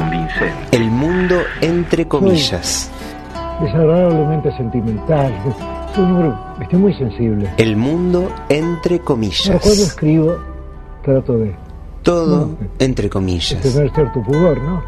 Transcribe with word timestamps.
convincente. 0.00 0.76
El 0.76 0.84
mundo 0.90 1.36
entre 1.60 2.06
comillas. 2.06 2.90
desagradablemente 3.60 4.56
sentimental. 4.56 5.32
Un 5.96 6.34
estoy 6.62 6.78
muy 6.78 6.94
sensible. 6.94 7.50
El 7.56 7.76
mundo 7.76 8.30
entre 8.48 8.96
Ahora, 8.96 9.04
cuando 9.04 9.30
comillas. 9.30 9.78
escribo, 9.80 10.36
trato 11.02 11.38
de 11.38 11.56
Todo 12.02 12.46
No. 12.46 12.56
entre 12.78 13.04
de 13.04 13.10
comillas. 13.10 13.60
tener 13.60 13.90
cierto 13.92 14.22
pudor, 14.22 14.62
¿no? 14.62 14.82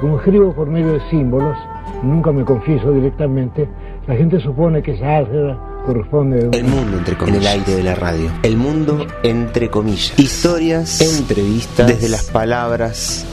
Como 0.00 0.16
escribo 0.18 0.52
por 0.54 0.68
medio 0.68 0.94
de 0.94 1.10
símbolos, 1.10 1.56
nunca 2.02 2.32
me 2.32 2.44
confieso 2.44 2.90
directamente, 2.92 3.68
la 4.08 4.16
gente 4.16 4.40
supone 4.40 4.82
que 4.82 4.92
esa 4.92 5.18
álgebra 5.18 5.58
corresponde 5.86 6.48
a 6.52 6.56
El 6.56 6.64
mundo 6.64 6.96
entre 6.98 7.16
comillas. 7.16 7.36
En 7.36 7.42
el 7.42 7.60
aire 7.60 7.76
de 7.76 7.82
la 7.82 7.94
radio. 7.94 8.30
El 8.42 8.56
mundo 8.56 9.06
entre 9.22 9.68
comillas. 9.70 10.18
Historias, 10.18 11.00
entrevistas, 11.00 11.86
desde 11.86 12.08
las 12.08 12.24
palabras, 12.30 13.26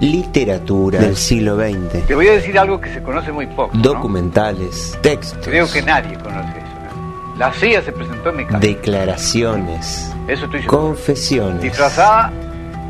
literatura 0.00 1.00
del 1.00 1.16
siglo 1.16 1.56
XX, 1.56 2.06
Te 2.06 2.14
voy 2.14 2.28
a 2.28 2.32
decir 2.32 2.58
algo 2.58 2.80
que 2.80 2.92
se 2.92 3.02
conoce 3.02 3.32
muy 3.32 3.46
poco. 3.46 3.76
¿no? 3.76 3.82
documentales, 3.82 4.98
textos, 5.02 5.38
Creo 5.44 5.70
que 5.70 5.82
nadie 5.82 6.16
conoce 6.18 6.58
eso. 6.58 6.94
¿no? 6.94 7.36
La 7.36 7.52
CIA 7.52 7.82
se 7.82 7.92
presentó 7.92 8.30
en 8.30 8.36
mi 8.36 8.44
casa. 8.46 8.58
declaraciones, 8.58 10.12
Eso 10.28 10.44
estoy 10.46 10.62
seguro. 10.62 10.80
confesiones. 10.82 11.62
Disfrazada 11.62 12.32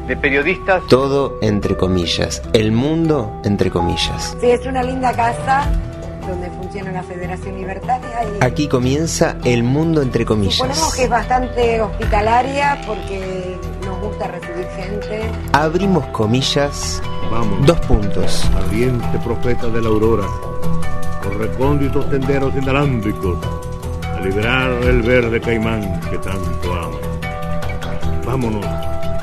de 0.07 0.17
periodistas. 0.17 0.83
Todo 0.89 1.39
entre 1.43 1.77
comillas. 1.77 2.43
El 2.53 2.73
mundo 2.73 3.41
entre 3.45 3.71
comillas. 3.71 4.35
Sí, 4.41 4.51
es 4.51 4.65
una 4.67 4.83
linda 4.83 5.13
casa 5.13 5.67
donde 6.27 6.51
funciona 6.51 6.93
la 6.93 7.03
Federación 7.03 7.57
Libertaria 7.57 8.09
y 8.41 8.45
Aquí 8.45 8.69
comienza 8.69 9.37
el 9.45 9.63
mundo 9.63 10.03
entre 10.03 10.25
suponemos 10.25 10.55
comillas. 10.59 10.95
que 10.95 11.05
es 11.05 11.11
bastante 11.11 11.81
hospitalaria 11.81 12.79
porque 12.87 13.57
gusta 14.09 14.29
recibir 14.29 14.67
gente. 14.77 15.31
Abrimos 15.53 16.05
comillas, 16.07 17.03
Vamos, 17.31 17.67
dos 17.67 17.79
puntos. 17.81 18.45
ardiente 18.57 19.19
profeta 19.25 19.69
de 19.69 19.81
la 19.83 19.89
aurora, 19.89 20.27
por 21.23 21.37
recónditos 21.39 22.07
senderos 22.11 22.55
inalámbricos, 22.55 23.39
a 24.17 24.21
liberar 24.21 24.71
el 24.85 25.03
verde 25.03 25.41
caimán 25.41 26.01
que 26.11 26.19
tanto 26.19 26.75
ama. 26.75 26.99
Vámonos, 28.25 28.67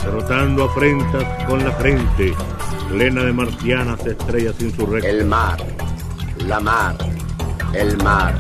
derrotando 0.04 0.64
afrentas 0.66 1.24
con 1.48 1.64
la 1.64 1.72
frente, 1.72 2.34
plena 2.90 3.24
de 3.24 3.34
marcianas 3.34 4.06
estrellas 4.06 4.56
insurrectas. 4.60 5.12
El 5.12 5.26
mar, 5.26 5.58
la 6.48 6.60
mar, 6.60 6.96
el 7.74 7.98
mar, 8.04 8.34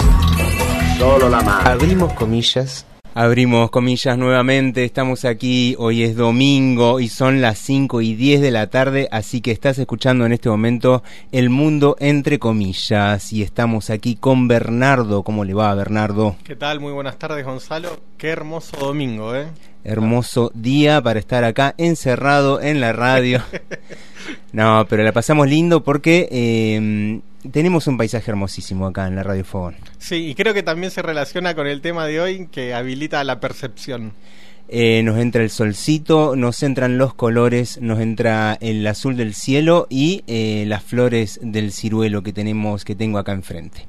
solo 0.98 1.30
la 1.30 1.42
mar. 1.42 1.68
Abrimos 1.68 2.14
comillas, 2.14 2.86
Abrimos 3.18 3.70
comillas 3.70 4.18
nuevamente, 4.18 4.84
estamos 4.84 5.24
aquí, 5.24 5.74
hoy 5.80 6.04
es 6.04 6.18
domingo 6.18 7.00
y 7.00 7.08
son 7.08 7.40
las 7.40 7.58
5 7.60 8.02
y 8.02 8.14
10 8.14 8.42
de 8.42 8.52
la 8.52 8.70
tarde, 8.70 9.08
así 9.10 9.40
que 9.40 9.52
estás 9.52 9.80
escuchando 9.80 10.26
en 10.26 10.34
este 10.34 10.50
momento 10.50 11.02
El 11.32 11.50
Mundo 11.50 11.96
entre 12.02 12.40
comillas 12.40 13.32
y 13.32 13.42
estamos 13.42 13.90
aquí 13.90 14.18
con 14.18 14.50
Bernardo. 14.50 15.24
¿Cómo 15.24 15.46
le 15.46 15.54
va 15.54 15.74
Bernardo? 15.76 16.36
¿Qué 16.44 16.58
tal? 16.58 16.82
Muy 16.82 16.92
buenas 16.92 17.18
tardes, 17.18 17.46
Gonzalo. 17.46 18.02
Qué 18.18 18.28
hermoso 18.28 18.76
domingo, 18.76 19.34
¿eh? 19.34 19.48
Hermoso 19.86 20.52
día 20.54 21.02
para 21.02 21.20
estar 21.20 21.44
acá 21.46 21.74
encerrado 21.78 22.62
en 22.62 22.82
la 22.82 22.92
radio. 22.92 23.42
No, 24.52 24.88
pero 24.90 25.04
la 25.04 25.12
pasamos 25.12 25.48
lindo 25.48 25.84
porque 25.84 26.28
eh, 26.32 27.20
tenemos 27.52 27.88
un 27.88 27.98
paisaje 27.98 28.32
hermosísimo 28.32 28.88
acá 28.88 29.08
en 29.08 29.16
la 29.16 29.22
Radio 29.24 29.46
Fogón. 29.46 29.76
Sí, 29.98 30.30
y 30.30 30.36
creo 30.36 30.54
que 30.54 30.64
también 30.64 30.92
se 30.92 31.02
relaciona 31.02 31.54
con 31.56 31.68
el 31.68 31.82
tema 31.82 32.08
de 32.08 32.20
hoy 32.20 32.48
que 32.48 32.74
habilita 32.74 33.24
la 33.24 33.40
percepción. 33.40 34.14
Eh, 34.68 35.04
nos 35.04 35.20
entra 35.20 35.44
el 35.44 35.52
solcito, 35.52 36.36
nos 36.36 36.64
entran 36.64 36.98
los 36.98 37.14
colores, 37.14 37.80
nos 37.82 38.00
entra 38.00 38.58
el 38.62 38.86
azul 38.88 39.16
del 39.16 39.36
cielo 39.36 39.86
y 39.90 40.24
eh, 40.26 40.66
las 40.68 40.84
flores 40.84 41.40
del 41.44 41.72
ciruelo 41.72 42.24
que 42.24 42.34
tenemos, 42.34 42.84
que 42.84 42.96
tengo 42.96 43.20
acá 43.20 43.34
enfrente. 43.34 43.88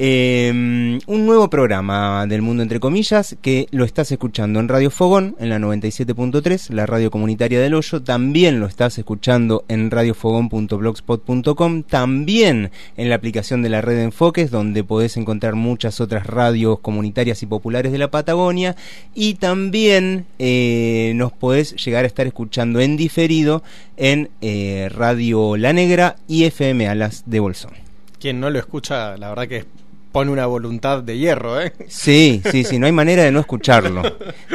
Eh, 0.00 1.00
un 1.06 1.26
nuevo 1.26 1.50
programa 1.50 2.24
del 2.28 2.40
mundo 2.40 2.62
entre 2.62 2.78
comillas 2.78 3.36
que 3.42 3.66
lo 3.72 3.84
estás 3.84 4.12
escuchando 4.12 4.60
en 4.60 4.68
Radio 4.68 4.92
Fogón 4.92 5.34
en 5.40 5.48
la 5.48 5.58
97.3, 5.58 6.70
la 6.70 6.86
radio 6.86 7.10
comunitaria 7.10 7.58
del 7.60 7.74
Hoyo, 7.74 8.00
también 8.00 8.60
lo 8.60 8.66
estás 8.66 8.96
escuchando 8.96 9.64
en 9.66 9.90
radiofogón.blogspot.com, 9.90 11.82
también 11.82 12.70
en 12.96 13.08
la 13.08 13.16
aplicación 13.16 13.60
de 13.60 13.70
la 13.70 13.80
red 13.80 13.96
de 13.96 14.04
enfoques 14.04 14.52
donde 14.52 14.84
podés 14.84 15.16
encontrar 15.16 15.56
muchas 15.56 16.00
otras 16.00 16.28
radios 16.28 16.78
comunitarias 16.78 17.42
y 17.42 17.46
populares 17.46 17.90
de 17.90 17.98
la 17.98 18.12
Patagonia 18.12 18.76
y 19.16 19.34
también 19.34 20.26
eh, 20.38 21.10
nos 21.16 21.32
podés 21.32 21.74
llegar 21.74 22.04
a 22.04 22.06
estar 22.06 22.24
escuchando 22.28 22.78
en 22.78 22.96
diferido 22.96 23.64
en 23.96 24.30
eh, 24.42 24.88
Radio 24.94 25.56
La 25.56 25.72
Negra 25.72 26.14
y 26.28 26.44
FM 26.44 26.86
Alas 26.86 27.24
de 27.26 27.40
Bolsón. 27.40 27.72
Quien 28.20 28.38
no 28.38 28.48
lo 28.48 28.60
escucha, 28.60 29.16
la 29.16 29.30
verdad 29.30 29.48
que 29.48 29.64
pone 30.12 30.30
una 30.30 30.46
voluntad 30.46 31.02
de 31.02 31.18
hierro, 31.18 31.60
¿eh? 31.60 31.72
Sí, 31.88 32.40
sí, 32.50 32.64
sí, 32.64 32.78
no 32.78 32.86
hay 32.86 32.92
manera 32.92 33.24
de 33.24 33.30
no 33.30 33.40
escucharlo. 33.40 34.02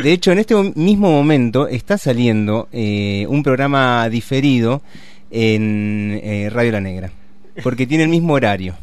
De 0.02 0.12
hecho, 0.12 0.32
en 0.32 0.40
este 0.40 0.56
mo- 0.56 0.72
mismo 0.76 1.12
momento 1.12 1.68
está 1.68 1.98
saliendo 1.98 2.68
eh, 2.72 3.26
un 3.30 3.44
programa 3.44 4.10
diferido 4.10 4.82
en 5.32 6.20
eh, 6.24 6.50
Radio 6.52 6.72
La 6.74 6.82
Negra, 6.82 7.12
porque 7.64 7.86
tiene 7.88 8.04
el 8.06 8.10
mismo 8.10 8.34
horario. 8.34 8.76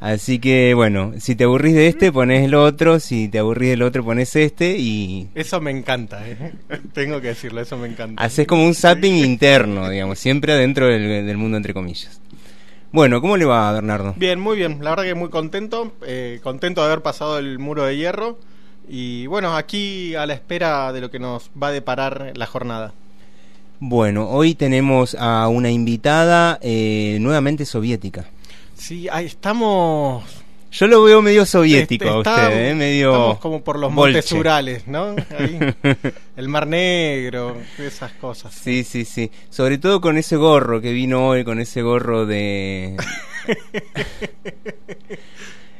Así 0.00 0.38
que, 0.38 0.72
bueno, 0.72 1.12
si 1.18 1.34
te 1.36 1.44
aburrís 1.44 1.74
de 1.74 1.86
este, 1.88 2.10
pones 2.10 2.42
el 2.46 2.54
otro, 2.54 2.98
si 3.00 3.28
te 3.28 3.38
aburrís 3.38 3.68
del 3.70 3.82
otro, 3.82 4.02
pones 4.02 4.34
este 4.34 4.78
y 4.78 5.28
Eso 5.34 5.60
me 5.60 5.70
encanta, 5.70 6.26
¿eh? 6.26 6.52
Tengo 6.94 7.20
que 7.20 7.28
decirlo, 7.28 7.60
eso 7.60 7.76
me 7.76 7.88
encanta. 7.88 8.22
haces 8.22 8.46
como 8.46 8.64
un 8.64 8.74
zapping 8.74 9.16
interno, 9.16 9.90
digamos, 9.90 10.18
siempre 10.18 10.54
adentro 10.54 10.86
del, 10.86 11.26
del 11.26 11.36
mundo 11.36 11.58
entre 11.58 11.74
comillas. 11.74 12.18
Bueno, 12.92 13.20
¿cómo 13.20 13.36
le 13.36 13.44
va, 13.44 13.70
Bernardo? 13.72 14.14
Bien, 14.16 14.40
muy 14.40 14.56
bien. 14.56 14.78
La 14.82 14.90
verdad 14.90 15.04
que 15.04 15.14
muy 15.14 15.30
contento. 15.30 15.92
eh, 16.04 16.40
contento 16.42 16.80
de 16.80 16.88
haber 16.88 17.02
pasado 17.02 17.38
el 17.38 17.58
muro 17.58 17.84
de 17.84 17.96
hierro. 17.96 18.38
Y 18.88 19.26
bueno, 19.28 19.56
aquí 19.56 20.16
a 20.16 20.26
la 20.26 20.34
espera 20.34 20.92
de 20.92 21.00
lo 21.00 21.10
que 21.10 21.20
nos 21.20 21.50
va 21.60 21.68
a 21.68 21.72
deparar 21.72 22.32
la 22.34 22.46
jornada. 22.46 22.92
Bueno, 23.78 24.28
hoy 24.28 24.54
tenemos 24.56 25.14
a 25.18 25.46
una 25.48 25.70
invitada 25.70 26.58
eh, 26.60 27.18
nuevamente 27.20 27.64
soviética. 27.64 28.26
Sí, 28.74 29.08
ahí 29.08 29.26
estamos. 29.26 30.24
Yo 30.72 30.86
lo 30.86 31.02
veo 31.02 31.20
medio 31.20 31.44
soviético 31.46 32.04
a 32.04 32.18
Está- 32.18 32.48
usted, 32.48 32.70
¿eh? 32.70 32.74
medio. 32.74 33.10
Estamos 33.12 33.38
como 33.40 33.62
por 33.64 33.78
los 33.78 33.92
bolche. 33.92 34.14
montes 34.18 34.32
Urales, 34.32 34.86
¿no? 34.86 35.16
Ahí. 35.36 35.58
El 36.36 36.48
Mar 36.48 36.66
Negro, 36.68 37.56
esas 37.78 38.12
cosas. 38.12 38.54
Sí, 38.54 38.84
sí, 38.84 39.04
sí. 39.04 39.30
Sobre 39.48 39.78
todo 39.78 40.00
con 40.00 40.16
ese 40.16 40.36
gorro 40.36 40.80
que 40.80 40.92
vino 40.92 41.26
hoy, 41.28 41.42
con 41.44 41.58
ese 41.60 41.82
gorro 41.82 42.24
de. 42.26 42.96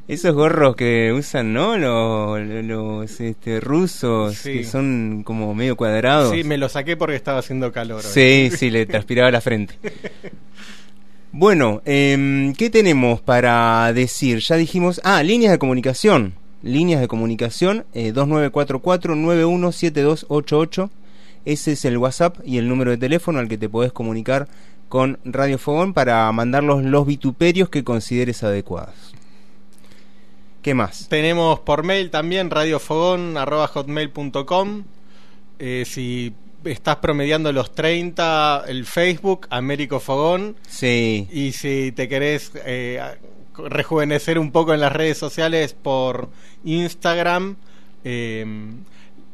Esos 0.09 0.34
gorros 0.34 0.75
que 0.75 1.12
usan, 1.12 1.53
¿no? 1.53 1.78
Los, 1.78 2.41
los, 2.65 3.21
este, 3.21 3.61
rusos, 3.61 4.34
Sí. 4.37 4.55
que 4.55 4.65
son 4.65 5.22
como 5.25 5.55
medio 5.55 5.77
cuadrados. 5.77 6.34
Sí, 6.34 6.43
me 6.43 6.59
lo 6.59 6.69
saqué 6.69 6.97
porque 6.97 7.15
estaba 7.15 7.39
haciendo 7.39 7.71
calor. 7.71 8.03
hoy. 8.05 8.11
Sí, 8.12 8.51
sí, 8.57 8.71
le 8.71 8.87
transpiraba 8.87 9.31
la 9.31 9.41
frente. 9.41 9.77
Bueno, 11.32 11.80
em, 11.84 12.54
¿qué 12.54 12.71
tenemos 12.71 13.21
para 13.21 13.92
decir? 13.92 14.41
Ya 14.41 14.56
dijimos, 14.56 15.00
ah, 15.04 15.22
líneas 15.22 15.53
de 15.53 15.60
comunicación. 15.60 16.34
Líneas 16.62 17.00
de 17.00 17.06
comunicación, 17.06 17.86
eh, 17.94 18.12
2944-917288. 18.12 20.91
Ese 21.44 21.72
es 21.72 21.84
el 21.84 21.98
WhatsApp 21.98 22.38
y 22.44 22.59
el 22.59 22.68
número 22.68 22.91
de 22.91 22.98
teléfono 22.98 23.38
al 23.38 23.47
que 23.48 23.59
te 23.59 23.68
podés 23.68 23.92
comunicar 23.92 24.48
con 24.88 25.21
Radio 25.24 25.59
Fogón 25.59 25.94
para 25.94 26.32
mandarlos 26.32 26.82
los 26.82 27.06
vituperios 27.06 27.68
que 27.68 27.84
consideres 27.84 28.42
adecuados. 28.42 29.15
¿Qué 30.62 30.74
más? 30.74 31.06
Tenemos 31.09 31.60
por 31.60 31.84
mail 31.84 32.10
también 32.10 32.50
radiofogón.hotmail.com 32.50 34.83
eh, 35.60 35.84
Si 35.86 36.34
estás 36.65 36.97
promediando 36.97 37.53
los 37.53 37.74
30, 37.74 38.65
el 38.68 38.84
Facebook, 38.86 39.47
Américo 39.51 40.01
Fogón. 40.01 40.57
Sí. 40.68 41.28
Y 41.33 41.53
si 41.53 41.92
te 41.92 42.09
querés 42.09 42.53
eh, 42.66 43.01
rejuvenecer 43.57 44.39
un 44.39 44.53
poco 44.53 44.74
en 44.74 44.80
las 44.80 44.92
redes 44.92 45.18
sociales 45.18 45.74
por 45.74 46.28
Instagram, 46.65 47.57
eh, 48.04 48.45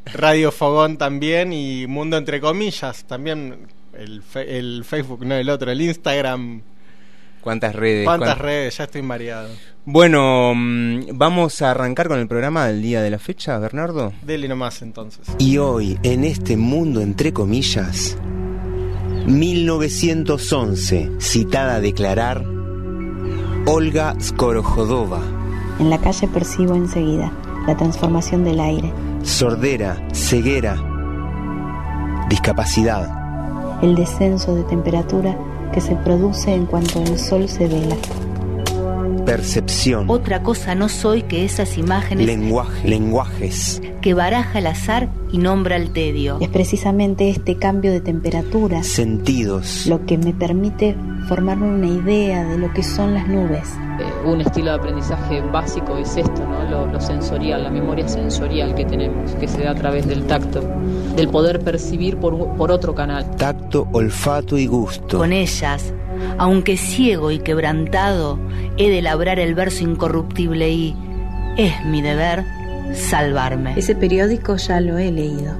Radio 0.06 0.52
Fogón 0.52 0.98
también 0.98 1.52
y 1.52 1.86
Mundo 1.86 2.16
Entre 2.16 2.40
Comillas. 2.40 3.04
También 3.04 3.66
el, 3.92 4.22
fe- 4.22 4.58
el 4.58 4.84
Facebook, 4.84 5.24
no 5.24 5.34
el 5.34 5.48
otro, 5.50 5.70
el 5.70 5.80
Instagram. 5.80 6.62
¿Cuántas 7.46 7.76
redes? 7.76 8.04
¿Cuántas 8.04 8.30
¿Cuán- 8.34 8.38
redes? 8.44 8.76
Ya 8.76 8.82
estoy 8.84 9.02
mareado. 9.02 9.48
Bueno, 9.84 10.52
mm, 10.52 11.10
vamos 11.16 11.62
a 11.62 11.70
arrancar 11.70 12.08
con 12.08 12.18
el 12.18 12.26
programa 12.26 12.66
del 12.66 12.82
día 12.82 13.00
de 13.02 13.10
la 13.10 13.20
fecha, 13.20 13.56
Bernardo. 13.60 14.12
Dele 14.22 14.48
nomás 14.48 14.82
entonces. 14.82 15.24
Y 15.38 15.58
hoy, 15.58 15.96
en 16.02 16.24
este 16.24 16.56
mundo 16.56 17.00
entre 17.00 17.32
comillas, 17.32 18.18
1911, 19.26 21.12
citada 21.20 21.76
a 21.76 21.80
declarar 21.80 22.44
Olga 23.66 24.16
Skorohodova, 24.20 25.20
En 25.78 25.88
la 25.88 25.98
calle 26.00 26.26
percibo 26.26 26.74
enseguida 26.74 27.30
la 27.68 27.76
transformación 27.76 28.42
del 28.42 28.58
aire, 28.58 28.92
sordera, 29.22 30.04
ceguera, 30.12 30.76
discapacidad, 32.28 33.08
el 33.84 33.94
descenso 33.94 34.56
de 34.56 34.64
temperatura 34.64 35.36
que 35.72 35.80
se 35.80 35.94
produce 35.96 36.54
en 36.54 36.66
cuanto 36.66 37.02
el 37.02 37.18
sol 37.18 37.48
se 37.48 37.66
vela. 37.66 37.96
percepción, 39.24 40.08
Otra 40.08 40.42
cosa 40.42 40.74
no 40.74 40.88
soy 40.88 41.22
que 41.22 41.44
esas 41.44 41.78
imágenes 41.78 42.26
lenguaje, 42.26 42.88
lenguajes, 42.88 43.82
que 44.00 44.14
baraja 44.14 44.60
el 44.60 44.66
azar 44.66 45.08
y 45.32 45.38
nombra 45.38 45.76
el 45.76 45.90
tedio. 45.90 46.38
Es 46.40 46.48
precisamente 46.48 47.28
este 47.28 47.56
cambio 47.56 47.90
de 47.92 48.00
temperatura 48.00 48.82
sentidos, 48.82 49.86
lo 49.86 50.06
que 50.06 50.16
me 50.16 50.32
permite 50.32 50.94
formarme 51.26 51.66
una 51.68 51.88
idea 51.88 52.44
de 52.44 52.58
lo 52.58 52.72
que 52.72 52.82
son 52.82 53.14
las 53.14 53.26
nubes. 53.26 53.68
Eh, 53.98 54.28
un 54.28 54.40
estilo 54.40 54.70
de 54.70 54.76
aprendizaje 54.76 55.40
básico 55.40 55.96
es 55.96 56.16
esto, 56.16 56.46
¿no? 56.46 56.62
Lo, 56.70 56.86
lo 56.86 57.00
sensorial, 57.00 57.64
la 57.64 57.70
memoria 57.70 58.06
sensorial 58.08 58.74
que 58.74 58.84
tenemos, 58.84 59.32
que 59.32 59.48
se 59.48 59.62
da 59.62 59.72
a 59.72 59.74
través 59.74 60.06
del 60.06 60.26
tacto, 60.26 60.62
del 61.16 61.28
poder 61.28 61.60
percibir 61.60 62.16
por, 62.18 62.56
por 62.56 62.70
otro 62.70 62.94
canal. 62.94 63.28
tacto, 63.36 63.88
olfato 63.92 64.56
y 64.56 64.66
gusto. 64.66 65.18
Con 65.18 65.32
ellas, 65.32 65.92
aunque 66.38 66.76
ciego 66.76 67.30
y 67.30 67.40
quebrantado, 67.40 68.38
he 68.76 68.88
de 68.88 69.02
labrar 69.02 69.38
el 69.38 69.54
verso 69.54 69.82
incorruptible 69.84 70.70
y 70.70 70.96
es 71.56 71.84
mi 71.86 72.02
deber 72.02 72.44
salvarme. 72.92 73.74
Ese 73.76 73.96
periódico 73.96 74.56
ya 74.56 74.80
lo 74.80 74.98
he 74.98 75.10
leído. 75.10 75.54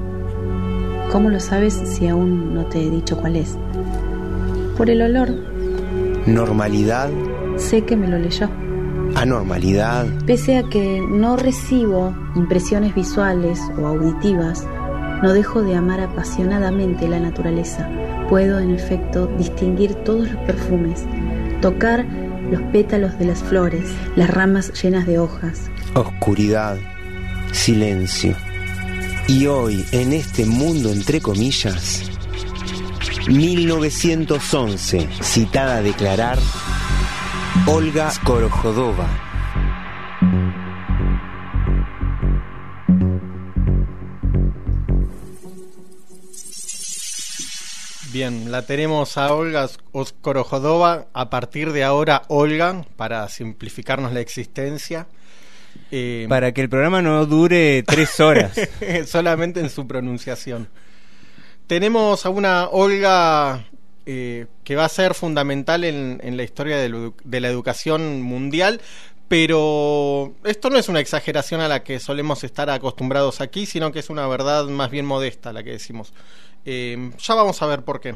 ¿Cómo 1.11 1.31
lo 1.31 1.41
sabes 1.41 1.75
si 1.75 2.09
aún 2.09 2.55
no 2.55 2.67
te 2.67 2.83
he 2.83 2.91
dicho 2.91 3.17
cuál 3.17 3.37
es? 3.37 3.57
Por 4.77 4.91
el 4.91 5.01
olor, 5.01 5.56
Normalidad, 6.27 7.11
sé 7.57 7.85
que 7.85 7.97
me 7.97 8.09
lo 8.09 8.19
leyó. 8.19 8.51
anormalidad, 9.15 10.07
Pese 10.27 10.59
a 10.59 10.65
que 10.65 11.01
no 11.01 11.37
recibo 11.37 12.15
impresiones 12.35 12.95
visuales 12.95 13.61
o 13.79 13.87
auditivas, 13.87 14.67
no 15.23 15.33
dejo 15.33 15.63
de 15.63 15.77
amar 15.77 16.01
apasionadamente 16.01 17.09
la 17.09 17.21
naturaleza. 17.21 17.89
Puedo, 18.29 18.59
en 18.59 18.75
efecto, 18.75 19.29
distinguir 19.39 19.95
todos 19.95 20.31
los 20.31 20.41
perfumes, 20.43 21.05
tocar 21.63 22.05
los 22.51 22.61
pétalos 22.73 23.19
de 23.19 23.27
las 23.27 23.43
flores, 23.43 23.85
las 24.17 24.29
ramas 24.31 24.73
llenas 24.83 25.07
de 25.07 25.19
hojas. 25.19 25.71
oscuridad, 25.95 26.77
silencio. 27.53 28.35
Y 29.29 29.47
hoy, 29.47 29.85
en 29.93 30.13
este 30.13 30.45
mundo 30.45 30.91
entre 30.91 31.21
comillas, 31.21 32.03
1911, 33.29 35.09
citada 35.21 35.79
a 35.79 35.83
declarar 35.83 36.39
Olga 37.67 38.11
Skorohodova. 38.11 39.09
Bien, 48.13 48.51
la 48.53 48.63
tenemos 48.63 49.19
a 49.19 49.35
Olga 49.35 49.69
Oskorohodova, 49.93 51.09
a 51.13 51.29
partir 51.29 51.73
de 51.73 51.83
ahora 51.83 52.23
Olga, 52.29 52.85
para 52.97 53.29
simplificarnos 53.29 54.13
la 54.13 54.21
existencia. 54.21 55.09
Eh, 55.91 56.27
Para 56.29 56.53
que 56.53 56.63
el 56.63 56.69
programa 56.69 57.03
no 57.03 57.27
dure 57.27 57.83
tres 57.83 58.21
horas. 58.21 58.53
solamente 59.07 59.61
en 59.61 59.69
su 59.69 59.87
pronunciación. 59.87 60.69
Tenemos 61.67 62.25
a 62.27 62.31
una 62.31 62.69
Olga 62.69 63.67
eh, 64.05 64.47
que 64.63 64.77
va 64.77 64.85
a 64.85 64.89
ser 64.89 65.15
fundamental 65.15 65.83
en, 65.85 66.37
la 66.37 66.43
historia 66.45 66.77
de, 66.77 67.41
la 67.41 67.49
educación 67.49 68.23
mundial, 68.23 68.81
pero 69.27 70.35
esto 70.45 70.71
no 70.71 70.79
es 70.79 70.89
una 70.89 71.01
exageración 71.01 71.61
a 71.61 71.69
la 71.69 71.83
que 71.83 71.99
solemos 71.99 72.45
estar 72.45 72.71
acostumbrados 72.71 73.41
aquí, 73.41 73.67
sino 73.67 73.91
que 73.91 73.99
es 73.99 74.11
una 74.11 74.29
verdad 74.29 74.67
más 74.67 74.91
bien 74.91 75.07
modesta 75.07 75.53
la 75.53 75.65
que 75.65 75.73
decimos. 75.73 76.13
Eh, 76.65 77.11
ya 77.19 77.35
vamos 77.35 77.61
a 77.63 77.67
ver 77.67 77.83
por 77.83 78.01
qué. 78.01 78.15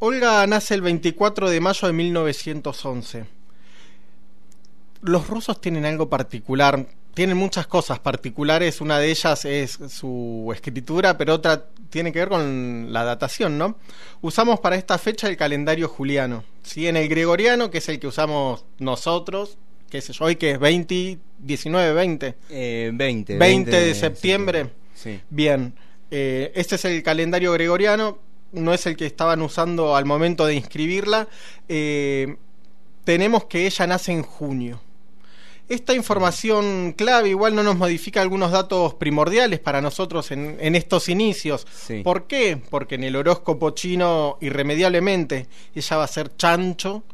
Olga 0.00 0.44
nace 0.48 0.74
el 0.74 0.82
24 0.82 1.48
de 1.48 1.60
mayo 1.60 1.86
de 1.86 1.92
1911 1.92 3.26
los 5.02 5.26
rusos 5.26 5.60
tienen 5.60 5.84
algo 5.84 6.08
particular, 6.08 6.86
tienen 7.14 7.36
muchas 7.36 7.66
cosas 7.66 7.98
particulares, 7.98 8.80
una 8.80 8.98
de 8.98 9.10
ellas 9.10 9.44
es 9.44 9.78
su 9.88 10.50
escritura, 10.54 11.18
pero 11.18 11.34
otra 11.34 11.66
tiene 11.90 12.12
que 12.12 12.20
ver 12.20 12.28
con 12.28 12.92
la 12.92 13.04
datación, 13.04 13.58
¿no? 13.58 13.76
Usamos 14.22 14.60
para 14.60 14.76
esta 14.76 14.96
fecha 14.98 15.28
el 15.28 15.36
calendario 15.36 15.88
juliano, 15.88 16.44
¿sí? 16.62 16.88
En 16.88 16.96
el 16.96 17.08
gregoriano, 17.08 17.70
que 17.70 17.78
es 17.78 17.88
el 17.88 18.00
que 18.00 18.06
usamos 18.06 18.64
nosotros, 18.78 19.58
qué 19.90 20.00
sé 20.00 20.12
yo, 20.12 20.24
hoy 20.24 20.36
que 20.36 20.52
es 20.52 20.58
20, 20.58 21.18
19, 21.38 21.92
20. 21.92 22.34
Eh, 22.48 22.90
20, 22.94 23.36
20 23.36 23.70
de 23.70 23.94
septiembre. 23.94 24.70
Sí. 24.94 25.20
Bien, 25.28 25.74
eh, 26.10 26.52
este 26.54 26.76
es 26.76 26.84
el 26.86 27.02
calendario 27.02 27.52
gregoriano, 27.52 28.18
no 28.52 28.72
es 28.72 28.86
el 28.86 28.96
que 28.96 29.06
estaban 29.06 29.42
usando 29.42 29.96
al 29.96 30.06
momento 30.06 30.46
de 30.46 30.54
inscribirla. 30.54 31.28
Eh, 31.68 32.36
tenemos 33.04 33.44
que 33.44 33.66
ella 33.66 33.86
nace 33.86 34.12
en 34.12 34.22
junio. 34.22 34.80
Esta 35.68 35.94
información 35.94 36.92
clave 36.92 37.30
igual 37.30 37.54
no 37.54 37.62
nos 37.62 37.76
modifica 37.76 38.20
algunos 38.20 38.50
datos 38.50 38.94
primordiales 38.94 39.58
para 39.60 39.80
nosotros 39.80 40.30
en, 40.30 40.58
en 40.60 40.74
estos 40.74 41.08
inicios. 41.08 41.66
Sí. 41.74 42.02
¿Por 42.02 42.26
qué? 42.26 42.60
Porque 42.70 42.96
en 42.96 43.04
el 43.04 43.16
horóscopo 43.16 43.70
chino, 43.70 44.36
irremediablemente, 44.40 45.46
ella 45.74 45.96
va 45.96 46.04
a 46.04 46.08
ser 46.08 46.36
chancho, 46.36 47.04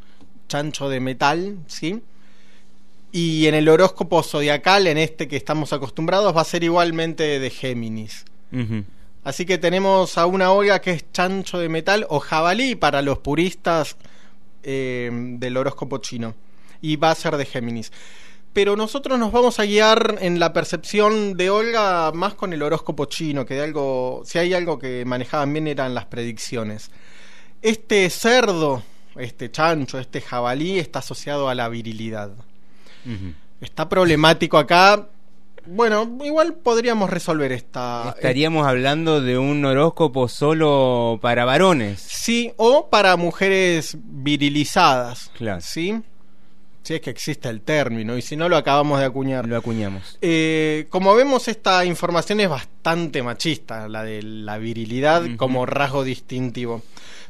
chancho 0.48 0.88
de 0.88 1.00
metal, 1.00 1.58
¿sí? 1.68 2.02
Y 3.12 3.46
en 3.46 3.54
el 3.54 3.68
horóscopo 3.68 4.22
zodiacal, 4.22 4.86
en 4.86 4.98
este 4.98 5.28
que 5.28 5.36
estamos 5.36 5.72
acostumbrados, 5.72 6.36
va 6.36 6.42
a 6.42 6.44
ser 6.44 6.64
igualmente 6.64 7.38
de 7.38 7.50
Géminis. 7.50 8.24
Así 9.24 9.46
que 9.46 9.58
tenemos 9.58 10.18
a 10.18 10.26
una 10.26 10.52
Olga 10.52 10.80
que 10.80 10.92
es 10.92 11.12
chancho 11.12 11.58
de 11.58 11.68
metal 11.68 12.06
o 12.08 12.18
jabalí 12.18 12.74
para 12.74 13.02
los 13.02 13.18
puristas 13.18 13.96
eh, 14.62 15.10
del 15.12 15.56
horóscopo 15.56 15.98
chino. 15.98 16.34
Y 16.80 16.96
va 16.96 17.10
a 17.10 17.14
ser 17.14 17.36
de 17.36 17.44
Géminis. 17.44 17.92
Pero 18.58 18.74
nosotros 18.74 19.20
nos 19.20 19.30
vamos 19.30 19.60
a 19.60 19.66
guiar 19.66 20.16
en 20.20 20.40
la 20.40 20.52
percepción 20.52 21.36
de 21.36 21.48
Olga 21.48 22.10
más 22.10 22.34
con 22.34 22.52
el 22.52 22.60
horóscopo 22.60 23.04
chino, 23.04 23.46
que 23.46 23.54
de 23.54 23.62
algo, 23.62 24.22
si 24.24 24.40
hay 24.40 24.52
algo 24.52 24.80
que 24.80 25.04
manejaban 25.04 25.52
bien 25.52 25.68
eran 25.68 25.94
las 25.94 26.06
predicciones. 26.06 26.90
Este 27.62 28.10
cerdo, 28.10 28.82
este 29.14 29.52
chancho, 29.52 30.00
este 30.00 30.20
jabalí 30.20 30.80
está 30.80 30.98
asociado 30.98 31.48
a 31.48 31.54
la 31.54 31.68
virilidad. 31.68 32.32
Está 33.60 33.88
problemático 33.88 34.58
acá. 34.58 35.06
Bueno, 35.64 36.18
igual 36.24 36.54
podríamos 36.54 37.10
resolver 37.10 37.52
esta. 37.52 38.12
Estaríamos 38.16 38.66
hablando 38.66 39.20
de 39.20 39.38
un 39.38 39.64
horóscopo 39.64 40.26
solo 40.26 41.20
para 41.22 41.44
varones. 41.44 42.00
Sí, 42.00 42.52
o 42.56 42.90
para 42.90 43.16
mujeres 43.16 43.96
virilizadas. 44.02 45.30
Claro. 45.36 45.60
¿Sí? 45.60 46.02
Si 46.88 46.94
es 46.94 47.02
que 47.02 47.10
existe 47.10 47.50
el 47.50 47.60
término, 47.60 48.16
y 48.16 48.22
si 48.22 48.34
no 48.34 48.48
lo 48.48 48.56
acabamos 48.56 48.98
de 48.98 49.04
acuñar. 49.04 49.46
Lo 49.46 49.58
acuñamos. 49.58 50.16
Eh, 50.22 50.86
como 50.88 51.14
vemos, 51.14 51.46
esta 51.46 51.84
información 51.84 52.40
es 52.40 52.48
bastante 52.48 53.22
machista, 53.22 53.88
la 53.88 54.02
de 54.04 54.22
la 54.22 54.56
virilidad 54.56 55.22
como 55.36 55.66
rasgo 55.66 56.02
distintivo. 56.02 56.82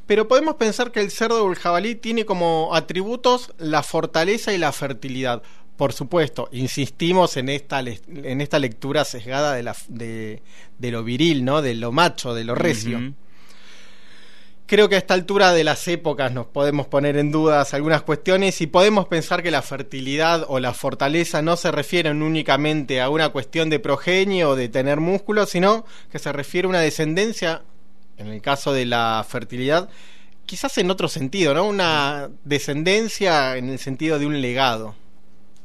Pero 0.07 0.29
podemos 0.29 0.55
pensar 0.55 0.93
que 0.93 1.00
el 1.00 1.11
cerdo 1.11 1.45
o 1.45 1.50
el 1.50 1.57
jabalí 1.57 1.97
tiene 1.97 2.25
como 2.25 2.71
atributos 2.73 3.53
la 3.59 3.83
fortaleza 3.83 4.53
y 4.53 4.59
la 4.59 4.71
fertilidad. 4.71 5.43
Por 5.77 5.93
supuesto, 5.93 6.49
insistimos 6.53 7.37
en 7.37 7.49
esta, 7.49 7.81
en 7.81 8.41
esta 8.41 8.61
lectura 8.61 9.05
sesgada 9.05 9.55
de, 9.55 9.65
la, 9.65 9.77
de, 9.88 10.41
de 10.79 10.91
lo 10.93 11.03
viril, 11.03 11.45
¿no? 11.45 11.62
De 11.62 11.75
lo 11.75 11.91
macho, 11.91 12.33
de 12.33 12.45
lo 12.45 12.55
recio. 12.55 13.12
Creo 14.69 14.91
que 14.91 14.97
a 14.97 14.99
esta 14.99 15.15
altura 15.15 15.55
de 15.55 15.65
las 15.65 15.89
épocas 15.89 16.31
nos 16.31 16.45
podemos 16.45 16.87
poner 16.87 17.17
en 17.17 17.33
dudas 17.33 17.73
algunas 17.73 18.03
cuestiones 18.03 18.61
y 18.61 18.67
podemos 18.67 19.09
pensar 19.09 19.43
que 19.43 19.51
la 19.51 19.63
fertilidad 19.63 20.45
o 20.47 20.61
la 20.61 20.75
fortaleza 20.75 21.41
no 21.41 21.57
se 21.57 21.71
refieren 21.71 22.21
únicamente 22.21 23.01
a 23.01 23.09
una 23.09 23.31
cuestión 23.31 23.71
de 23.71 23.81
progenio 23.81 24.51
o 24.51 24.57
de 24.57 24.69
tener 24.69 25.01
músculos, 25.01 25.49
sino 25.49 25.87
que 26.13 26.19
se 26.19 26.31
refiere 26.35 26.67
a 26.67 26.69
una 26.69 26.81
descendencia, 26.81 27.63
en 28.19 28.27
el 28.27 28.43
caso 28.43 28.75
de 28.75 28.85
la 28.85 29.25
fertilidad, 29.27 29.89
quizás 30.45 30.77
en 30.77 30.91
otro 30.91 31.09
sentido, 31.09 31.55
¿no? 31.55 31.65
Una 31.67 32.29
descendencia 32.45 33.57
en 33.57 33.71
el 33.71 33.79
sentido 33.79 34.19
de 34.19 34.27
un 34.27 34.43
legado. 34.43 34.95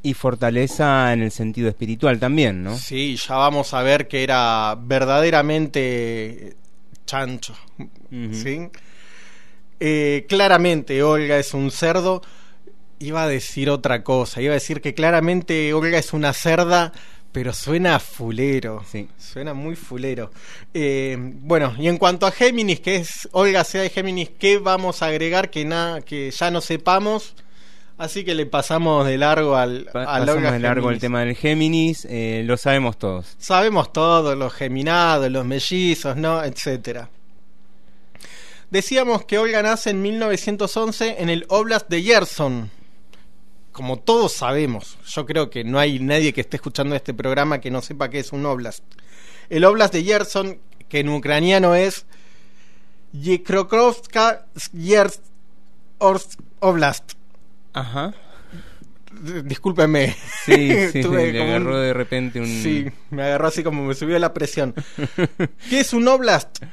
Y 0.02 0.14
fortaleza 0.14 1.12
en 1.12 1.24
el 1.24 1.32
sentido 1.32 1.68
espiritual 1.68 2.22
también, 2.22 2.64
¿no? 2.64 2.78
Sí, 2.78 3.18
ya 3.18 3.36
vamos 3.36 3.74
a 3.74 3.84
ver 3.84 4.08
que 4.08 4.24
era 4.24 4.78
verdaderamente 4.80 6.56
chancho. 7.06 7.54
¿sí? 8.32 8.70
Eh, 9.86 10.26
claramente 10.30 11.04
Olga 11.04 11.38
es 11.38 11.54
un 11.54 11.70
cerdo. 11.70 12.22
Iba 13.00 13.24
a 13.24 13.28
decir 13.28 13.70
otra 13.70 14.02
cosa. 14.02 14.42
Iba 14.42 14.52
a 14.52 14.56
decir 14.56 14.80
que 14.80 14.94
claramente 14.94 15.74
Olga 15.74 15.98
es 15.98 16.14
una 16.14 16.32
cerda, 16.32 16.94
pero 17.34 17.52
suena 17.52 18.00
fulero. 18.00 18.82
Sí. 18.90 19.10
Suena 19.18 19.54
muy 19.54 19.76
fulero. 19.76 20.32
Eh, 20.74 21.18
bueno, 21.20 21.76
y 21.78 21.90
en 21.90 21.98
cuanto 21.98 22.26
a 22.26 22.32
Géminis, 22.32 22.80
que 22.80 22.96
es 22.96 23.28
Olga 23.34 23.66
sea 23.66 23.82
de 23.82 23.90
Géminis, 23.90 24.30
¿qué 24.40 24.58
vamos 24.58 25.02
a 25.02 25.08
agregar 25.08 25.50
que, 25.50 25.66
nada 25.66 26.00
que 26.02 26.32
ya 26.32 26.50
no 26.50 26.62
sepamos? 26.62 27.36
Así 27.98 28.24
que 28.24 28.36
le 28.36 28.46
pasamos 28.46 29.06
de 29.06 29.18
largo 29.18 29.58
al, 29.58 29.86
Pa- 29.92 30.04
al 30.04 30.22
pasamos 30.22 30.30
Olga 30.38 30.52
de 30.54 30.60
largo 30.60 30.90
el 30.90 31.00
tema 31.00 31.20
del 31.26 31.36
Géminis, 31.36 32.08
eh, 32.10 32.44
lo 32.46 32.56
sabemos 32.56 32.98
todos. 32.98 33.36
Sabemos 33.38 33.92
todo, 33.92 34.34
los 34.36 34.54
geminados, 34.54 35.30
los 35.30 35.46
mellizos, 35.46 36.16
¿no? 36.16 36.42
Etcétera. 36.42 37.10
Decíamos 38.74 39.24
que 39.26 39.38
Olga 39.38 39.62
nace 39.62 39.92
en 39.92 40.02
1911 40.02 41.18
en 41.20 41.30
el 41.30 41.46
Oblast 41.50 41.88
de 41.90 42.02
Yerson. 42.02 42.72
Como 43.72 44.00
todos 44.00 44.34
sabemos, 44.34 44.98
yo 45.08 45.28
creo 45.28 45.52
que 45.52 45.64
no 45.64 45.78
hay 45.78 46.00
nadie 46.00 46.34
que 46.34 46.42
esté 46.42 46.58
escuchando 46.58 46.96
este 46.96 47.14
programa 47.14 47.62
que 47.62 47.70
no 47.70 47.84
sepa 47.84 48.10
qué 48.10 48.18
es 48.18 48.32
un 48.32 48.48
Oblast. 48.48 48.84
El 49.52 49.64
Oblast 49.66 49.94
de 49.94 50.04
Yerson, 50.04 50.60
que 50.90 51.02
en 51.02 51.10
ucraniano 51.10 51.76
es 51.76 52.08
Yekrokrovska 53.12 54.48
Yersk 54.74 55.22
Oblast. 56.60 57.12
Ajá. 57.74 58.16
Discúlpeme. 59.44 60.16
Sí, 60.46 60.88
sí, 60.92 61.02
Tuve 61.04 61.32
le 61.32 61.40
como 61.40 61.44
un- 61.44 61.56
agarró 61.58 61.80
de 61.80 61.94
repente 61.94 62.40
un... 62.40 62.48
Sí, 62.48 62.88
me 63.12 63.22
agarró 63.22 63.50
así 63.50 63.64
como 63.64 63.84
me 63.84 63.94
subió 63.94 64.18
la 64.18 64.34
presión. 64.34 64.74
¿Qué 65.70 65.80
es 65.82 65.94
un 65.94 66.08
oblast? 66.08 66.64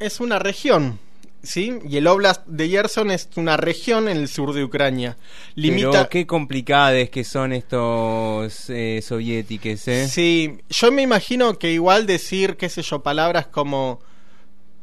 Es 0.00 0.18
una 0.18 0.40
región, 0.40 0.98
¿sí? 1.44 1.78
Y 1.88 1.96
el 1.96 2.06
oblast 2.06 2.46
de 2.46 2.68
Yerson 2.68 3.10
es 3.10 3.28
una 3.36 3.56
región 3.56 4.08
en 4.08 4.16
el 4.16 4.28
sur 4.28 4.52
de 4.52 4.64
Ucrania. 4.64 5.16
Limita... 5.54 5.90
Pero 5.90 6.08
qué 6.08 6.26
complicadas 6.26 7.10
que 7.10 7.24
son 7.24 7.52
estos 7.52 8.70
eh, 8.70 9.00
soviéticos, 9.02 9.86
¿eh? 9.88 10.08
Sí, 10.08 10.58
yo 10.68 10.92
me 10.92 11.02
imagino 11.02 11.58
que 11.58 11.70
igual 11.70 12.06
decir, 12.06 12.56
qué 12.56 12.68
sé 12.68 12.82
yo, 12.82 13.02
palabras 13.02 13.46
como 13.46 14.00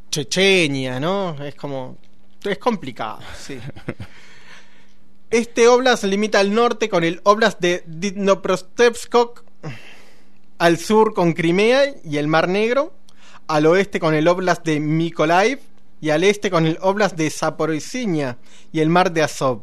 Chechenia, 0.10 1.00
¿no? 1.00 1.36
Es 1.44 1.56
como... 1.56 1.98
Es 2.44 2.58
complicado, 2.58 3.20
sí. 3.40 3.60
Este 5.32 5.70
oblast 5.70 6.04
limita 6.04 6.42
al 6.42 6.54
norte 6.54 6.90
con 6.90 7.06
el 7.06 7.22
oblast 7.24 7.62
de 7.62 7.84
Dnipropetrovsk, 7.88 9.16
al 10.58 10.78
sur 10.78 11.14
con 11.14 11.32
Crimea 11.32 11.86
y 12.04 12.18
el 12.18 12.28
Mar 12.28 12.50
Negro, 12.50 12.94
al 13.48 13.66
oeste 13.66 14.02
con 14.02 14.14
el 14.14 14.28
oblast 14.28 14.66
de 14.66 14.82
Mykolaiv 14.82 15.60
y 16.02 16.10
al 16.10 16.24
este 16.24 16.50
con 16.50 16.66
el 16.66 16.78
oblast 16.82 17.16
de 17.16 17.30
Zaporizhia 17.30 18.38
y 18.74 18.80
el 18.82 18.90
Mar 18.90 19.12
de 19.14 19.22
Azov. 19.24 19.62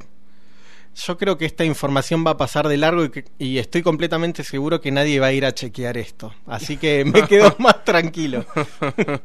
Yo 0.94 1.16
creo 1.18 1.36
que 1.38 1.44
esta 1.44 1.64
información 1.64 2.24
va 2.26 2.32
a 2.32 2.36
pasar 2.36 2.66
de 2.66 2.76
largo 2.76 3.04
y, 3.04 3.10
que- 3.10 3.24
y 3.38 3.58
estoy 3.58 3.82
completamente 3.82 4.42
seguro 4.42 4.80
que 4.80 4.90
nadie 4.90 5.20
va 5.20 5.26
a 5.28 5.32
ir 5.32 5.44
a 5.44 5.54
chequear 5.54 5.96
esto. 5.96 6.34
Así 6.46 6.76
que 6.76 7.04
me 7.12 7.22
quedo 7.28 7.54
más 7.58 7.84
tranquilo. 7.84 8.44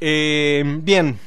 Eh, 0.00 0.62
bien. 0.82 1.18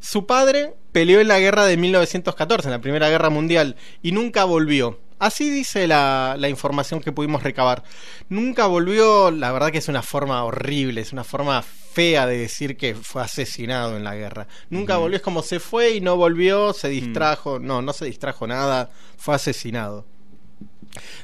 Su 0.00 0.26
padre 0.26 0.74
peleó 0.92 1.20
en 1.20 1.28
la 1.28 1.38
guerra 1.38 1.64
de 1.64 1.76
1914, 1.76 2.68
en 2.68 2.72
la 2.72 2.80
Primera 2.80 3.08
Guerra 3.08 3.30
Mundial, 3.30 3.76
y 4.02 4.12
nunca 4.12 4.44
volvió. 4.44 4.98
Así 5.18 5.50
dice 5.50 5.86
la, 5.86 6.36
la 6.38 6.48
información 6.48 7.00
que 7.00 7.12
pudimos 7.12 7.42
recabar. 7.42 7.82
Nunca 8.28 8.66
volvió, 8.66 9.30
la 9.30 9.50
verdad 9.52 9.70
que 9.70 9.78
es 9.78 9.88
una 9.88 10.02
forma 10.02 10.44
horrible, 10.44 11.00
es 11.00 11.12
una 11.12 11.24
forma 11.24 11.62
fea 11.62 12.26
de 12.26 12.38
decir 12.38 12.76
que 12.76 12.94
fue 12.94 13.22
asesinado 13.22 13.96
en 13.96 14.04
la 14.04 14.14
guerra. 14.14 14.46
Nunca 14.70 14.96
volvió, 14.98 15.16
es 15.16 15.22
como 15.22 15.42
se 15.42 15.58
fue 15.58 15.92
y 15.96 16.00
no 16.00 16.16
volvió, 16.16 16.72
se 16.72 16.88
distrajo. 16.88 17.58
No, 17.58 17.82
no 17.82 17.92
se 17.92 18.04
distrajo 18.04 18.46
nada, 18.46 18.90
fue 19.16 19.34
asesinado. 19.34 20.06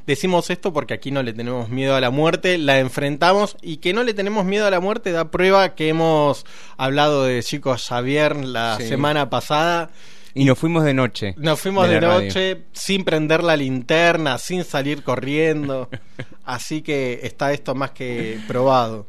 Decimos 0.06 0.50
esto 0.50 0.72
porque 0.72 0.94
aquí 0.94 1.10
no 1.10 1.22
le 1.22 1.32
tenemos 1.32 1.68
miedo 1.68 1.96
a 1.96 2.00
la 2.00 2.10
muerte, 2.10 2.58
la 2.58 2.78
enfrentamos 2.78 3.56
y 3.62 3.78
que 3.78 3.92
no 3.92 4.02
le 4.04 4.12
tenemos 4.14 4.44
miedo 4.44 4.66
a 4.66 4.70
la 4.70 4.78
muerte 4.80 5.10
da 5.10 5.30
prueba 5.30 5.74
que 5.74 5.88
hemos 5.88 6.44
hablado 6.76 7.24
de 7.24 7.42
Chico 7.42 7.74
Xavier 7.76 8.36
la 8.44 8.76
Sí. 8.78 8.88
semana 8.88 9.30
pasada. 9.30 9.90
Y 10.34 10.44
nos 10.44 10.58
fuimos 10.58 10.82
de 10.84 10.94
noche. 10.94 11.34
Nos 11.38 11.60
fuimos 11.60 11.88
de, 11.88 12.00
radio. 12.00 12.24
noche 12.24 12.64
sin 12.72 13.04
prender 13.04 13.44
la 13.44 13.56
linterna, 13.56 14.36
sin 14.38 14.64
salir 14.64 15.04
corriendo. 15.04 15.88
Así 16.44 16.82
que 16.82 17.20
está 17.22 17.52
esto 17.52 17.74
más 17.76 17.92
que 17.92 18.40
probado. 18.48 19.06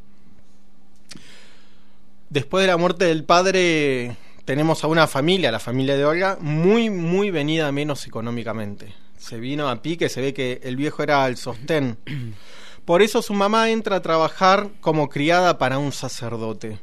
Después 2.30 2.64
de 2.64 2.68
la 2.68 2.78
muerte 2.78 3.06
del 3.06 3.24
padre, 3.24 4.16
tenemos 4.46 4.84
a 4.84 4.88
una 4.88 5.08
familia, 5.08 5.52
la 5.52 5.60
familia 5.60 5.98
de 5.98 6.06
Olga, 6.06 6.38
muy, 6.40 6.92
muy 6.92 7.32
venida 7.32 7.72
menos 7.72 8.06
económicamente. 8.06 8.94
Se 9.18 9.40
vino 9.40 9.68
a 9.68 9.82
pique, 9.82 10.10
se 10.10 10.22
ve 10.22 10.34
que 10.34 10.60
el 10.64 10.76
viejo 10.76 11.02
era 11.02 11.26
el 11.28 11.38
sostén. 11.38 11.98
Por 12.86 13.02
eso 13.02 13.24
su 13.24 13.34
mamá 13.34 13.72
entra 13.72 13.96
a 13.96 14.02
trabajar 14.04 14.70
como 14.80 15.10
criada 15.10 15.58
para 15.58 15.80
un 15.80 15.92
sacerdote. 15.92 16.80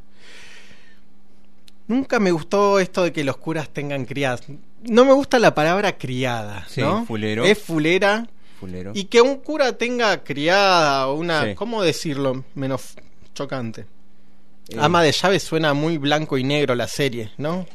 Nunca 1.92 2.18
me 2.20 2.30
gustó 2.30 2.78
esto 2.78 3.02
de 3.04 3.12
que 3.12 3.22
los 3.24 3.36
curas 3.36 3.68
tengan 3.68 4.04
criadas. 4.06 4.42
No 4.84 5.04
me 5.04 5.12
gusta 5.12 5.38
la 5.38 5.54
palabra 5.54 5.98
criada, 5.98 6.64
Sí, 6.68 6.80
¿no? 6.80 7.04
fulero. 7.04 7.44
Es 7.44 7.58
fulera. 7.58 8.26
Fulero. 8.58 8.92
Y 8.94 9.04
que 9.04 9.20
un 9.20 9.36
cura 9.38 9.76
tenga 9.76 10.24
criada 10.24 11.08
o 11.08 11.14
una... 11.16 11.44
Sí. 11.44 11.54
¿Cómo 11.54 11.82
decirlo? 11.82 12.44
Menos 12.54 12.94
chocante. 13.34 13.82
Eh. 14.68 14.76
Ama 14.80 15.02
de 15.02 15.12
llave 15.12 15.38
suena 15.40 15.74
muy 15.74 15.98
blanco 15.98 16.38
y 16.38 16.44
negro 16.44 16.74
la 16.74 16.86
serie, 16.88 17.32
¿no? 17.38 17.66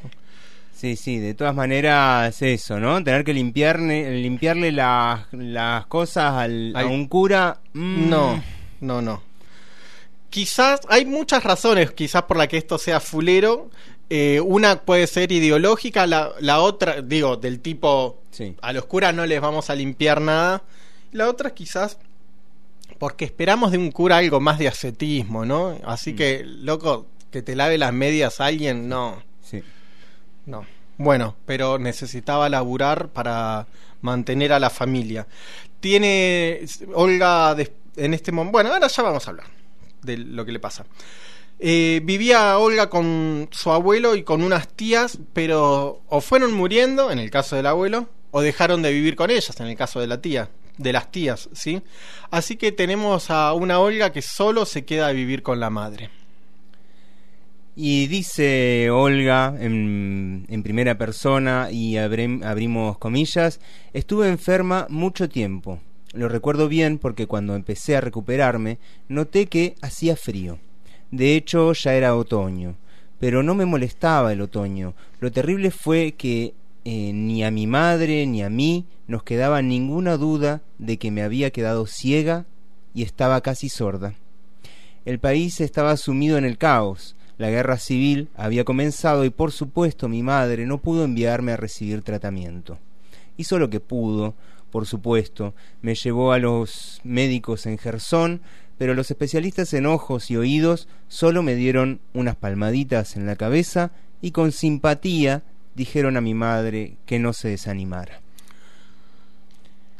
Sí, 0.73 0.95
sí, 0.95 1.19
de 1.19 1.33
todas 1.33 1.53
maneras 1.55 2.41
eso, 2.41 2.79
¿no? 2.79 3.03
Tener 3.03 3.23
que 3.23 3.33
limpiarle, 3.33 4.19
limpiarle 4.21 4.71
las, 4.71 5.25
las 5.31 5.85
cosas 5.87 6.33
al, 6.33 6.73
a 6.75 6.85
un 6.85 7.07
cura. 7.07 7.59
mm, 7.73 8.09
No, 8.09 8.43
no, 8.81 9.01
no. 9.01 9.21
Quizás 10.29 10.81
hay 10.89 11.05
muchas 11.05 11.43
razones, 11.43 11.91
quizás 11.91 12.23
por 12.23 12.37
la 12.37 12.47
que 12.47 12.57
esto 12.57 12.77
sea 12.77 12.99
fulero. 12.99 13.69
Eh, 14.09 14.39
una 14.39 14.81
puede 14.81 15.05
ser 15.07 15.31
ideológica, 15.31 16.07
la, 16.07 16.31
la 16.39 16.59
otra, 16.59 17.01
digo, 17.01 17.35
del 17.37 17.59
tipo, 17.59 18.21
Sí. 18.31 18.55
a 18.61 18.71
los 18.71 18.85
curas 18.85 19.13
no 19.13 19.25
les 19.25 19.41
vamos 19.41 19.69
a 19.69 19.75
limpiar 19.75 20.21
nada. 20.21 20.63
La 21.11 21.27
otra 21.29 21.53
quizás 21.53 21.97
porque 22.99 23.25
esperamos 23.25 23.71
de 23.71 23.77
un 23.77 23.91
cura 23.91 24.17
algo 24.17 24.39
más 24.39 24.59
de 24.59 24.67
ascetismo, 24.67 25.45
¿no? 25.45 25.77
Así 25.85 26.13
que, 26.15 26.43
loco, 26.45 27.07
que 27.31 27.41
te 27.41 27.55
lave 27.55 27.77
las 27.77 27.93
medias 27.93 28.39
alguien, 28.39 28.89
no. 28.89 29.21
Sí. 29.43 29.61
No. 30.45 30.65
Bueno, 30.97 31.35
pero 31.45 31.77
necesitaba 31.77 32.49
laburar 32.49 33.09
para 33.09 33.67
mantener 34.01 34.51
a 34.53 34.59
la 34.59 34.69
familia. 34.69 35.27
Tiene 35.79 36.65
Olga 36.93 37.55
en 37.95 38.13
este 38.13 38.31
momento. 38.31 38.53
Bueno, 38.53 38.73
ahora 38.73 38.87
ya 38.87 39.03
vamos 39.03 39.27
a 39.27 39.29
hablar 39.29 39.47
de 40.01 40.17
lo 40.17 40.45
que 40.45 40.51
le 40.51 40.59
pasa. 40.59 40.85
Eh, 41.59 42.01
vivía 42.03 42.57
Olga 42.59 42.89
con 42.89 43.49
su 43.51 43.71
abuelo 43.71 44.15
y 44.15 44.23
con 44.23 44.43
unas 44.43 44.67
tías, 44.67 45.17
pero 45.33 46.01
o 46.07 46.21
fueron 46.21 46.53
muriendo, 46.53 47.11
en 47.11 47.19
el 47.19 47.31
caso 47.31 47.55
del 47.55 47.65
abuelo, 47.65 48.09
o 48.31 48.41
dejaron 48.41 48.81
de 48.83 48.93
vivir 48.93 49.15
con 49.15 49.31
ellas, 49.31 49.59
en 49.59 49.67
el 49.67 49.75
caso 49.75 49.99
de 49.99 50.07
la 50.07 50.21
tía, 50.21 50.49
de 50.77 50.93
las 50.93 51.11
tías, 51.11 51.49
¿sí? 51.53 51.81
Así 52.29 52.57
que 52.57 52.71
tenemos 52.71 53.31
a 53.31 53.53
una 53.53 53.79
Olga 53.79 54.11
que 54.11 54.21
solo 54.21 54.65
se 54.65 54.85
queda 54.85 55.07
a 55.07 55.13
vivir 55.13 55.41
con 55.41 55.59
la 55.59 55.71
madre. 55.71 56.11
Y 57.75 58.07
dice 58.07 58.89
Olga 58.89 59.53
en, 59.59 60.61
primera 60.63 60.97
persona 60.97 61.69
y 61.71 61.97
abrimos 61.97 62.97
comillas, 62.97 63.59
estuve 63.93 64.29
enferma 64.29 64.87
mucho 64.89 65.29
tiempo. 65.29 65.79
Lo 66.13 66.27
recuerdo 66.27 66.67
bien 66.67 66.97
porque 66.97 67.27
cuando 67.27 67.55
empecé 67.55 67.95
a 67.95 68.01
recuperarme 68.01 68.79
noté 69.07 69.45
que 69.45 69.75
hacía 69.81 70.15
frío. 70.15 70.59
De 71.11 71.35
hecho 71.35 71.73
ya 71.73 71.93
era 71.93 72.15
otoño, 72.15 72.75
pero 73.19 73.43
no 73.43 73.55
me 73.55 73.65
molestaba 73.65 74.33
el 74.33 74.41
otoño. 74.41 74.93
Lo 75.19 75.31
terrible 75.31 75.71
fue 75.71 76.13
que 76.13 76.53
eh, 76.83 77.11
ni 77.13 77.43
a 77.43 77.51
mi 77.51 77.67
madre 77.67 78.25
ni 78.25 78.43
a 78.43 78.49
mí 78.49 78.85
nos 79.07 79.23
quedaba 79.23 79.61
ninguna 79.61 80.17
duda 80.17 80.61
de 80.77 80.97
que 80.97 81.11
me 81.11 81.21
había 81.21 81.51
quedado 81.51 81.85
ciega 81.85 82.45
y 82.93 83.03
estaba 83.03 83.41
casi 83.41 83.69
sorda. 83.69 84.15
El 85.05 85.19
país 85.19 85.61
estaba 85.61 85.95
sumido 85.95 86.37
en 86.37 86.45
el 86.45 86.57
caos. 86.57 87.15
La 87.37 87.49
guerra 87.49 87.77
civil 87.77 88.29
había 88.35 88.65
comenzado 88.65 89.23
y 89.23 89.29
por 89.29 89.51
supuesto 89.51 90.09
mi 90.09 90.23
madre 90.23 90.65
no 90.65 90.79
pudo 90.79 91.05
enviarme 91.05 91.53
a 91.53 91.57
recibir 91.57 92.01
tratamiento. 92.01 92.79
Hizo 93.37 93.59
lo 93.59 93.69
que 93.69 93.79
pudo, 93.79 94.33
por 94.71 94.85
supuesto, 94.85 95.53
me 95.81 95.95
llevó 95.95 96.33
a 96.33 96.39
los 96.39 96.99
médicos 97.03 97.65
en 97.65 97.77
Gerson, 97.77 98.41
pero 98.77 98.93
los 98.93 99.09
especialistas 99.11 99.73
en 99.73 99.85
ojos 99.85 100.29
y 100.31 100.37
oídos 100.37 100.87
solo 101.07 101.43
me 101.43 101.55
dieron 101.55 101.99
unas 102.13 102.35
palmaditas 102.35 103.15
en 103.15 103.25
la 103.25 103.35
cabeza 103.35 103.91
y 104.21 104.31
con 104.31 104.51
simpatía 104.51 105.43
dijeron 105.75 106.17
a 106.17 106.21
mi 106.21 106.33
madre 106.33 106.97
que 107.05 107.19
no 107.19 107.33
se 107.33 107.49
desanimara. 107.49 108.21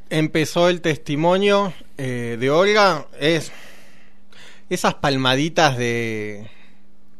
empezó 0.10 0.69
el 0.69 0.81
testimonio 0.81 1.74
eh, 1.98 2.38
de 2.39 2.50
Olga 2.50 3.07
es 3.19 3.51
esas 4.69 4.96
palmaditas 4.96 5.77
de 5.77 6.50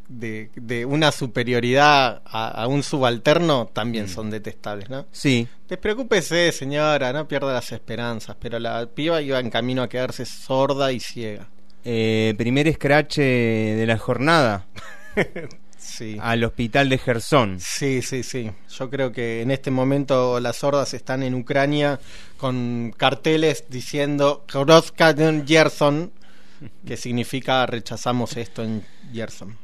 de, 0.07 0.49
de 0.55 0.85
una 0.85 1.11
superioridad 1.11 2.21
a, 2.25 2.49
a 2.49 2.67
un 2.67 2.83
subalterno 2.83 3.69
también 3.73 4.07
son 4.07 4.29
detestables, 4.29 4.89
¿no? 4.89 5.05
Sí. 5.11 5.47
Despreocúpese, 5.67 6.51
señora, 6.51 7.11
no 7.13 7.27
pierda 7.27 7.53
las 7.53 7.71
esperanzas, 7.71 8.35
pero 8.39 8.59
la 8.59 8.85
piba 8.87 9.21
iba 9.21 9.39
en 9.39 9.49
camino 9.49 9.83
a 9.83 9.89
quedarse 9.89 10.25
sorda 10.25 10.91
y 10.91 10.99
ciega. 10.99 11.47
Eh, 11.83 12.33
primer 12.37 12.67
escrache 12.67 13.21
de 13.21 13.85
la 13.85 13.97
jornada. 13.97 14.65
Sí. 15.77 16.17
Al 16.19 16.43
hospital 16.43 16.89
de 16.89 16.97
Gerson. 16.97 17.59
Sí, 17.61 18.01
sí, 18.01 18.21
sí. 18.21 18.51
Yo 18.69 18.89
creo 18.89 19.11
que 19.11 19.41
en 19.41 19.51
este 19.51 19.71
momento 19.71 20.39
las 20.39 20.57
sordas 20.57 20.93
están 20.93 21.23
en 21.23 21.33
Ucrania 21.33 21.99
con 22.35 22.93
carteles 22.95 23.63
diciendo 23.69 24.45
Gerson, 25.47 26.11
que 26.85 26.97
significa 26.97 27.65
rechazamos 27.65 28.35
esto 28.35 28.63
en 28.63 28.83
Gerson. 29.13 29.57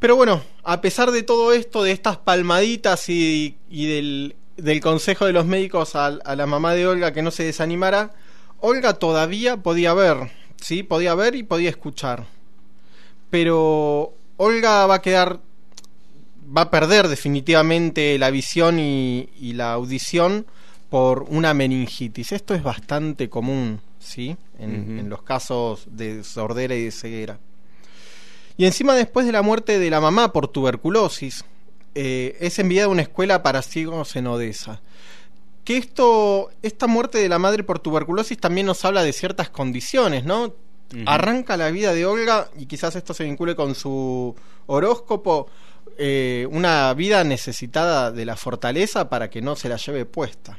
Pero 0.00 0.16
bueno, 0.16 0.42
a 0.64 0.80
pesar 0.80 1.10
de 1.10 1.22
todo 1.22 1.52
esto, 1.52 1.82
de 1.82 1.92
estas 1.92 2.16
palmaditas 2.16 3.08
y, 3.10 3.56
y 3.68 3.86
del, 3.86 4.34
del 4.56 4.80
consejo 4.80 5.26
de 5.26 5.34
los 5.34 5.44
médicos 5.44 5.94
a, 5.94 6.06
a 6.06 6.36
la 6.36 6.46
mamá 6.46 6.74
de 6.74 6.86
Olga 6.86 7.12
que 7.12 7.22
no 7.22 7.30
se 7.30 7.44
desanimara, 7.44 8.12
Olga 8.60 8.94
todavía 8.94 9.58
podía 9.58 9.92
ver, 9.92 10.32
¿sí? 10.56 10.82
Podía 10.82 11.14
ver 11.14 11.34
y 11.34 11.42
podía 11.42 11.68
escuchar. 11.68 12.26
Pero 13.28 14.14
Olga 14.38 14.86
va 14.86 14.96
a 14.96 15.02
quedar, 15.02 15.38
va 16.56 16.62
a 16.62 16.70
perder 16.70 17.08
definitivamente 17.08 18.18
la 18.18 18.30
visión 18.30 18.78
y, 18.78 19.28
y 19.38 19.52
la 19.52 19.74
audición 19.74 20.46
por 20.88 21.24
una 21.28 21.52
meningitis. 21.52 22.32
Esto 22.32 22.54
es 22.54 22.62
bastante 22.62 23.28
común, 23.28 23.80
¿sí? 23.98 24.34
En, 24.58 24.98
en 24.98 25.10
los 25.10 25.22
casos 25.22 25.84
de 25.90 26.24
sordera 26.24 26.74
y 26.74 26.84
de 26.84 26.90
ceguera. 26.90 27.38
Y 28.60 28.66
encima 28.66 28.94
después 28.94 29.24
de 29.24 29.32
la 29.32 29.40
muerte 29.40 29.78
de 29.78 29.88
la 29.88 30.02
mamá 30.02 30.34
por 30.34 30.46
tuberculosis, 30.46 31.46
eh, 31.94 32.36
es 32.40 32.58
enviada 32.58 32.88
a 32.88 32.90
una 32.90 33.00
escuela 33.00 33.42
para 33.42 33.62
ciegos 33.62 34.16
en 34.16 34.26
Odessa. 34.26 34.82
Que 35.64 35.78
esto, 35.78 36.50
esta 36.60 36.86
muerte 36.86 37.16
de 37.16 37.30
la 37.30 37.38
madre 37.38 37.64
por 37.64 37.78
tuberculosis 37.78 38.36
también 38.36 38.66
nos 38.66 38.84
habla 38.84 39.02
de 39.02 39.14
ciertas 39.14 39.48
condiciones, 39.48 40.26
¿no? 40.26 40.52
Arranca 41.06 41.56
la 41.56 41.70
vida 41.70 41.94
de 41.94 42.04
Olga, 42.04 42.50
y 42.54 42.66
quizás 42.66 42.96
esto 42.96 43.14
se 43.14 43.24
vincule 43.24 43.56
con 43.56 43.74
su 43.74 44.36
horóscopo, 44.66 45.48
eh, 45.96 46.46
una 46.50 46.92
vida 46.92 47.24
necesitada 47.24 48.12
de 48.12 48.26
la 48.26 48.36
fortaleza 48.36 49.08
para 49.08 49.30
que 49.30 49.40
no 49.40 49.56
se 49.56 49.70
la 49.70 49.76
lleve 49.78 50.04
puesta. 50.04 50.58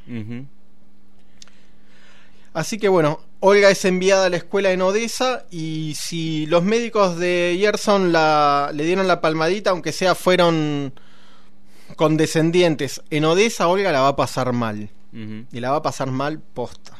Así 2.53 2.77
que 2.77 2.89
bueno, 2.89 3.21
Olga 3.39 3.69
es 3.69 3.85
enviada 3.85 4.25
a 4.25 4.29
la 4.29 4.37
escuela 4.37 4.71
en 4.71 4.81
Odessa 4.81 5.45
y 5.49 5.95
si 5.97 6.45
los 6.47 6.63
médicos 6.63 7.17
de 7.17 7.57
Gerson 7.59 8.11
la, 8.11 8.71
le 8.73 8.83
dieron 8.83 9.07
la 9.07 9.21
palmadita, 9.21 9.69
aunque 9.69 9.93
sea 9.93 10.15
fueron 10.15 10.93
condescendientes, 11.95 13.01
en 13.09 13.25
Odessa 13.25 13.67
Olga 13.67 13.91
la 13.91 14.01
va 14.01 14.09
a 14.09 14.15
pasar 14.15 14.53
mal. 14.53 14.89
Y 15.13 15.59
la 15.59 15.71
va 15.71 15.77
a 15.77 15.81
pasar 15.81 16.09
mal 16.09 16.39
posta. 16.39 16.97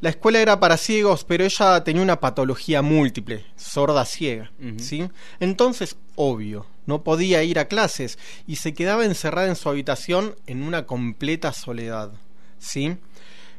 La 0.00 0.08
escuela 0.08 0.40
era 0.40 0.58
para 0.58 0.76
ciegos, 0.76 1.24
pero 1.24 1.44
ella 1.44 1.84
tenía 1.84 2.02
una 2.02 2.18
patología 2.18 2.82
múltiple, 2.82 3.44
sorda 3.54 4.04
ciega. 4.04 4.50
¿sí? 4.78 5.08
Entonces, 5.38 5.96
obvio, 6.16 6.66
no 6.86 7.04
podía 7.04 7.44
ir 7.44 7.58
a 7.58 7.66
clases 7.66 8.18
y 8.46 8.56
se 8.56 8.74
quedaba 8.74 9.04
encerrada 9.04 9.46
en 9.48 9.56
su 9.56 9.68
habitación 9.68 10.34
en 10.46 10.62
una 10.62 10.86
completa 10.86 11.52
soledad, 11.52 12.10
¿sí? 12.58 12.96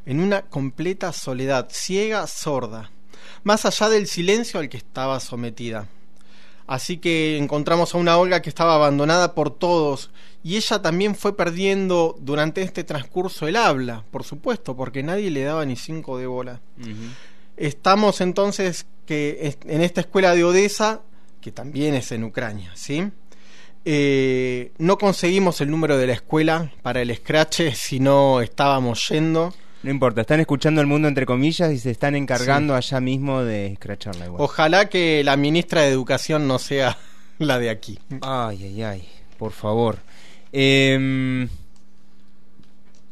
En 0.04 0.20
una 0.20 0.42
completa 0.42 1.12
soledad, 1.12 1.68
ciega, 1.70 2.26
sorda, 2.26 2.90
más 3.44 3.64
allá 3.64 3.88
del 3.88 4.06
silencio 4.06 4.60
al 4.60 4.68
que 4.68 4.76
estaba 4.76 5.20
sometida. 5.20 5.88
Así 6.66 6.98
que 6.98 7.38
encontramos 7.38 7.94
a 7.94 7.98
una 7.98 8.16
Olga 8.16 8.40
que 8.40 8.48
estaba 8.48 8.74
abandonada 8.74 9.34
por 9.34 9.50
todos 9.50 10.10
y 10.44 10.56
ella 10.56 10.80
también 10.80 11.14
fue 11.14 11.36
perdiendo 11.36 12.16
durante 12.20 12.62
este 12.62 12.84
transcurso 12.84 13.46
el 13.46 13.56
habla, 13.56 14.04
por 14.10 14.24
supuesto, 14.24 14.76
porque 14.76 15.02
nadie 15.02 15.30
le 15.30 15.42
daba 15.42 15.64
ni 15.64 15.76
cinco 15.76 16.18
de 16.18 16.26
bola. 16.26 16.60
Estamos 17.56 18.20
entonces 18.20 18.86
que 19.06 19.56
en 19.66 19.82
esta 19.82 20.00
escuela 20.00 20.34
de 20.34 20.44
Odessa, 20.44 21.02
que 21.40 21.52
también 21.52 21.94
es 21.94 22.10
en 22.12 22.24
Ucrania, 22.24 22.72
¿sí? 22.74 23.10
Eh, 23.84 24.72
no 24.78 24.96
conseguimos 24.96 25.60
el 25.60 25.70
número 25.70 25.98
de 25.98 26.06
la 26.06 26.12
escuela 26.12 26.72
para 26.82 27.02
el 27.02 27.14
scratch 27.14 27.72
si 27.74 27.98
no 27.98 28.40
estábamos 28.40 29.08
yendo. 29.08 29.52
No 29.82 29.90
importa, 29.90 30.20
están 30.20 30.38
escuchando 30.38 30.80
el 30.80 30.86
mundo 30.86 31.08
entre 31.08 31.26
comillas 31.26 31.72
y 31.72 31.78
se 31.78 31.90
están 31.90 32.14
encargando 32.14 32.76
allá 32.76 33.00
mismo 33.00 33.42
de 33.42 33.66
escracharla 33.66 34.26
igual. 34.26 34.40
Ojalá 34.40 34.88
que 34.88 35.24
la 35.24 35.36
ministra 35.36 35.82
de 35.82 35.88
Educación 35.88 36.46
no 36.46 36.58
sea 36.60 36.96
la 37.38 37.58
de 37.58 37.70
aquí. 37.70 37.98
Ay, 38.20 38.62
ay, 38.64 38.82
ay, 38.82 39.08
por 39.38 39.50
favor. 39.50 39.98
Em, 40.52 41.48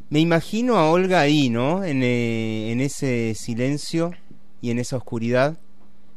me 0.09 0.19
imagino 0.19 0.77
a 0.77 0.89
Olga 0.89 1.19
ahí, 1.19 1.49
¿no? 1.49 1.83
En, 1.83 2.03
eh, 2.03 2.71
en 2.71 2.79
ese 2.79 3.35
silencio 3.35 4.13
y 4.61 4.71
en 4.71 4.79
esa 4.79 4.95
oscuridad 4.95 5.57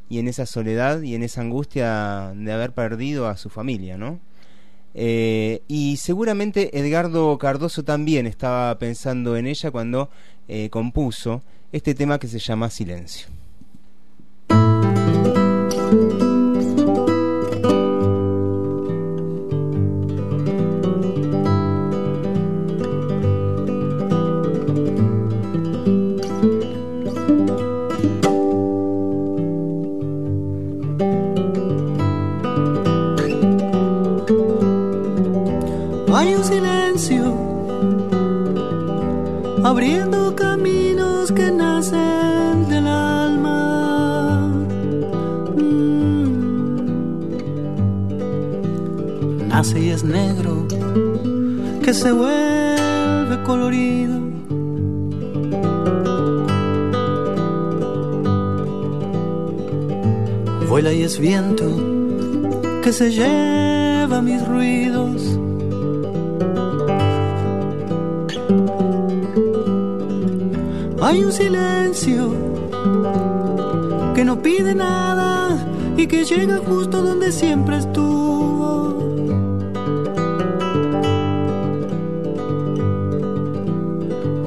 y 0.09 0.21
en 0.21 0.29
esa 0.29 0.47
soledad 0.47 1.03
y 1.03 1.17
en 1.17 1.25
esa 1.25 1.40
angustia 1.40 2.33
de 2.37 2.53
haber 2.53 2.73
perdido 2.73 3.27
a 3.27 3.37
su 3.37 3.51
familia, 3.51 3.97
¿no? 3.97 4.21
Eh, 4.97 5.62
y 5.67 5.97
seguramente 5.97 6.79
Edgardo 6.79 7.37
Cardoso 7.37 7.83
también 7.83 8.29
estaba 8.29 8.79
pensando 8.79 9.37
en 9.37 9.49
ella 9.49 9.73
cuando 9.73 10.09
eh, 10.49 10.69
compuso 10.71 11.43
este 11.73 11.95
tema 11.95 12.19
que 12.19 12.29
se 12.29 12.39
llama 12.39 12.71
Silencio. 12.71 13.29
Hay 36.17 36.33
un 36.33 36.45
silencio 36.45 36.74
abriendo 39.75 40.37
caminos 40.37 41.33
que 41.33 41.51
nacen 41.51 42.69
del 42.69 42.87
alma. 42.87 44.47
Mm. 45.57 46.39
Nace 49.49 49.81
y 49.81 49.89
es 49.89 50.05
negro, 50.05 50.69
que 51.83 51.93
se 51.93 52.13
vuelve 52.13 53.43
colorido. 53.43 54.21
Vuela 60.69 60.93
y 60.93 61.03
es 61.03 61.19
viento 61.19 61.67
que 62.81 62.93
se 62.93 63.11
lleva 63.11 64.23
mis 64.23 64.47
ruidos. 64.47 65.44
Hay 71.07 71.23
un 71.23 71.33
silencio 71.33 72.33
que 74.14 74.25
no 74.25 74.40
pide 74.40 74.75
nada 74.75 75.59
y 75.99 76.07
que 76.07 76.25
llega 76.25 76.57
justo 76.67 77.03
donde 77.03 77.31
siempre 77.31 77.77
estuvo. 77.77 78.95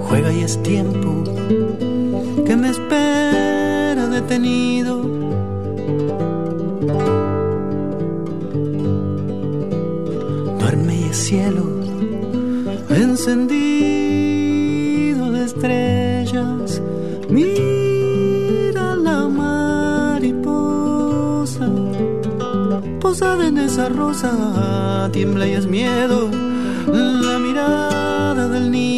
Juega 0.07 0.33
y 0.33 0.41
es 0.41 0.63
tiempo 0.63 1.23
que 2.43 2.55
me 2.55 2.69
espera 2.71 4.07
detenido. 4.07 5.03
Duerme 10.59 11.01
y 11.01 11.03
es 11.03 11.17
cielo 11.17 11.65
encendido 12.89 13.76
posada 23.17 23.47
en 23.47 23.57
esa 23.57 23.89
rosa. 23.89 25.09
Tiembla 25.11 25.47
y 25.47 25.53
es 25.53 25.65
miedo 25.65 26.29
la 26.85 27.39
mirada 27.39 28.47
del 28.47 28.69
niño. 28.69 28.96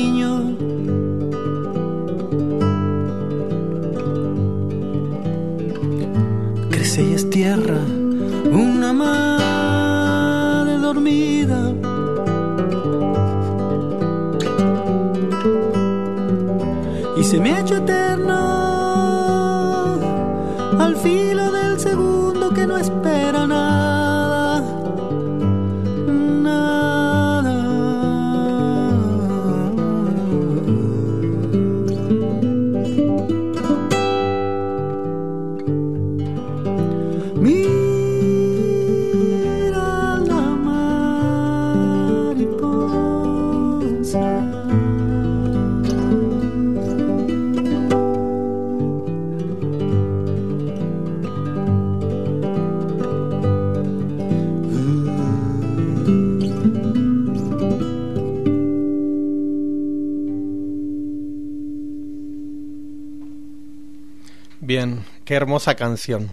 Qué 65.30 65.36
hermosa 65.36 65.76
canción. 65.76 66.32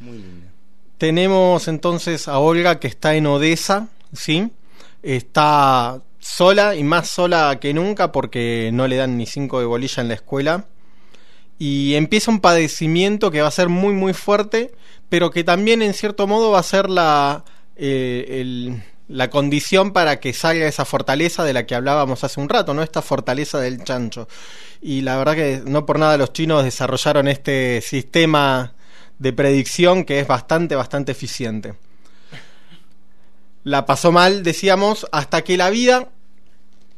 Muy 0.00 0.16
linda. 0.16 0.48
Tenemos 0.96 1.68
entonces 1.68 2.26
a 2.26 2.38
Olga 2.38 2.80
que 2.80 2.88
está 2.88 3.14
en 3.14 3.26
Odessa, 3.26 3.88
¿sí? 4.14 4.50
Está 5.02 6.00
sola 6.18 6.74
y 6.74 6.84
más 6.84 7.08
sola 7.10 7.58
que 7.60 7.74
nunca 7.74 8.10
porque 8.10 8.70
no 8.72 8.88
le 8.88 8.96
dan 8.96 9.18
ni 9.18 9.26
cinco 9.26 9.60
de 9.60 9.66
bolilla 9.66 10.00
en 10.00 10.08
la 10.08 10.14
escuela. 10.14 10.64
Y 11.58 11.96
empieza 11.96 12.30
un 12.30 12.40
padecimiento 12.40 13.30
que 13.30 13.42
va 13.42 13.48
a 13.48 13.50
ser 13.50 13.68
muy 13.68 13.92
muy 13.92 14.14
fuerte, 14.14 14.72
pero 15.10 15.30
que 15.30 15.44
también 15.44 15.82
en 15.82 15.92
cierto 15.92 16.26
modo 16.26 16.50
va 16.52 16.60
a 16.60 16.62
ser 16.62 16.88
la, 16.88 17.44
eh, 17.76 18.40
el- 18.40 18.82
la 19.08 19.30
condición 19.30 19.92
para 19.92 20.20
que 20.20 20.32
salga 20.32 20.66
esa 20.66 20.84
fortaleza 20.84 21.44
de 21.44 21.54
la 21.54 21.66
que 21.66 21.74
hablábamos 21.74 22.24
hace 22.24 22.40
un 22.40 22.48
rato, 22.48 22.74
¿no? 22.74 22.82
Esta 22.82 23.02
fortaleza 23.02 23.58
del 23.58 23.82
chancho. 23.82 24.28
Y 24.80 25.00
la 25.00 25.16
verdad 25.16 25.34
que 25.34 25.62
no 25.64 25.86
por 25.86 25.98
nada 25.98 26.18
los 26.18 26.32
chinos 26.32 26.62
desarrollaron 26.62 27.26
este 27.26 27.80
sistema 27.80 28.74
de 29.18 29.32
predicción 29.32 30.04
que 30.04 30.20
es 30.20 30.26
bastante, 30.26 30.76
bastante 30.76 31.12
eficiente. 31.12 31.74
La 33.64 33.86
pasó 33.86 34.12
mal, 34.12 34.42
decíamos, 34.42 35.06
hasta 35.10 35.42
que 35.42 35.56
la 35.56 35.70
vida 35.70 36.08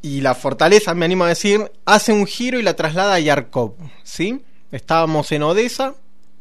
y 0.02 0.20
la 0.20 0.34
fortaleza, 0.34 0.94
me 0.94 1.04
animo 1.04 1.24
a 1.24 1.28
decir, 1.28 1.70
hace 1.84 2.12
un 2.12 2.26
giro 2.26 2.58
y 2.58 2.62
la 2.62 2.74
traslada 2.74 3.14
a 3.14 3.20
Yarkov, 3.20 3.74
¿sí? 4.02 4.42
Estábamos 4.72 5.30
en 5.32 5.42
Odessa, 5.42 5.94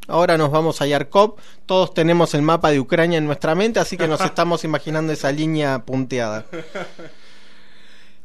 ahora 0.09 0.37
nos 0.37 0.51
vamos 0.51 0.81
a 0.81 0.87
Yarkov, 0.87 1.35
todos 1.65 1.93
tenemos 1.93 2.33
el 2.33 2.41
mapa 2.41 2.71
de 2.71 2.79
Ucrania 2.79 3.17
en 3.17 3.25
nuestra 3.25 3.55
mente, 3.55 3.79
así 3.79 3.97
que 3.97 4.07
nos 4.07 4.21
estamos 4.25 4.63
imaginando 4.63 5.13
esa 5.13 5.31
línea 5.31 5.79
punteada. 5.85 6.45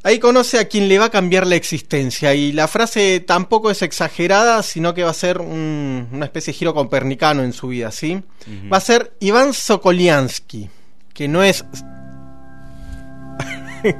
Ahí 0.03 0.19
conoce 0.19 0.59
a 0.59 0.65
quien 0.67 0.87
le 0.87 0.99
va 0.99 1.05
a 1.05 1.09
cambiar 1.09 1.47
la 1.47 1.55
existencia 1.55 2.35
y 2.35 2.51
la 2.51 2.67
frase 2.67 3.21
tampoco 3.21 3.71
es 3.71 3.81
exagerada, 3.81 4.61
sino 4.61 4.93
que 4.93 5.03
va 5.03 5.09
a 5.09 5.13
ser 5.15 5.39
un- 5.41 6.07
una 6.11 6.25
especie 6.25 6.53
de 6.53 6.59
giro 6.59 6.73
copernicano 6.75 7.41
en 7.43 7.53
su 7.53 7.69
vida, 7.69 7.89
¿sí? 7.91 8.21
Va 8.71 8.77
a 8.77 8.81
ser 8.81 9.13
Iván 9.19 9.53
Sokoliansky, 9.53 10.69
que 11.13 11.27
no 11.27 11.41
es... 11.41 11.65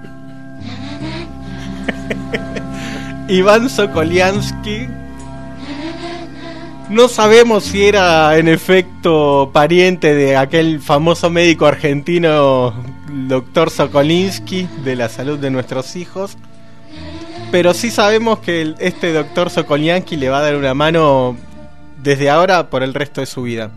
Iván 3.27 3.69
Sokoliansky. 3.69 4.87
No 6.89 7.07
sabemos 7.07 7.63
si 7.63 7.85
era 7.85 8.37
en 8.37 8.47
efecto 8.47 9.49
pariente 9.51 10.13
de 10.13 10.37
aquel 10.37 10.79
famoso 10.79 11.29
médico 11.29 11.65
argentino, 11.65 12.73
doctor 13.27 13.71
Sokolinsky, 13.71 14.67
de 14.83 14.95
la 14.95 15.09
salud 15.09 15.39
de 15.39 15.49
nuestros 15.49 15.95
hijos. 15.95 16.37
Pero 17.51 17.73
sí 17.73 17.89
sabemos 17.89 18.39
que 18.39 18.75
este 18.79 19.13
doctor 19.13 19.49
Sokoliansky 19.49 20.15
le 20.15 20.29
va 20.29 20.39
a 20.39 20.41
dar 20.41 20.55
una 20.55 20.73
mano 20.73 21.35
desde 22.01 22.29
ahora 22.29 22.69
por 22.69 22.83
el 22.83 22.93
resto 22.93 23.21
de 23.21 23.27
su 23.27 23.43
vida. 23.43 23.71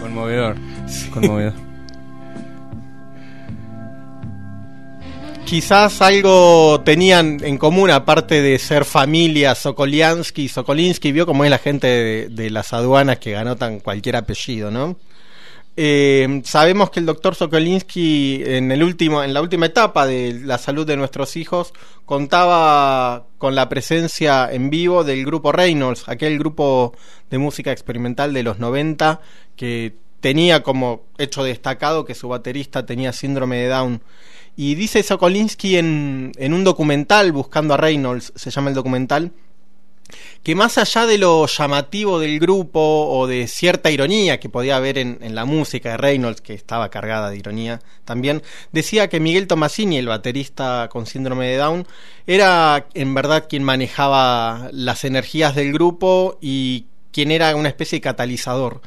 Conmovedor. 0.00 0.56
Conmovedor. 1.12 1.65
Quizás 5.46 6.02
algo 6.02 6.80
tenían 6.80 7.38
en 7.44 7.56
común, 7.56 7.90
aparte 7.90 8.42
de 8.42 8.58
ser 8.58 8.84
familia 8.84 9.54
Sokoliansky 9.54 10.48
Sokolinsky, 10.48 11.12
vio 11.12 11.24
cómo 11.24 11.44
es 11.44 11.50
la 11.50 11.58
gente 11.58 11.86
de, 11.86 12.28
de 12.28 12.50
las 12.50 12.72
aduanas 12.72 13.20
que 13.20 13.36
anotan 13.36 13.78
cualquier 13.78 14.16
apellido, 14.16 14.72
¿no? 14.72 14.96
Eh, 15.76 16.40
sabemos 16.44 16.90
que 16.90 16.98
el 16.98 17.06
doctor 17.06 17.36
Sokolinsky 17.36 18.42
en 18.44 18.72
el 18.72 18.82
último, 18.82 19.22
en 19.22 19.32
la 19.34 19.40
última 19.40 19.66
etapa 19.66 20.04
de 20.04 20.40
la 20.42 20.58
salud 20.58 20.84
de 20.84 20.96
nuestros 20.96 21.36
hijos, 21.36 21.72
contaba 22.04 23.26
con 23.38 23.54
la 23.54 23.68
presencia 23.68 24.50
en 24.50 24.68
vivo 24.68 25.04
del 25.04 25.24
grupo 25.24 25.52
Reynolds, 25.52 26.08
aquel 26.08 26.40
grupo 26.40 26.92
de 27.30 27.38
música 27.38 27.70
experimental 27.70 28.32
de 28.32 28.42
los 28.42 28.58
90 28.58 29.20
que 29.54 29.94
tenía 30.20 30.64
como 30.64 31.04
hecho 31.18 31.44
destacado 31.44 32.04
que 32.04 32.16
su 32.16 32.26
baterista 32.26 32.84
tenía 32.84 33.12
síndrome 33.12 33.58
de 33.58 33.68
Down. 33.68 34.02
Y 34.56 34.74
dice 34.74 35.02
Sokolinsky 35.02 35.76
en, 35.76 36.32
un 36.38 36.64
documental, 36.64 37.30
buscando 37.32 37.74
a 37.74 37.76
Reynolds, 37.76 38.32
se 38.34 38.50
llama 38.50 38.70
el 38.70 38.74
documental, 38.74 39.32
que 40.42 40.54
más 40.54 40.78
allá 40.78 41.04
de 41.04 41.18
lo 41.18 41.46
llamativo 41.46 42.18
del 42.18 42.38
grupo 42.38 42.80
o 42.80 43.26
de 43.26 43.48
cierta 43.48 43.90
ironía 43.90 44.40
que 44.40 44.48
podía 44.48 44.76
haber 44.76 44.96
en, 44.96 45.18
en 45.20 45.34
la 45.34 45.44
música 45.44 45.90
de 45.90 45.96
Reynolds, 45.98 46.40
que 46.40 46.54
estaba 46.54 46.88
cargada 46.88 47.28
de 47.28 47.36
ironía 47.36 47.80
también, 48.04 48.42
decía 48.72 49.08
que 49.08 49.20
Miguel 49.20 49.46
Tomasini, 49.46 49.98
el 49.98 50.06
baterista 50.06 50.88
con 50.90 51.04
síndrome 51.04 51.48
de 51.48 51.56
Down, 51.56 51.86
era 52.26 52.86
en 52.94 53.14
verdad 53.14 53.46
quien 53.48 53.62
manejaba 53.62 54.70
las 54.72 55.04
energías 55.04 55.54
del 55.54 55.72
grupo 55.72 56.38
y 56.40 56.86
quien 57.16 57.30
era 57.30 57.56
una 57.56 57.70
especie 57.70 57.96
de 57.96 58.02
catalizador 58.02 58.82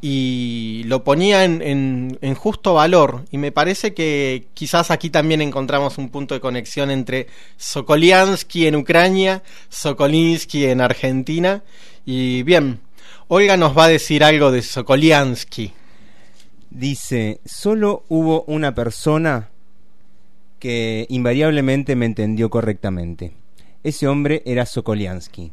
y 0.00 0.84
lo 0.86 1.04
ponía 1.04 1.44
en, 1.44 1.60
en- 1.60 2.18
en 2.22 2.34
justo 2.34 2.72
valor. 2.72 3.24
Y 3.30 3.36
me 3.36 3.52
parece 3.52 3.92
que 3.92 4.46
quizás 4.54 4.90
aquí 4.90 5.10
también 5.10 5.42
encontramos 5.42 5.98
un 5.98 6.08
punto 6.08 6.32
de 6.32 6.40
conexión 6.40 6.90
entre 6.90 7.26
Sokoliansky 7.58 8.66
en 8.66 8.76
Ucrania, 8.76 9.42
Sokolinsky 9.68 10.64
en 10.64 10.80
Argentina. 10.80 11.62
Y 12.06 12.42
bien, 12.42 12.80
Olga 13.28 13.58
nos 13.58 13.76
va 13.76 13.84
a 13.84 13.88
decir 13.88 14.24
algo 14.24 14.50
de 14.50 14.62
Sokoliansky. 14.62 15.72
Dice, 16.70 17.40
solo 17.44 18.04
hubo 18.08 18.44
una 18.46 18.74
persona 18.74 19.50
que 20.58 21.04
invariablemente 21.10 21.96
me 21.96 22.06
entendió 22.06 22.48
correctamente. 22.48 23.32
Ese 23.84 24.08
hombre 24.08 24.42
era 24.46 24.64
Sokoliansky. 24.64 25.52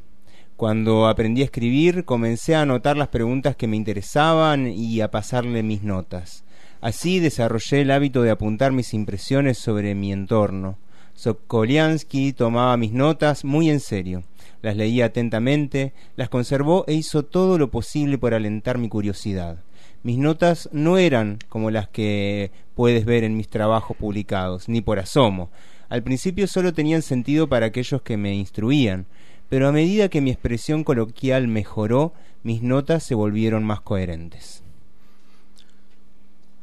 Cuando 0.58 1.08
aprendí 1.08 1.42
a 1.42 1.46
escribir, 1.46 2.06
comencé 2.06 2.56
a 2.56 2.62
anotar 2.62 2.96
las 2.96 3.10
preguntas 3.10 3.58
que 3.58 3.68
me 3.68 3.76
interesaban 3.76 4.68
y 4.68 5.02
a 5.02 5.12
pasarle 5.12 5.64
mis 5.64 5.84
notas. 5.84 6.46
Así 6.80 7.20
desarrollé 7.20 7.82
el 7.82 7.92
hábito 7.92 8.22
de 8.22 8.32
apuntar 8.32 8.72
mis 8.72 8.94
impresiones 8.94 9.58
sobre 9.58 9.96
mi 9.96 10.14
entorno. 10.14 10.78
Sokoliansky 11.14 12.32
tomaba 12.32 12.78
mis 12.78 12.94
notas 12.94 13.44
muy 13.44 13.70
en 13.70 13.82
serio. 13.82 14.24
Las 14.62 14.78
leía 14.78 15.08
atentamente, 15.08 15.92
las 16.16 16.30
conservó 16.30 16.86
e 16.88 16.94
hizo 16.94 17.24
todo 17.24 17.58
lo 17.58 17.70
posible 17.70 18.18
por 18.18 18.34
alentar 18.34 18.78
mi 18.78 18.88
curiosidad. 18.88 19.58
Mis 20.04 20.18
notas 20.18 20.70
no 20.72 20.98
eran 20.98 21.38
como 21.50 21.70
las 21.70 21.90
que 21.90 22.52
puedes 22.76 23.04
ver 23.04 23.26
en 23.26 23.36
mis 23.36 23.50
trabajos 23.50 23.98
publicados, 23.98 24.70
ni 24.70 24.80
por 24.80 25.00
asomo. 25.00 25.50
Al 25.90 26.02
principio 26.02 26.48
solo 26.48 26.74
tenían 26.74 27.02
sentido 27.02 27.50
para 27.50 27.66
aquellos 27.66 28.02
que 28.04 28.16
me 28.16 28.36
instruían, 28.36 29.06
pero 29.50 29.68
a 29.68 29.72
medida 29.72 30.10
que 30.10 30.22
mi 30.22 30.32
expresión 30.32 30.84
coloquial 30.84 31.48
mejoró, 31.48 32.14
mis 32.44 32.62
notas 32.62 33.04
se 33.04 33.16
volvieron 33.16 33.64
más 33.64 33.82
coherentes. 33.82 34.64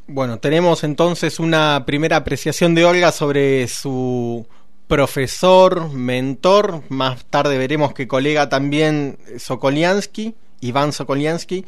Bueno, 0.06 0.38
tenemos 0.38 0.84
entonces 0.84 1.38
una 1.38 1.84
primera 1.86 2.16
apreciación 2.16 2.74
de 2.74 2.84
Olga 2.84 3.12
sobre 3.12 3.66
su 3.68 4.46
profesor, 4.88 5.90
mentor, 5.92 6.82
más 6.90 7.24
tarde 7.24 7.56
veremos 7.56 7.94
que 7.94 8.06
colega 8.06 8.48
también 8.48 9.16
Sokoliansky, 9.38 10.34
Iván 10.60 10.92
Sokoliansky, 10.92 11.64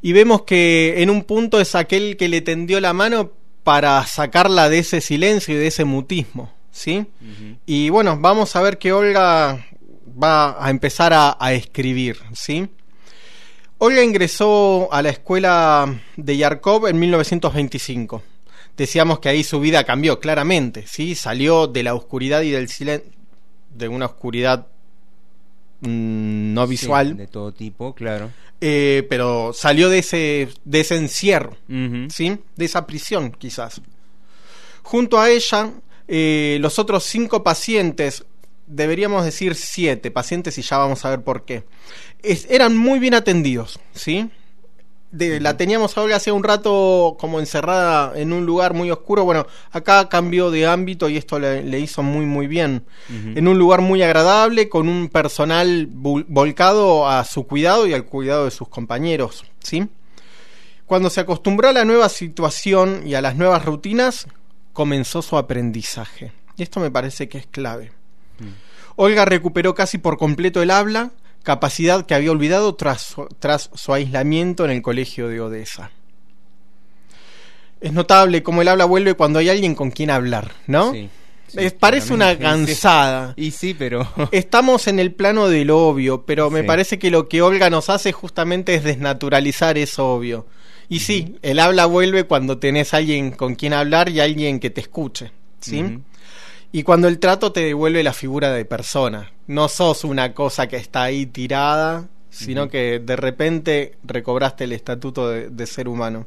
y 0.00 0.12
vemos 0.12 0.42
que 0.42 1.02
en 1.02 1.10
un 1.10 1.24
punto 1.24 1.60
es 1.60 1.74
aquel 1.74 2.16
que 2.16 2.28
le 2.28 2.40
tendió 2.40 2.80
la 2.80 2.92
mano 2.92 3.32
para 3.64 4.04
sacarla 4.06 4.68
de 4.68 4.78
ese 4.78 5.00
silencio 5.00 5.54
y 5.54 5.58
de 5.58 5.66
ese 5.66 5.84
mutismo, 5.84 6.52
¿sí? 6.70 7.06
Y 7.66 7.88
bueno, 7.90 8.18
vamos 8.18 8.54
a 8.56 8.62
ver 8.62 8.78
que 8.78 8.92
Olga 8.92 9.66
va 10.22 10.64
a 10.64 10.70
empezar 10.70 11.12
a, 11.12 11.36
a 11.38 11.52
escribir, 11.52 12.18
¿sí? 12.34 12.68
Olga 13.78 14.02
ingresó 14.02 14.88
a 14.92 15.02
la 15.02 15.10
escuela 15.10 15.94
de 16.16 16.36
Yarkov 16.36 16.86
en 16.88 16.98
1925. 16.98 18.22
Decíamos 18.76 19.18
que 19.20 19.28
ahí 19.28 19.44
su 19.44 19.60
vida 19.60 19.84
cambió 19.84 20.20
claramente, 20.20 20.86
¿sí? 20.86 21.14
Salió 21.14 21.66
de 21.66 21.82
la 21.82 21.94
oscuridad 21.94 22.42
y 22.42 22.50
del 22.50 22.68
silencio, 22.68 23.10
de 23.70 23.88
una 23.88 24.06
oscuridad 24.06 24.66
mm, 25.80 26.54
no 26.54 26.64
Sí, 26.66 26.70
visual, 26.70 27.16
de 27.16 27.26
todo 27.26 27.52
tipo, 27.52 27.94
claro. 27.94 28.30
eh, 28.60 29.06
pero 29.10 29.52
salió 29.52 29.88
de 29.88 29.98
ese, 29.98 30.48
de 30.64 30.80
ese 30.80 30.96
encierro. 30.96 31.56
¿sí? 32.10 32.38
De 32.56 32.64
esa 32.64 32.86
prisión, 32.86 33.32
quizás. 33.32 33.80
Junto 34.82 35.20
a 35.20 35.30
ella, 35.30 35.72
eh, 36.08 36.58
los 36.60 36.78
otros 36.78 37.04
cinco 37.04 37.42
pacientes, 37.42 38.24
deberíamos 38.74 39.24
decir 39.24 39.54
siete 39.54 40.10
pacientes 40.10 40.58
y 40.58 40.62
ya 40.62 40.78
vamos 40.78 41.04
a 41.04 41.10
ver 41.10 41.22
por 41.22 41.44
qué, 41.44 41.64
es- 42.22 42.46
eran 42.50 42.76
muy 42.76 42.98
bien 42.98 43.14
atendidos, 43.14 43.78
¿sí? 43.92 44.30
De- 45.12 45.38
la 45.38 45.56
teníamos 45.56 45.96
a 45.96 46.02
Olga 46.02 46.16
hace 46.16 46.32
un 46.32 46.42
rato 46.42 47.16
como 47.20 47.38
encerrada 47.38 48.18
en 48.18 48.32
un 48.32 48.46
lugar 48.46 48.74
muy 48.74 48.90
oscuro. 48.90 49.24
Bueno, 49.24 49.46
acá 49.70 50.08
cambió 50.08 50.50
de 50.50 50.66
ámbito 50.66 51.08
y 51.08 51.16
esto 51.16 51.38
le, 51.38 51.62
le 51.62 51.78
hizo 51.78 52.02
muy 52.02 52.26
muy 52.26 52.48
bien. 52.48 52.84
En 53.08 53.46
un 53.46 53.56
lugar 53.56 53.80
muy 53.80 54.02
agradable, 54.02 54.68
con 54.68 54.88
un 54.88 55.08
personal 55.08 55.88
vol- 55.88 56.24
volcado 56.26 57.08
a 57.08 57.22
su 57.24 57.46
cuidado 57.46 57.86
y 57.86 57.92
al 57.94 58.04
cuidado 58.06 58.46
de 58.46 58.50
sus 58.50 58.66
compañeros, 58.68 59.44
¿sí? 59.60 59.86
Cuando 60.86 61.08
se 61.10 61.20
acostumbró 61.20 61.68
a 61.68 61.72
la 61.72 61.84
nueva 61.84 62.08
situación 62.08 63.02
y 63.06 63.14
a 63.14 63.20
las 63.22 63.36
nuevas 63.36 63.64
rutinas, 63.64 64.26
comenzó 64.72 65.22
su 65.22 65.36
aprendizaje. 65.38 66.32
Y 66.56 66.64
esto 66.64 66.80
me 66.80 66.90
parece 66.90 67.28
que 67.28 67.38
es 67.38 67.46
clave. 67.46 67.92
Olga 68.96 69.24
recuperó 69.24 69.74
casi 69.74 69.98
por 69.98 70.18
completo 70.18 70.62
el 70.62 70.70
habla, 70.70 71.10
capacidad 71.42 72.06
que 72.06 72.14
había 72.14 72.30
olvidado 72.30 72.74
tras 72.74 73.02
su, 73.02 73.26
tras 73.38 73.70
su 73.74 73.92
aislamiento 73.92 74.64
en 74.64 74.70
el 74.70 74.82
colegio 74.82 75.28
de 75.28 75.40
Odessa. 75.40 75.90
Es 77.80 77.92
notable 77.92 78.42
cómo 78.42 78.62
el 78.62 78.68
habla 78.68 78.86
vuelve 78.86 79.14
cuando 79.14 79.38
hay 79.38 79.48
alguien 79.50 79.74
con 79.74 79.90
quien 79.90 80.10
hablar, 80.10 80.52
¿no? 80.66 80.92
Sí. 80.92 81.10
Parece 81.78 82.12
una 82.14 82.36
cansada. 82.38 83.34
Y 83.36 83.50
sí, 83.50 83.74
pero. 83.74 84.08
Estamos 84.32 84.88
en 84.88 84.98
el 84.98 85.12
plano 85.12 85.48
del 85.48 85.70
obvio, 85.70 86.24
pero 86.24 86.50
me 86.50 86.62
Sí. 86.62 86.66
parece 86.66 86.98
que 86.98 87.10
lo 87.10 87.28
que 87.28 87.42
Olga 87.42 87.70
nos 87.70 87.90
hace 87.90 88.10
justamente 88.12 88.74
es 88.74 88.82
desnaturalizar 88.84 89.76
eso 89.78 90.14
obvio. 90.14 90.46
Y 90.88 91.00
sí, 91.00 91.36
el 91.42 91.60
habla 91.60 91.86
vuelve 91.86 92.24
cuando 92.24 92.58
tenés 92.58 92.92
alguien 92.94 93.30
con 93.32 93.54
quien 93.54 93.72
hablar 93.72 94.08
y 94.08 94.20
alguien 94.20 94.60
que 94.60 94.70
te 94.70 94.80
escuche, 94.80 95.30
¿sí? 95.60 95.98
Y 96.76 96.82
cuando 96.82 97.06
el 97.06 97.20
trato 97.20 97.52
te 97.52 97.60
devuelve 97.60 98.02
la 98.02 98.12
figura 98.12 98.50
de 98.52 98.64
persona. 98.64 99.30
No 99.46 99.68
sos 99.68 100.02
una 100.02 100.34
cosa 100.34 100.66
que 100.66 100.76
está 100.76 101.04
ahí 101.04 101.24
tirada, 101.24 102.08
sino 102.30 102.68
que 102.68 102.98
de 102.98 103.14
repente 103.14 103.94
recobraste 104.02 104.64
el 104.64 104.72
estatuto 104.72 105.28
de, 105.28 105.50
de 105.50 105.66
ser 105.68 105.86
humano. 105.86 106.26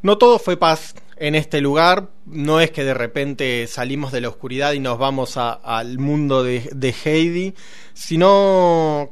No 0.00 0.16
todo 0.16 0.38
fue 0.38 0.56
paz 0.56 0.94
en 1.18 1.34
este 1.34 1.60
lugar, 1.60 2.08
no 2.24 2.60
es 2.60 2.70
que 2.70 2.82
de 2.82 2.94
repente 2.94 3.66
salimos 3.66 4.10
de 4.10 4.22
la 4.22 4.30
oscuridad 4.30 4.72
y 4.72 4.80
nos 4.80 4.96
vamos 4.96 5.36
a- 5.36 5.52
al 5.52 5.98
mundo 5.98 6.42
de, 6.42 6.70
de 6.72 6.94
Heidi, 7.04 7.54
sino 7.92 9.10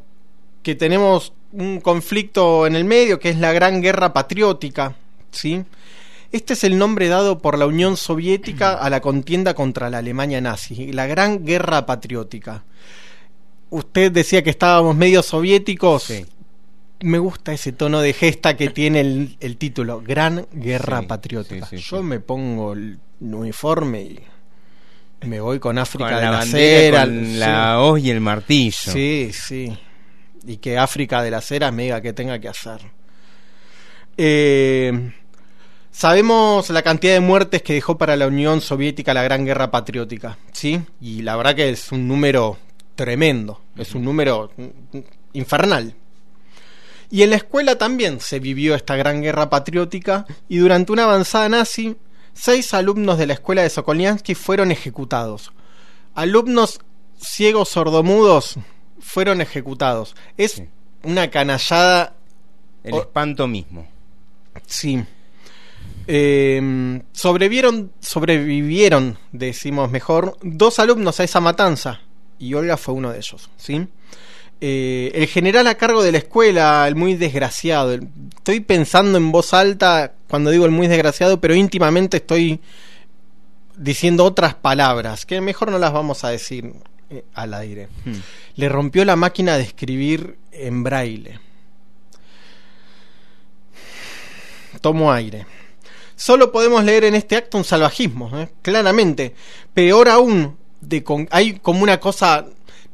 que 0.62 0.74
tenemos 0.74 1.34
un 1.52 1.82
conflicto 1.82 2.66
en 2.66 2.76
el 2.76 2.84
medio 2.86 3.20
que 3.20 3.28
es 3.28 3.36
la 3.38 3.52
Gran 3.52 3.82
Guerra 3.82 4.14
Patriótica, 4.14 4.96
¿sí? 5.32 5.64
Este 6.30 6.52
es 6.52 6.64
el 6.64 6.76
nombre 6.76 7.08
dado 7.08 7.38
por 7.38 7.56
la 7.58 7.66
Unión 7.66 7.96
Soviética 7.96 8.72
a 8.74 8.90
la 8.90 9.00
contienda 9.00 9.54
contra 9.54 9.88
la 9.88 9.98
Alemania 9.98 10.40
nazi, 10.40 10.92
la 10.92 11.06
Gran 11.06 11.44
Guerra 11.44 11.86
Patriótica. 11.86 12.64
Usted 13.70 14.12
decía 14.12 14.42
que 14.42 14.50
estábamos 14.50 14.94
medio 14.96 15.22
soviéticos. 15.22 16.12
Me 17.00 17.18
gusta 17.18 17.52
ese 17.52 17.72
tono 17.72 18.00
de 18.00 18.12
gesta 18.12 18.56
que 18.56 18.70
tiene 18.70 19.00
el, 19.00 19.36
el 19.40 19.56
título, 19.56 20.02
Gran 20.04 20.46
Guerra 20.52 21.00
Sí, 21.00 21.06
Patriótica. 21.06 21.66
sí, 21.66 21.78
sí, 21.78 21.84
Yo 21.88 22.02
me 22.02 22.18
pongo 22.20 22.72
el 22.72 22.98
uniforme 23.20 24.02
y 24.02 24.20
me 25.26 25.40
voy 25.40 25.58
con 25.60 25.78
África 25.78 26.06
Con 26.10 26.16
de 26.16 26.22
la 26.24 26.30
la, 26.30 26.38
bandera, 26.38 27.00
Cera. 27.00 27.04
con 27.04 27.24
sí. 27.26 27.36
la 27.36 27.80
hoz 27.80 28.00
y 28.00 28.10
el 28.10 28.20
martillo. 28.20 28.92
Sí, 28.92 29.30
sí. 29.32 29.78
Y 30.46 30.56
que 30.58 30.76
África 30.76 31.22
de 31.22 31.30
las 31.30 31.50
Heras 31.50 31.72
me 31.72 31.84
diga 31.84 32.00
que 32.00 32.12
tenga 32.12 32.38
que 32.38 32.48
hacer. 32.48 32.80
Eh, 34.16 35.12
sabemos 35.90 36.70
la 36.70 36.82
cantidad 36.82 37.14
de 37.14 37.20
muertes 37.20 37.62
que 37.62 37.74
dejó 37.74 37.98
para 37.98 38.16
la 38.16 38.26
Unión 38.26 38.60
Soviética 38.60 39.14
la 39.14 39.22
Gran 39.22 39.44
Guerra 39.44 39.70
Patriótica, 39.70 40.38
¿sí? 40.52 40.80
Y 41.00 41.22
la 41.22 41.36
verdad 41.36 41.54
que 41.54 41.70
es 41.70 41.92
un 41.92 42.08
número 42.08 42.58
tremendo, 42.94 43.60
es 43.76 43.94
un 43.94 44.04
número 44.04 44.50
mm, 44.56 44.98
infernal. 45.34 45.94
Y 47.10 47.22
en 47.22 47.30
la 47.30 47.36
escuela 47.36 47.78
también 47.78 48.20
se 48.20 48.38
vivió 48.38 48.74
esta 48.74 48.96
gran 48.96 49.22
guerra 49.22 49.48
patriótica 49.48 50.26
y 50.48 50.58
durante 50.58 50.92
una 50.92 51.04
avanzada 51.04 51.48
nazi, 51.48 51.96
seis 52.34 52.74
alumnos 52.74 53.18
de 53.18 53.26
la 53.26 53.32
escuela 53.34 53.62
de 53.62 53.70
Sokoliansky 53.70 54.34
fueron 54.34 54.72
ejecutados. 54.72 55.52
Alumnos 56.14 56.80
ciegos 57.20 57.70
sordomudos 57.70 58.56
fueron 59.00 59.40
ejecutados. 59.40 60.14
Es 60.36 60.62
una 61.02 61.30
canallada. 61.30 62.14
El 62.84 62.94
espanto 62.94 63.46
mismo. 63.46 63.86
Sí. 64.66 65.04
Eh, 66.10 67.02
sobrevivieron, 67.12 67.92
sobrevivieron, 68.00 69.18
decimos 69.30 69.90
mejor, 69.90 70.38
dos 70.42 70.78
alumnos 70.78 71.20
a 71.20 71.24
esa 71.24 71.40
matanza. 71.40 72.00
Y 72.38 72.54
Olga 72.54 72.76
fue 72.78 72.94
uno 72.94 73.10
de 73.12 73.18
ellos, 73.18 73.50
¿sí? 73.58 73.86
Eh, 74.60 75.12
el 75.14 75.26
general 75.26 75.66
a 75.66 75.74
cargo 75.76 76.02
de 76.02 76.10
la 76.12 76.18
escuela, 76.18 76.88
el 76.88 76.96
muy 76.96 77.14
desgraciado. 77.14 77.92
el- 77.92 78.08
estoy 78.36 78.60
pensando 78.60 79.18
en 79.18 79.30
voz 79.30 79.52
alta 79.52 80.14
cuando 80.28 80.50
digo 80.50 80.64
el 80.64 80.70
muy 80.70 80.86
desgraciado, 80.88 81.40
pero 81.40 81.54
íntimamente 81.54 82.16
estoy 82.16 82.60
diciendo 83.76 84.24
otras 84.24 84.54
palabras 84.54 85.26
que 85.26 85.40
mejor 85.40 85.70
no 85.70 85.78
las 85.78 85.92
vamos 85.92 86.24
a 86.24 86.30
decir 86.30 86.72
eh, 87.10 87.24
al 87.34 87.52
aire. 87.54 87.88
Hmm. 88.04 88.14
Le 88.56 88.68
rompió 88.68 89.04
la 89.04 89.14
máquina 89.16 89.56
de 89.56 89.62
escribir 89.64 90.38
en 90.52 90.82
braille. 90.82 91.38
Tomo 94.80 95.12
aire. 95.12 95.46
Solo 96.18 96.50
podemos 96.50 96.82
leer 96.84 97.04
en 97.04 97.14
este 97.14 97.36
acto 97.36 97.58
un 97.58 97.64
salvajismo, 97.64 98.36
¿eh? 98.36 98.48
claramente. 98.60 99.34
Peor 99.72 100.08
aún, 100.08 100.58
de 100.80 101.04
con- 101.04 101.28
hay 101.30 101.54
como 101.60 101.82
una 101.84 102.00
cosa... 102.00 102.44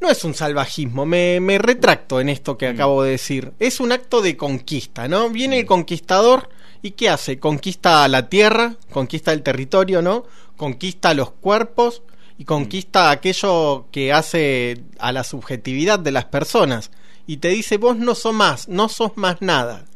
No 0.00 0.10
es 0.10 0.22
un 0.24 0.34
salvajismo, 0.34 1.06
me, 1.06 1.40
me 1.40 1.56
retracto 1.56 2.20
en 2.20 2.28
esto 2.28 2.58
que 2.58 2.66
acabo 2.66 3.02
de 3.02 3.12
decir. 3.12 3.54
Es 3.58 3.80
un 3.80 3.92
acto 3.92 4.20
de 4.20 4.37
conquista, 4.37 5.08
¿no? 5.08 5.30
Viene 5.30 5.60
el 5.60 5.64
conquistador 5.66 6.50
y 6.82 6.90
¿qué 6.90 7.08
hace? 7.08 7.38
Conquista 7.38 8.06
la 8.08 8.28
tierra, 8.28 8.74
conquista 8.90 9.32
el 9.32 9.42
territorio, 9.42 10.02
¿no? 10.02 10.24
Conquista 10.58 11.14
los 11.14 11.30
cuerpos 11.30 12.02
y 12.37 12.44
conquista 12.44 13.10
aquello 13.10 13.87
que 13.90 14.12
hace 14.12 14.82
a 14.98 15.12
la 15.12 15.24
subjetividad 15.24 15.98
de 15.98 16.12
las 16.12 16.26
personas. 16.26 16.90
Y 17.26 17.38
te 17.38 17.48
dice, 17.48 17.78
vos 17.78 17.96
no 17.96 18.14
sos 18.14 18.34
más, 18.34 18.68
no 18.68 18.90
sos 18.90 19.12
más 19.16 19.40
nada. 19.40 19.87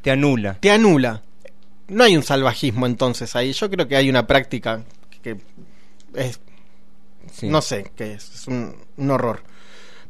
Te 0.00 0.10
anula. 0.10 0.58
Te 0.60 0.72
anula. 0.72 1.22
No 1.88 2.04
hay 2.04 2.16
un 2.16 2.22
salvajismo 2.22 2.86
entonces 2.86 3.34
ahí. 3.36 3.52
Yo 3.52 3.70
creo 3.70 3.86
que 3.88 3.96
hay 3.96 4.08
una 4.08 4.26
práctica 4.26 4.84
que 5.22 5.38
es... 6.14 6.40
Sí. 7.32 7.48
No 7.48 7.62
sé 7.62 7.90
qué 7.96 8.14
es. 8.14 8.34
Es 8.34 8.46
un, 8.46 8.76
un 8.96 9.10
horror. 9.10 9.42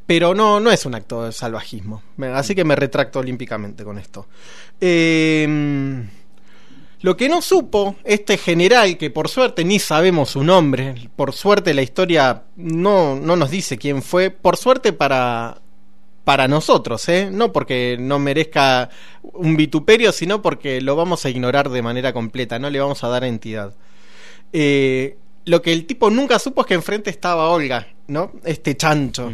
Pero 0.07 0.35
no, 0.35 0.59
no 0.59 0.71
es 0.71 0.85
un 0.87 0.95
acto 0.95 1.25
de 1.25 1.33
salvajismo. 1.33 2.03
Así 2.35 2.55
que 2.55 2.65
me 2.65 2.75
retracto 2.75 3.21
olímpicamente 3.21 3.85
con 3.85 3.99
esto. 3.99 4.27
Eh, 4.81 6.05
lo 7.03 7.17
que 7.17 7.29
no 7.29 7.43
supo 7.43 7.97
este 8.05 8.39
general, 8.39 8.97
que 8.97 9.11
por 9.11 9.29
suerte 9.29 9.65
ni 9.65 9.81
sabemos 9.81 10.31
su 10.31 10.45
nombre, 10.45 10.95
por 11.17 11.33
suerte 11.33 11.75
la 11.75 11.83
historia 11.83 12.45
no, 12.55 13.17
no 13.17 13.35
nos 13.35 13.51
dice 13.51 13.77
quién 13.77 14.03
fue, 14.03 14.31
por 14.31 14.57
suerte 14.57 14.93
para, 14.93 15.61
para 16.25 16.47
nosotros, 16.47 17.09
¿eh? 17.09 17.29
no 17.33 17.53
porque 17.53 17.97
no 17.99 18.19
merezca 18.19 18.91
un 19.23 19.57
vituperio, 19.57 20.13
sino 20.13 20.41
porque 20.41 20.81
lo 20.81 20.95
vamos 20.95 21.25
a 21.25 21.31
ignorar 21.31 21.69
de 21.69 21.83
manera 21.83 22.13
completa, 22.13 22.59
no 22.59 22.71
le 22.71 22.81
vamos 22.81 23.03
a 23.03 23.09
dar 23.09 23.25
entidad. 23.25 23.75
Eh, 24.53 25.17
lo 25.45 25.63
que 25.63 25.73
el 25.73 25.87
tipo 25.87 26.11
nunca 26.11 26.39
supo 26.39 26.61
es 26.61 26.67
que 26.69 26.75
enfrente 26.75 27.11
estaba 27.11 27.49
Olga, 27.49 27.89
¿no? 28.07 28.33
Este 28.45 28.77
chancho. 28.77 29.33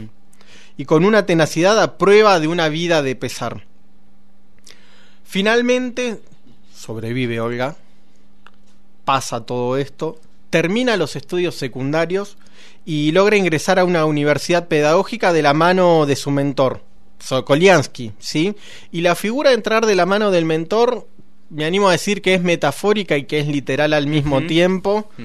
Y 0.77 0.85
con 0.87 1.05
una 1.05 1.27
tenacidad 1.27 1.81
a 1.83 1.99
prueba 1.99 2.41
de 2.41 2.49
una 2.49 2.69
vida 2.69 3.03
de 3.03 3.17
pesar. 3.17 3.67
Finalmente, 5.25 6.21
sobrevive 6.75 7.41
Olga, 7.41 7.77
pasa 9.05 9.45
todo 9.45 9.77
esto, 9.77 10.19
termina 10.49 10.97
los 10.97 11.17
estudios 11.17 11.55
secundarios 11.57 12.39
y 12.85 13.13
logra 13.13 13.37
ingresar 13.37 13.79
a 13.79 13.85
una 13.85 14.05
universidad 14.05 14.69
pedagógica 14.69 15.33
de 15.33 15.43
la 15.43 15.55
mano 15.55 16.07
de 16.07 16.17
su 16.17 16.31
mentor, 16.31 16.83
Sokoliansky, 17.19 18.13
¿sí? 18.19 18.55
Y 18.93 19.01
la 19.01 19.15
figura 19.15 19.51
de 19.51 19.57
entrar 19.57 19.87
de 19.87 19.95
la 19.95 20.07
mano 20.07 20.31
del 20.31 20.45
mentor, 20.45 21.07
me 21.51 21.65
animo 21.65 21.89
a 21.89 21.93
decir 21.93 22.23
que 22.23 22.35
es 22.35 22.43
metafórica 22.43 23.17
y 23.17 23.25
que 23.25 23.41
es 23.41 23.49
literal 23.49 23.93
al 23.93 24.07
mismo 24.07 24.43
tiempo. 24.47 25.09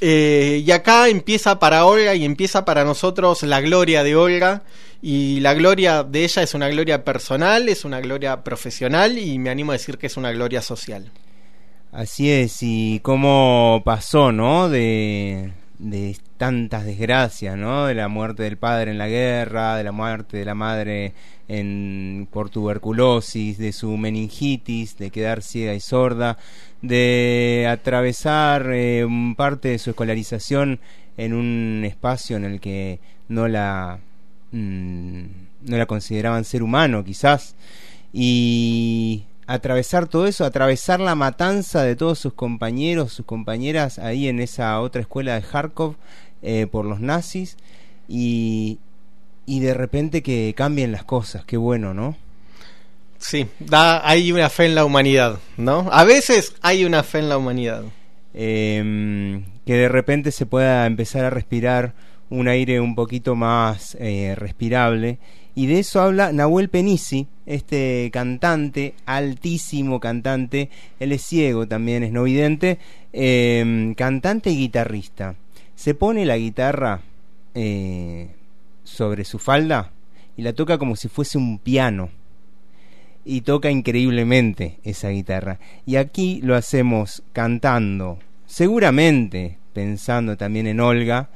Eh, 0.00 0.62
y 0.64 0.70
acá 0.70 1.06
empieza 1.10 1.58
para 1.58 1.84
Olga 1.84 2.14
y 2.14 2.24
empieza 2.24 2.64
para 2.64 2.82
nosotros 2.82 3.42
la 3.42 3.60
gloria 3.60 4.02
de 4.02 4.16
Olga. 4.16 4.62
Y 5.02 5.40
la 5.40 5.52
gloria 5.52 6.02
de 6.02 6.24
ella 6.24 6.42
es 6.42 6.54
una 6.54 6.70
gloria 6.70 7.04
personal, 7.04 7.68
es 7.68 7.84
una 7.84 8.00
gloria 8.00 8.42
profesional 8.42 9.18
y 9.18 9.38
me 9.38 9.50
animo 9.50 9.72
a 9.72 9.74
decir 9.74 9.98
que 9.98 10.06
es 10.06 10.16
una 10.16 10.32
gloria 10.32 10.62
social. 10.62 11.12
Así 11.92 12.30
es, 12.30 12.58
y 12.62 13.00
cómo 13.00 13.82
pasó, 13.84 14.32
¿no? 14.32 14.70
De, 14.70 15.52
de 15.78 16.16
tantas 16.36 16.84
desgracias, 16.84 17.56
¿no? 17.56 17.86
De 17.86 17.94
la 17.94 18.08
muerte 18.08 18.42
del 18.42 18.56
padre 18.56 18.90
en 18.90 18.98
la 18.98 19.08
guerra, 19.08 19.76
de 19.76 19.84
la 19.84 19.92
muerte 19.92 20.38
de 20.38 20.44
la 20.44 20.54
madre 20.54 21.12
en, 21.48 22.28
por 22.30 22.50
tuberculosis, 22.50 23.58
de 23.58 23.72
su 23.72 23.96
meningitis, 23.96 24.96
de 24.96 25.10
quedar 25.10 25.42
ciega 25.42 25.74
y 25.74 25.80
sorda, 25.80 26.38
de 26.82 27.66
atravesar 27.68 28.70
eh, 28.72 29.06
parte 29.36 29.68
de 29.68 29.78
su 29.78 29.90
escolarización 29.90 30.80
en 31.16 31.32
un 31.32 31.82
espacio 31.84 32.36
en 32.36 32.44
el 32.44 32.60
que 32.60 33.00
no 33.28 33.48
la 33.48 33.98
mm, 34.52 35.24
no 35.62 35.76
la 35.76 35.86
consideraban 35.86 36.44
ser 36.44 36.62
humano, 36.62 37.04
quizás, 37.04 37.56
y 38.12 39.24
atravesar 39.46 40.08
todo 40.08 40.26
eso, 40.26 40.44
atravesar 40.44 41.00
la 41.00 41.14
matanza 41.14 41.82
de 41.82 41.96
todos 41.96 42.18
sus 42.18 42.32
compañeros, 42.32 43.12
sus 43.12 43.26
compañeras 43.26 43.98
ahí 43.98 44.28
en 44.28 44.40
esa 44.40 44.80
otra 44.80 45.00
escuela 45.00 45.34
de 45.34 45.42
Kharkov 45.42 45.96
eh, 46.42 46.66
por 46.66 46.84
los 46.84 47.00
nazis 47.00 47.56
y, 48.08 48.78
y 49.46 49.60
de 49.60 49.74
repente 49.74 50.22
que 50.22 50.54
cambien 50.56 50.92
las 50.92 51.04
cosas, 51.04 51.44
qué 51.44 51.56
bueno, 51.56 51.94
¿no? 51.94 52.16
Sí, 53.18 53.46
da, 53.58 54.06
hay 54.08 54.30
una 54.32 54.50
fe 54.50 54.66
en 54.66 54.74
la 54.74 54.84
humanidad, 54.84 55.38
¿no? 55.56 55.88
A 55.90 56.04
veces 56.04 56.54
hay 56.60 56.84
una 56.84 57.02
fe 57.02 57.20
en 57.20 57.28
la 57.28 57.38
humanidad. 57.38 57.82
Eh, 58.38 59.42
que 59.66 59.74
de 59.74 59.88
repente 59.88 60.30
se 60.30 60.46
pueda 60.46 60.86
empezar 60.86 61.24
a 61.24 61.30
respirar 61.30 61.94
un 62.30 62.48
aire 62.48 62.80
un 62.80 62.94
poquito 62.94 63.34
más 63.34 63.96
eh, 64.00 64.34
respirable. 64.36 65.18
Y 65.58 65.68
de 65.68 65.78
eso 65.78 66.02
habla 66.02 66.32
Nahuel 66.32 66.68
Penisi, 66.68 67.28
este 67.46 68.10
cantante, 68.12 68.92
altísimo 69.06 70.00
cantante, 70.00 70.68
él 71.00 71.12
es 71.12 71.22
ciego 71.22 71.66
también, 71.66 72.02
es 72.02 72.12
no 72.12 72.24
vidente, 72.24 72.78
eh, 73.14 73.94
cantante 73.96 74.50
y 74.50 74.58
guitarrista. 74.58 75.34
Se 75.74 75.94
pone 75.94 76.26
la 76.26 76.36
guitarra 76.36 77.00
eh, 77.54 78.28
sobre 78.84 79.24
su 79.24 79.38
falda 79.38 79.92
y 80.36 80.42
la 80.42 80.52
toca 80.52 80.76
como 80.76 80.94
si 80.94 81.08
fuese 81.08 81.38
un 81.38 81.58
piano. 81.58 82.10
Y 83.24 83.40
toca 83.40 83.70
increíblemente 83.70 84.78
esa 84.84 85.08
guitarra. 85.08 85.58
Y 85.86 85.96
aquí 85.96 86.42
lo 86.42 86.54
hacemos 86.54 87.22
cantando, 87.32 88.18
seguramente 88.44 89.56
pensando 89.72 90.36
también 90.36 90.66
en 90.66 90.80
Olga, 90.80 91.30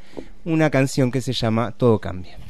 una 0.45 0.69
canción 0.69 1.11
que 1.11 1.23
se 1.23 1.33
llama 1.33 1.73
Todo. 1.73 1.99
Cambia 1.99 2.50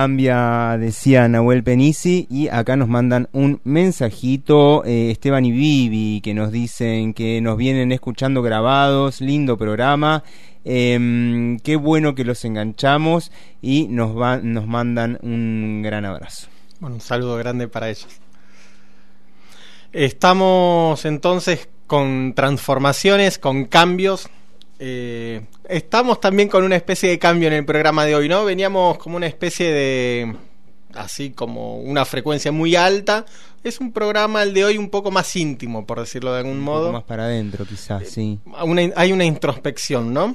Cambia, 0.00 0.78
decía 0.78 1.28
Nahuel 1.28 1.62
Penisi, 1.62 2.26
y 2.30 2.48
acá 2.48 2.74
nos 2.74 2.88
mandan 2.88 3.28
un 3.32 3.60
mensajito, 3.64 4.82
eh, 4.86 5.10
Esteban 5.10 5.44
y 5.44 5.52
Vivi, 5.52 6.22
que 6.22 6.32
nos 6.32 6.50
dicen 6.50 7.12
que 7.12 7.42
nos 7.42 7.58
vienen 7.58 7.92
escuchando 7.92 8.40
grabados, 8.40 9.20
lindo 9.20 9.58
programa, 9.58 10.24
em, 10.64 11.58
qué 11.58 11.76
bueno 11.76 12.14
que 12.14 12.24
los 12.24 12.42
enganchamos 12.46 13.30
y 13.60 13.88
nos, 13.88 14.14
van, 14.14 14.54
nos 14.54 14.66
mandan 14.66 15.18
un 15.20 15.82
gran 15.82 16.06
abrazo. 16.06 16.48
Bueno, 16.80 16.94
un 16.94 17.02
saludo 17.02 17.36
grande 17.36 17.68
para 17.68 17.90
ellos. 17.90 18.08
Estamos 19.92 21.04
entonces 21.04 21.68
con 21.86 22.32
transformaciones, 22.34 23.38
con 23.38 23.66
cambios. 23.66 24.30
Eh, 24.82 25.42
estamos 25.68 26.20
también 26.22 26.48
con 26.48 26.64
una 26.64 26.74
especie 26.74 27.10
de 27.10 27.18
cambio 27.18 27.48
en 27.48 27.52
el 27.54 27.66
programa 27.66 28.06
de 28.06 28.14
hoy, 28.14 28.30
¿no? 28.30 28.46
Veníamos 28.46 28.96
como 28.96 29.18
una 29.18 29.26
especie 29.26 29.70
de 29.70 30.34
así 30.94 31.30
como 31.32 31.76
una 31.80 32.06
frecuencia 32.06 32.50
muy 32.50 32.76
alta. 32.76 33.26
Es 33.62 33.78
un 33.78 33.92
programa 33.92 34.42
el 34.42 34.54
de 34.54 34.64
hoy 34.64 34.78
un 34.78 34.88
poco 34.88 35.10
más 35.10 35.36
íntimo, 35.36 35.86
por 35.86 36.00
decirlo 36.00 36.32
de 36.32 36.38
algún 36.38 36.54
un 36.54 36.60
modo. 36.60 36.86
Poco 36.86 36.92
más 36.94 37.02
para 37.04 37.24
adentro, 37.24 37.66
quizás, 37.66 38.08
sí. 38.08 38.40
hay 38.96 39.12
una 39.12 39.24
introspección, 39.26 40.14
¿no? 40.14 40.34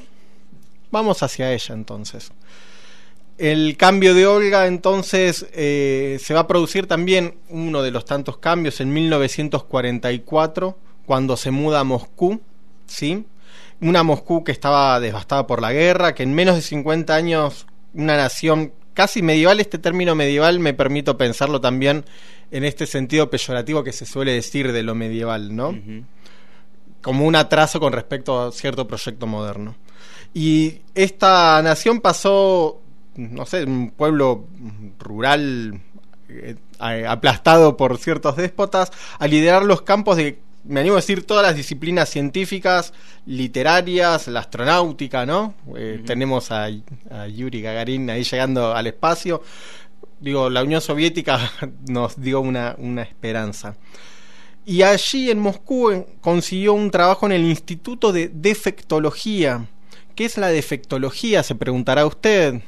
Vamos 0.91 1.23
hacia 1.23 1.51
ella 1.51 1.73
entonces. 1.73 2.31
El 3.39 3.75
cambio 3.77 4.13
de 4.13 4.27
Olga 4.27 4.67
entonces 4.67 5.47
eh, 5.53 6.19
se 6.21 6.35
va 6.35 6.41
a 6.41 6.47
producir 6.47 6.85
también 6.85 7.39
uno 7.49 7.81
de 7.81 7.89
los 7.89 8.05
tantos 8.05 8.37
cambios 8.37 8.79
en 8.79 8.93
1944 8.93 10.77
cuando 11.07 11.35
se 11.35 11.49
muda 11.49 11.79
a 11.79 11.83
Moscú, 11.83 12.39
¿sí? 12.85 13.25
Una 13.81 14.03
Moscú 14.03 14.43
que 14.43 14.51
estaba 14.51 14.99
devastada 14.99 15.47
por 15.47 15.61
la 15.61 15.73
guerra, 15.73 16.15
que 16.15 16.23
en 16.23 16.33
menos 16.33 16.55
de 16.55 16.61
50 16.61 17.13
años 17.13 17.67
una 17.93 18.17
nación 18.17 18.73
casi 18.93 19.21
medieval, 19.21 19.59
este 19.59 19.77
término 19.77 20.15
medieval 20.15 20.59
me 20.59 20.73
permito 20.73 21.17
pensarlo 21.17 21.59
también 21.59 22.05
en 22.51 22.63
este 22.63 22.85
sentido 22.85 23.29
peyorativo 23.29 23.83
que 23.83 23.91
se 23.91 24.05
suele 24.05 24.31
decir 24.31 24.71
de 24.71 24.83
lo 24.83 24.95
medieval, 24.95 25.55
¿no? 25.55 25.77
Como 27.01 27.25
un 27.25 27.35
atraso 27.35 27.79
con 27.79 27.93
respecto 27.93 28.41
a 28.41 28.51
cierto 28.51 28.87
proyecto 28.87 29.27
moderno. 29.27 29.75
Y 30.33 30.81
esta 30.93 31.61
nación 31.61 32.01
pasó 32.01 32.81
no 33.15 33.45
sé, 33.45 33.63
un 33.63 33.91
pueblo 33.91 34.45
rural 34.99 35.81
eh, 36.29 36.55
aplastado 36.79 37.77
por 37.77 37.97
ciertos 37.97 38.35
déspotas, 38.35 38.91
a 39.19 39.27
liderar 39.27 39.63
los 39.63 39.81
campos 39.81 40.17
de, 40.17 40.39
me 40.67 40.79
animo 40.79 40.95
a 40.95 40.99
decir, 40.99 41.25
todas 41.25 41.43
las 41.45 41.55
disciplinas 41.55 42.09
científicas, 42.09 42.93
literarias, 43.25 44.27
la 44.27 44.41
astronáutica, 44.41 45.25
¿no? 45.25 45.53
Eh, 45.75 46.01
tenemos 46.05 46.51
a, 46.51 46.69
Yuri 47.27 47.61
Gagarin 47.61 48.09
ahí 48.09 48.23
llegando 48.23 48.73
al 48.73 48.87
espacio. 48.87 49.43
Digo, 50.19 50.49
la 50.49 50.63
Unión 50.63 50.81
Soviética 50.81 51.51
nos 51.87 52.19
dio 52.19 52.41
una, 52.41 52.75
una 52.77 53.03
esperanza. 53.03 53.75
Y 54.65 54.81
allí 54.81 55.29
en 55.29 55.39
Moscú 55.39 56.05
consiguió 56.21 56.73
un 56.73 56.89
trabajo 56.89 57.27
en 57.27 57.33
el 57.33 57.43
Instituto 57.43 58.11
de 58.11 58.29
Defectología. 58.29 59.67
¿Qué 60.15 60.25
es 60.25 60.37
la 60.37 60.47
defectología? 60.47 61.43
Se 61.43 61.53
preguntará 61.53 62.05
usted. 62.05 62.61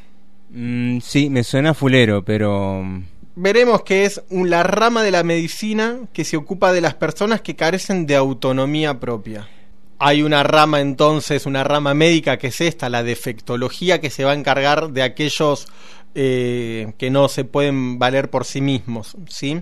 Mm, 0.50 1.00
sí, 1.00 1.30
me 1.30 1.44
suena 1.44 1.74
fulero, 1.74 2.24
pero... 2.24 2.84
Veremos 3.40 3.84
que 3.84 4.06
es 4.06 4.24
la 4.32 4.64
rama 4.64 5.04
de 5.04 5.12
la 5.12 5.22
medicina 5.22 6.00
que 6.12 6.24
se 6.24 6.38
ocupa 6.38 6.74
de 6.74 6.82
las 6.82 6.96
personas 6.96 7.40
que 7.40 7.56
carecen 7.56 8.08
de 8.08 8.16
autonomía 8.16 9.00
propia. 9.00 9.48
Hay 10.00 10.24
una 10.24 10.42
rama 10.42 10.82
entonces, 10.82 11.46
una 11.46 11.64
rama 11.64 11.94
médica 11.94 12.38
que 12.38 12.48
es 12.48 12.62
esta, 12.62 12.90
la 12.90 13.04
defectología, 13.04 14.02
que 14.02 14.10
se 14.10 14.24
va 14.24 14.32
a 14.32 14.34
encargar 14.34 14.90
de 14.90 15.04
aquellos 15.04 15.68
eh, 16.16 16.94
que 16.98 17.12
no 17.12 17.28
se 17.30 17.44
pueden 17.44 18.00
valer 18.00 18.32
por 18.32 18.44
sí 18.44 18.60
mismos, 18.60 19.16
¿sí? 19.30 19.62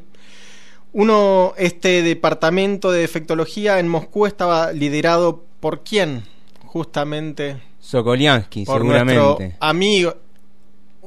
Uno, 0.93 1.53
este 1.57 2.01
departamento 2.01 2.93
de 2.93 3.01
defectología 3.01 3.80
en 3.80 3.89
Moscú 3.89 4.26
estaba 4.26 4.71
liderado 4.71 5.43
por 5.59 5.84
quién, 5.84 6.23
justamente. 6.63 7.61
Sokoliansky, 7.82 8.63
por 8.63 8.80
seguramente. 8.80 9.21
Nuestro 9.21 9.57
amigo, 9.59 10.15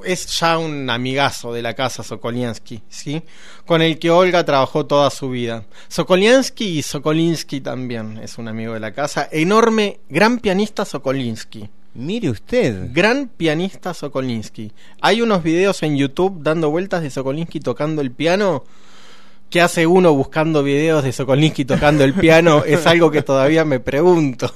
es 0.05 0.27
ya 0.39 0.59
un 0.59 0.89
amigazo 0.91 1.53
de 1.53 1.63
la 1.63 1.75
casa 1.75 2.03
Sokoliansky, 2.03 2.83
¿sí? 2.89 3.23
Con 3.67 3.83
el 3.83 3.99
que 3.99 4.11
Olga 4.11 4.45
trabajó 4.45 4.87
toda 4.87 5.11
su 5.11 5.31
vida. 5.31 5.65
Sokoliansky 5.89 6.79
y 6.79 6.83
Sokolinsky 6.83 7.61
también 7.61 8.19
es 8.23 8.39
un 8.39 8.49
amigo 8.49 8.75
de 8.75 8.81
la 8.81 8.93
casa. 8.93 9.29
Enorme, 9.31 10.01
gran 10.09 10.39
pianista 10.39 10.85
Sokolinsky. 10.85 11.69
Mire 11.95 12.31
usted. 12.31 12.91
Gran 12.93 13.29
pianista 13.29 13.93
Sokolinsky. 13.93 14.73
Hay 15.01 15.21
unos 15.21 15.43
videos 15.43 15.83
en 15.83 15.97
YouTube 15.97 16.43
dando 16.43 16.71
vueltas 16.71 17.03
de 17.03 17.11
Sokolinsky 17.11 17.61
tocando 17.61 18.03
el 18.03 18.13
piano. 18.13 18.65
¿Qué 19.51 19.61
hace 19.63 19.87
uno 19.87 20.13
buscando 20.15 20.63
videos 20.63 21.03
de 21.03 21.13
Sokolinsky 21.13 21.65
tocando 21.65 22.05
el 22.05 22.15
piano? 22.15 22.65
es 22.67 22.87
algo 22.87 23.11
que 23.11 23.23
todavía 23.23 23.65
me 23.65 23.81
pregunto. 23.81 24.53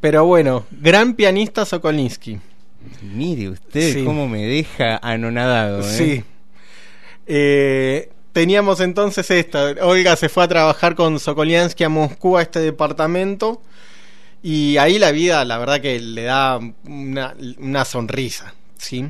Pero 0.00 0.24
bueno, 0.24 0.64
gran 0.70 1.14
pianista 1.14 1.64
Sokolinsky. 1.64 2.38
Mire 3.02 3.50
usted 3.50 4.04
cómo 4.04 4.28
me 4.28 4.44
deja 4.44 4.98
anonadado. 5.02 5.80
¿eh? 5.80 5.82
Sí. 5.82 6.24
Eh, 7.26 8.10
teníamos 8.32 8.80
entonces 8.80 9.30
esto. 9.30 9.58
Olga 9.82 10.16
se 10.16 10.28
fue 10.28 10.44
a 10.44 10.48
trabajar 10.48 10.94
con 10.94 11.18
Sokoliansky 11.18 11.84
a 11.84 11.88
Moscú 11.88 12.36
a 12.36 12.42
este 12.42 12.60
departamento. 12.60 13.62
Y 14.42 14.76
ahí 14.76 14.98
la 14.98 15.10
vida, 15.10 15.44
la 15.44 15.58
verdad 15.58 15.80
que 15.80 15.98
le 15.98 16.22
da 16.22 16.58
una, 16.84 17.34
una 17.58 17.84
sonrisa. 17.84 18.54
¿sí? 18.78 19.06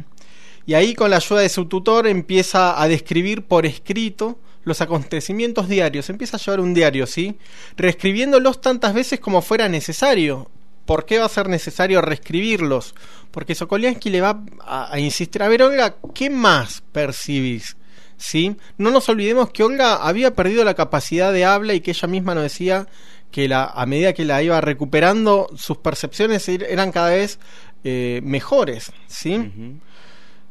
Y 0.66 0.74
ahí 0.74 0.94
con 0.94 1.10
la 1.10 1.16
ayuda 1.16 1.40
de 1.40 1.48
su 1.48 1.66
tutor 1.66 2.06
empieza 2.06 2.80
a 2.80 2.88
describir 2.88 3.44
por 3.44 3.66
escrito 3.66 4.38
los 4.64 4.80
acontecimientos 4.80 5.68
diarios. 5.68 6.10
Empieza 6.10 6.36
a 6.36 6.40
llevar 6.40 6.60
un 6.60 6.74
diario, 6.74 7.06
¿sí? 7.06 7.38
Reescribiéndolos 7.76 8.60
tantas 8.60 8.92
veces 8.92 9.20
como 9.20 9.40
fuera 9.42 9.68
necesario. 9.68 10.50
¿Por 10.86 11.04
qué 11.04 11.18
va 11.18 11.26
a 11.26 11.28
ser 11.28 11.48
necesario 11.48 12.00
reescribirlos? 12.00 12.94
Porque 13.32 13.54
Sokoliansky 13.54 14.08
le 14.08 14.20
va 14.20 14.40
a, 14.64 14.98
insistir, 14.98 15.42
a 15.42 15.48
ver, 15.48 15.62
Olga, 15.62 15.96
¿qué 16.14 16.30
más 16.30 16.82
percibís? 16.92 17.76
¿Sí? 18.16 18.56
No 18.78 18.90
nos 18.90 19.08
olvidemos 19.08 19.50
que 19.50 19.64
Olga 19.64 19.96
había 19.96 20.34
perdido 20.34 20.64
la 20.64 20.74
capacidad 20.74 21.32
de 21.32 21.44
habla 21.44 21.74
y 21.74 21.80
que 21.80 21.90
ella 21.90 22.08
misma 22.08 22.34
nos 22.34 22.44
decía 22.44 22.86
que 23.30 23.48
la, 23.48 23.64
a 23.64 23.84
medida 23.84 24.14
que 24.14 24.24
la 24.24 24.42
iba 24.42 24.60
recuperando, 24.60 25.48
sus 25.56 25.78
percepciones 25.78 26.48
er, 26.48 26.62
eran 26.62 26.92
cada 26.92 27.10
vez 27.10 27.38
eh, 27.84 28.20
mejores, 28.22 28.92
¿sí? 29.06 29.80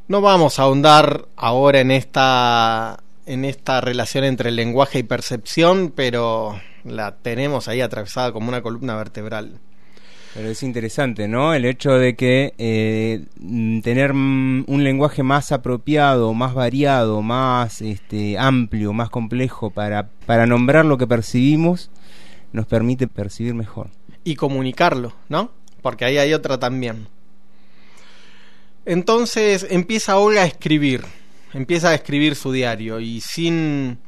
No 0.08 0.22
vamos 0.22 0.60
a 0.60 0.64
ahondar 0.64 1.28
ahora 1.36 1.80
en 1.80 1.90
esta, 1.92 3.00
en 3.26 3.46
esta 3.46 3.82
relación 3.82 4.26
entre 4.26 4.52
lenguaje 4.52 5.00
y 5.00 5.04
percepción, 5.04 5.92
pero 5.96 6.60
la 6.84 7.16
tenemos 7.16 7.68
ahí 7.68 7.82
atravesada 7.82 8.32
como 8.32 8.50
una 8.50 8.62
columna 8.62 8.96
vertebral. 8.96 9.60
Pero 10.36 10.50
es 10.50 10.64
interesante, 10.64 11.30
¿no? 11.30 11.54
El 11.54 11.64
hecho 11.64 11.94
de 11.94 12.18
que 12.18 12.54
eh, 12.58 13.24
mm, 13.40 13.80
tener 13.80 14.14
mm, 14.14 14.66
un 14.68 14.84
lenguaje 14.84 15.24
más 15.24 15.54
apropiado, 15.54 16.34
más 16.34 16.54
variado, 16.54 17.22
más 17.22 17.82
este, 17.82 18.38
amplio, 18.38 18.92
más 18.92 19.10
complejo 19.10 19.70
para, 19.70 20.10
para 20.26 20.46
nombrar 20.46 20.84
lo 20.84 20.98
que 20.98 21.08
percibimos, 21.08 21.90
nos 22.52 22.66
permite 22.66 23.08
percibir 23.08 23.54
mejor. 23.54 23.90
Y 24.26 24.36
comunicarlo, 24.36 25.14
¿no? 25.30 25.52
Porque 25.82 26.04
ahí 26.04 26.18
hay 26.18 26.34
otra 26.34 26.60
también. 26.60 27.08
Entonces 28.86 29.66
empieza 29.70 30.18
Olga 30.18 30.42
a 30.42 30.48
escribir, 30.48 31.06
empieza 31.54 31.92
a 31.92 31.96
escribir 31.96 32.36
su 32.36 32.52
diario 32.52 33.00
y 33.00 33.22
sin 33.22 34.00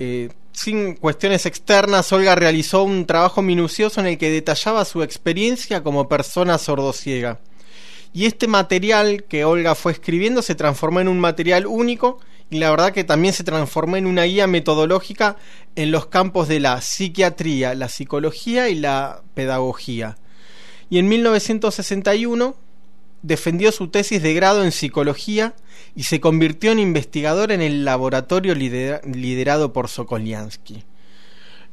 eh, 0.00 0.30
sin 0.52 0.94
cuestiones 0.94 1.46
externas, 1.46 2.12
Olga 2.12 2.34
realizó 2.34 2.82
un 2.82 3.06
trabajo 3.06 3.42
minucioso 3.42 4.00
en 4.00 4.06
el 4.06 4.18
que 4.18 4.30
detallaba 4.30 4.84
su 4.84 5.02
experiencia 5.02 5.82
como 5.82 6.08
persona 6.08 6.58
sordociega. 6.58 7.40
Y 8.12 8.26
este 8.26 8.48
material 8.48 9.24
que 9.24 9.44
Olga 9.44 9.74
fue 9.74 9.92
escribiendo 9.92 10.42
se 10.42 10.56
transformó 10.56 11.00
en 11.00 11.08
un 11.08 11.20
material 11.20 11.66
único 11.66 12.18
y 12.50 12.58
la 12.58 12.70
verdad 12.70 12.92
que 12.92 13.04
también 13.04 13.32
se 13.32 13.44
transformó 13.44 13.96
en 13.96 14.06
una 14.06 14.24
guía 14.24 14.48
metodológica 14.48 15.36
en 15.76 15.92
los 15.92 16.06
campos 16.06 16.48
de 16.48 16.58
la 16.58 16.80
psiquiatría, 16.80 17.74
la 17.74 17.88
psicología 17.88 18.68
y 18.68 18.74
la 18.74 19.22
pedagogía. 19.34 20.18
Y 20.88 20.98
en 20.98 21.08
1961 21.08 22.56
defendió 23.22 23.72
su 23.72 23.88
tesis 23.88 24.22
de 24.22 24.34
grado 24.34 24.64
en 24.64 24.72
psicología 24.72 25.54
y 25.94 26.04
se 26.04 26.20
convirtió 26.20 26.72
en 26.72 26.78
investigador 26.78 27.52
en 27.52 27.60
el 27.60 27.84
laboratorio 27.84 28.54
liderado 28.54 29.72
por 29.72 29.88
Sokoliansky. 29.88 30.84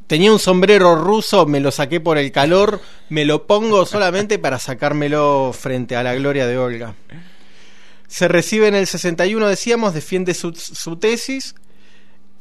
Tenía 0.07 0.31
un 0.31 0.39
sombrero 0.39 0.95
ruso, 0.95 1.45
me 1.45 1.59
lo 1.59 1.69
saqué 1.69 1.99
por 1.99 2.17
el 2.17 2.31
calor, 2.31 2.79
me 3.09 3.25
lo 3.25 3.45
pongo 3.45 3.85
solamente 3.85 4.39
para 4.39 4.57
sacármelo 4.57 5.51
frente 5.53 5.95
a 5.95 6.03
la 6.03 6.15
gloria 6.15 6.47
de 6.47 6.57
Olga. 6.57 6.95
Se 8.07 8.29
recibe 8.29 8.67
en 8.67 8.75
el 8.75 8.87
61, 8.87 9.47
decíamos, 9.47 9.93
defiende 9.93 10.33
su, 10.33 10.53
tesis, 10.95 11.55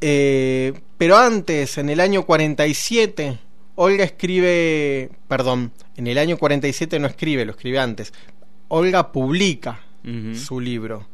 eh, 0.00 0.74
pero 0.96 1.16
antes, 1.16 1.76
en 1.78 1.88
el 1.90 1.98
año 1.98 2.24
47, 2.24 3.38
Olga 3.74 4.04
escribe, 4.04 5.10
perdón, 5.26 5.72
en 5.96 6.06
el 6.06 6.18
año 6.18 6.38
47 6.38 7.00
no 7.00 7.08
escribe, 7.08 7.44
lo 7.44 7.50
escribe 7.50 7.80
antes, 7.80 8.12
Olga 8.68 9.12
publica 9.12 9.80
su 10.34 10.60
libro. 10.60 11.06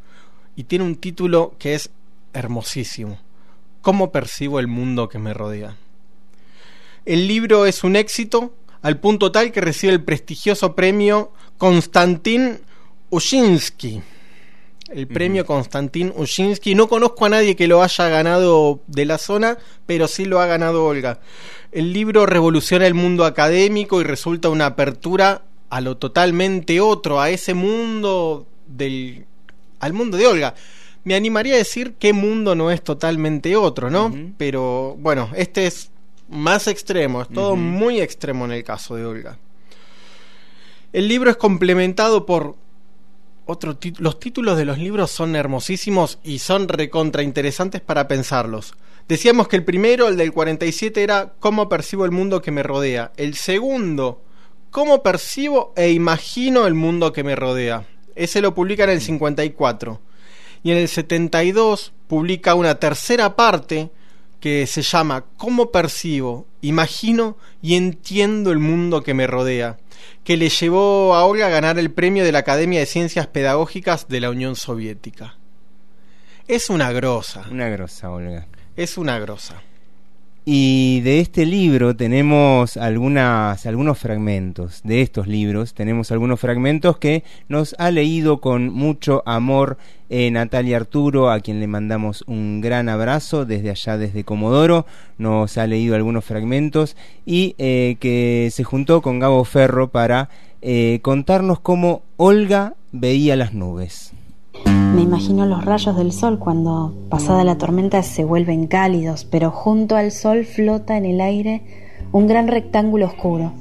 y 0.55 0.65
tiene 0.65 0.85
un 0.85 0.97
título 0.97 1.55
que 1.59 1.75
es 1.75 1.91
hermosísimo. 2.35 3.19
¿Cómo 3.81 4.13
percibo 4.13 4.61
el 4.61 4.67
mundo 4.67 5.09
que 5.09 5.19
me 5.19 5.33
rodea? 5.33 5.77
El 7.05 7.27
libro 7.27 7.67
es 7.67 7.85
un 7.85 7.97
éxito 7.97 8.55
al 8.83 9.01
punto 9.01 9.33
tal 9.33 9.51
que 9.51 9.61
recibe 9.61 9.93
el 9.93 10.05
prestigioso 10.05 10.75
premio 10.75 11.33
Konstantin 11.57 12.61
Ushinsky. 13.11 14.03
El 14.91 15.07
premio 15.09 15.47
Konstantin 15.47 16.13
Ushinsky. 16.15 16.75
No 16.75 16.87
conozco 16.87 17.25
a 17.25 17.31
nadie 17.31 17.57
que 17.57 17.67
lo 17.67 17.83
haya 17.83 18.09
ganado 18.09 18.81
de 18.87 19.07
la 19.07 19.17
zona, 19.17 19.57
pero 19.87 20.07
sí 20.07 20.27
lo 20.27 20.41
ha 20.41 20.47
ganado 20.47 20.85
Olga. 20.85 21.21
El 21.71 21.95
libro 21.95 22.27
revoluciona 22.27 22.87
el 22.87 22.95
mundo 22.95 23.25
académico 23.25 24.01
y 24.01 24.05
resulta 24.05 24.51
una 24.51 24.67
apertura 24.67 25.43
a 25.73 25.81
lo 25.81 25.97
totalmente 25.97 26.83
otro, 26.83 27.19
a 27.19 27.31
ese 27.31 27.55
mundo 27.55 28.47
del. 28.67 29.25
al 29.81 29.95
mundo 29.95 30.19
de 30.19 30.27
Olga. 30.27 30.55
Me 31.05 31.15
animaría 31.15 31.55
a 31.55 31.57
decir 31.57 31.95
qué 31.99 32.13
mundo 32.13 32.55
no 32.55 32.71
es 32.71 32.85
totalmente 32.85 33.57
otro, 33.57 33.89
¿no? 33.89 34.15
Pero 34.37 34.97
bueno, 34.99 35.31
este 35.35 35.67
es 35.67 35.91
más 36.29 36.69
extremo, 36.69 37.23
es 37.23 37.29
todo 37.31 37.57
muy 37.57 38.03
extremo 38.03 38.45
en 38.45 38.53
el 38.53 38.65
caso 38.65 38.97
de 38.97 39.07
Olga. 39.07 39.39
El 40.93 41.09
libro 41.09 41.31
es 41.31 41.39
complementado 41.39 42.27
por 42.27 42.55
otro 43.47 43.79
los 43.99 44.21
títulos 44.21 44.59
de 44.59 44.67
los 44.67 44.77
libros 44.77 45.11
son 45.11 45.35
hermosísimos 45.35 46.19
y 46.23 46.41
son 46.41 46.69
recontra 46.69 47.23
interesantes 47.23 47.81
para 47.81 48.09
pensarlos. 48.09 48.75
Decíamos 49.09 49.49
que 49.49 49.57
el 49.57 49.65
primero, 49.65 50.09
el 50.09 50.19
del 50.19 50.35
47, 50.35 51.03
era 51.03 51.33
Cómo 51.41 51.71
percibo 51.71 52.05
el 52.05 52.11
mundo 52.11 52.43
que 52.43 52.51
me 52.51 52.63
rodea. 52.63 53.11
El 53.17 53.35
segundo, 53.37 54.21
Cómo 54.73 55.03
percibo 55.03 55.75
e 55.77 55.91
imagino 55.91 56.67
el 56.67 56.73
mundo 56.73 57.13
que 57.13 57.23
me 57.23 57.37
rodea. 57.37 57.85
Ese 58.15 58.41
lo 58.41 58.55
publica 58.55 58.85
en 58.85 58.91
el 58.91 59.03
54 59.03 60.01
y 60.63 60.71
en 60.71 60.79
el 60.79 60.89
72 60.89 61.93
publica 62.07 62.55
una 62.55 62.77
tercera 62.77 63.37
parte 63.37 63.91
que 64.41 64.67
se 64.67 64.81
llama 64.81 65.27
Cómo 65.37 65.71
percibo, 65.71 66.47
imagino 66.63 67.37
y 67.61 67.75
entiendo 67.75 68.51
el 68.51 68.61
mundo 68.61 69.03
que 69.03 69.13
me 69.13 69.27
rodea, 69.27 69.77
que 70.25 70.39
le 70.39 70.49
llevó 70.49 71.15
a 71.17 71.27
Olga 71.27 71.49
a 71.49 71.51
ganar 71.51 71.79
el 71.79 71.91
premio 71.91 72.25
de 72.25 72.33
la 72.33 72.39
Academia 72.39 72.81
de 72.81 72.87
Ciencias 72.87 73.27
Pedagógicas 73.27 74.09
de 74.09 74.21
la 74.21 74.31
Unión 74.31 74.57
Soviética. 74.57 75.37
Es 76.49 76.71
una 76.71 76.93
grosa. 76.93 77.45
Una 77.51 77.69
grosa, 77.69 78.11
Olga. 78.11 78.49
Es 78.75 78.97
una 78.97 79.19
grosa. 79.19 79.63
Y 80.45 81.03
de 81.03 81.21
este 81.21 81.47
libro 81.47 81.95
tenemos 81.95 82.77
algunas, 82.77 83.65
algunos 83.65 83.97
fragmentos, 83.97 84.81
de 84.83 85.01
estos 85.01 85.29
libros 85.29 85.73
tenemos 85.73 86.11
algunos 86.11 86.41
fragmentos 86.41 86.99
que 86.99 87.23
nos 87.49 87.77
ha 87.79 87.93
leído 87.93 88.41
con 88.41 88.69
mucho 88.73 89.23
amor 89.25 89.79
eh, 90.11 90.33
Natalia 90.33 90.79
Arturo, 90.79 91.31
a 91.31 91.39
quien 91.39 91.61
le 91.61 91.69
mandamos 91.69 92.25
un 92.27 92.61
gran 92.61 92.89
abrazo 92.89 93.45
desde 93.45 93.71
allá, 93.71 93.97
desde 93.97 94.25
Comodoro, 94.25 94.85
nos 95.17 95.57
ha 95.59 95.67
leído 95.69 95.95
algunos 95.95 96.25
fragmentos 96.25 96.97
y 97.25 97.55
eh, 97.59 97.97
que 98.01 98.49
se 98.53 98.65
juntó 98.65 99.01
con 99.01 99.21
Gabo 99.21 99.45
Ferro 99.45 99.93
para 99.93 100.29
eh, 100.61 100.99
contarnos 101.03 101.61
cómo 101.61 102.03
Olga 102.17 102.75
veía 102.91 103.37
las 103.37 103.55
nubes. 103.55 104.12
Me 104.95 105.03
imagino 105.03 105.47
los 105.47 105.65
rayos 105.65 105.97
del 105.97 106.13
sol 106.13 106.39
cuando, 106.39 106.95
pasada 107.09 107.45
la 107.45 107.59
tormenta, 107.59 108.03
se 108.03 108.25
vuelven 108.25 108.67
cálidos, 108.67 109.25
pero 109.25 109.51
junto 109.51 109.97
al 109.97 110.13
sol 110.13 110.45
flota 110.45 110.97
en 110.97 111.05
el 111.05 111.21
aire 111.21 111.63
un 112.13 112.27
gran 112.27 112.49
rectángulo 112.49 113.07
oscuro. 113.07 113.53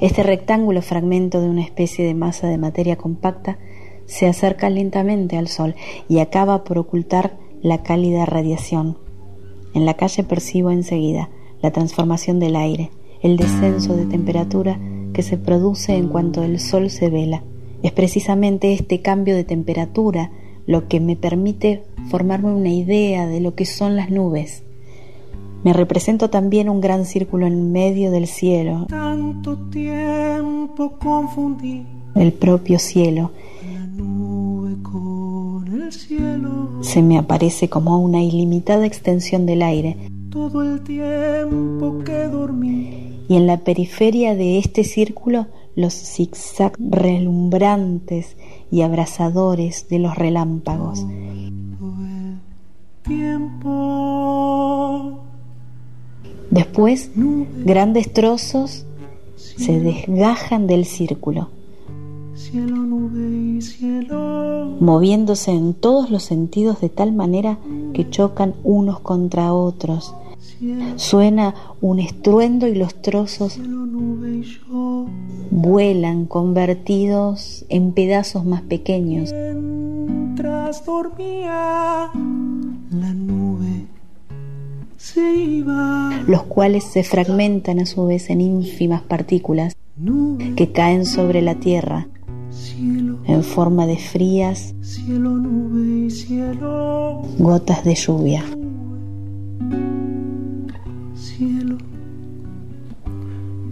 Este 0.00 0.22
rectángulo, 0.22 0.82
fragmento 0.82 1.40
de 1.40 1.48
una 1.48 1.62
especie 1.62 2.06
de 2.06 2.14
masa 2.14 2.48
de 2.48 2.58
materia 2.58 2.96
compacta, 2.96 3.58
se 4.06 4.26
acerca 4.26 4.70
lentamente 4.70 5.36
al 5.36 5.48
sol 5.48 5.74
y 6.08 6.18
acaba 6.20 6.64
por 6.64 6.78
ocultar 6.78 7.36
la 7.62 7.82
cálida 7.82 8.24
radiación. 8.24 8.98
En 9.74 9.84
la 9.84 9.94
calle 9.94 10.24
percibo 10.24 10.70
enseguida 10.70 11.28
la 11.60 11.70
transformación 11.70 12.40
del 12.40 12.56
aire, 12.56 12.90
el 13.22 13.36
descenso 13.36 13.96
de 13.96 14.06
temperatura 14.06 14.78
que 15.12 15.22
se 15.22 15.36
produce 15.36 15.96
en 15.96 16.08
cuanto 16.08 16.42
el 16.42 16.60
sol 16.60 16.90
se 16.90 17.10
vela. 17.10 17.42
Es 17.82 17.92
precisamente 17.92 18.72
este 18.72 19.02
cambio 19.02 19.34
de 19.34 19.44
temperatura 19.44 20.30
lo 20.68 20.86
que 20.86 21.00
me 21.00 21.16
permite 21.16 21.82
formarme 22.10 22.52
una 22.52 22.68
idea 22.68 23.26
de 23.26 23.40
lo 23.40 23.54
que 23.54 23.64
son 23.64 23.96
las 23.96 24.10
nubes. 24.10 24.62
Me 25.64 25.72
represento 25.72 26.28
también 26.28 26.68
un 26.68 26.82
gran 26.82 27.06
círculo 27.06 27.46
en 27.46 27.72
medio 27.72 28.10
del 28.10 28.26
cielo. 28.26 28.84
Tanto 28.86 29.56
tiempo 29.70 30.98
confundí 30.98 31.86
el 32.14 32.34
propio 32.34 32.78
cielo. 32.78 33.32
la 33.72 33.86
nube 33.86 34.76
con 34.82 35.66
el 35.68 35.90
cielo. 35.90 36.82
Se 36.82 37.00
me 37.00 37.16
aparece 37.16 37.70
como 37.70 37.98
una 37.98 38.22
ilimitada 38.22 38.84
extensión 38.84 39.46
del 39.46 39.62
aire. 39.62 39.96
Todo 40.28 40.62
el 40.62 40.82
tiempo 40.82 42.04
que 42.04 42.24
dormí. 42.24 43.24
Y 43.26 43.36
en 43.36 43.46
la 43.46 43.56
periferia 43.56 44.34
de 44.34 44.58
este 44.58 44.84
círculo 44.84 45.46
los 45.74 45.94
zigzag 45.94 46.72
relumbrantes 46.78 48.36
y 48.70 48.82
abrasadores 48.82 49.88
de 49.88 49.98
los 49.98 50.16
relámpagos. 50.16 51.04
Después, 56.50 57.10
grandes 57.64 58.12
trozos 58.12 58.84
se 59.36 59.80
desgajan 59.80 60.66
del 60.66 60.84
círculo, 60.84 61.48
moviéndose 64.80 65.52
en 65.52 65.74
todos 65.74 66.10
los 66.10 66.22
sentidos 66.22 66.80
de 66.80 66.88
tal 66.88 67.12
manera 67.12 67.58
que 67.92 68.08
chocan 68.08 68.54
unos 68.64 69.00
contra 69.00 69.52
otros. 69.52 70.14
Suena 70.96 71.54
un 71.80 72.00
estruendo 72.00 72.66
y 72.66 72.74
los 72.74 72.94
trozos 73.00 73.58
vuelan 75.50 76.26
convertidos 76.26 77.64
en 77.68 77.92
pedazos 77.92 78.44
más 78.44 78.62
pequeños. 78.62 79.32
Mientras 79.32 80.84
dormía, 80.84 82.10
la 82.90 83.14
nube 83.14 83.86
se 84.96 85.36
iba. 85.36 86.22
los 86.26 86.42
cuales 86.44 86.84
se 86.84 87.04
fragmentan 87.04 87.80
a 87.80 87.86
su 87.86 88.06
vez 88.06 88.30
en 88.30 88.40
ínfimas 88.40 89.02
partículas 89.02 89.76
que 90.56 90.72
caen 90.72 91.06
sobre 91.06 91.42
la 91.42 91.56
tierra 91.56 92.08
en 93.26 93.42
forma 93.42 93.86
de 93.86 93.96
frías 93.96 94.74
gotas 97.38 97.84
de 97.84 97.94
lluvia. 97.94 98.44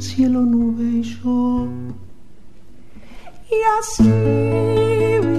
Cielo, 0.07 0.41
nube 0.43 0.85
y 0.85 1.03
yo. 1.03 1.67
Y 3.51 3.59
así 3.79 4.09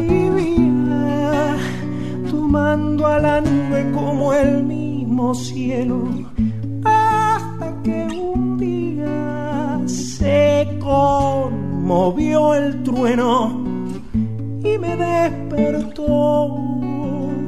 vivía, 0.10 1.56
tomando 2.30 3.08
a 3.08 3.20
la 3.20 3.42
nube 3.42 3.92
como 3.94 4.34
el 4.34 4.64
mismo 4.64 5.34
cielo, 5.34 6.10
hasta 6.84 7.82
que 7.84 8.08
un 8.34 8.58
día 8.58 9.80
se 9.86 10.78
conmovió 10.80 12.54
el 12.54 12.84
trueno 12.84 13.64
y 14.64 14.78
me 14.78 14.96
despertó 14.98 16.58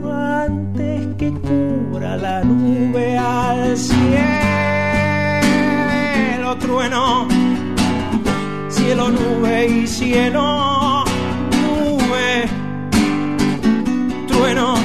antes 0.09 1.07
que 1.17 1.31
cubra 1.31 2.15
la 2.17 2.43
nube 2.43 3.17
al 3.17 3.77
cielo 3.77 4.98
trueno 6.57 7.27
cielo 8.69 9.09
nube 9.09 9.67
y 9.67 9.87
cielo 9.87 11.03
nube 11.51 12.49
trueno 14.27 14.75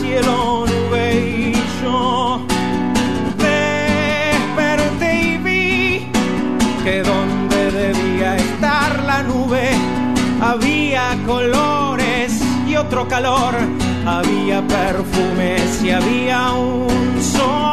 cielo 0.00 0.66
nube 0.66 1.14
y 1.14 1.52
yo. 1.82 2.42
Desperté 3.38 5.22
y 5.22 5.38
vi 5.38 6.06
que 6.84 7.02
donde 7.02 7.70
debía 7.70 8.36
estar 8.36 9.02
la 9.04 9.22
nube 9.22 9.70
había 10.42 11.16
colores 11.26 12.42
y 12.66 12.76
otro 12.76 13.06
calor, 13.08 13.54
había 14.06 14.66
perfumes 14.66 15.82
y 15.82 15.90
había 15.90 16.52
un 16.52 17.22
sol, 17.22 17.69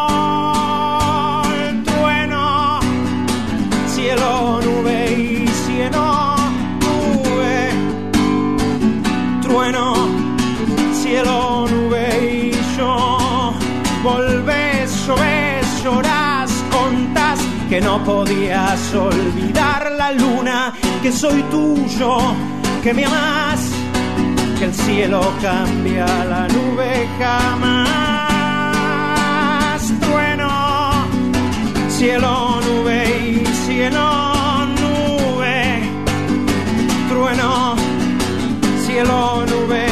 que 17.69 17.81
no 17.81 18.03
podías 18.03 18.93
olvidar 18.93 19.91
la 19.91 20.11
luna, 20.11 20.73
que 21.01 21.11
soy 21.11 21.41
tuyo, 21.43 22.17
que 22.83 22.93
me 22.93 23.05
amás 23.05 23.77
que 24.59 24.65
el 24.65 24.73
cielo 24.73 25.21
cambia 25.41 26.05
la 26.25 26.47
nube 26.47 27.07
jamás. 27.19 27.87
Trueno, 30.01 30.49
cielo, 31.89 32.59
nube 32.61 33.03
y 33.19 33.45
cielo, 33.65 34.65
nube. 34.81 35.81
Trueno, 37.09 37.75
cielo, 38.85 39.45
nube 39.45 39.86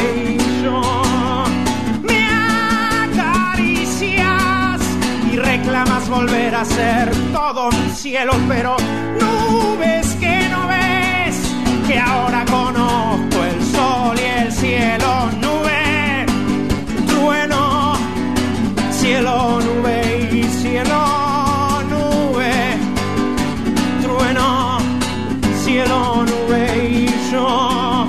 volver 6.16 6.54
a 6.54 6.64
ser 6.64 7.10
todo 7.30 7.70
mi 7.70 7.90
cielo, 7.90 8.32
pero 8.48 8.74
nubes 9.20 10.06
que 10.18 10.48
no 10.48 10.66
ves, 10.66 11.36
que 11.86 11.98
ahora 11.98 12.42
conozco 12.46 13.36
el 13.50 13.58
sol 13.74 14.16
y 14.18 14.40
el 14.42 14.50
cielo, 14.50 15.10
nube, 15.44 16.24
trueno, 17.06 17.92
cielo, 18.92 19.60
nube 19.60 20.28
y 20.32 20.42
cielo, 20.62 21.00
nube, 21.92 22.54
trueno, 24.02 24.78
cielo, 25.64 26.24
nube 26.32 26.62
y 26.88 27.30
yo. 27.30 28.06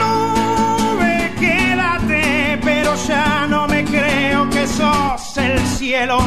Nube, 0.00 1.32
quédate, 1.38 2.58
pero 2.64 2.90
ya 3.06 3.46
no 3.48 3.68
me 3.68 3.84
creo 3.84 4.50
que 4.50 4.66
sos 4.66 5.36
el 5.36 5.58
cielo. 5.78 6.18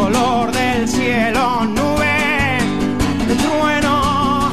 Color 0.00 0.50
del 0.52 0.88
cielo. 0.88 1.64
Nube, 1.76 2.58
trueno, 3.42 4.50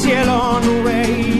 cielo, 0.00 0.60
nube 0.64 0.96
y 1.02 1.37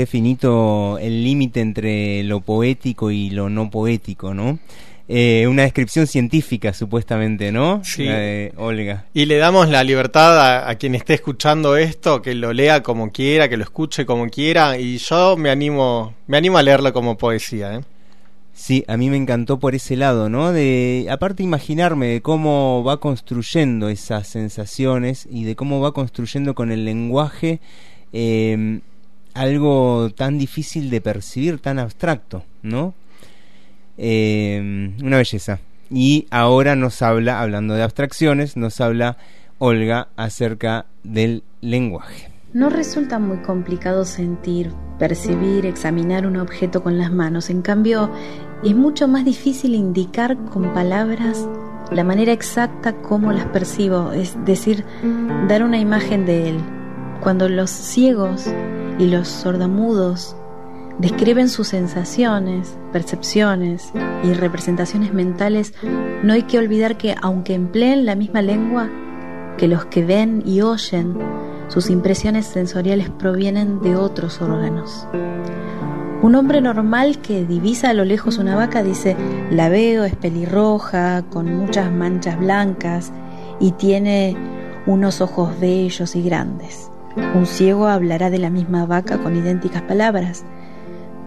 Qué 0.00 0.06
finito 0.06 0.96
el 0.98 1.22
límite 1.22 1.60
entre 1.60 2.22
lo 2.22 2.40
poético 2.40 3.10
y 3.10 3.28
lo 3.28 3.50
no 3.50 3.68
poético, 3.68 4.32
¿no? 4.32 4.58
Eh, 5.06 5.46
una 5.46 5.64
descripción 5.64 6.06
científica, 6.06 6.72
supuestamente, 6.72 7.52
¿no? 7.52 7.84
Sí. 7.84 8.04
La 8.04 8.16
de 8.16 8.54
Olga. 8.56 9.04
Y 9.12 9.26
le 9.26 9.36
damos 9.36 9.68
la 9.68 9.84
libertad 9.84 10.40
a, 10.40 10.70
a 10.70 10.76
quien 10.76 10.94
esté 10.94 11.12
escuchando 11.12 11.76
esto, 11.76 12.22
que 12.22 12.34
lo 12.34 12.54
lea 12.54 12.82
como 12.82 13.12
quiera, 13.12 13.50
que 13.50 13.58
lo 13.58 13.62
escuche 13.62 14.06
como 14.06 14.30
quiera, 14.30 14.78
y 14.78 14.96
yo 14.96 15.36
me 15.36 15.50
animo, 15.50 16.14
me 16.26 16.38
animo 16.38 16.56
a 16.56 16.62
leerlo 16.62 16.94
como 16.94 17.18
poesía, 17.18 17.74
¿eh? 17.74 17.80
Sí, 18.54 18.82
a 18.88 18.96
mí 18.96 19.10
me 19.10 19.18
encantó 19.18 19.58
por 19.58 19.74
ese 19.74 19.96
lado, 19.96 20.30
¿no? 20.30 20.50
De 20.50 21.08
aparte 21.10 21.42
imaginarme 21.42 22.06
de 22.06 22.22
cómo 22.22 22.82
va 22.84 23.00
construyendo 23.00 23.90
esas 23.90 24.28
sensaciones 24.28 25.28
y 25.30 25.44
de 25.44 25.56
cómo 25.56 25.78
va 25.82 25.92
construyendo 25.92 26.54
con 26.54 26.72
el 26.72 26.86
lenguaje 26.86 27.60
eh, 28.14 28.80
algo 29.34 30.10
tan 30.16 30.38
difícil 30.38 30.90
de 30.90 31.00
percibir, 31.00 31.58
tan 31.58 31.78
abstracto, 31.78 32.44
¿no? 32.62 32.94
Eh, 33.98 34.92
una 35.02 35.16
belleza. 35.18 35.60
Y 35.90 36.26
ahora 36.30 36.76
nos 36.76 37.02
habla, 37.02 37.40
hablando 37.40 37.74
de 37.74 37.82
abstracciones, 37.82 38.56
nos 38.56 38.80
habla 38.80 39.16
Olga 39.58 40.08
acerca 40.16 40.86
del 41.02 41.42
lenguaje. 41.60 42.30
No 42.52 42.70
resulta 42.70 43.18
muy 43.18 43.38
complicado 43.38 44.04
sentir, 44.04 44.72
percibir, 44.98 45.66
examinar 45.66 46.26
un 46.26 46.36
objeto 46.36 46.82
con 46.82 46.98
las 46.98 47.12
manos. 47.12 47.50
En 47.50 47.62
cambio, 47.62 48.10
es 48.64 48.74
mucho 48.74 49.06
más 49.06 49.24
difícil 49.24 49.74
indicar 49.74 50.36
con 50.46 50.72
palabras 50.72 51.46
la 51.92 52.04
manera 52.04 52.32
exacta 52.32 52.92
como 53.02 53.32
las 53.32 53.46
percibo, 53.46 54.12
es 54.12 54.36
decir, 54.44 54.84
dar 55.48 55.62
una 55.62 55.78
imagen 55.78 56.24
de 56.24 56.50
él. 56.50 56.60
Cuando 57.20 57.48
los 57.48 57.70
ciegos 57.70 58.46
y 59.00 59.06
los 59.06 59.28
sordomudos 59.28 60.36
describen 60.98 61.48
sus 61.48 61.68
sensaciones, 61.68 62.76
percepciones 62.92 63.92
y 64.22 64.34
representaciones 64.34 65.14
mentales, 65.14 65.72
no 66.22 66.34
hay 66.34 66.42
que 66.42 66.58
olvidar 66.58 66.98
que 66.98 67.14
aunque 67.22 67.54
empleen 67.54 68.04
la 68.04 68.14
misma 68.14 68.42
lengua, 68.42 68.90
que 69.56 69.68
los 69.68 69.86
que 69.86 70.04
ven 70.04 70.42
y 70.44 70.60
oyen, 70.60 71.16
sus 71.68 71.88
impresiones 71.88 72.44
sensoriales 72.44 73.08
provienen 73.08 73.80
de 73.80 73.96
otros 73.96 74.42
órganos. 74.42 75.06
Un 76.22 76.34
hombre 76.34 76.60
normal 76.60 77.22
que 77.22 77.46
divisa 77.46 77.88
a 77.88 77.94
lo 77.94 78.04
lejos 78.04 78.36
una 78.36 78.54
vaca 78.54 78.82
dice, 78.82 79.16
la 79.50 79.70
veo, 79.70 80.04
es 80.04 80.14
pelirroja, 80.14 81.22
con 81.30 81.54
muchas 81.56 81.90
manchas 81.90 82.38
blancas 82.38 83.10
y 83.60 83.72
tiene 83.72 84.36
unos 84.86 85.22
ojos 85.22 85.58
bellos 85.58 86.14
y 86.16 86.22
grandes. 86.22 86.89
Un 87.16 87.46
ciego 87.46 87.88
hablará 87.88 88.30
de 88.30 88.38
la 88.38 88.50
misma 88.50 88.86
vaca 88.86 89.18
con 89.18 89.36
idénticas 89.36 89.82
palabras, 89.82 90.44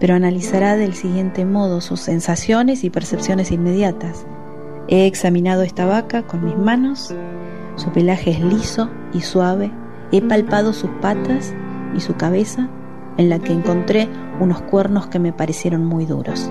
pero 0.00 0.14
analizará 0.14 0.76
del 0.76 0.94
siguiente 0.94 1.44
modo 1.44 1.80
sus 1.80 2.00
sensaciones 2.00 2.84
y 2.84 2.90
percepciones 2.90 3.50
inmediatas. 3.50 4.26
He 4.88 5.06
examinado 5.06 5.62
esta 5.62 5.86
vaca 5.86 6.22
con 6.22 6.44
mis 6.44 6.56
manos, 6.56 7.14
su 7.76 7.90
pelaje 7.90 8.30
es 8.30 8.40
liso 8.40 8.90
y 9.12 9.20
suave, 9.20 9.70
he 10.12 10.22
palpado 10.22 10.72
sus 10.72 10.90
patas 11.00 11.54
y 11.94 12.00
su 12.00 12.14
cabeza, 12.14 12.68
en 13.16 13.28
la 13.28 13.38
que 13.38 13.52
encontré 13.52 14.08
unos 14.40 14.62
cuernos 14.62 15.06
que 15.06 15.18
me 15.18 15.32
parecieron 15.32 15.84
muy 15.84 16.06
duros. 16.06 16.50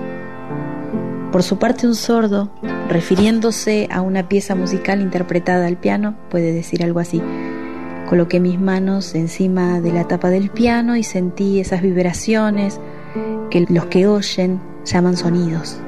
Por 1.32 1.42
su 1.42 1.58
parte, 1.58 1.86
un 1.86 1.96
sordo, 1.96 2.50
refiriéndose 2.88 3.88
a 3.90 4.00
una 4.00 4.28
pieza 4.28 4.54
musical 4.54 5.00
interpretada 5.00 5.66
al 5.66 5.76
piano, 5.76 6.14
puede 6.30 6.52
decir 6.52 6.82
algo 6.84 7.00
así. 7.00 7.20
Coloqué 8.08 8.40
mis 8.40 8.60
manos 8.60 9.14
encima 9.14 9.80
de 9.80 9.92
la 9.92 10.04
tapa 10.04 10.30
del 10.30 10.50
piano 10.50 10.96
y 10.96 11.02
sentí 11.02 11.60
esas 11.60 11.82
vibraciones 11.82 12.80
que 13.50 13.66
los 13.68 13.86
que 13.86 14.06
oyen 14.06 14.60
llaman 14.84 15.16
sonidos. 15.16 15.80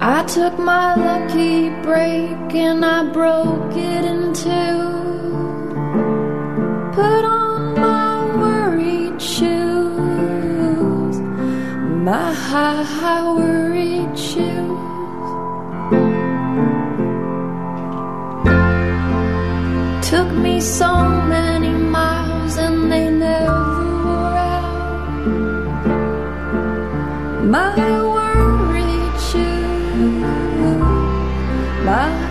I 0.00 0.24
took 0.26 0.58
my 0.58 0.94
lucky 0.94 1.70
break 1.82 2.54
and 2.54 2.84
I 2.84 3.04
broke 3.12 3.76
it 3.76 4.04
in 4.04 4.32
two. 4.32 4.98
Put 6.92 7.24
on 7.24 7.74
my 7.80 8.24
worried 8.36 9.20
shoes, 9.20 9.57
my 12.10 12.32
high, 12.32 12.82
high 12.82 13.24
worried 13.38 14.18
shoes. 14.18 14.80
Took 20.10 20.30
me 20.44 20.58
so 20.58 20.90
many 21.34 21.72
miles 21.96 22.56
and 22.56 22.90
they 22.90 23.10
never 23.10 23.84
wore 24.04 24.38
out. 24.54 24.70
My 27.56 27.76
worried 28.14 29.16
shoes, 29.28 30.22
my 31.88 32.27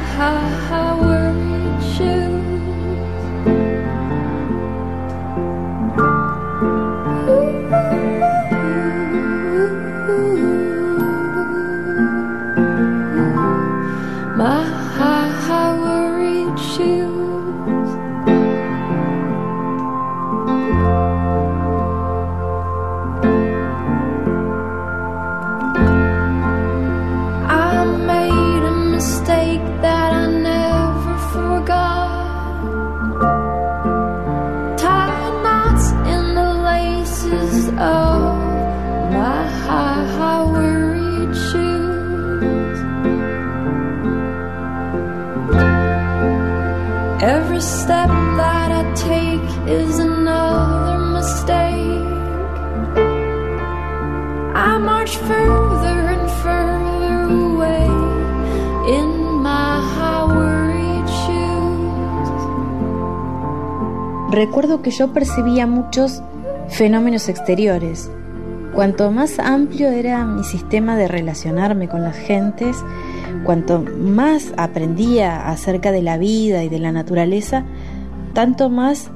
Recuerdo 64.37 64.83
que 64.83 64.91
yo 64.91 65.13
percibía 65.13 65.65
muchos 65.65 66.21
fenómenos 66.69 67.27
exteriores. 67.27 68.11
Cuanto 68.75 69.09
más 69.09 69.39
amplio 69.39 69.89
era 69.89 70.25
mi 70.25 70.43
sistema 70.43 70.95
de 70.95 71.07
relacionarme 71.07 71.89
con 71.89 72.03
las 72.03 72.15
gentes, 72.15 72.77
cuanto 73.43 73.81
más 73.81 74.53
aprendía 74.55 75.49
acerca 75.49 75.91
de 75.91 76.03
la 76.03 76.19
vida 76.19 76.63
y 76.63 76.69
de 76.69 76.77
la 76.77 76.91
naturaleza, 76.91 77.65
tanto 78.33 78.69
más 78.69 79.09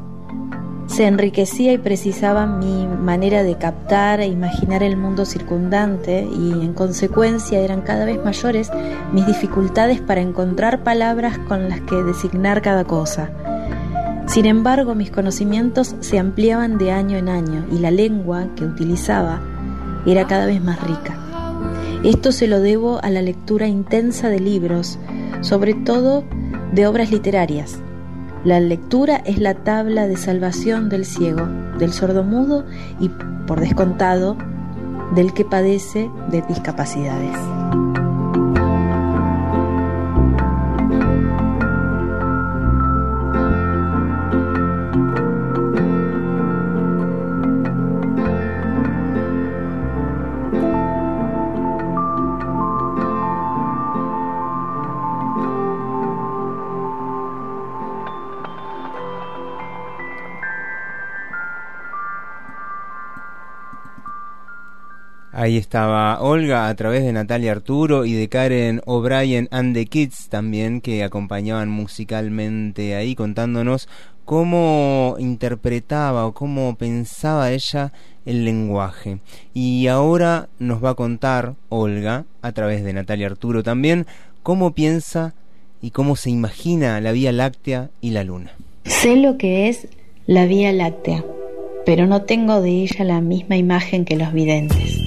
se 0.88 1.06
enriquecía 1.06 1.72
y 1.72 1.78
precisaba 1.78 2.48
mi 2.48 2.88
manera 2.88 3.44
de 3.44 3.60
captar 3.60 4.22
e 4.22 4.26
imaginar 4.26 4.82
el 4.82 4.98
mundo 4.98 5.26
circundante 5.26 6.28
y 6.36 6.52
en 6.52 6.74
consecuencia 6.74 7.60
eran 7.60 7.82
cada 7.82 8.06
vez 8.06 8.18
mayores 8.26 8.72
mis 9.14 9.28
dificultades 9.28 10.02
para 10.02 10.22
encontrar 10.22 10.84
palabras 10.84 11.38
con 11.48 11.70
las 11.70 11.82
que 11.82 11.98
designar 11.98 12.64
cada 12.64 12.86
cosa. 12.86 13.30
Sin 14.32 14.46
embargo, 14.46 14.96
mis 14.96 15.12
conocimientos 15.12 15.94
se 16.00 16.18
ampliaban 16.18 16.78
de 16.78 16.94
año 16.94 17.18
en 17.18 17.28
año 17.28 17.66
y 17.70 17.80
la 17.80 17.92
lengua 17.92 18.48
que 18.56 18.64
utilizaba 18.64 19.42
era 20.06 20.26
cada 20.26 20.46
vez 20.46 20.64
más 20.64 20.82
rica. 20.88 21.18
Esto 22.06 22.32
se 22.32 22.48
lo 22.48 22.62
debo 22.62 23.04
a 23.04 23.10
la 23.10 23.22
lectura 23.22 23.68
intensa 23.68 24.30
de 24.30 24.40
libros, 24.40 24.98
sobre 25.42 25.74
todo 25.74 26.24
de 26.72 26.88
obras 26.88 27.12
literarias. 27.12 27.80
La 28.46 28.62
lectura 28.62 29.18
es 29.18 29.38
la 29.38 29.54
tabla 29.54 30.08
de 30.08 30.16
salvación 30.16 30.88
del 30.88 31.04
ciego, 31.04 31.50
del 31.78 31.92
sordomudo 31.92 32.66
y, 33.02 33.10
por 33.48 33.60
descontado, 33.60 34.38
del 35.14 35.34
que 35.34 35.44
padece 35.44 36.10
de 36.32 36.42
discapacidades. 36.44 37.61
Ahí 65.42 65.58
estaba 65.58 66.22
Olga 66.22 66.70
a 66.70 66.76
través 66.76 67.04
de 67.04 67.14
Natalia 67.14 67.54
Arturo 67.54 68.06
y 68.06 68.14
de 68.14 68.30
Karen 68.30 68.80
O'Brien 68.86 69.48
and 69.50 69.74
the 69.74 69.88
Kids 69.88 70.30
también 70.30 70.82
que 70.82 71.04
acompañaban 71.04 71.68
musicalmente 71.68 72.94
ahí 72.94 73.16
contándonos 73.16 73.90
cómo 74.24 75.16
interpretaba 75.18 76.28
o 76.28 76.34
cómo 76.34 76.76
pensaba 76.76 77.52
ella 77.52 77.92
el 78.24 78.46
lenguaje. 78.46 79.18
Y 79.52 79.88
ahora 79.88 80.48
nos 80.60 80.84
va 80.84 80.92
a 80.92 80.94
contar 80.94 81.56
Olga 81.70 82.26
a 82.44 82.52
través 82.52 82.84
de 82.84 82.94
Natalia 82.94 83.26
Arturo 83.26 83.64
también 83.64 84.06
cómo 84.44 84.76
piensa 84.76 85.34
y 85.82 85.90
cómo 85.90 86.18
se 86.18 86.30
imagina 86.30 87.02
la 87.02 87.14
Vía 87.14 87.32
Láctea 87.32 87.90
y 88.00 88.12
la 88.12 88.24
Luna. 88.24 88.52
Sé 88.86 89.16
lo 89.16 89.40
que 89.40 89.70
es 89.70 89.88
la 90.28 90.46
Vía 90.46 90.72
Láctea, 90.72 91.26
pero 91.84 92.06
no 92.06 92.22
tengo 92.26 92.62
de 92.62 92.84
ella 92.84 93.04
la 93.06 93.22
misma 93.22 93.58
imagen 93.58 94.06
que 94.06 94.18
los 94.18 94.32
videntes. 94.34 95.02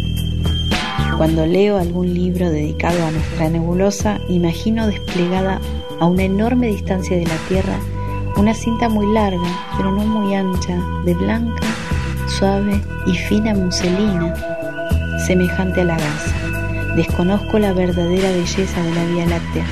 Cuando 1.17 1.47
leo 1.47 1.79
algún 1.79 2.13
libro 2.13 2.51
dedicado 2.51 3.05
a 3.05 3.11
nuestra 3.11 3.49
nebulosa, 3.49 4.21
imagino 4.29 4.87
desplegada 4.87 5.61
a 6.01 6.07
una 6.07 6.25
enorme 6.25 6.67
distancia 6.69 7.17
de 7.17 7.25
la 7.25 7.37
Tierra 7.49 7.79
una 8.37 8.53
cinta 8.53 8.89
muy 8.89 9.07
larga, 9.13 9.49
pero 9.77 9.93
no 9.93 10.05
muy 10.05 10.35
ancha, 10.35 10.77
de 11.05 11.15
blanca, 11.15 11.63
suave 12.27 12.81
y 13.07 13.15
fina 13.15 13.55
muselina, 13.55 14.35
semejante 15.25 15.83
a 15.83 15.85
la 15.85 15.97
gasa. 15.97 16.35
Desconozco 16.97 17.59
la 17.59 17.73
verdadera 17.73 18.31
belleza 18.31 18.83
de 18.83 18.95
la 18.95 19.05
Vía 19.07 19.27
Láctea, 19.27 19.67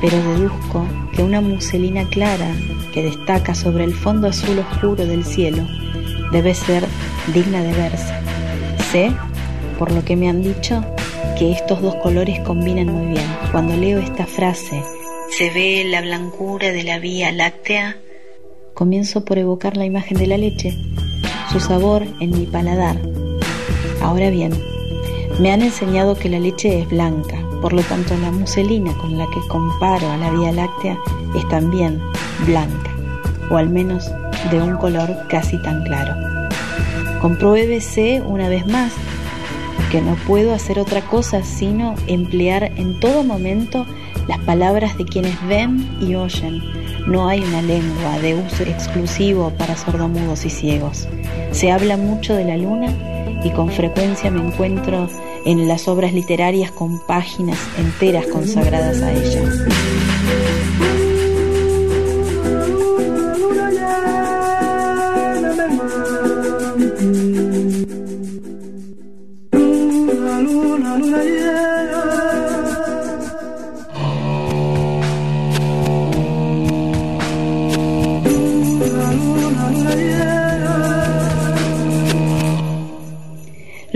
pero 0.00 0.16
deduzco 0.16 0.86
que 1.12 1.22
una 1.22 1.40
muselina 1.40 2.04
clara 2.08 2.54
que 2.92 3.02
destaca 3.02 3.54
sobre 3.54 3.84
el 3.84 3.94
fondo 3.94 4.28
azul 4.28 4.58
oscuro 4.58 5.04
del 5.04 5.24
cielo 5.24 5.66
debe 6.30 6.54
ser 6.54 6.84
digna 7.34 7.62
de 7.62 7.72
verse. 7.72 8.14
Sé 8.92 9.12
por 9.78 9.92
lo 9.92 10.04
que 10.04 10.16
me 10.16 10.28
han 10.28 10.42
dicho, 10.42 10.84
que 11.38 11.52
estos 11.52 11.82
dos 11.82 11.94
colores 11.96 12.40
combinan 12.40 12.86
muy 12.86 13.06
bien. 13.12 13.26
Cuando 13.52 13.76
leo 13.76 13.98
esta 13.98 14.26
frase, 14.26 14.82
se 15.30 15.50
ve 15.50 15.84
la 15.84 16.00
blancura 16.00 16.72
de 16.72 16.82
la 16.82 16.98
vía 16.98 17.32
láctea, 17.32 17.96
comienzo 18.74 19.24
por 19.24 19.38
evocar 19.38 19.76
la 19.76 19.84
imagen 19.84 20.18
de 20.18 20.26
la 20.26 20.36
leche, 20.36 20.76
su 21.52 21.60
sabor 21.60 22.06
en 22.20 22.30
mi 22.30 22.46
paladar. 22.46 23.00
Ahora 24.02 24.30
bien, 24.30 24.52
me 25.40 25.52
han 25.52 25.62
enseñado 25.62 26.14
que 26.14 26.28
la 26.28 26.38
leche 26.38 26.80
es 26.80 26.88
blanca, 26.88 27.36
por 27.60 27.72
lo 27.72 27.82
tanto 27.82 28.16
la 28.18 28.30
muselina 28.30 28.92
con 28.98 29.18
la 29.18 29.26
que 29.26 29.40
comparo 29.48 30.10
a 30.10 30.16
la 30.16 30.30
vía 30.30 30.52
láctea 30.52 30.98
es 31.34 31.48
también 31.48 32.00
blanca, 32.46 32.94
o 33.50 33.56
al 33.56 33.68
menos 33.68 34.10
de 34.50 34.60
un 34.60 34.76
color 34.76 35.26
casi 35.28 35.60
tan 35.62 35.82
claro. 35.84 36.14
Compruébese 37.20 38.22
una 38.22 38.48
vez 38.48 38.66
más 38.66 38.92
que 39.90 40.00
no 40.00 40.16
puedo 40.26 40.52
hacer 40.54 40.78
otra 40.78 41.02
cosa 41.02 41.42
sino 41.42 41.94
emplear 42.06 42.72
en 42.76 42.98
todo 43.00 43.22
momento 43.24 43.86
las 44.26 44.38
palabras 44.40 44.98
de 44.98 45.04
quienes 45.04 45.36
ven 45.46 45.88
y 46.00 46.14
oyen. 46.14 46.62
No 47.06 47.28
hay 47.28 47.40
una 47.40 47.62
lengua 47.62 48.18
de 48.20 48.34
uso 48.34 48.64
exclusivo 48.64 49.50
para 49.50 49.76
sordomudos 49.76 50.44
y 50.44 50.50
ciegos. 50.50 51.08
Se 51.52 51.70
habla 51.70 51.96
mucho 51.96 52.34
de 52.34 52.44
la 52.44 52.56
luna 52.56 52.92
y 53.44 53.50
con 53.50 53.70
frecuencia 53.70 54.30
me 54.30 54.44
encuentro 54.44 55.08
en 55.44 55.68
las 55.68 55.86
obras 55.86 56.12
literarias 56.12 56.72
con 56.72 56.98
páginas 57.06 57.58
enteras 57.78 58.26
consagradas 58.26 59.00
a 59.02 59.12
ella. 59.12 59.42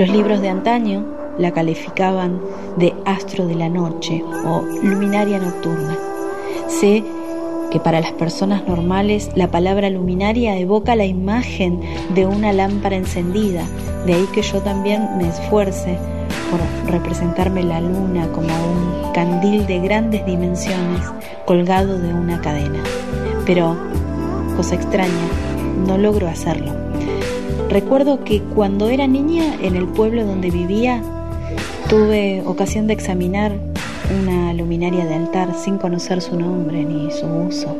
Los 0.00 0.08
libros 0.08 0.40
de 0.40 0.48
antaño 0.48 1.04
la 1.36 1.50
calificaban 1.50 2.40
de 2.78 2.94
astro 3.04 3.46
de 3.46 3.54
la 3.54 3.68
noche 3.68 4.24
o 4.46 4.62
luminaria 4.82 5.38
nocturna. 5.38 5.94
Sé 6.68 7.04
que 7.70 7.80
para 7.80 8.00
las 8.00 8.12
personas 8.12 8.66
normales 8.66 9.30
la 9.34 9.50
palabra 9.50 9.90
luminaria 9.90 10.56
evoca 10.56 10.96
la 10.96 11.04
imagen 11.04 11.82
de 12.14 12.24
una 12.24 12.54
lámpara 12.54 12.96
encendida, 12.96 13.62
de 14.06 14.14
ahí 14.14 14.26
que 14.32 14.40
yo 14.40 14.62
también 14.62 15.18
me 15.18 15.28
esfuerce 15.28 15.98
por 16.50 16.60
representarme 16.90 17.62
la 17.62 17.82
luna 17.82 18.26
como 18.32 18.48
un 18.48 19.12
candil 19.12 19.66
de 19.66 19.80
grandes 19.80 20.24
dimensiones 20.24 21.02
colgado 21.44 21.98
de 21.98 22.14
una 22.14 22.40
cadena. 22.40 22.82
Pero, 23.44 23.76
cosa 24.56 24.76
extraña, 24.76 25.28
no 25.86 25.98
logro 25.98 26.26
hacerlo. 26.26 26.89
Recuerdo 27.70 28.24
que 28.24 28.42
cuando 28.42 28.88
era 28.88 29.06
niña 29.06 29.54
en 29.62 29.76
el 29.76 29.86
pueblo 29.86 30.26
donde 30.26 30.50
vivía 30.50 31.02
tuve 31.88 32.42
ocasión 32.44 32.88
de 32.88 32.94
examinar 32.94 33.52
una 34.20 34.52
luminaria 34.54 35.06
de 35.06 35.14
altar 35.14 35.54
sin 35.54 35.78
conocer 35.78 36.20
su 36.20 36.36
nombre 36.36 36.84
ni 36.84 37.12
su 37.12 37.26
uso. 37.26 37.76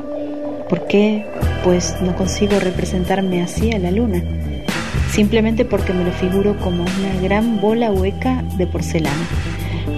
¿Por 0.69 0.87
qué? 0.87 1.27
Pues 1.65 1.97
no 2.03 2.15
consigo 2.15 2.61
representarme 2.61 3.43
así 3.43 3.73
a 3.73 3.81
la 3.81 3.91
luna. 3.91 4.23
Simplemente 5.11 5.65
porque 5.65 5.93
me 5.93 6.05
lo 6.05 6.13
figuro 6.13 6.57
como 6.61 6.85
una 6.85 7.21
gran 7.21 7.61
bola 7.61 7.91
hueca 7.91 8.45
de 8.57 8.69
porcelana. 8.69 9.27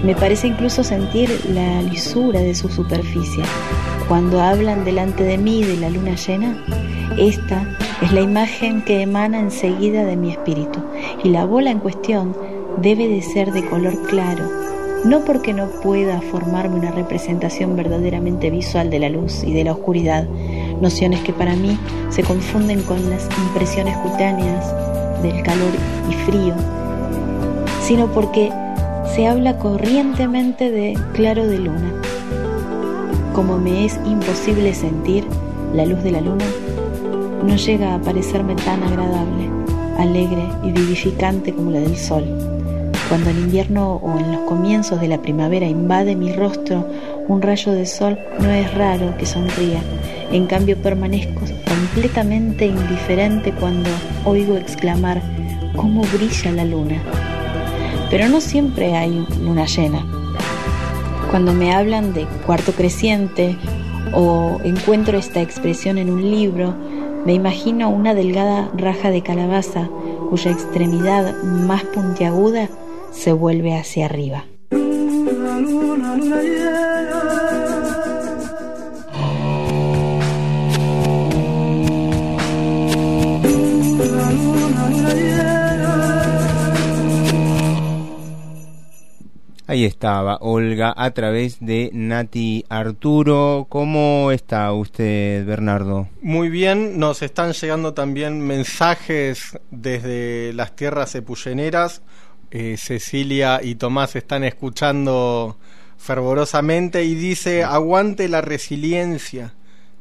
Me 0.03 0.15
parece 0.15 0.47
incluso 0.47 0.83
sentir 0.83 1.29
la 1.53 1.83
lisura 1.83 2.39
de 2.41 2.55
su 2.55 2.67
superficie. 2.67 3.43
Cuando 4.07 4.41
hablan 4.41 4.85
delante 4.85 5.23
de 5.23 5.37
mí 5.37 5.63
de 5.63 5.77
la 5.77 5.91
luna 5.91 6.15
llena, 6.15 6.57
esta 7.15 7.77
es 8.01 8.11
la 8.11 8.21
imagen 8.21 8.81
que 8.83 9.01
emana 9.01 9.39
enseguida 9.39 10.05
de 10.05 10.15
mi 10.15 10.31
espíritu 10.31 10.79
y 11.23 11.29
la 11.29 11.45
bola 11.45 11.71
en 11.71 11.79
cuestión 11.79 12.35
debe 12.77 13.07
de 13.07 13.21
ser 13.21 13.51
de 13.51 13.65
color 13.69 14.01
claro, 14.07 14.49
no 15.05 15.25
porque 15.25 15.53
no 15.53 15.67
pueda 15.81 16.21
formarme 16.21 16.79
una 16.79 16.91
representación 16.91 17.75
verdaderamente 17.75 18.49
visual 18.49 18.89
de 18.89 18.99
la 18.99 19.09
luz 19.09 19.43
y 19.43 19.53
de 19.53 19.63
la 19.63 19.73
oscuridad, 19.73 20.27
nociones 20.81 21.21
que 21.21 21.33
para 21.33 21.55
mí 21.55 21.77
se 22.09 22.23
confunden 22.23 22.81
con 22.83 23.09
las 23.09 23.27
impresiones 23.47 23.97
cutáneas 23.97 24.73
del 25.21 25.43
calor 25.43 25.71
y 26.09 26.13
frío, 26.29 26.55
sino 27.81 28.07
porque 28.07 28.51
se 29.15 29.27
habla 29.27 29.57
corrientemente 29.57 30.71
de 30.71 30.97
claro 31.13 31.45
de 31.45 31.59
luna. 31.59 31.93
Como 33.33 33.57
me 33.57 33.85
es 33.85 33.99
imposible 34.05 34.73
sentir 34.73 35.25
la 35.73 35.85
luz 35.85 36.03
de 36.03 36.11
la 36.11 36.21
luna, 36.21 36.45
no 37.43 37.55
llega 37.57 37.95
a 37.95 38.01
parecerme 38.01 38.55
tan 38.55 38.81
agradable, 38.83 39.49
alegre 39.97 40.47
y 40.63 40.71
vivificante 40.71 41.53
como 41.53 41.71
la 41.71 41.79
del 41.79 41.97
sol. 41.97 42.23
Cuando 43.09 43.29
en 43.29 43.39
invierno 43.39 43.95
o 43.95 44.17
en 44.17 44.31
los 44.31 44.41
comienzos 44.41 45.01
de 45.01 45.09
la 45.09 45.21
primavera 45.21 45.67
invade 45.67 46.15
mi 46.15 46.31
rostro 46.33 46.87
un 47.27 47.41
rayo 47.41 47.73
de 47.73 47.85
sol, 47.85 48.17
no 48.39 48.49
es 48.49 48.73
raro 48.73 49.15
que 49.17 49.25
sonría. 49.25 49.81
En 50.31 50.47
cambio 50.47 50.81
permanezco 50.81 51.41
completamente 51.67 52.65
indiferente 52.65 53.51
cuando 53.51 53.89
oigo 54.25 54.55
exclamar, 54.55 55.21
¿cómo 55.75 56.03
brilla 56.13 56.51
la 56.51 56.65
luna? 56.65 57.01
Pero 58.09 58.29
no 58.29 58.39
siempre 58.41 58.95
hay 58.95 59.25
luna 59.41 59.65
llena. 59.65 60.05
Cuando 61.29 61.53
me 61.53 61.73
hablan 61.73 62.13
de 62.13 62.25
cuarto 62.45 62.71
creciente 62.71 63.57
o 64.13 64.59
encuentro 64.63 65.17
esta 65.17 65.41
expresión 65.41 65.97
en 65.97 66.09
un 66.09 66.21
libro, 66.21 66.73
me 67.25 67.33
imagino 67.33 67.89
una 67.89 68.13
delgada 68.13 68.69
raja 68.75 69.09
de 69.09 69.21
calabaza 69.21 69.89
cuya 70.29 70.51
extremidad 70.51 71.41
más 71.43 71.83
puntiaguda 71.83 72.69
se 73.11 73.31
vuelve 73.31 73.77
hacia 73.77 74.05
arriba. 74.05 74.45
Ahí 89.73 89.85
estaba 89.85 90.37
Olga 90.39 90.93
a 90.95 91.09
través 91.15 91.59
de 91.59 91.89
Nati 91.93 92.63
Arturo. 92.69 93.65
¿Cómo 93.69 94.29
está 94.31 94.71
usted, 94.71 95.43
Bernardo? 95.47 96.07
Muy 96.21 96.49
bien, 96.49 96.99
nos 96.99 97.23
están 97.23 97.53
llegando 97.53 97.95
también 97.95 98.39
mensajes 98.39 99.57
desde 99.71 100.53
las 100.53 100.75
tierras 100.75 101.15
epulleneras. 101.15 102.03
Eh, 102.51 102.75
Cecilia 102.77 103.61
y 103.63 103.73
Tomás 103.73 104.15
están 104.15 104.43
escuchando 104.43 105.57
fervorosamente 105.97 107.03
y 107.03 107.15
dice, 107.15 107.63
aguante 107.63 108.29
la 108.29 108.41
resiliencia. 108.41 109.55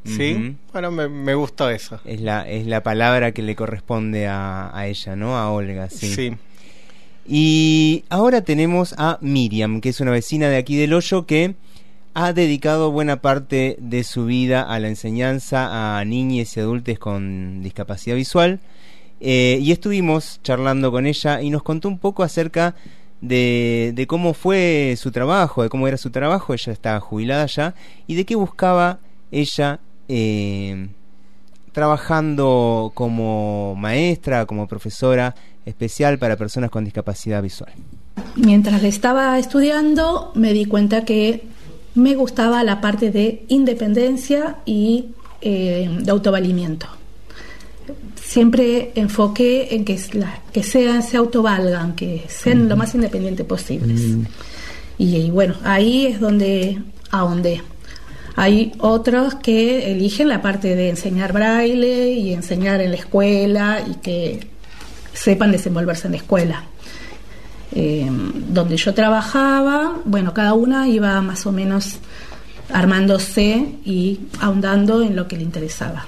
¿Sí? 0.04 0.54
Bueno, 0.74 0.90
me, 0.90 1.08
me, 1.08 1.34
gustó 1.34 1.70
eso. 1.70 1.98
Es 2.04 2.20
la, 2.20 2.46
es 2.46 2.66
la 2.66 2.82
palabra 2.82 3.32
que 3.32 3.40
le 3.40 3.56
corresponde 3.56 4.26
a, 4.26 4.70
a 4.76 4.86
ella, 4.86 5.16
¿no? 5.16 5.38
A 5.38 5.50
Olga, 5.50 5.88
sí. 5.88 6.12
Sí. 6.14 6.36
Y 7.26 8.04
ahora 8.08 8.42
tenemos 8.42 8.94
a 8.98 9.18
Miriam, 9.20 9.80
que 9.80 9.90
es 9.90 10.00
una 10.00 10.10
vecina 10.10 10.48
de 10.48 10.56
aquí 10.56 10.76
del 10.76 10.92
Hoyo 10.92 11.24
que 11.26 11.54
ha 12.14 12.32
dedicado 12.32 12.90
buena 12.90 13.20
parte 13.20 13.76
de 13.80 14.04
su 14.04 14.26
vida 14.26 14.62
a 14.62 14.78
la 14.80 14.88
enseñanza 14.88 15.98
a 15.98 16.04
niñas 16.04 16.56
y 16.56 16.60
adultos 16.60 16.98
con 16.98 17.62
discapacidad 17.62 18.16
visual. 18.16 18.60
Eh, 19.20 19.58
y 19.62 19.70
estuvimos 19.70 20.40
charlando 20.42 20.90
con 20.90 21.06
ella 21.06 21.40
y 21.40 21.50
nos 21.50 21.62
contó 21.62 21.88
un 21.88 21.98
poco 21.98 22.24
acerca 22.24 22.74
de, 23.20 24.04
cómo 24.08 24.34
fue 24.34 24.96
su 24.98 25.12
trabajo, 25.12 25.62
de 25.62 25.68
cómo 25.68 25.86
era 25.86 25.96
su 25.96 26.10
trabajo. 26.10 26.52
Ella 26.52 26.72
está 26.72 26.98
jubilada 27.00 27.46
ya 27.46 27.74
y 28.08 28.16
de 28.16 28.26
qué 28.26 28.34
buscaba 28.34 28.98
ella 29.30 29.78
eh, 30.08 30.88
trabajando 31.70 32.90
como 32.94 33.74
maestra, 33.76 34.44
como 34.44 34.66
profesora 34.66 35.36
especial 35.66 36.18
para 36.18 36.36
personas 36.36 36.70
con 36.70 36.84
discapacidad 36.84 37.42
visual. 37.42 37.72
Mientras 38.36 38.82
le 38.82 38.88
estaba 38.88 39.38
estudiando 39.38 40.32
me 40.34 40.52
di 40.52 40.64
cuenta 40.64 41.04
que 41.04 41.44
me 41.94 42.14
gustaba 42.14 42.64
la 42.64 42.80
parte 42.80 43.10
de 43.10 43.44
independencia 43.48 44.56
y 44.64 45.06
eh, 45.40 45.88
de 46.00 46.10
autovalimiento. 46.10 46.86
Siempre 48.22 48.92
enfoqué 48.94 49.74
en 49.74 49.84
que, 49.84 49.98
la, 50.14 50.40
que 50.52 50.62
sean, 50.62 51.02
se 51.02 51.18
autovalgan, 51.18 51.94
que 51.94 52.24
sean 52.28 52.68
lo 52.68 52.76
más 52.76 52.94
independientes 52.94 53.44
posibles. 53.44 54.00
Mm. 54.00 54.22
Y, 54.98 55.16
y, 55.16 55.30
bueno, 55.30 55.56
ahí 55.64 56.06
es 56.06 56.20
donde 56.20 56.80
ahondé. 57.10 57.62
Hay 58.36 58.72
otros 58.78 59.34
que 59.34 59.92
eligen 59.92 60.28
la 60.28 60.40
parte 60.40 60.74
de 60.74 60.88
enseñar 60.88 61.34
braille 61.34 62.12
y 62.12 62.32
enseñar 62.32 62.80
en 62.80 62.92
la 62.92 62.96
escuela 62.96 63.84
y 63.86 63.96
que 63.96 64.51
sepan 65.12 65.52
desenvolverse 65.52 66.06
en 66.06 66.12
la 66.12 66.18
escuela. 66.18 66.64
Eh, 67.74 68.06
donde 68.48 68.76
yo 68.76 68.92
trabajaba, 68.92 69.96
bueno, 70.04 70.34
cada 70.34 70.52
una 70.52 70.88
iba 70.88 71.20
más 71.22 71.46
o 71.46 71.52
menos 71.52 72.00
armándose 72.70 73.76
y 73.84 74.20
ahondando 74.40 75.02
en 75.02 75.16
lo 75.16 75.26
que 75.26 75.36
le 75.36 75.42
interesaba. 75.42 76.04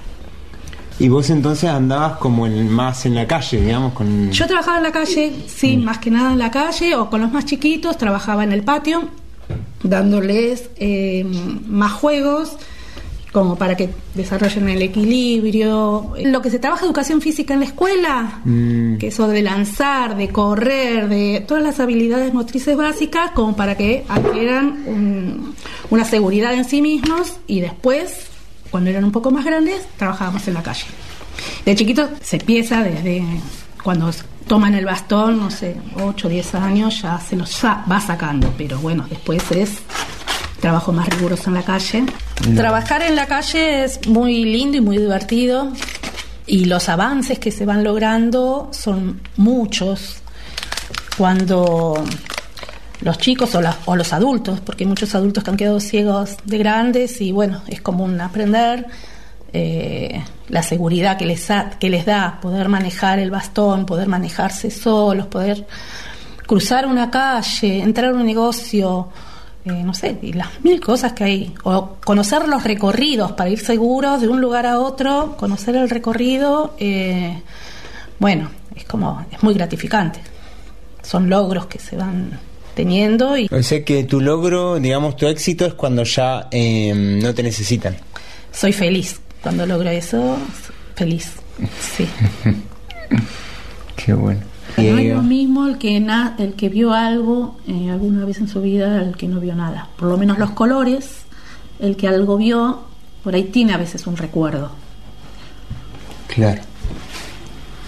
¿Y 0.98 1.08
vos 1.08 1.28
entonces 1.30 1.68
andabas 1.70 2.18
como 2.18 2.46
en, 2.46 2.68
más 2.68 3.04
en 3.06 3.14
la 3.14 3.26
calle, 3.26 3.60
digamos? 3.60 3.94
Con... 3.94 4.30
Yo 4.30 4.46
trabajaba 4.46 4.76
en 4.76 4.82
la 4.84 4.92
calle, 4.92 5.32
sí, 5.48 5.76
mm. 5.76 5.84
más 5.84 5.98
que 5.98 6.10
nada 6.10 6.32
en 6.32 6.38
la 6.38 6.50
calle, 6.50 6.94
o 6.94 7.10
con 7.10 7.20
los 7.20 7.32
más 7.32 7.46
chiquitos, 7.46 7.98
trabajaba 7.98 8.44
en 8.44 8.52
el 8.52 8.62
patio, 8.62 9.08
dándoles 9.82 10.70
eh, 10.76 11.24
más 11.66 11.92
juegos, 11.92 12.56
como 13.34 13.56
para 13.56 13.76
que 13.76 13.90
desarrollen 14.14 14.68
el 14.68 14.80
equilibrio. 14.80 16.14
Lo 16.22 16.40
que 16.40 16.50
se 16.50 16.60
trabaja 16.60 16.86
educación 16.86 17.20
física 17.20 17.52
en 17.54 17.60
la 17.60 17.66
escuela, 17.66 18.40
mm. 18.44 18.98
que 18.98 19.08
eso 19.08 19.26
de 19.26 19.42
lanzar, 19.42 20.16
de 20.16 20.28
correr, 20.28 21.08
de 21.08 21.44
todas 21.46 21.64
las 21.64 21.80
habilidades 21.80 22.32
motrices 22.32 22.76
básicas, 22.76 23.32
como 23.32 23.56
para 23.56 23.76
que 23.76 24.04
adquieran 24.08 24.84
un, 24.86 25.54
una 25.90 26.04
seguridad 26.04 26.54
en 26.54 26.64
sí 26.64 26.80
mismos 26.80 27.38
y 27.48 27.60
después, 27.60 28.28
cuando 28.70 28.90
eran 28.90 29.02
un 29.02 29.10
poco 29.10 29.32
más 29.32 29.44
grandes, 29.44 29.84
trabajábamos 29.96 30.46
en 30.46 30.54
la 30.54 30.62
calle. 30.62 30.84
De 31.66 31.74
chiquitos 31.74 32.10
se 32.22 32.36
empieza 32.36 32.84
desde 32.84 33.24
cuando 33.82 34.12
toman 34.46 34.76
el 34.76 34.84
bastón, 34.84 35.40
no 35.40 35.50
sé, 35.50 35.74
8 36.00 36.28
o 36.28 36.30
10 36.30 36.54
años, 36.54 37.02
ya 37.02 37.18
se 37.18 37.34
los 37.34 37.64
va 37.64 38.00
sacando, 38.00 38.54
pero 38.56 38.78
bueno, 38.78 39.04
después 39.10 39.42
es 39.50 39.80
trabajo 40.64 40.92
más 40.92 41.06
riguroso 41.10 41.50
en 41.50 41.56
la 41.56 41.62
calle. 41.62 42.04
Trabajar 42.56 43.02
en 43.02 43.16
la 43.16 43.26
calle 43.26 43.84
es 43.84 44.08
muy 44.08 44.46
lindo 44.46 44.78
y 44.78 44.80
muy 44.80 44.96
divertido 44.96 45.70
y 46.46 46.64
los 46.64 46.88
avances 46.88 47.38
que 47.38 47.50
se 47.50 47.66
van 47.66 47.84
logrando 47.84 48.70
son 48.72 49.20
muchos 49.36 50.22
cuando 51.18 52.02
los 53.02 53.18
chicos 53.18 53.54
o, 53.54 53.60
o, 53.84 53.94
los 53.94 54.14
adultos, 54.14 54.60
porque 54.60 54.84
hay 54.84 54.88
muchos 54.88 55.14
adultos 55.14 55.44
que 55.44 55.50
han 55.50 55.58
quedado 55.58 55.80
ciegos 55.80 56.38
de 56.46 56.56
grandes 56.56 57.20
y 57.20 57.30
bueno, 57.30 57.60
es 57.66 57.82
común 57.82 58.18
aprender 58.22 58.86
eh, 59.52 60.24
la 60.48 60.62
seguridad 60.62 61.18
que 61.18 61.26
les, 61.26 61.46
que 61.78 61.90
les 61.90 62.06
da 62.06 62.38
poder 62.40 62.70
manejar 62.70 63.18
el 63.18 63.30
bastón, 63.30 63.84
poder 63.84 64.08
manejarse 64.08 64.70
solos, 64.70 65.26
poder 65.26 65.66
cruzar 66.46 66.86
una 66.86 67.10
calle, 67.10 67.82
entrar 67.82 68.12
a 68.12 68.14
un 68.14 68.24
negocio, 68.24 69.10
eh, 69.66 69.82
no 69.82 69.94
sé, 69.94 70.18
y 70.20 70.34
las 70.34 70.62
mil 70.62 70.78
cosas 70.80 71.14
que 71.14 71.24
hay, 71.24 71.54
o 71.62 71.96
conocer 72.04 72.46
los 72.48 72.64
recorridos 72.64 73.32
para 73.32 73.48
ir 73.48 73.60
seguros 73.60 74.20
de 74.20 74.28
un 74.28 74.40
lugar 74.40 74.66
a 74.66 74.78
otro, 74.78 75.36
conocer 75.38 75.74
el 75.76 75.88
recorrido, 75.88 76.74
eh, 76.78 77.40
bueno, 78.18 78.50
es 78.74 78.84
como, 78.84 79.24
es 79.32 79.42
muy 79.42 79.54
gratificante. 79.54 80.20
Son 81.02 81.28
logros 81.30 81.66
que 81.66 81.78
se 81.78 81.96
van 81.96 82.38
teniendo. 82.74 83.36
Y... 83.38 83.48
O 83.50 83.62
sea 83.62 83.84
que 83.84 84.04
tu 84.04 84.20
logro, 84.20 84.78
digamos, 84.78 85.16
tu 85.16 85.26
éxito 85.26 85.64
es 85.64 85.74
cuando 85.74 86.02
ya 86.04 86.48
em, 86.50 87.18
no 87.20 87.34
te 87.34 87.42
necesitan. 87.42 87.96
Soy 88.52 88.72
feliz 88.72 89.20
cuando 89.42 89.66
logro 89.66 89.90
eso, 89.90 90.38
feliz, 90.94 91.32
sí. 91.80 92.06
Qué 93.96 94.12
bueno. 94.12 94.53
No 94.76 94.98
es 94.98 95.14
lo 95.14 95.22
mismo 95.22 95.66
el 95.66 95.78
que, 95.78 95.96
el 95.96 96.54
que 96.54 96.68
vio 96.68 96.92
algo 96.92 97.56
eh, 97.68 97.90
alguna 97.90 98.24
vez 98.24 98.38
en 98.38 98.48
su 98.48 98.60
vida 98.60 98.98
al 98.98 99.16
que 99.16 99.28
no 99.28 99.40
vio 99.40 99.54
nada. 99.54 99.88
Por 99.96 100.08
lo 100.08 100.16
menos 100.16 100.38
los 100.38 100.50
colores, 100.50 101.22
el 101.78 101.96
que 101.96 102.08
algo 102.08 102.36
vio, 102.36 102.80
por 103.22 103.34
ahí 103.34 103.44
tiene 103.44 103.72
a 103.72 103.76
veces 103.76 104.06
un 104.06 104.16
recuerdo. 104.16 104.70
Claro. 106.26 106.62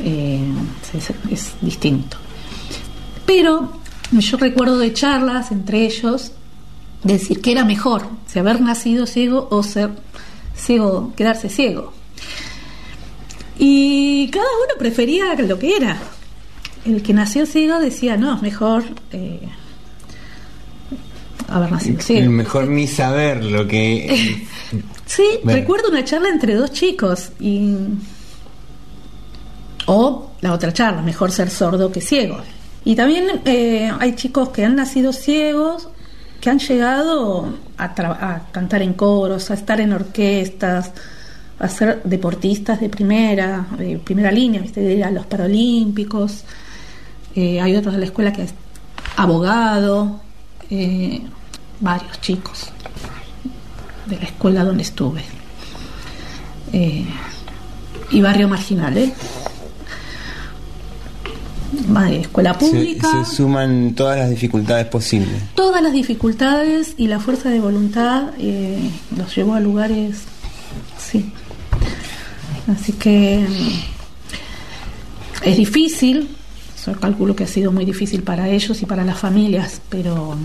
Eh, 0.01 0.41
es, 0.95 1.11
es, 1.31 1.55
distinto. 1.61 2.17
Pero 3.25 3.73
yo 4.13 4.37
recuerdo 4.37 4.79
de 4.79 4.93
charlas 4.93 5.51
entre 5.51 5.87
ellos 5.87 6.33
decir 7.03 7.41
que 7.41 7.53
era 7.53 7.65
mejor, 7.65 8.07
si 8.27 8.39
haber 8.39 8.61
nacido 8.61 9.07
ciego 9.07 9.49
o 9.51 9.63
ser 9.63 9.91
ciego, 10.55 11.13
quedarse 11.17 11.49
ciego. 11.49 11.93
Y 13.59 14.29
cada 14.29 14.45
uno 14.45 14.75
prefería 14.79 15.35
lo 15.35 15.59
que 15.59 15.77
era 15.77 15.99
el 16.87 17.03
que 17.03 17.13
nació 17.13 17.47
ciego 17.47 17.79
decía, 17.81 18.17
no, 18.17 18.41
mejor 18.41 18.85
eh, 19.13 19.41
haber 21.49 21.71
nacido 21.73 22.01
ciego. 22.01 22.31
mejor 22.31 22.69
ni 22.69 22.87
saber 22.87 23.45
lo 23.45 23.67
que... 23.67 24.45
Sí, 25.07 25.23
Bueno. 25.45 25.61
recuerdo 25.61 25.89
una 25.89 26.05
charla 26.05 26.29
entre 26.31 26.57
dos 26.57 26.73
chicos 26.73 27.31
y 27.39 27.77
o 29.87 30.33
la 30.41 30.53
otra 30.53 30.73
charla, 30.73 31.01
mejor 31.01 31.31
ser 31.31 31.49
sordo 31.49 31.93
que 31.93 32.01
ciego. 32.01 32.39
Y 32.85 32.97
también 32.97 33.41
eh, 33.45 33.89
hay 34.01 34.17
chicos 34.17 34.49
que 34.49 34.65
han 34.65 34.75
nacido 34.75 35.13
ciegos 35.13 35.89
que 36.41 36.51
han 36.51 36.59
llegado 36.59 37.55
a, 37.79 37.85
a 37.85 38.51
cantar 38.51 38.83
en 38.83 38.95
coros, 38.95 39.51
a 39.51 39.55
estar 39.55 39.81
en 39.81 39.93
orquestas, 39.93 40.91
a 41.59 41.69
ser 41.69 42.03
deportistas 42.05 42.81
de 42.81 42.89
primera, 42.89 43.67
de 43.79 43.99
primera 43.99 44.31
línea, 44.31 44.61
¿viste? 44.61 44.81
de 44.81 44.95
ir 44.95 45.05
a 45.05 45.11
los 45.11 45.27
Paralímpicos. 45.27 46.43
Eh, 47.37 47.61
hay 47.61 47.77
otros 47.77 47.95
de 47.95 48.01
la 48.01 48.07
escuela 48.07 48.33
que 48.33 48.43
es 48.43 48.55
abogado, 49.17 50.21
eh, 50.71 51.21
varios 51.81 52.21
chicos 52.21 52.71
de 54.07 54.17
la 54.17 54.25
escuela 54.25 54.65
donde 54.65 54.83
estuve. 54.83 55.23
Eh, 56.73 57.07
y 58.11 58.21
barrio 58.21 58.49
marginal, 58.49 58.97
¿eh? 58.97 59.13
Escuela 62.11 62.57
pública, 62.57 63.25
se 63.25 63.37
suman 63.37 63.95
todas 63.95 64.19
las 64.19 64.31
dificultades 64.31 64.87
posibles. 64.87 65.43
todas 65.55 65.83
las 65.83 65.93
dificultades 65.93 66.95
y 66.97 67.09
la 67.09 67.21
fuerza 67.21 67.51
de 67.51 67.61
voluntad 67.61 68.31
eh, 68.39 68.91
los 69.17 69.35
llevó 69.35 69.55
a 69.55 69.61
lugares, 69.61 70.23
sí. 70.99 71.33
Así 72.69 72.93
que 72.93 73.47
mm, 73.49 75.49
es 75.49 75.57
difícil, 75.57 76.36
yo 76.87 77.01
calculo 77.01 77.35
que 77.35 77.45
ha 77.45 77.49
sido 77.49 77.73
muy 77.73 77.85
difícil 77.85 78.23
para 78.23 78.49
ellos 78.49 78.81
y 78.81 78.87
para 78.87 79.05
las 79.05 79.19
familias, 79.19 79.81
pero 79.89 80.37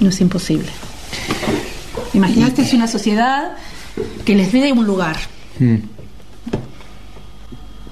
no 0.00 0.08
es 0.08 0.20
imposible. 0.20 0.68
Imagínate 2.14 2.64
si 2.64 2.76
una 2.76 2.88
sociedad 2.88 3.52
que 4.24 4.34
les 4.34 4.52
dé 4.52 4.72
un 4.72 4.86
lugar. 4.86 5.16
Mm. 5.58 5.76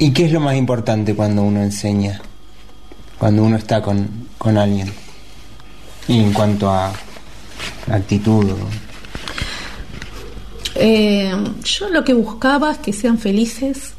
¿Y 0.01 0.12
qué 0.12 0.26
es 0.26 0.32
lo 0.32 0.40
más 0.40 0.57
importante 0.57 1.14
cuando 1.14 1.42
uno 1.42 1.62
enseña? 1.62 2.20
Cuando 3.18 3.42
uno 3.44 3.57
está 3.57 3.82
con, 3.82 4.28
con 4.38 4.57
alguien. 4.57 4.92
Y 6.07 6.20
en 6.20 6.32
cuanto 6.32 6.70
a 6.70 6.92
actitud. 7.90 8.46
Eh, 10.74 11.32
yo 11.64 11.88
lo 11.90 12.05
que 12.05 12.14
buscaba 12.14 12.72
es 12.72 12.78
que 12.78 12.92
sean 12.92 13.18
felices 13.18 13.94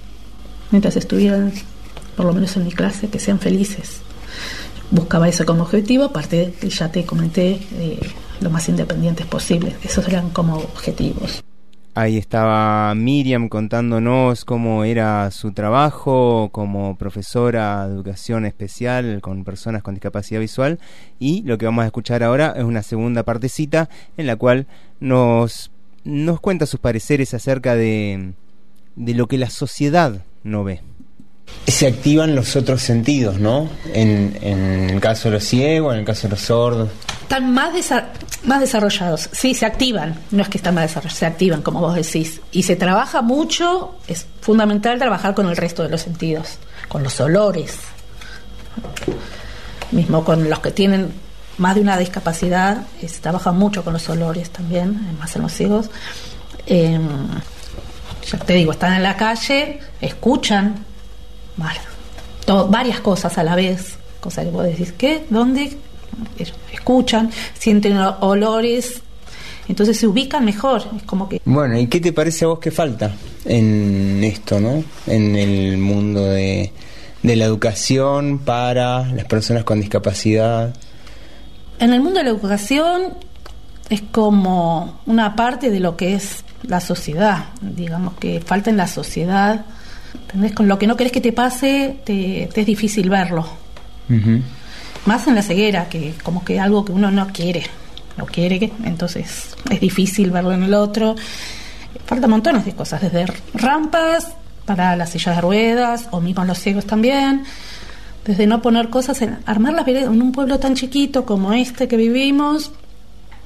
mientras 0.72 0.96
estuvieran, 0.96 1.52
por 2.20 2.26
lo 2.26 2.34
menos 2.34 2.58
en 2.58 2.66
mi 2.66 2.72
clase, 2.74 3.08
que 3.08 3.18
sean 3.18 3.40
felices. 3.40 4.02
Buscaba 4.92 5.30
eso 5.30 5.46
como 5.46 5.64
objetivo, 5.64 6.04
aparte 6.04 6.48
de 6.48 6.52
que 6.52 6.70
ya 6.70 6.92
te 6.92 7.06
comenté, 7.06 7.62
eh, 7.78 7.98
lo 8.42 8.50
más 8.50 8.68
independientes 8.68 9.26
posible. 9.26 9.74
Esos 9.86 10.06
eran 10.06 10.30
como 10.32 10.58
objetivos. 10.58 11.42
Ahí 11.96 12.18
estaba 12.18 12.94
Miriam 12.94 13.48
contándonos 13.48 14.44
cómo 14.44 14.84
era 14.84 15.32
su 15.32 15.54
trabajo 15.54 16.50
como 16.52 16.98
profesora 16.98 17.88
de 17.88 17.94
educación 17.94 18.46
especial 18.46 19.22
con 19.22 19.46
personas 19.46 19.82
con 19.82 19.94
discapacidad 19.94 20.42
visual 20.42 20.78
y 21.20 21.44
lo 21.44 21.58
que 21.58 21.68
vamos 21.68 21.84
a 21.84 21.86
escuchar 21.86 22.22
ahora 22.22 22.54
es 22.58 22.66
una 22.66 22.84
segunda 22.84 23.24
partecita 23.24 23.90
en 24.18 24.28
la 24.28 24.36
cual 24.36 24.68
nos, 25.00 25.72
nos 26.04 26.42
cuenta 26.42 26.66
sus 26.66 26.82
pareceres 26.82 27.34
acerca 27.34 27.76
de, 27.76 28.34
de 28.98 29.14
lo 29.14 29.28
que 29.28 29.38
la 29.38 29.50
sociedad 29.50 30.26
no 30.44 30.66
ve. 30.66 30.82
Se 31.68 31.86
activan 31.88 32.36
los 32.36 32.56
otros 32.56 32.82
sentidos, 32.82 33.38
¿no? 33.40 33.70
En, 33.94 34.38
en 34.42 34.90
el 34.90 35.00
caso 35.00 35.30
de 35.30 35.36
los 35.36 35.44
ciegos, 35.44 35.94
en 35.94 36.00
el 36.00 36.06
caso 36.06 36.24
de 36.24 36.30
los 36.32 36.42
sordos. 36.42 36.90
Están 37.22 37.54
más, 37.54 37.74
desa- 37.76 38.06
más 38.44 38.60
desarrollados, 38.60 39.30
sí, 39.32 39.54
se 39.54 39.68
activan, 39.68 40.16
no 40.32 40.42
es 40.42 40.50
que 40.50 40.58
están 40.58 40.74
más 40.74 40.86
desarrollados, 40.86 41.20
se 41.20 41.26
activan, 41.28 41.62
como 41.62 41.80
vos 41.80 41.94
decís. 41.94 42.42
Y 42.52 42.64
se 42.64 42.76
trabaja 42.76 43.22
mucho, 43.22 43.96
es 44.08 44.26
fundamental 44.42 44.98
trabajar 44.98 45.36
con 45.36 45.48
el 45.48 45.56
resto 45.56 45.84
de 45.84 45.90
los 45.90 46.02
sentidos, 46.02 46.58
con 46.88 47.04
los 47.04 47.20
olores, 47.22 47.78
mismo 49.92 50.24
con 50.24 50.50
los 50.50 50.60
que 50.60 50.72
tienen 50.72 51.12
más 51.58 51.76
de 51.76 51.82
una 51.82 51.98
discapacidad, 51.98 52.84
eh, 53.02 53.08
se 53.10 53.20
trabaja 53.20 53.52
mucho 53.52 53.84
con 53.84 53.94
los 53.94 54.08
olores 54.10 54.50
también, 54.50 54.90
eh, 55.10 55.14
más 55.20 55.36
en 55.36 55.42
los 55.44 55.54
ciegos. 55.54 55.90
Eh, 56.66 57.00
ya 58.32 58.38
te 58.40 58.54
digo, 58.54 58.72
están 58.72 58.94
en 58.94 59.04
la 59.04 59.16
calle, 59.18 59.80
escuchan 60.02 60.86
varias 62.70 63.00
cosas 63.00 63.38
a 63.38 63.44
la 63.44 63.56
vez, 63.56 63.98
cosa 64.20 64.44
que 64.44 64.50
vos 64.50 64.66
decís, 64.66 64.94
¿qué? 64.98 65.26
¿Dónde? 65.30 65.78
Escuchan, 66.74 67.30
sienten 67.58 67.98
olores, 67.98 69.02
entonces 69.68 69.98
se 69.98 70.08
ubican 70.08 70.44
mejor, 70.44 70.84
es 70.98 71.04
como 71.04 71.30
que 71.30 71.42
Bueno, 71.46 71.78
¿y 71.78 71.88
qué 71.88 72.00
te 72.00 72.12
parece 72.12 72.46
a 72.46 72.50
vos 72.50 72.60
que 72.60 72.72
falta 72.72 73.16
en 73.46 74.24
esto, 74.24 74.60
no? 74.60 74.84
En 75.06 75.36
el 75.36 75.78
mundo 75.78 76.26
de, 76.26 76.74
de 77.22 77.36
la 77.36 77.46
educación 77.46 78.40
para 78.40 79.06
las 79.14 79.26
personas 79.26 79.64
con 79.64 79.80
discapacidad. 79.80 80.76
En 81.78 81.94
el 81.94 82.02
mundo 82.02 82.20
de 82.20 82.26
la 82.26 82.32
educación 82.32 83.14
es 83.90 84.02
como 84.02 85.02
una 85.06 85.36
parte 85.36 85.70
de 85.70 85.80
lo 85.80 85.96
que 85.96 86.16
es 86.16 86.44
la 86.64 86.80
sociedad, 86.80 87.46
digamos 87.62 88.16
que 88.16 88.42
falta 88.42 88.70
en 88.70 88.78
la 88.78 88.88
sociedad, 88.88 89.66
¿entendés? 90.30 90.54
Con 90.54 90.68
lo 90.68 90.78
que 90.78 90.88
no 90.88 90.96
querés 90.96 91.12
que 91.12 91.22
te 91.22 91.34
pase, 91.34 91.98
te, 92.06 92.50
te 92.54 92.62
es 92.62 92.68
difícil 92.68 93.10
verlo. 93.10 93.48
Más 95.06 95.28
en 95.28 95.36
la 95.36 95.42
ceguera, 95.42 95.88
que 95.90 96.14
como 96.24 96.44
que 96.44 96.60
algo 96.60 96.84
que 96.86 96.92
uno 96.92 97.10
no 97.12 97.28
quiere, 97.28 97.64
no 98.18 98.26
quiere, 98.26 98.60
que- 98.60 98.72
entonces 98.84 99.56
es 99.70 99.80
difícil 99.80 100.32
verlo 100.32 100.52
en 100.52 100.64
el 100.64 100.74
otro. 100.74 101.16
Falta 102.06 102.28
montones 102.28 102.66
de 102.66 102.74
cosas, 102.74 103.02
desde 103.02 103.26
rampas 103.54 104.32
para 104.66 104.96
las 104.96 105.10
sillas 105.12 105.36
de 105.36 105.42
ruedas, 105.42 106.08
o 106.12 106.20
mismo 106.22 106.44
los 106.46 106.60
ciegos 106.60 106.86
también, 106.86 107.44
desde 108.26 108.46
no 108.46 108.62
poner 108.62 108.90
cosas 108.90 109.22
en 109.22 109.40
armar 109.46 109.74
las 109.74 109.86
veredas 109.86 110.12
en 110.14 110.22
un 110.22 110.32
pueblo 110.32 110.60
tan 110.60 110.76
chiquito 110.76 111.26
como 111.26 111.54
este 111.54 111.88
que 111.88 111.98
vivimos. 111.98 112.72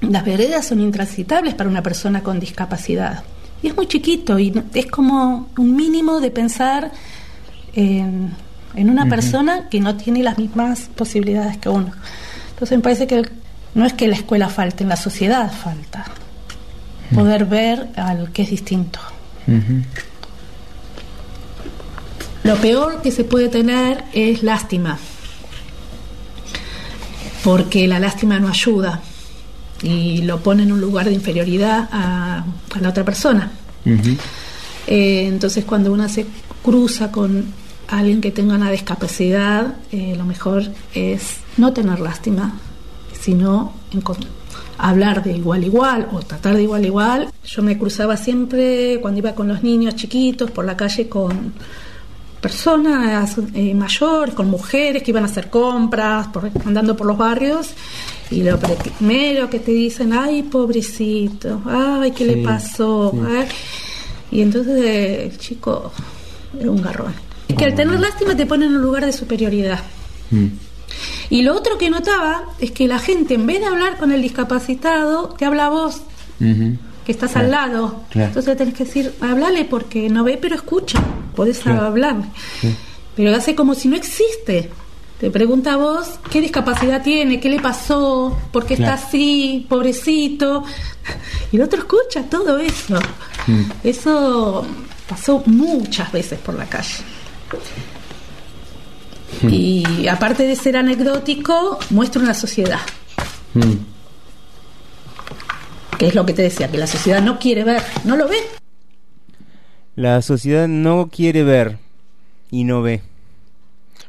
Las 0.01 0.25
veredas 0.25 0.65
son 0.67 0.81
intransitables 0.81 1.53
para 1.53 1.69
una 1.69 1.81
persona 1.83 2.21
con 2.23 2.39
discapacidad. 2.39 3.23
Y 3.63 3.67
es 3.69 3.75
muy 3.75 3.87
chiquito 3.87 4.37
y 4.37 4.53
es 4.73 4.85
como 4.87 5.47
un 5.57 5.75
mínimo 5.75 6.19
de 6.19 6.29
pensar 6.31 6.91
en, 7.73 8.31
en 8.75 8.89
una 8.89 9.07
persona 9.07 9.69
que 9.69 9.79
no 9.79 9.95
tiene 9.95 10.21
las 10.21 10.37
mismas 10.37 10.89
posibilidades 10.95 11.57
que 11.57 11.69
uno. 11.69 11.91
Entonces 12.51 12.77
me 12.77 12.83
parece 12.83 13.07
que 13.07 13.15
el- 13.19 13.31
no 13.73 13.85
es 13.85 13.93
que 13.93 14.07
la 14.07 14.15
escuela 14.15 14.49
falte, 14.49 14.83
en 14.83 14.89
la 14.89 14.97
sociedad 14.97 15.51
falta. 15.51 16.05
Poder 17.15 17.45
ver 17.45 17.89
al 17.95 18.31
que 18.31 18.41
es 18.43 18.49
distinto. 18.49 18.99
Lo 22.43 22.55
peor 22.57 23.01
que 23.01 23.11
se 23.11 23.23
puede 23.23 23.47
tener 23.49 24.03
es 24.13 24.43
lástima, 24.43 24.97
porque 27.43 27.87
la 27.87 27.99
lástima 27.99 28.39
no 28.39 28.47
ayuda 28.49 29.01
y 29.83 30.21
lo 30.23 30.39
pone 30.39 30.63
en 30.63 30.71
un 30.71 30.79
lugar 30.81 31.05
de 31.07 31.13
inferioridad 31.13 31.89
a, 31.91 32.45
a 32.73 32.79
la 32.79 32.89
otra 32.89 33.03
persona. 33.03 33.51
Eh, 34.87 35.25
entonces 35.27 35.65
cuando 35.65 35.91
uno 35.93 36.07
se 36.09 36.25
cruza 36.63 37.11
con 37.11 37.45
alguien 37.87 38.21
que 38.21 38.31
tenga 38.31 38.55
una 38.55 38.71
discapacidad, 38.71 39.75
eh, 39.91 40.15
lo 40.17 40.23
mejor 40.25 40.63
es 40.93 41.37
no 41.57 41.73
tener 41.73 41.99
lástima, 41.99 42.53
sino 43.19 43.73
hablar 44.77 45.23
de 45.23 45.33
igual 45.37 45.61
a 45.63 45.65
igual 45.65 46.07
o 46.11 46.19
tratar 46.21 46.55
de 46.55 46.63
igual 46.63 46.83
a 46.83 46.87
igual. 46.87 47.29
Yo 47.45 47.61
me 47.61 47.77
cruzaba 47.77 48.17
siempre 48.17 48.99
cuando 49.01 49.19
iba 49.19 49.33
con 49.35 49.47
los 49.47 49.63
niños 49.63 49.95
chiquitos 49.95 50.49
por 50.51 50.65
la 50.65 50.75
calle 50.75 51.07
con 51.07 51.53
personas 52.41 53.35
eh, 53.53 53.73
mayores, 53.73 54.33
con 54.33 54.49
mujeres 54.49 55.01
que 55.03 55.11
iban 55.11 55.23
a 55.23 55.27
hacer 55.27 55.49
compras, 55.49 56.27
por- 56.27 56.51
andando 56.65 56.95
por 56.97 57.07
los 57.07 57.17
barrios, 57.17 57.69
y 58.31 58.41
lo 58.43 58.57
primero 58.59 59.49
que 59.49 59.59
te 59.59 59.71
dicen, 59.71 60.13
ay, 60.13 60.43
pobrecito, 60.43 61.61
ay, 61.65 62.11
¿qué 62.11 62.25
Sí, 62.25 62.35
le 62.35 62.43
pasó? 62.43 63.11
sí. 63.13 63.19
Ay. 63.27 63.47
Y 64.31 64.41
entonces 64.41 65.31
el 65.31 65.37
chico 65.37 65.91
era 66.59 66.71
un 66.71 66.81
garrón. 66.81 67.13
Y 67.47 67.53
que 67.55 67.65
al 67.65 67.75
tener 67.75 67.99
lástima 67.99 68.35
te 68.35 68.45
pone 68.45 68.65
en 68.65 68.75
un 68.75 68.81
lugar 68.81 69.05
de 69.05 69.13
superioridad. 69.13 69.79
Y 71.29 71.41
lo 71.43 71.55
otro 71.55 71.77
que 71.77 71.89
notaba 71.89 72.45
es 72.59 72.71
que 72.71 72.87
la 72.87 72.97
gente, 72.99 73.35
en 73.35 73.45
vez 73.45 73.59
de 73.59 73.67
hablar 73.67 73.97
con 73.97 74.11
el 74.11 74.21
discapacitado, 74.21 75.29
te 75.37 75.45
habla 75.45 75.67
a 75.67 75.69
vos, 75.69 76.01
que 76.39 77.11
estás 77.11 77.35
al 77.35 77.51
lado. 77.51 78.01
Claro. 78.09 78.27
Entonces 78.29 78.57
tenés 78.57 78.73
que 78.73 78.85
decir, 78.85 79.13
hablale 79.21 79.65
porque 79.65 80.09
no 80.09 80.23
ve, 80.23 80.37
pero 80.41 80.55
escucha. 80.55 80.99
Podés 81.35 81.59
Claro. 81.59 81.83
hablar. 81.85 82.15
Pero 83.15 83.35
hace 83.35 83.53
como 83.53 83.75
si 83.75 83.87
no 83.87 83.95
existe. 83.95 84.69
Te 85.23 85.31
pregunta 85.31 85.75
a 85.75 85.77
vos 85.77 86.19
qué 86.29 86.41
discapacidad 86.41 87.01
tiene, 87.01 87.39
qué 87.39 87.47
le 87.47 87.61
pasó, 87.61 88.37
por 88.51 88.65
qué 88.65 88.75
Claro. 88.75 88.95
está 88.95 89.07
así, 89.07 89.65
pobrecito. 89.69 90.65
Y 91.49 91.55
el 91.55 91.61
otro 91.61 91.79
escucha 91.79 92.23
todo 92.29 92.57
eso. 92.57 92.99
Eso 93.85 94.67
pasó 95.07 95.41
muchas 95.45 96.11
veces 96.11 96.37
por 96.39 96.55
la 96.55 96.65
calle. 96.65 96.95
Y 99.47 100.07
aparte 100.09 100.45
de 100.45 100.57
ser 100.57 100.75
anecdótico, 100.75 101.79
muestra 101.91 102.21
una 102.21 102.33
sociedad. 102.33 102.81
que 105.97 106.07
es 106.07 106.15
lo 106.15 106.25
que 106.25 106.33
te 106.33 106.41
decía, 106.41 106.69
que 106.69 106.77
la 106.77 106.87
sociedad 106.87 107.21
no 107.21 107.39
quiere 107.39 107.63
ver, 107.63 107.81
no 108.03 108.17
lo 108.17 108.27
ve. 108.27 108.39
La 109.95 110.21
sociedad 110.21 110.67
no 110.67 111.07
quiere 111.09 111.43
ver 111.45 111.79
y 112.51 112.65
no 112.65 112.81
ve. 112.81 113.03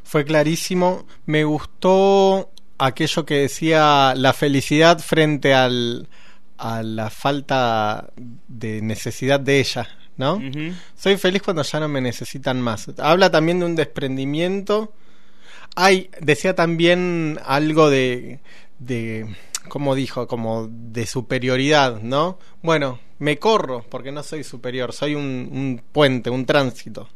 Fue 0.05 0.23
clarísimo. 0.23 1.05
Me 1.25 1.43
gustó 1.43 2.51
aquello 2.77 3.25
que 3.25 3.39
decía 3.39 4.13
la 4.15 4.33
felicidad 4.33 4.99
frente 4.99 5.53
al, 5.53 6.07
a 6.57 6.83
la 6.83 7.09
falta 7.09 8.11
de 8.47 8.81
necesidad 8.81 9.39
de 9.39 9.59
ella, 9.59 9.89
¿no? 10.15 10.39
Soy 10.95 11.17
feliz 11.17 11.41
cuando 11.41 11.63
ya 11.63 11.79
no 11.79 11.87
me 11.89 12.01
necesitan 12.01 12.61
más. 12.61 12.87
Habla 12.99 13.31
también 13.31 13.59
de 13.59 13.65
un 13.65 13.75
desprendimiento. 13.75 14.93
Ay, 15.75 16.11
decía 16.21 16.55
también 16.55 17.39
algo 17.43 17.89
de, 17.89 18.39
de, 18.77 19.35
como 19.67 19.95
dijo, 19.95 20.27
como 20.27 20.69
de 20.69 21.07
superioridad, 21.07 21.99
¿no? 21.99 22.37
Bueno, 22.61 22.99
me 23.17 23.39
corro 23.39 23.83
porque 23.89 24.11
no 24.11 24.21
soy 24.21 24.43
superior, 24.43 24.93
soy 24.93 25.15
un, 25.15 25.49
un 25.51 25.81
puente, 25.91 26.29
un 26.29 26.45
tránsito. 26.45 27.09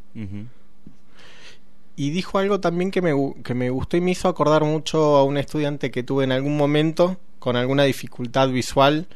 Y 1.99 2.11
dijo 2.11 2.37
algo 2.37 2.61
también 2.61 2.91
que 2.91 3.01
me, 3.01 3.11
que 3.43 3.53
me 3.53 3.69
gustó 3.69 3.97
y 3.97 4.01
me 4.01 4.11
hizo 4.11 4.29
acordar 4.29 4.63
mucho 4.63 5.17
a 5.17 5.25
un 5.25 5.35
estudiante 5.35 5.91
que 5.91 6.01
tuve 6.01 6.23
en 6.23 6.31
algún 6.31 6.55
momento 6.55 7.17
con 7.39 7.57
alguna 7.57 7.83
dificultad 7.83 8.47
visual 8.47 9.09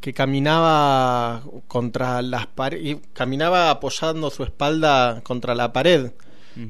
que 0.00 0.14
caminaba 0.14 1.42
contra 1.66 2.22
las 2.22 2.46
paredes, 2.46 2.98
caminaba 3.12 3.70
apoyando 3.70 4.30
su 4.30 4.44
espalda 4.44 5.20
contra 5.24 5.56
la 5.56 5.72
pared 5.72 6.12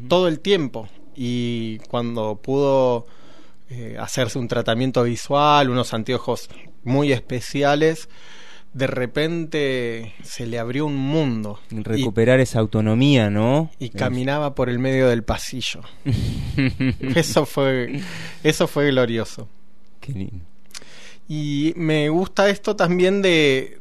todo 0.08 0.26
el 0.26 0.40
tiempo. 0.40 0.88
Y 1.14 1.80
cuando 1.90 2.36
pudo 2.36 3.04
eh, 3.68 3.98
hacerse 4.00 4.38
un 4.38 4.48
tratamiento 4.48 5.02
visual, 5.02 5.68
unos 5.68 5.92
anteojos 5.92 6.48
muy 6.82 7.12
especiales, 7.12 8.08
de 8.74 8.86
repente 8.86 10.14
se 10.22 10.46
le 10.46 10.58
abrió 10.58 10.86
un 10.86 10.96
mundo 10.96 11.58
y, 11.70 11.82
Recuperar 11.82 12.38
esa 12.40 12.58
autonomía, 12.60 13.30
¿no? 13.30 13.70
y 13.78 13.88
caminaba 13.90 14.54
por 14.54 14.68
el 14.68 14.78
medio 14.78 15.08
del 15.08 15.22
pasillo. 15.24 15.80
eso 17.14 17.46
fue 17.46 18.00
eso 18.42 18.66
fue 18.66 18.88
glorioso. 18.90 19.48
Qué 20.00 20.12
lindo. 20.12 20.44
Y 21.28 21.72
me 21.76 22.08
gusta 22.08 22.48
esto 22.48 22.76
también 22.76 23.20
de, 23.22 23.80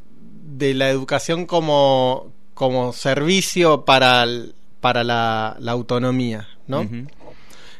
de 0.57 0.73
la 0.73 0.89
educación 0.89 1.45
como, 1.45 2.31
como 2.53 2.91
servicio 2.93 3.85
para, 3.85 4.23
el- 4.23 4.53
para 4.81 5.03
la, 5.03 5.55
la 5.59 5.71
autonomía, 5.71 6.47
¿no? 6.67 6.87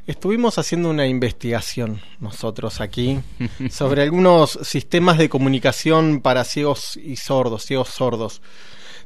Estuvimos 0.08 0.58
haciendo 0.58 0.90
una 0.90 1.06
investigación 1.06 2.00
nosotros 2.22 2.80
aquí 2.80 3.20
sobre 3.70 4.04
algunos 4.04 4.58
sistemas 4.64 5.18
de 5.18 5.28
comunicación 5.28 6.22
para 6.22 6.46
ciegos 6.46 6.96
y 6.96 7.18
sordos, 7.18 7.66
ciegos 7.66 7.90
sordos. 7.90 8.42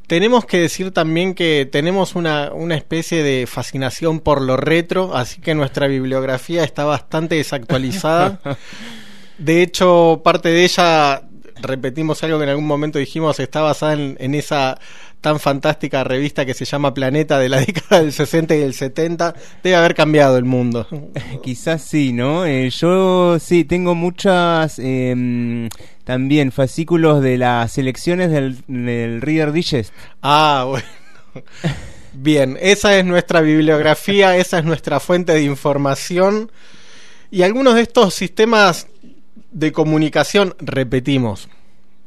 Tenemos 0.05 0.45
que 0.45 0.59
decir 0.59 0.91
también 0.91 1.33
que 1.33 1.67
tenemos 1.71 2.13
una, 2.13 2.51
una 2.53 2.75
especie 2.75 3.23
de 3.23 3.47
fascinación 3.47 4.19
por 4.19 4.41
lo 4.41 4.57
retro, 4.57 5.15
así 5.15 5.41
que 5.41 5.55
nuestra 5.55 5.87
bibliografía 5.87 6.63
está 6.63 6.85
bastante 6.85 7.33
desactualizada. 7.33 8.39
De 9.39 9.63
hecho, 9.63 10.21
parte 10.23 10.49
de 10.49 10.63
ella, 10.63 11.23
repetimos 11.61 12.23
algo 12.23 12.37
que 12.37 12.43
en 12.43 12.49
algún 12.49 12.67
momento 12.67 12.99
dijimos, 12.99 13.39
está 13.39 13.61
basada 13.61 13.93
en, 13.93 14.17
en 14.19 14.35
esa 14.35 14.79
tan 15.21 15.39
fantástica 15.39 16.03
revista 16.03 16.45
que 16.45 16.55
se 16.55 16.65
llama 16.65 16.93
Planeta 16.93 17.39
de 17.39 17.47
la 17.47 17.59
década 17.65 18.01
del 18.01 18.11
60 18.11 18.55
y 18.55 18.59
del 18.59 18.73
70. 18.73 19.35
Debe 19.63 19.75
haber 19.75 19.95
cambiado 19.95 20.37
el 20.37 20.45
mundo. 20.45 20.87
Quizás 21.43 21.83
sí, 21.83 22.11
¿no? 22.11 22.45
Eh, 22.45 22.69
yo 22.71 23.39
sí, 23.39 23.63
tengo 23.63 23.95
muchas 23.95 24.79
em, 24.79 25.69
también 26.03 26.51
fascículos 26.51 27.21
de 27.21 27.37
las 27.37 27.71
selecciones 27.71 28.31
del, 28.31 28.57
del 28.67 29.21
Reader 29.21 29.51
Digest. 29.51 29.93
Ah, 30.21 30.65
bueno. 30.67 30.85
Bien, 32.13 32.57
esa 32.59 32.97
es 32.97 33.05
nuestra 33.05 33.39
bibliografía, 33.39 34.35
esa 34.35 34.59
es 34.59 34.65
nuestra 34.65 34.99
fuente 34.99 35.31
de 35.31 35.43
información. 35.43 36.51
Y 37.29 37.43
algunos 37.43 37.75
de 37.75 37.81
estos 37.83 38.13
sistemas 38.13 38.87
de 39.51 39.71
comunicación, 39.71 40.55
repetimos, 40.59 41.49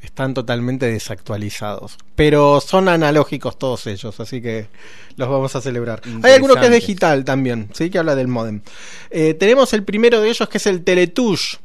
están 0.03 0.35
totalmente 0.35 0.87
desactualizados. 0.87 1.97
Pero 2.15 2.61
son 2.61 2.89
analógicos 2.89 3.59
todos 3.59 3.87
ellos, 3.87 4.19
así 4.21 4.43
que 4.43 4.67
los 5.17 5.29
vamos 5.29 5.55
a 5.57 5.61
celebrar. 5.61 6.03
Hay 6.23 6.33
alguno 6.33 6.55
que 6.57 6.67
es 6.67 6.73
digital 6.73 7.25
también, 7.25 7.69
¿sí? 7.73 7.91
Que 7.91 7.99
habla 7.99 8.15
del 8.15 8.29
modem. 8.29 8.61
Eh, 9.11 9.35
tenemos 9.35 9.73
el 9.73 9.83
primero 9.85 10.21
de 10.21 10.29
ellos 10.29 10.49
que 10.49 10.59
es 10.59 10.67
el 10.67 10.83
Teletouch. 10.85 11.57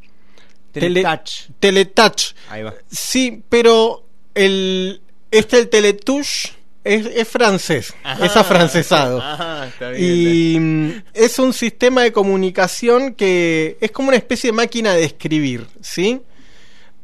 Tele- 0.71 1.01
Teletouch. 1.01 1.31
Teletouch. 1.59 2.23
Ahí 2.49 2.63
va. 2.63 2.73
Sí, 2.91 3.43
pero 3.49 4.05
el 4.35 5.01
este 5.31 5.57
el 5.59 5.69
Teletouch 5.69 6.53
es, 6.89 7.05
es 7.05 7.27
francés, 7.27 7.93
es 8.21 8.35
afrancesado. 8.35 9.19
Está 9.67 9.91
bien. 9.91 10.03
Y 10.03 10.59
mm, 10.59 11.03
es 11.13 11.39
un 11.39 11.53
sistema 11.53 12.01
de 12.01 12.11
comunicación 12.11 13.13
que 13.13 13.77
es 13.79 13.91
como 13.91 14.09
una 14.09 14.17
especie 14.17 14.49
de 14.49 14.53
máquina 14.53 14.93
de 14.93 15.03
escribir, 15.03 15.67
¿sí? 15.81 16.21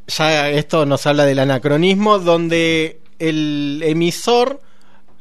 Ya 0.08 0.50
esto 0.50 0.86
nos 0.86 1.06
habla 1.06 1.26
del 1.26 1.40
anacronismo, 1.40 2.20
donde 2.20 3.00
el 3.20 3.82
emisor, 3.84 4.62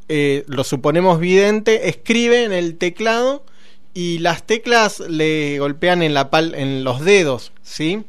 eh, 0.09 0.45
lo 0.47 0.65
suponemos 0.65 1.21
vidente, 1.21 1.89
escribe 1.89 2.45
en 2.45 2.53
el 2.53 2.77
teclado 2.77 3.45
y 3.95 4.19
las 4.19 4.45
teclas 4.45 5.01
le 5.01 5.59
golpean 5.59 6.03
en 6.03 6.15
la 6.15 6.31
pal 6.31 6.55
en 6.55 6.85
los 6.85 7.05
dedos, 7.05 7.53
¿sí? 7.63 8.05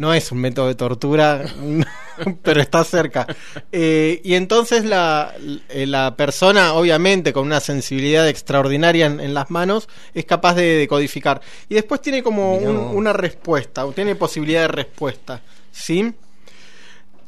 No 0.00 0.14
es 0.14 0.32
un 0.32 0.38
método 0.38 0.68
de 0.68 0.74
tortura, 0.76 1.44
pero 2.42 2.62
está 2.62 2.82
cerca. 2.84 3.26
Eh, 3.70 4.22
y 4.24 4.32
entonces 4.34 4.86
la, 4.86 5.34
eh, 5.68 5.84
la 5.86 6.16
persona, 6.16 6.72
obviamente, 6.72 7.34
con 7.34 7.44
una 7.46 7.60
sensibilidad 7.60 8.26
extraordinaria 8.26 9.04
en, 9.04 9.20
en 9.20 9.34
las 9.34 9.50
manos, 9.50 9.90
es 10.14 10.24
capaz 10.24 10.54
de 10.54 10.76
decodificar. 10.76 11.42
Y 11.68 11.74
después 11.74 12.00
tiene 12.00 12.22
como 12.22 12.54
un- 12.56 12.76
una 12.96 13.12
respuesta, 13.12 13.84
o 13.84 13.92
tiene 13.92 14.14
posibilidad 14.14 14.62
de 14.62 14.68
respuesta. 14.68 15.42
¿Sí? 15.70 16.14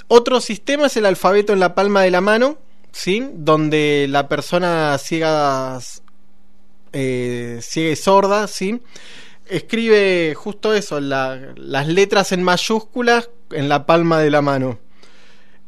Otro 0.09 0.41
sistema 0.41 0.87
es 0.87 0.97
el 0.97 1.05
alfabeto 1.05 1.53
en 1.53 1.61
la 1.61 1.75
palma 1.75 2.01
de 2.03 2.11
la 2.11 2.23
mano, 2.23 2.57
¿sí? 2.91 3.29
Donde 3.35 4.07
la 4.09 4.29
persona 4.29 4.97
ciega, 4.99 5.79
eh, 6.93 7.59
ciega 7.63 7.91
y 7.93 7.97
sorda, 7.97 8.47
¿sí? 8.47 8.81
Escribe 9.47 10.35
justo 10.35 10.73
eso, 10.75 11.01
la- 11.01 11.53
las 11.57 11.87
letras 11.89 12.33
en 12.33 12.43
mayúsculas 12.43 13.29
en 13.51 13.69
la 13.69 13.87
palma 13.87 14.21
de 14.21 14.31
la 14.31 14.41
mano. 14.43 14.79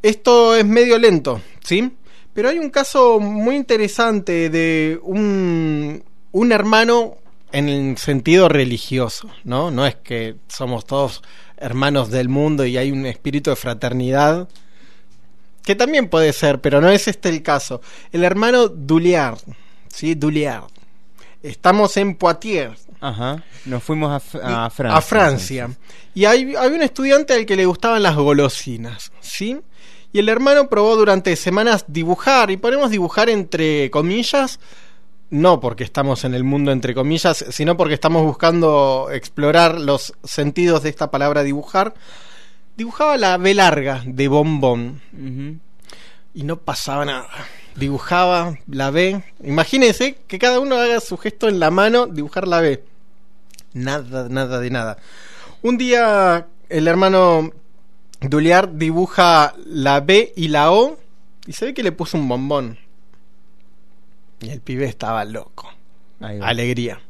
Esto 0.03 0.55
es 0.55 0.65
medio 0.65 0.99
lento, 0.99 1.41
¿sí? 1.63 1.93
Pero 2.33 2.49
hay 2.49 2.59
un 2.59 2.71
caso 2.71 3.21
muy 3.21 3.57
interesante 3.57 4.51
de 4.51 4.99
un, 5.03 6.03
un 6.33 6.53
hermano 6.53 7.17
en 7.53 7.69
el 7.69 7.97
sentido 7.99 8.49
religioso, 8.49 9.31
¿no? 9.45 9.71
No 9.71 9.87
es 9.87 9.97
que 9.97 10.37
somos 10.49 10.85
todos 10.87 11.23
hermanos 11.57 12.11
del 12.11 12.29
mundo 12.29 12.67
y 12.67 12.77
hay 12.77 12.91
un 12.91 13.07
espíritu 13.07 13.51
de 13.51 13.57
fraternidad, 13.57 14.49
que 15.63 15.75
también 15.75 16.09
puede 16.09 16.33
ser, 16.33 16.61
pero 16.61 16.81
no 16.81 16.91
es 16.91 17.09
este 17.09 17.29
el 17.29 17.43
caso. 17.43 17.81
El 18.13 18.25
hermano 18.25 18.69
Duliard, 18.69 19.39
¿sí? 19.89 20.15
Duliard. 20.15 20.65
Estamos 21.43 21.97
en 21.97 22.17
Poitiers, 22.17 22.87
Ajá. 23.05 23.43
Nos 23.66 23.82
fuimos 23.82 24.10
a, 24.10 24.18
Francia. 24.70 24.97
a 24.97 25.01
Francia. 25.02 25.70
Y 26.14 26.24
hay, 26.24 26.55
había 26.55 26.76
un 26.76 26.82
estudiante 26.82 27.35
al 27.35 27.44
que 27.44 27.55
le 27.55 27.66
gustaban 27.66 28.02
las 28.02 28.16
golosinas, 28.16 29.12
¿sí? 29.20 29.60
Y 30.10 30.20
el 30.20 30.28
hermano 30.31 30.70
probó 30.70 30.97
durante 30.97 31.36
semanas 31.36 31.85
dibujar, 31.86 32.51
y 32.51 32.56
ponemos 32.56 32.90
dibujar 32.90 33.28
entre 33.28 33.90
comillas, 33.90 34.59
no 35.28 35.60
porque 35.60 35.85
estamos 35.85 36.24
en 36.24 36.32
el 36.32 36.44
mundo 36.44 36.72
entre 36.72 36.94
comillas, 36.94 37.44
sino 37.51 37.76
porque 37.76 37.93
estamos 37.93 38.22
buscando 38.22 39.09
explorar 39.12 39.78
los 39.78 40.14
sentidos 40.24 40.82
de 40.82 40.89
esta 40.89 41.10
palabra 41.10 41.43
dibujar. 41.43 41.93
Dibujaba 42.74 43.18
la 43.18 43.36
B 43.36 43.52
larga 43.52 44.02
de 44.06 44.28
bombón 44.28 45.02
y 46.32 46.43
no 46.43 46.56
pasaba 46.56 47.05
nada. 47.05 47.28
Dibujaba 47.76 48.56
la 48.66 48.90
B. 48.90 49.22
Imagínense 49.43 50.16
que 50.26 50.39
cada 50.39 50.59
uno 50.59 50.76
haga 50.76 51.01
su 51.01 51.18
gesto 51.18 51.48
en 51.48 51.60
la 51.60 51.70
mano, 51.70 52.06
dibujar 52.06 52.48
la 52.48 52.60
B. 52.60 52.94
Nada, 53.75 54.29
nada 54.29 54.59
de 54.61 54.71
nada. 54.71 54.97
Un 55.63 55.77
día 55.79 56.47
el 56.69 56.89
hermano 56.89 57.51
Duliard 58.21 58.71
dibuja 58.71 59.55
la 59.67 60.01
B 60.01 60.33
y 60.37 60.49
la 60.49 60.73
O 60.73 60.99
y 61.47 61.53
se 61.53 61.67
ve 61.67 61.75
que 61.75 61.83
le 61.83 61.93
puso 61.93 62.17
un 62.17 62.29
bombón. 62.29 62.79
Y 64.41 64.51
el 64.51 64.61
pibe 64.61 64.87
estaba 64.87 65.25
loco. 65.25 65.71
Alegría. 66.21 67.01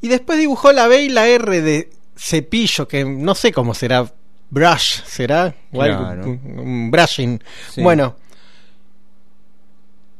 Y 0.00 0.08
después 0.08 0.38
dibujó 0.38 0.72
la 0.72 0.88
B 0.88 1.02
y 1.02 1.08
la 1.08 1.28
R 1.28 1.60
de 1.60 1.90
cepillo, 2.16 2.88
que 2.88 3.04
no 3.04 3.34
sé 3.34 3.52
cómo 3.52 3.74
será. 3.74 4.10
Brush, 4.50 5.02
¿será? 5.04 5.54
O 5.72 5.80
algo, 5.80 6.00
Claro. 6.00 6.24
un- 6.26 6.58
un 6.58 6.90
brushing. 6.90 7.42
Sí. 7.70 7.82
Bueno. 7.82 8.16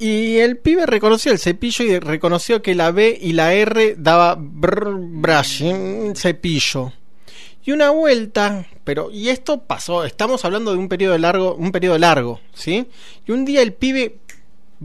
Y 0.02 0.40
el 0.40 0.58
pibe 0.58 0.84
reconoció 0.84 1.30
el 1.30 1.38
cepillo 1.38 1.84
y 1.84 2.00
reconoció 2.00 2.60
que 2.60 2.74
la 2.74 2.90
B 2.90 3.16
y 3.22 3.34
la 3.34 3.54
R 3.54 3.94
daba 3.96 4.34
brr, 4.36 4.96
brushing, 4.96 6.16
cepillo. 6.16 6.92
Y 7.64 7.70
una 7.70 7.90
vuelta, 7.90 8.66
pero 8.82 9.12
y 9.12 9.28
esto 9.28 9.62
pasó, 9.62 10.04
estamos 10.04 10.44
hablando 10.44 10.72
de 10.72 10.78
un 10.78 10.88
periodo 10.88 11.16
largo, 11.18 11.54
un 11.54 11.70
periodo 11.70 11.98
largo, 11.98 12.40
¿sí? 12.52 12.88
Y 13.28 13.30
un 13.30 13.44
día 13.44 13.62
el 13.62 13.74
pibe 13.74 14.16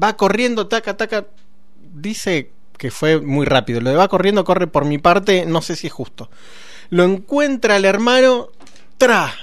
va 0.02 0.16
corriendo, 0.16 0.68
taca, 0.68 0.96
taca, 0.96 1.26
dice 1.96 2.52
que 2.78 2.92
fue 2.92 3.20
muy 3.20 3.48
rápido. 3.48 3.82
Lo 3.82 3.90
de 3.90 3.96
va 3.96 4.10
corriendo, 4.10 4.44
corre 4.44 4.68
por 4.68 4.86
mi 4.86 5.00
parte, 5.00 5.48
no 5.48 5.64
sé 5.64 5.76
si 5.76 5.88
es 5.88 5.94
justo. 5.94 6.30
Lo 6.92 7.04
encuentra 7.04 7.78
el 7.78 7.86
hermano, 7.86 8.50
tra, 9.00 9.34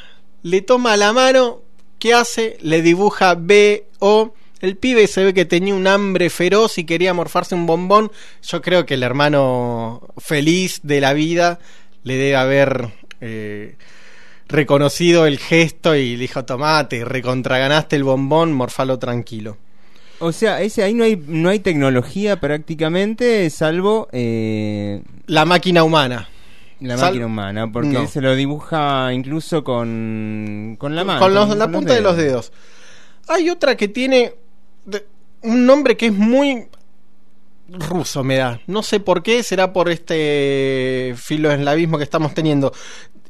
le 0.44 0.62
toma 0.62 0.96
la 0.96 1.12
mano, 1.12 1.62
¿qué 1.98 2.14
hace? 2.14 2.58
Le 2.60 2.80
dibuja 2.80 3.34
B, 3.34 3.88
O. 3.98 4.34
El 4.64 4.76
pibe 4.78 5.06
se 5.06 5.22
ve 5.22 5.34
que 5.34 5.44
tenía 5.44 5.74
un 5.74 5.86
hambre 5.86 6.30
feroz 6.30 6.78
y 6.78 6.84
quería 6.84 7.12
morfarse 7.12 7.54
un 7.54 7.66
bombón. 7.66 8.10
Yo 8.42 8.62
creo 8.62 8.86
que 8.86 8.94
el 8.94 9.02
hermano 9.02 10.00
feliz 10.16 10.80
de 10.82 11.02
la 11.02 11.12
vida 11.12 11.58
le 12.02 12.14
debe 12.16 12.36
haber 12.36 12.88
eh, 13.20 13.76
reconocido 14.48 15.26
el 15.26 15.38
gesto 15.38 15.94
y 15.94 16.12
le 16.16 16.22
dijo, 16.22 16.44
tomate, 16.46 17.04
recontraganaste 17.04 17.96
el 17.96 18.04
bombón, 18.04 18.52
morfalo 18.54 18.98
tranquilo. 18.98 19.58
O 20.20 20.32
sea, 20.32 20.62
ese 20.62 20.82
ahí 20.82 20.94
no 20.94 21.04
hay 21.04 21.22
no 21.26 21.48
hay 21.50 21.58
tecnología 21.58 22.40
prácticamente, 22.40 23.50
salvo 23.50 24.08
eh, 24.12 25.02
la 25.26 25.44
máquina 25.44 25.84
humana. 25.84 26.28
La 26.80 26.96
Sal- 26.96 27.08
máquina 27.10 27.26
humana, 27.26 27.70
porque 27.70 27.88
No. 27.90 28.06
se 28.06 28.20
lo 28.20 28.34
dibuja 28.34 29.12
incluso 29.12 29.62
con, 29.62 30.76
con 30.78 30.94
la 30.94 31.04
mano. 31.04 31.20
con 31.20 31.34
los- 31.34 31.54
la 31.56 31.68
punta 31.70 31.92
de 31.94 32.00
los 32.00 32.16
dedos. 32.16 32.52
Hay 33.28 33.48
otra 33.50 33.76
que 33.76 33.88
tiene 33.88 34.34
de- 34.86 35.06
un 35.42 35.66
nombre 35.66 35.96
que 35.96 36.06
es 36.06 36.12
muy 36.12 36.66
ruso, 37.68 38.22
me 38.24 38.36
da. 38.36 38.60
No 38.66 38.82
sé 38.82 39.00
por 39.00 39.22
qué, 39.22 39.42
será 39.42 39.72
por 39.72 39.90
este 39.90 41.14
filoeslavismo 41.16 41.98
que 41.98 42.04
estamos 42.04 42.34
teniendo. 42.34 42.72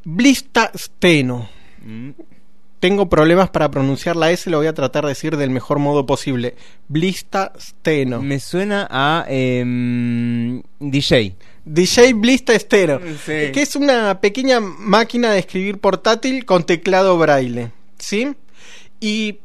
Blista 0.05 0.70
steno. 0.76 1.48
Mm. 1.82 2.10
Tengo 2.81 3.09
problemas 3.09 3.48
para 3.48 3.70
pronunciar 3.70 4.14
la 4.14 4.31
S, 4.31 4.51
lo 4.51 4.59
voy 4.59 4.66
a 4.66 4.74
tratar 4.74 5.05
de 5.05 5.10
decir 5.10 5.39
del 5.39 5.48
mejor 5.48 5.78
modo 5.78 6.05
posible. 6.05 6.55
Blista 6.89 7.52
steno. 7.59 8.20
Me 8.20 8.39
suena 8.40 8.86
a 8.90 9.24
em, 9.26 10.60
DJ. 10.81 11.35
DJ 11.64 12.12
Blista 12.12 12.52
Estero, 12.52 13.01
Sí. 13.24 13.52
que 13.52 13.62
es 13.62 13.74
una 13.74 14.20
pequeña 14.20 14.60
máquina 14.60 15.31
de 15.32 15.39
escribir 15.39 15.78
portátil 15.78 16.44
con 16.44 16.64
teclado 16.64 17.16
braille, 17.16 17.70
¿sí? 17.98 18.35
Y 19.01 19.39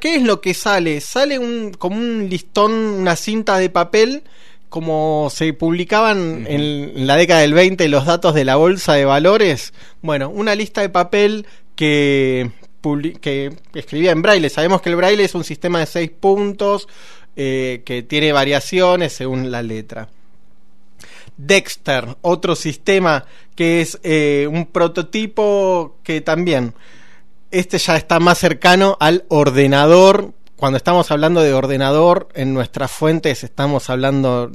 ¿qué 0.00 0.16
es 0.16 0.22
lo 0.22 0.40
que 0.40 0.54
sale? 0.54 1.00
Sale 1.00 1.38
un 1.38 1.72
como 1.72 1.96
un 1.96 2.28
listón, 2.28 2.72
una 2.72 3.16
cinta 3.16 3.58
de 3.58 3.70
papel 3.70 4.22
como 4.68 5.28
se 5.34 5.52
publicaban 5.52 6.46
en, 6.46 6.92
en 6.96 7.06
la 7.06 7.16
década 7.16 7.40
del 7.40 7.54
20 7.54 7.88
los 7.88 8.06
datos 8.06 8.34
de 8.34 8.44
la 8.44 8.56
bolsa 8.56 8.94
de 8.94 9.04
valores. 9.04 9.72
Bueno, 10.00 10.30
una 10.30 10.54
lista 10.54 10.80
de 10.80 10.88
papel 10.90 11.46
que 11.74 12.50
escribía 13.74 14.12
en 14.12 14.22
braille. 14.22 14.48
Sabemos 14.48 14.80
que 14.80 14.90
el 14.90 14.96
braille 14.96 15.24
es 15.24 15.34
un 15.34 15.44
sistema 15.44 15.80
de 15.80 15.86
seis 15.86 16.10
puntos 16.10 16.88
eh, 17.36 17.82
que 17.84 18.02
tiene 18.02 18.32
variaciones 18.32 19.12
según 19.12 19.50
la 19.50 19.62
letra. 19.62 20.08
Dexter, 21.36 22.16
otro 22.22 22.54
sistema 22.54 23.24
que 23.54 23.80
es 23.80 23.98
eh, 24.02 24.46
un 24.50 24.66
prototipo 24.66 25.96
que 26.02 26.20
también, 26.20 26.74
este 27.50 27.78
ya 27.78 27.96
está 27.96 28.20
más 28.20 28.38
cercano 28.38 28.96
al 29.00 29.24
ordenador. 29.28 30.32
Cuando 30.56 30.76
estamos 30.76 31.10
hablando 31.10 31.40
de 31.42 31.54
ordenador, 31.54 32.28
en 32.34 32.52
nuestras 32.54 32.90
fuentes 32.90 33.44
estamos 33.44 33.88
hablando 33.90 34.50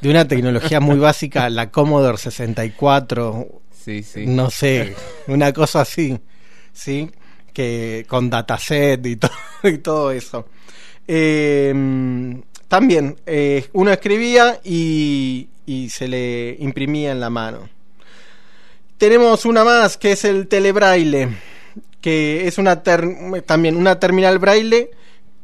de 0.00 0.10
una 0.10 0.26
tecnología 0.28 0.80
muy 0.80 0.98
básica, 1.00 1.48
la 1.50 1.70
Commodore 1.70 2.18
64, 2.18 3.46
Sí, 3.84 4.02
sí. 4.04 4.26
no 4.26 4.48
sé, 4.50 4.94
una 5.26 5.52
cosa 5.52 5.80
así, 5.80 6.18
¿sí? 6.72 7.10
Que 7.52 8.06
con 8.08 8.30
dataset 8.30 9.04
y, 9.06 9.16
to- 9.16 9.30
y 9.64 9.78
todo 9.78 10.12
eso. 10.12 10.46
Eh, 11.08 11.74
también, 12.68 13.16
eh, 13.26 13.66
uno 13.72 13.90
escribía 13.92 14.60
y, 14.64 15.48
y 15.66 15.90
se 15.90 16.06
le 16.06 16.56
imprimía 16.60 17.10
en 17.10 17.18
la 17.20 17.28
mano. 17.28 17.68
Tenemos 18.98 19.44
una 19.44 19.64
más 19.64 19.96
que 19.98 20.12
es 20.12 20.24
el 20.24 20.46
telebraille, 20.46 21.28
que 22.02 22.46
es 22.46 22.58
una 22.58 22.82
ter- 22.82 23.42
también 23.46 23.76
una 23.76 23.98
terminal 23.98 24.38
braille, 24.38 24.90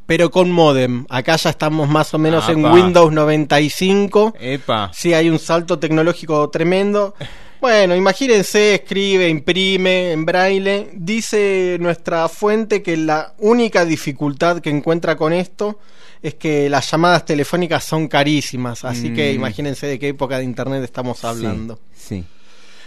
pero 0.04 0.30
con 0.30 0.50
modem. 0.50 1.06
Acá 1.08 1.36
ya 1.36 1.48
estamos 1.50 1.88
más 1.88 2.12
o 2.12 2.18
menos 2.18 2.46
en. 2.50 2.62
Windows 2.64 3.10
95. 3.12 4.34
Epa. 4.38 4.90
Sí, 4.92 5.14
hay 5.14 5.30
un 5.30 5.38
salto 5.38 5.78
tecnológico 5.78 6.50
tremendo. 6.50 7.14
Bueno, 7.60 7.96
imagínense, 7.96 8.74
escribe, 8.76 9.28
imprime 9.28 10.12
en 10.12 10.24
braille. 10.24 10.90
Dice 10.94 11.76
nuestra 11.80 12.28
fuente 12.28 12.84
que 12.84 12.96
la 12.96 13.34
única 13.38 13.84
dificultad 13.84 14.60
que 14.60 14.70
encuentra 14.70 15.16
con 15.16 15.32
esto 15.32 15.80
es 16.22 16.34
que 16.36 16.68
las 16.70 16.88
llamadas 16.88 17.24
telefónicas 17.24 17.82
son 17.82 18.06
carísimas. 18.06 18.84
Así 18.84 19.12
que 19.12 19.32
Mm. 19.32 19.34
imagínense 19.34 19.88
de 19.88 19.98
qué 19.98 20.06
época 20.06 20.38
de 20.38 20.44
internet 20.44 20.84
estamos 20.84 21.24
hablando. 21.24 21.80
Sí. 21.96 22.24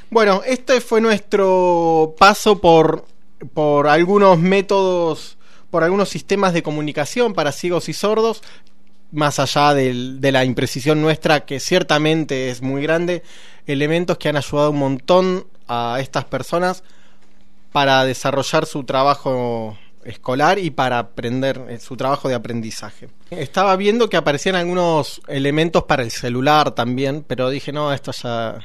Bueno, 0.10 0.42
este 0.46 0.80
fue 0.80 1.02
nuestro 1.02 2.16
paso 2.18 2.62
por, 2.62 3.04
por 3.54 3.88
algunos 3.88 4.40
métodos, 4.40 5.38
por 5.70 5.84
algunos 5.84 6.10
sistemas 6.10 6.54
de 6.54 6.64
comunicación 6.64 7.34
para 7.34 7.52
ciegos 7.52 7.90
y 7.90 7.94
sordos, 7.94 8.42
más 9.12 9.40
allá 9.40 9.74
de 9.74 10.32
la 10.32 10.46
imprecisión 10.46 11.02
nuestra, 11.02 11.46
que 11.46 11.60
ciertamente 11.60 12.50
es 12.50 12.62
muy 12.62 12.82
grande, 12.82 13.24
elementos 13.66 14.18
que 14.18 14.30
han 14.30 14.38
ayudado 14.38 14.72
un 14.72 14.80
montón 14.80 15.48
a 15.68 15.98
estas 16.00 16.26
personas 16.26 16.84
para 17.72 18.04
desarrollar 18.06 18.66
su 18.66 18.84
trabajo 18.84 19.78
escolar 20.04 20.60
y 20.60 20.72
para 20.72 21.00
aprender 21.00 21.62
eh, 21.70 21.80
su 21.80 21.96
trabajo 21.96 22.28
de 22.28 22.36
aprendizaje. 22.36 23.10
Estaba 23.30 23.76
viendo 23.76 24.10
que 24.10 24.18
aparecían 24.18 24.56
algunos 24.56 25.22
elementos 25.28 25.84
para 25.84 26.04
el 26.04 26.12
celular 26.12 26.72
también, 26.72 27.24
pero 27.28 27.50
dije, 27.50 27.72
no, 27.72 27.94
esto 27.94 28.12
ya... 28.12 28.60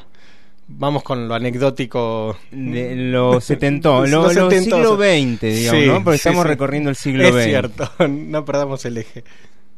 Vamos 0.68 1.02
con 1.02 1.28
lo 1.28 1.34
anecdótico. 1.34 2.36
De 2.50 2.96
lo 2.96 3.40
setentón, 3.40 4.10
Los 4.10 4.34
lo, 4.34 4.48
lo 4.48 4.50
siglo 4.50 4.96
XX, 4.96 5.40
digamos, 5.40 5.80
Sí, 5.82 5.86
¿no? 5.86 6.04
Porque 6.04 6.18
sí, 6.18 6.28
estamos 6.28 6.42
sí. 6.42 6.48
recorriendo 6.48 6.90
el 6.90 6.96
siglo 6.96 7.24
es 7.24 7.34
XX. 7.34 7.44
cierto, 7.44 7.90
no 8.08 8.44
perdamos 8.44 8.84
el 8.84 8.98
eje. 8.98 9.24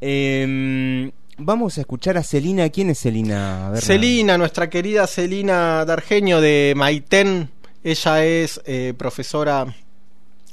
Em, 0.00 1.10
vamos 1.36 1.76
a 1.76 1.82
escuchar 1.82 2.16
a 2.16 2.22
Celina. 2.22 2.68
¿Quién 2.70 2.90
es 2.90 3.00
Celina? 3.00 3.72
Celina, 3.76 4.38
nuestra 4.38 4.70
querida 4.70 5.06
Celina 5.06 5.84
Dargenio 5.84 6.40
de 6.40 6.72
Maitén, 6.76 7.50
ella 7.84 8.24
es 8.24 8.60
eh, 8.64 8.94
profesora 8.96 9.66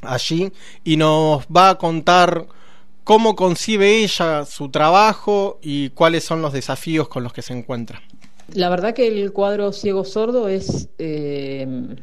allí 0.02 0.52
y 0.84 0.98
nos 0.98 1.45
va 1.45 1.72
a 1.72 1.76
contar 1.78 2.45
cómo 3.03 3.36
concibe 3.36 4.03
ella 4.03 4.45
su 4.45 4.70
trabajo 4.70 5.60
y 5.62 5.90
cuáles 5.91 6.24
son 6.24 6.41
los 6.41 6.53
desafíos 6.53 7.07
con 7.07 7.24
los 7.24 7.34
que 7.34 7.41
se 7.41 7.53
encuentra. 7.53 8.02
La 8.53 8.69
verdad 8.69 8.93
que 8.93 9.07
el 9.07 9.34
cuadro 9.34 9.72
ciego-sordo 9.72 10.47
es 10.47 10.89
eh, 10.99 11.95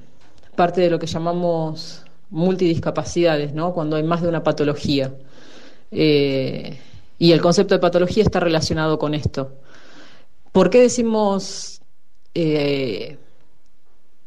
parte 0.57 0.81
de 0.81 0.91
lo 0.91 0.99
que 0.99 1.07
llamamos 1.07 2.05
multidiscapacidades, 2.31 3.55
¿no? 3.55 3.73
Cuando 3.73 3.97
hay 3.97 4.03
más 4.03 4.23
de 4.23 4.29
una 4.29 4.43
patología. 4.43 5.15
Eh, 5.91 6.79
y 7.19 7.33
el 7.33 7.41
concepto 7.41 7.75
de 7.75 7.81
patología 7.81 8.25
está 8.25 8.41
relacionado 8.41 8.99
con 8.99 9.15
esto. 9.15 9.53
¿Por 10.51 10.69
qué 10.69 10.81
decimos 10.81 11.81
eh, 12.35 13.19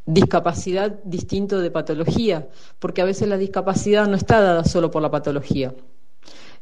discapacidad 0.06 0.98
distinto 1.04 1.60
de 1.60 1.70
patología? 1.70 2.48
Porque 2.78 3.02
a 3.02 3.04
veces 3.04 3.28
la 3.28 3.36
discapacidad 3.36 4.08
no 4.08 4.16
está 4.16 4.40
dada 4.40 4.64
solo 4.64 4.90
por 4.90 5.02
la 5.02 5.10
patología. 5.10 5.74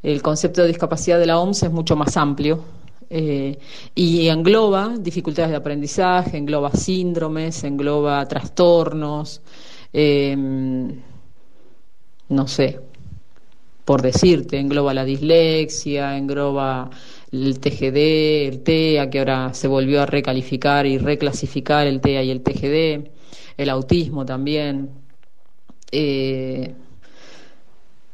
El 0.03 0.21
concepto 0.21 0.63
de 0.63 0.69
discapacidad 0.69 1.19
de 1.19 1.27
la 1.27 1.39
OMS 1.39 1.63
es 1.63 1.71
mucho 1.71 1.95
más 1.95 2.17
amplio 2.17 2.65
eh, 3.17 3.57
y 3.95 4.27
engloba 4.27 4.97
dificultades 4.99 5.53
de 5.53 5.57
aprendizaje, 5.57 6.37
engloba 6.37 6.73
síndromes, 6.73 7.63
engloba 7.63 8.27
trastornos, 8.27 9.41
eh, 9.93 10.35
no 10.37 10.99
sé, 12.49 12.81
por 13.85 14.03
decirte, 14.03 14.59
engloba 14.59 14.93
la 14.93 15.05
dislexia, 15.05 16.17
engloba 16.17 16.91
el 17.31 17.61
TGD, 17.61 18.49
el 18.49 18.65
TEA, 18.65 19.09
que 19.09 19.21
ahora 19.21 19.55
se 19.55 19.69
volvió 19.69 20.03
a 20.03 20.07
recalificar 20.07 20.85
y 20.85 20.99
reclasificar 20.99 21.87
el 21.87 22.01
TEA 22.01 22.25
y 22.25 22.33
el 22.33 22.43
TGD, 22.43 23.11
el 23.57 23.71
autismo 23.71 24.27
también. 24.27 24.91
Eh, 25.93 26.75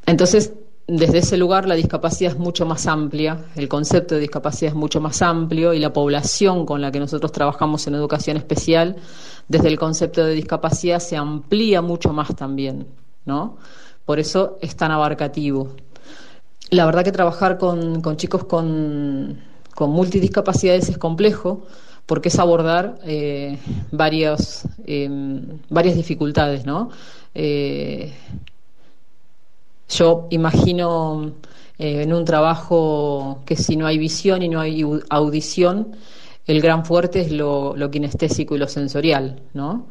entonces, 0.05 0.53
desde 0.87 1.19
ese 1.19 1.37
lugar 1.37 1.67
la 1.67 1.75
discapacidad 1.75 2.33
es 2.33 2.39
mucho 2.39 2.65
más 2.65 2.87
amplia, 2.87 3.45
el 3.55 3.67
concepto 3.67 4.15
de 4.15 4.21
discapacidad 4.21 4.71
es 4.71 4.75
mucho 4.75 4.99
más 4.99 5.21
amplio 5.21 5.73
y 5.73 5.79
la 5.79 5.93
población 5.93 6.65
con 6.65 6.81
la 6.81 6.91
que 6.91 6.99
nosotros 6.99 7.31
trabajamos 7.31 7.85
en 7.87 7.95
educación 7.95 8.37
especial, 8.37 8.97
desde 9.47 9.67
el 9.67 9.77
concepto 9.77 10.25
de 10.25 10.33
discapacidad 10.33 10.99
se 10.99 11.17
amplía 11.17 11.81
mucho 11.81 12.13
más 12.13 12.35
también, 12.35 12.87
¿no? 13.25 13.57
Por 14.05 14.19
eso 14.19 14.57
es 14.61 14.75
tan 14.75 14.91
abarcativo. 14.91 15.75
La 16.69 16.85
verdad 16.85 17.03
que 17.03 17.11
trabajar 17.11 17.57
con, 17.57 18.01
chicos 18.17 18.45
con, 18.45 19.39
multidiscapacidades 19.79 20.89
es 20.89 20.97
complejo 20.97 21.63
porque 22.05 22.29
es 22.29 22.37
abordar 22.39 22.99
eh, 23.03 23.57
varias, 23.91 24.67
em, 24.85 25.59
varias 25.69 25.95
dificultades, 25.95 26.65
¿no? 26.65 26.89
Eh, 27.33 28.13
yo 29.91 30.27
imagino 30.31 31.33
eh, 31.77 32.03
en 32.03 32.13
un 32.13 32.25
trabajo 32.25 33.41
que 33.45 33.55
si 33.55 33.75
no 33.77 33.87
hay 33.87 33.97
visión 33.97 34.41
y 34.41 34.49
no 34.49 34.59
hay 34.59 34.83
audición, 35.09 35.95
el 36.47 36.61
gran 36.61 36.85
fuerte 36.85 37.21
es 37.21 37.31
lo, 37.31 37.75
lo 37.77 37.91
kinestésico 37.91 38.55
y 38.55 38.59
lo 38.59 38.67
sensorial, 38.67 39.43
¿no? 39.53 39.87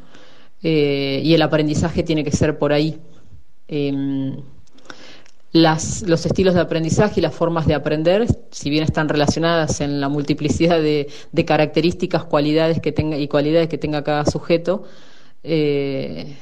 y 0.62 1.32
el 1.32 1.40
aprendizaje 1.40 2.02
tiene 2.02 2.22
que 2.22 2.32
ser 2.32 2.58
por 2.58 2.74
ahí. 2.74 3.00
Em, 3.66 4.42
las, 5.52 6.02
los 6.02 6.26
estilos 6.26 6.54
de 6.54 6.60
aprendizaje 6.60 7.20
y 7.20 7.22
las 7.22 7.34
formas 7.34 7.66
de 7.66 7.74
aprender, 7.74 8.26
si 8.50 8.70
bien 8.70 8.84
están 8.84 9.08
relacionadas 9.08 9.80
en 9.80 10.00
la 10.00 10.08
multiplicidad 10.08 10.80
de, 10.80 11.08
características, 11.44 12.24
cualidades 12.24 12.80
que 12.80 12.92
tenga 12.92 13.16
y 13.16 13.26
cualidades 13.28 13.68
que 13.68 13.78
tenga 13.78 14.04
cada 14.04 14.24
sujeto, 14.26 14.84
eh, 15.42 16.36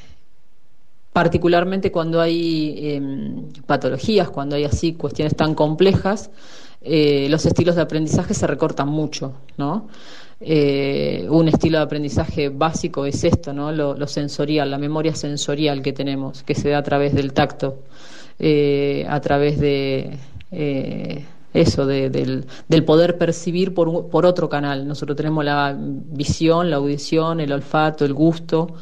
particularmente 1.19 1.91
cuando 1.91 2.21
hay 2.21 2.79
em, 2.95 3.51
patologías, 3.67 4.31
cuando 4.31 4.55
hay 4.55 4.63
así 4.63 4.93
cuestiones 4.93 5.35
tan 5.35 5.53
complejas, 5.53 6.31
eh, 6.81 7.27
los 7.29 7.45
estilos 7.45 7.75
de 7.75 7.83
aprendizaje 7.83 8.35
se 8.35 8.47
recortan 8.47 8.89
mucho, 8.89 9.33
¿no? 9.57 9.89
Eh, 10.41 11.27
un 11.29 11.49
estilo 11.49 11.79
de 11.79 11.83
aprendizaje 11.83 12.51
básico 12.51 13.05
es 13.05 13.25
esto, 13.25 13.53
¿no? 13.53 13.73
lo 13.73 14.07
sensorial, 14.07 14.71
la 14.71 14.79
memoria 14.79 15.13
sensorial 15.17 15.83
que 15.83 15.93
tenemos, 15.93 16.45
que 16.45 16.55
se 16.55 16.69
da 16.69 16.79
a 16.79 16.85
través 16.85 17.13
del 17.13 17.33
tacto. 17.33 17.81
Eh, 18.39 19.05
a 19.09 19.21
través 19.21 19.59
de 19.59 20.17
eso, 21.53 21.85
del, 21.85 22.45
poder 22.87 23.19
percibir 23.19 23.75
por, 23.75 24.09
por 24.09 24.25
otro 24.25 24.49
canal. 24.49 24.87
Nosotros 24.87 25.17
tenemos 25.17 25.45
la 25.45 25.77
visión, 25.77 26.71
la 26.71 26.77
audición, 26.77 27.41
el 27.41 27.51
olfato, 27.51 28.05
el 28.05 28.15
gusto 28.15 28.77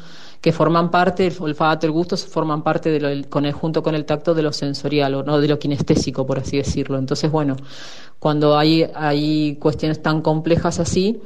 que 0.47 0.53
forman 0.53 0.89
parte, 0.89 1.27
el 1.27 1.33
olfato, 1.41 1.85
el 1.87 1.91
gusto, 1.91 2.15
forman 2.15 2.63
parte 2.63 2.89
de 2.89 3.01
lo, 3.01 3.29
con 3.29 3.45
el, 3.45 3.51
junto 3.51 3.83
con 3.83 3.95
el 3.95 4.05
tacto 4.05 4.33
de 4.33 4.41
lo 4.41 4.53
sensorial 4.53 5.15
o 5.15 5.21
no 5.21 5.41
de 5.41 5.47
lo 5.49 5.59
kinestésico, 5.59 6.25
por 6.25 6.39
así 6.39 6.55
decirlo. 6.55 6.97
Entonces, 6.97 7.29
bueno, 7.29 7.57
cuando 8.17 8.57
hay, 8.57 8.89
hay 8.95 9.57
cuestiones 9.57 10.01
tan 10.01 10.21
complejas 10.21 10.79
así, 10.79 11.19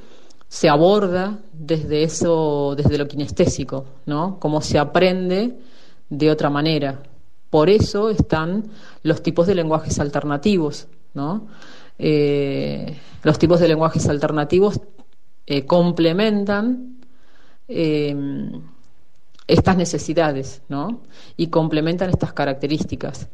se 0.48 0.70
aborda 0.70 1.38
desde 1.54 2.02
eso, 2.02 2.74
desde 2.76 2.98
lo 2.98 3.08
kinestésico, 3.08 3.86
¿no? 4.08 4.40
Cómo 4.40 4.60
se 4.60 4.80
aprende 4.80 5.56
de 6.10 6.32
otra 6.32 6.50
manera. 6.50 7.04
Por 7.52 7.70
eso 7.70 8.10
están 8.10 8.72
los 9.04 9.22
tipos 9.22 9.46
de 9.46 9.54
lenguajes 9.54 10.00
alternativos, 10.00 10.88
¿no? 11.14 11.46
Eh, 12.00 12.98
los 13.22 13.38
tipos 13.38 13.60
de 13.60 13.68
lenguajes 13.68 14.10
alternativos 14.10 14.82
eh, 15.46 15.68
complementan 15.68 16.96
eh, 17.68 18.16
estas 19.54 19.78
necesidades, 19.78 20.62
¿no? 20.70 21.02
Y 21.38 21.48
complementan 21.48 22.10
estas 22.10 22.34
características. 22.34 23.28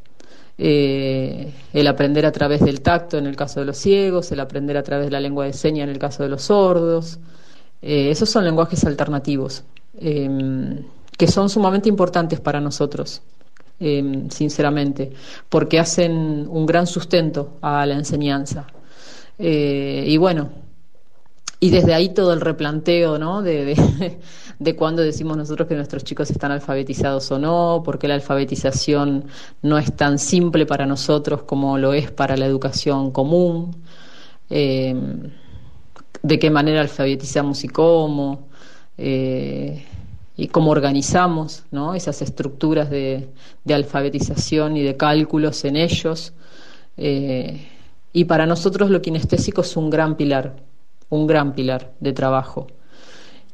el 0.60 1.88
aprender 1.88 2.26
a 2.26 2.31
través 2.31 2.61
del 2.61 2.81
tacto 2.81 3.18
en 3.19 3.27
el 3.27 3.35
caso 3.35 3.60
de 3.60 3.68
los 3.68 3.77
ciegos, 3.77 4.31
el 4.31 4.39
aprender 4.39 4.76
a 4.77 4.84
través 4.84 5.06
de 5.06 5.11
la 5.11 5.19
lengua 5.19 5.45
de 5.45 5.53
señas 5.53 5.84
en 5.84 5.89
el 5.89 5.99
caso 5.99 6.23
de 6.23 6.30
los 6.30 6.44
sordos. 6.44 7.19
esos 7.81 8.27
son 8.30 8.44
lenguajes 8.44 8.84
alternativos 8.85 9.64
que 11.18 11.27
son 11.27 11.49
sumamente 11.49 11.89
importantes 11.89 12.39
para 12.39 12.60
nosotros. 12.60 13.22
Em, 13.80 14.27
sinceramente, 14.31 15.11
porque 15.48 15.80
hacen 15.80 16.48
un 16.49 16.65
gran 16.65 16.88
sustento 16.88 17.57
a 17.61 17.85
la 17.85 17.94
enseñanza. 17.94 18.65
Eh, 19.38 20.03
y 20.07 20.18
bueno, 20.18 20.49
y 21.60 21.70
desde 21.72 21.94
ahí 21.94 22.10
todo 22.10 22.34
el 22.34 22.42
replanteo, 22.42 23.18
¿no? 23.18 23.42
De, 23.42 23.76
de, 24.60 24.76
cuando 24.76 25.02
decimos 25.02 25.38
nosotros 25.38 25.68
que 25.68 25.76
nuestros 25.76 26.04
chicos 26.04 26.30
están 26.30 26.52
alfabetizados 26.52 27.32
o 27.32 27.40
no, 27.40 27.82
porque 27.84 28.08
la 28.08 28.14
alfabetización 28.14 29.26
no 29.64 29.78
es 29.78 29.96
tan 29.96 30.20
simple 30.20 30.66
para 30.66 30.86
nosotros 30.86 31.44
como 31.44 31.78
lo 31.78 31.94
es 31.94 32.12
para 32.12 32.38
la 32.38 32.46
educación 32.46 33.12
común, 33.12 33.84
em, 34.50 35.32
de 36.22 36.40
qué 36.40 36.50
manera 36.50 36.82
alfabetizamos 36.82 37.64
y 37.64 37.68
cómo. 37.70 38.48
Eh, 38.98 39.86
y 40.40 40.48
cómo 40.50 40.70
organizamos 40.70 41.64
¿no? 41.72 41.96
esas 41.96 42.22
estructuras 42.22 42.92
de, 42.92 43.30
alfabetización 43.68 44.78
y 44.78 44.84
de 44.84 44.96
cálculos 44.96 45.66
en 45.66 45.76
ellos. 45.76 46.34
Eh, 46.96 47.68
y 48.14 48.26
para 48.26 48.46
nosotros 48.46 48.92
lo 48.92 49.02
kinestésico 49.02 49.62
es 49.62 49.76
un 49.76 49.90
gran 49.90 50.16
pilar, 50.16 50.66
un 51.10 51.28
gran 51.28 51.54
pilar 51.54 51.94
de 52.00 52.14
trabajo. 52.14 52.68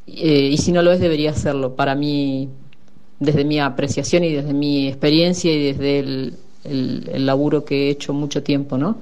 Eh, 0.08 0.50
y 0.52 0.58
si 0.58 0.72
no 0.72 0.82
lo 0.82 0.92
es, 0.92 1.00
debería 1.00 1.34
serlo. 1.34 1.76
Para 1.76 1.96
mí, 1.96 2.50
desde 3.20 3.46
mi 3.46 3.60
apreciación 3.60 4.24
y 4.24 4.34
desde 4.34 4.54
mi 4.54 4.88
experiencia 4.88 5.54
y 5.54 5.74
desde 5.74 6.00
el, 6.00 6.38
el 6.64 7.26
laburo 7.26 7.66
que 7.66 7.88
he 7.88 7.90
hecho 7.90 8.14
mucho 8.14 8.44
tiempo, 8.44 8.78
¿no? 8.78 8.98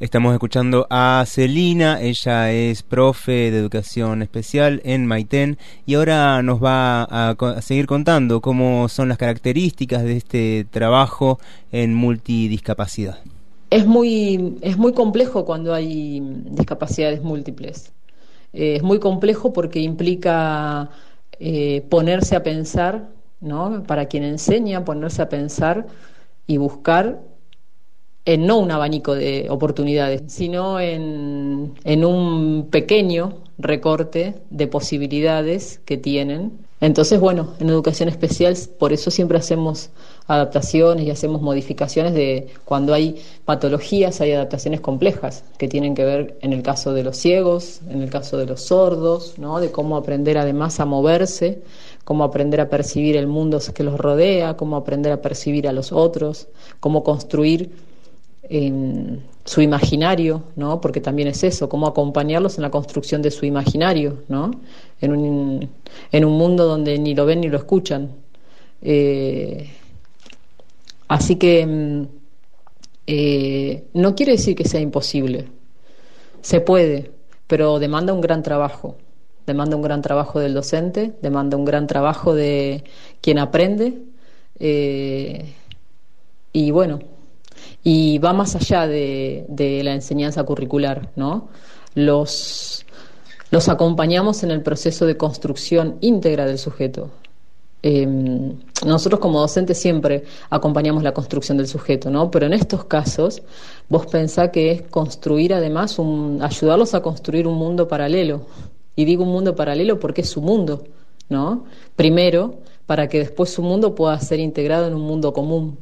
Estamos 0.00 0.32
escuchando 0.32 0.86
a 0.90 1.24
Celina, 1.26 2.00
ella 2.00 2.52
es 2.52 2.84
profe 2.84 3.50
de 3.50 3.58
educación 3.58 4.22
especial 4.22 4.80
en 4.84 5.06
Maitén 5.06 5.58
y 5.86 5.94
ahora 5.94 6.40
nos 6.44 6.62
va 6.62 7.02
a, 7.02 7.34
seguir 7.62 7.88
contando 7.88 8.40
cómo 8.40 8.88
son 8.88 9.08
las 9.08 9.18
características 9.18 10.04
de 10.04 10.16
este 10.16 10.66
trabajo 10.70 11.40
en 11.72 11.94
multidiscapacidad. 11.94 13.18
Es 13.70 13.86
muy, 13.86 14.56
es 14.62 14.78
muy 14.78 14.92
complejo 14.94 15.44
cuando 15.44 15.74
hay 15.74 16.20
discapacidades 16.50 17.22
múltiples. 17.22 17.92
Eh, 18.52 18.76
es 18.76 18.82
muy 18.82 18.98
complejo 18.98 19.52
porque 19.52 19.80
implica 19.80 20.90
eh, 21.38 21.82
ponerse 21.90 22.34
a 22.36 22.42
pensar, 22.42 23.10
¿no? 23.40 23.82
Para 23.86 24.06
quien 24.06 24.24
enseña, 24.24 24.84
ponerse 24.84 25.22
a 25.22 25.28
pensar 25.28 25.86
y 26.46 26.56
buscar 26.56 27.20
en 28.24 28.46
no 28.46 28.58
un 28.58 28.70
abanico 28.70 29.14
de 29.14 29.46
oportunidades, 29.50 30.22
sino 30.28 30.80
en, 30.80 31.74
en 31.84 32.04
un 32.04 32.68
pequeño 32.70 33.38
recorte 33.58 34.34
de 34.50 34.66
posibilidades 34.66 35.80
que 35.84 35.96
tienen. 35.96 36.52
Entonces, 36.80 37.20
bueno, 37.20 37.54
en 37.58 37.68
educación 37.68 38.08
especial 38.08 38.56
por 38.78 38.92
eso 38.92 39.10
siempre 39.10 39.38
hacemos 39.38 39.90
adaptaciones 40.28 41.06
y 41.06 41.10
hacemos 41.10 41.40
modificaciones 41.40 42.12
de 42.12 42.48
cuando 42.64 42.92
hay 42.94 43.16
patologías, 43.46 44.20
hay 44.20 44.32
adaptaciones 44.32 44.80
complejas 44.80 45.42
que 45.56 45.68
tienen 45.68 45.94
que 45.94 46.04
ver 46.04 46.36
en 46.42 46.52
el 46.52 46.62
caso 46.62 46.92
de 46.92 47.02
los 47.02 47.16
ciegos, 47.16 47.80
en 47.88 48.02
el 48.02 48.10
caso 48.10 48.36
de 48.36 48.44
los 48.46 48.60
sordos, 48.60 49.38
¿no? 49.38 49.58
de 49.58 49.72
cómo 49.72 49.96
aprender 49.96 50.36
además 50.36 50.80
a 50.80 50.84
moverse, 50.84 51.62
cómo 52.04 52.24
aprender 52.24 52.60
a 52.60 52.68
percibir 52.68 53.16
el 53.16 53.26
mundo 53.26 53.58
que 53.74 53.82
los 53.82 53.98
rodea, 53.98 54.56
cómo 54.56 54.76
aprender 54.76 55.12
a 55.12 55.22
percibir 55.22 55.66
a 55.66 55.72
los 55.72 55.92
otros, 55.92 56.48
cómo 56.78 57.02
construir 57.02 57.70
en 58.50 59.22
su 59.44 59.60
imaginario, 59.62 60.42
¿no? 60.56 60.80
Porque 60.80 61.00
también 61.00 61.28
es 61.28 61.42
eso, 61.44 61.68
cómo 61.68 61.86
acompañarlos 61.86 62.56
en 62.56 62.62
la 62.62 62.70
construcción 62.70 63.20
de 63.20 63.30
su 63.30 63.44
imaginario, 63.44 64.22
¿no? 64.28 64.50
En 65.00 65.12
un, 65.12 65.68
en 66.12 66.24
un 66.24 66.32
mundo 66.38 66.66
donde 66.66 66.98
ni 66.98 67.14
lo 67.14 67.26
ven 67.26 67.40
ni 67.40 67.48
lo 67.48 67.58
escuchan. 67.58 68.10
Eh, 68.80 69.68
así 71.08 71.36
que 71.36 71.66
mm, 71.66 72.06
eh, 73.06 73.84
no 73.94 74.14
quiere 74.14 74.32
decir 74.32 74.54
que 74.54 74.68
sea 74.68 74.80
imposible. 74.80 75.48
Se 76.42 76.60
puede, 76.60 77.10
pero 77.46 77.78
demanda 77.78 78.12
un 78.12 78.20
gran 78.20 78.42
trabajo. 78.42 78.96
Demanda 79.46 79.76
un 79.76 79.82
gran 79.82 80.02
trabajo 80.02 80.40
del 80.40 80.52
docente, 80.52 81.14
demanda 81.22 81.56
un 81.56 81.64
gran 81.64 81.86
trabajo 81.86 82.34
de 82.34 82.84
quien 83.22 83.38
aprende. 83.38 84.02
Eh, 84.60 85.54
y 86.52 86.70
bueno, 86.70 86.98
y 87.82 88.18
va 88.18 88.32
más 88.32 88.56
allá 88.56 88.86
de, 88.86 89.46
la 89.82 89.94
enseñanza 89.94 90.44
curricular, 90.44 91.10
¿no? 91.16 91.48
Los, 91.94 92.84
los 93.50 93.68
acompañamos 93.68 94.42
en 94.42 94.50
el 94.50 94.62
proceso 94.62 95.06
de 95.06 95.16
construcción 95.16 95.96
íntegra 96.02 96.44
del 96.44 96.58
sujeto. 96.58 97.10
Em, 97.82 98.54
nosotros 98.84 99.20
como 99.20 99.40
docentes 99.40 99.78
siempre 99.78 100.24
acompañamos 100.50 101.02
la 101.02 101.12
construcción 101.14 101.58
del 101.58 101.68
sujeto, 101.68 102.10
¿no? 102.10 102.30
Pero 102.30 102.46
en 102.46 102.52
estos 102.52 102.84
casos, 102.84 103.42
vos 103.88 104.06
pensás 104.06 104.50
que 104.50 104.72
es 104.72 104.82
construir 104.82 105.54
además, 105.54 105.98
un, 105.98 106.40
ayudarlos 106.42 106.94
a 106.94 107.02
construir 107.02 107.46
un 107.46 107.54
mundo 107.54 107.86
paralelo. 107.88 108.42
Y 108.96 109.04
digo 109.04 109.22
un 109.22 109.30
mundo 109.30 109.54
paralelo 109.54 110.00
porque 110.00 110.22
es 110.22 110.28
su 110.28 110.40
mundo, 110.40 110.84
¿no? 111.28 111.64
Primero, 111.94 112.56
para 112.86 113.08
que 113.08 113.18
después 113.18 113.50
su 113.50 113.62
mundo 113.62 113.94
pueda 113.94 114.18
ser 114.20 114.40
integrado 114.40 114.88
en 114.88 114.94
un 114.94 115.02
mundo 115.02 115.32
común. 115.32 115.78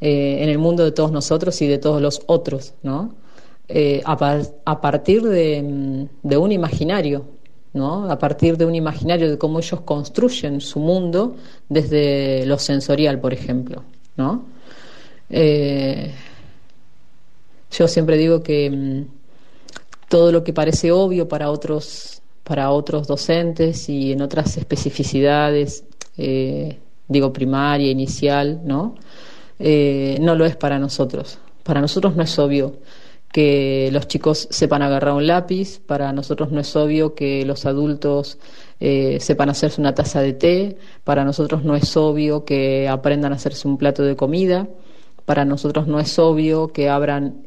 Eh, 0.00 0.42
en 0.42 0.50
el 0.50 0.58
mundo 0.58 0.84
de 0.84 0.92
todos 0.92 1.10
nosotros 1.10 1.60
y 1.62 1.66
de 1.66 1.78
todos 1.78 2.02
los 2.02 2.20
otros, 2.26 2.74
¿no? 2.82 3.14
Eh, 3.68 4.02
a, 4.04 4.80
partir 4.80 5.22
mm, 5.22 6.08
de, 6.22 6.36
un 6.36 6.52
imaginario, 6.52 7.24
¿no? 7.76 8.10
A 8.10 8.18
partir 8.18 8.56
de 8.56 8.64
un 8.64 8.74
imaginario 8.74 9.30
de 9.30 9.38
cómo 9.38 9.60
ellos 9.60 9.80
construyen 9.82 10.60
su 10.60 10.80
mundo 10.80 11.36
desde 11.68 12.44
lo 12.46 12.58
sensorial, 12.58 13.20
por 13.20 13.32
ejemplo, 13.32 13.84
¿no? 14.16 14.46
Eh, 15.28 16.12
yo 17.70 17.86
siempre 17.86 18.16
digo 18.16 18.42
que 18.42 18.70
mm, 18.70 19.04
todo 20.08 20.32
lo 20.32 20.42
que 20.42 20.52
parece 20.52 20.90
obvio 20.90 21.28
para 21.28 21.50
otros 21.50 22.22
para 22.42 22.70
otros 22.70 23.08
docentes 23.08 23.88
y 23.88 24.12
en 24.12 24.22
otras 24.22 24.56
especificidades, 24.56 25.84
eh, 26.16 26.78
digo 27.08 27.32
primaria, 27.32 27.90
inicial, 27.90 28.60
¿no? 28.64 28.94
Eh, 29.58 30.16
no 30.20 30.36
lo 30.36 30.46
es 30.46 30.56
para 30.56 30.78
nosotros. 30.78 31.38
Para 31.64 31.80
nosotros 31.80 32.14
no 32.14 32.22
es 32.22 32.38
obvio 32.38 32.76
que 33.32 33.90
los 33.92 34.08
chicos 34.08 34.48
sepan 34.50 34.82
agarrar 34.82 35.14
un 35.14 35.26
lápiz, 35.26 35.80
para 35.80 36.12
nosotros 36.12 36.52
no 36.52 36.60
es 36.60 36.74
obvio 36.74 37.14
que 37.14 37.44
los 37.44 37.66
adultos 37.66 38.38
eh, 38.80 39.18
sepan 39.20 39.50
hacerse 39.50 39.80
una 39.80 39.94
taza 39.94 40.22
de 40.22 40.32
té, 40.32 40.78
para 41.04 41.24
nosotros 41.24 41.64
no 41.64 41.76
es 41.76 41.96
obvio 41.96 42.44
que 42.44 42.88
aprendan 42.88 43.32
a 43.32 43.36
hacerse 43.36 43.68
un 43.68 43.78
plato 43.78 44.02
de 44.02 44.16
comida, 44.16 44.68
para 45.26 45.44
nosotros 45.44 45.86
no 45.86 46.00
es 46.00 46.18
obvio 46.18 46.68
que 46.68 46.88
abran, 46.88 47.42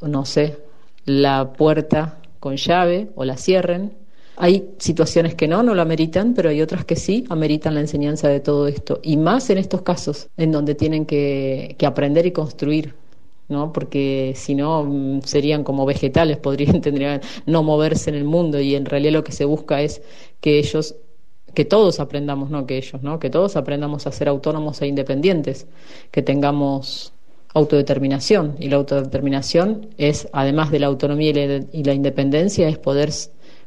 no 0.00 0.24
sé, 0.24 0.58
la 1.04 1.52
puerta 1.52 2.18
con 2.40 2.56
llave 2.56 3.10
o 3.14 3.24
la 3.24 3.36
cierren. 3.36 3.92
Hay 4.36 4.70
situaciones 4.78 5.34
que 5.34 5.48
no, 5.48 5.62
no 5.62 5.74
lo 5.74 5.82
ameritan, 5.82 6.34
pero 6.34 6.50
hay 6.50 6.60
otras 6.60 6.84
que 6.84 6.96
sí 6.96 7.24
ameritan 7.30 7.74
la 7.74 7.80
enseñanza 7.80 8.28
de 8.28 8.40
todo 8.40 8.68
esto. 8.68 9.00
Y 9.02 9.16
más 9.16 9.50
en 9.50 9.58
estos 9.58 9.82
casos, 9.82 10.28
en 10.36 10.52
donde 10.52 10.74
tienen 10.74 11.06
que, 11.06 11.74
que 11.78 11.86
aprender 11.86 12.26
y 12.26 12.32
construir 12.32 12.94
¿no? 13.48 13.72
Porque 13.72 14.32
si 14.36 14.54
no 14.54 15.20
serían 15.24 15.64
como 15.64 15.86
vegetales, 15.86 16.36
podrían 16.46 16.80
tendrían 16.80 17.20
no 17.46 17.62
moverse 17.62 18.10
en 18.10 18.16
el 18.16 18.24
mundo 18.24 18.60
y 18.60 18.74
en 18.74 18.84
realidad 18.84 19.12
lo 19.12 19.24
que 19.24 19.32
se 19.32 19.44
busca 19.44 19.82
es 19.82 20.02
que 20.40 20.58
ellos 20.58 20.96
que 21.54 21.64
todos 21.64 22.00
aprendamos, 22.00 22.50
no 22.50 22.66
que 22.66 22.76
ellos, 22.76 23.02
¿no? 23.02 23.18
Que 23.18 23.30
todos 23.30 23.56
aprendamos 23.56 24.06
a 24.06 24.12
ser 24.12 24.28
autónomos 24.28 24.82
e 24.82 24.88
independientes, 24.88 25.66
que 26.10 26.20
tengamos 26.20 27.14
autodeterminación 27.54 28.56
y 28.60 28.68
la 28.68 28.76
autodeterminación 28.76 29.88
es 29.96 30.28
además 30.32 30.70
de 30.70 30.80
la 30.80 30.88
autonomía 30.88 31.30
y 31.72 31.82
la 31.84 31.94
independencia 31.94 32.68
es 32.68 32.76
poder 32.76 33.10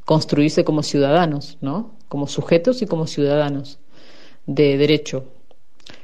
construirse 0.05 0.63
como 0.63 0.83
ciudadanos, 0.83 1.57
¿no? 1.61 1.95
Como 2.07 2.27
sujetos 2.27 2.83
y 2.83 2.85
como 2.85 3.07
ciudadanos 3.07 3.79
de 4.45 4.77
derecho. 4.77 5.25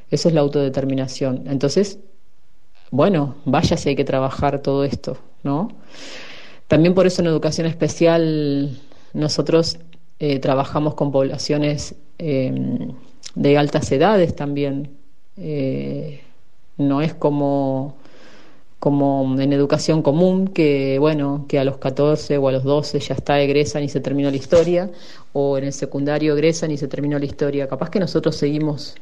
Eso 0.09 0.29
es 0.29 0.33
la 0.33 0.41
autodeterminación. 0.41 1.43
Entonces, 1.47 1.99
bueno, 2.95 3.35
vaya 3.45 3.77
si 3.77 3.89
hay 3.89 3.95
que 3.95 4.05
trabajar 4.05 4.61
todo 4.61 4.83
esto, 4.83 5.17
¿no? 5.43 5.69
También 6.67 6.93
por 6.93 7.05
eso 7.05 7.21
en 7.21 7.27
educación 7.27 7.67
especial 7.67 8.79
nosotros 9.13 9.77
eh, 10.19 10.39
trabajamos 10.39 10.95
con 10.95 11.11
poblaciones 11.11 11.95
em, 12.17 12.93
de 13.35 13.57
altas 13.57 13.91
edades 13.91 14.35
también. 14.35 14.97
Eh, 15.37 16.21
no 16.77 17.01
es 17.01 17.13
como, 17.13 17.97
como 18.79 19.39
en 19.39 19.53
educación 19.53 20.01
común, 20.01 20.47
que 20.47 20.97
bueno, 20.99 21.45
que 21.49 21.59
a 21.59 21.63
los 21.65 21.77
14 21.77 22.37
o 22.37 22.47
a 22.47 22.51
los 22.51 22.63
12 22.63 22.99
ya 22.99 23.15
está, 23.15 23.41
egresan 23.41 23.83
y 23.83 23.89
se 23.89 23.99
terminó 23.99 24.29
la 24.31 24.37
historia, 24.37 24.89
o 25.33 25.57
en 25.57 25.65
el 25.65 25.73
secundario 25.73 26.33
egresan 26.33 26.71
y 26.71 26.77
se 26.77 26.87
terminó 26.87 27.19
la 27.19 27.25
historia. 27.25 27.67
Capaz 27.67 27.89
que 27.89 27.99
nosotros 27.99 28.35
seguimos 28.35 28.95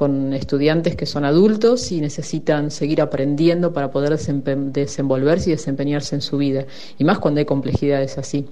con 0.00 0.32
estudiantes 0.32 0.96
que 0.96 1.04
son 1.04 1.26
adultos 1.26 1.92
y 1.92 2.00
necesitan 2.00 2.70
seguir 2.70 3.02
aprendiendo 3.02 3.74
para 3.74 3.90
poder 3.90 4.18
desenvolverse 4.18 5.50
y 5.50 5.52
desempeñarse 5.52 6.14
en 6.14 6.22
su 6.22 6.38
vida, 6.38 6.64
y 6.96 7.04
más 7.04 7.18
cuando 7.18 7.40
hay 7.40 7.44
complejidades 7.44 8.16
así. 8.16 8.46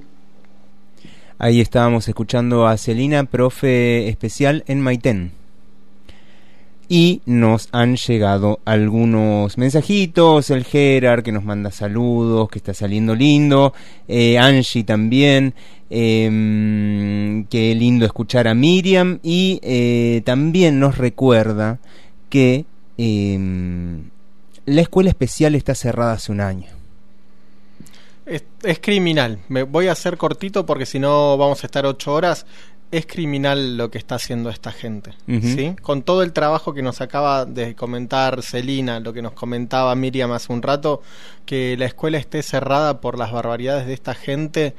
Ahí 1.38 1.62
estábamos 1.62 2.06
escuchando 2.06 2.66
a 2.66 2.76
Celina, 2.76 3.24
profe 3.24 4.08
especial 4.08 4.62
en 4.66 4.82
Maitén 4.82 5.37
y 6.88 7.20
nos 7.26 7.68
han 7.72 7.96
llegado 7.96 8.60
algunos 8.64 9.58
mensajitos, 9.58 10.50
el 10.50 10.64
Gerard 10.64 11.22
que 11.22 11.32
nos 11.32 11.44
manda 11.44 11.70
saludos, 11.70 12.48
que 12.48 12.58
está 12.58 12.72
saliendo 12.72 13.14
lindo, 13.14 13.74
eh, 14.08 14.38
Angie 14.38 14.84
también, 14.84 15.54
eh, 15.90 17.44
qué 17.50 17.74
lindo 17.74 18.06
escuchar 18.06 18.48
a 18.48 18.54
Miriam 18.54 19.18
y 19.22 19.60
eh, 19.62 20.22
también 20.24 20.80
nos 20.80 20.96
recuerda 20.96 21.78
que 22.30 22.64
em, 22.96 24.04
la 24.64 24.80
escuela 24.80 25.10
especial 25.10 25.54
está 25.54 25.74
cerrada 25.74 26.12
hace 26.12 26.32
un 26.32 26.40
año. 26.40 26.68
Es, 28.24 28.44
es, 28.62 28.78
criminal. 28.80 29.38
Me 29.48 29.62
voy 29.62 29.88
a 29.88 29.92
hacer 29.92 30.18
cortito 30.18 30.66
porque 30.66 30.84
si 30.84 30.98
no 30.98 31.38
vamos 31.38 31.62
a 31.62 31.66
estar 31.66 31.86
ocho 31.86 32.12
horas 32.12 32.44
es 32.90 33.06
criminal 33.06 33.76
lo 33.76 33.90
que 33.90 33.98
está 33.98 34.14
haciendo 34.14 34.48
esta 34.50 34.72
gente, 34.72 35.12
¿sí? 35.26 35.74
Con 35.82 36.02
todo 36.02 36.22
el 36.22 36.32
trabajo 36.32 36.72
que 36.72 36.82
nos 36.82 37.00
acaba 37.00 37.44
de 37.44 37.74
comentar 37.74 38.42
Celina, 38.42 39.00
lo 39.00 39.12
que 39.12 39.20
nos 39.20 39.32
comentaba 39.32 39.94
Miriam 39.94 40.32
hace 40.32 40.52
un 40.52 40.62
rato, 40.62 41.02
que 41.44 41.76
la 41.76 41.84
escuela 41.84 42.18
esté 42.18 42.42
cerrada 42.42 43.00
por 43.00 43.18
las 43.18 43.30
barbaridades 43.30 43.86
de 43.86 43.92
esta 43.92 44.14
gente, 44.14 44.74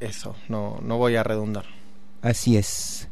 eso, 0.00 0.36
no, 0.48 0.78
no 0.80 0.96
voy 0.96 1.16
a 1.16 1.24
redundar. 1.24 1.64
Así 2.22 2.56
es. 2.56 3.08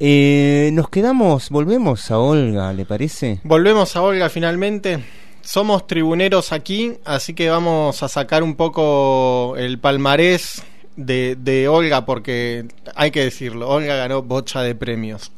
Eh, 0.00 0.70
nos 0.72 0.88
quedamos, 0.88 1.50
volvemos 1.50 2.10
a 2.10 2.18
Olga, 2.18 2.72
¿le 2.72 2.86
parece? 2.86 3.40
Volvemos 3.44 3.94
a 3.96 4.02
Olga 4.02 4.30
finalmente. 4.30 5.04
Somos 5.42 5.86
tribuneros 5.86 6.52
aquí, 6.52 6.94
así 7.04 7.34
que 7.34 7.50
vamos 7.50 8.02
a 8.02 8.08
sacar 8.08 8.42
un 8.42 8.54
poco 8.54 9.56
el 9.58 9.78
palmarés 9.78 10.62
de, 10.96 11.36
de 11.38 11.68
Olga, 11.68 12.04
porque 12.04 12.66
hay 12.94 13.10
que 13.10 13.24
decirlo, 13.24 13.68
Olga 13.68 13.96
ganó 13.96 14.22
bocha 14.22 14.62
de 14.62 14.74
premios. 14.74 15.32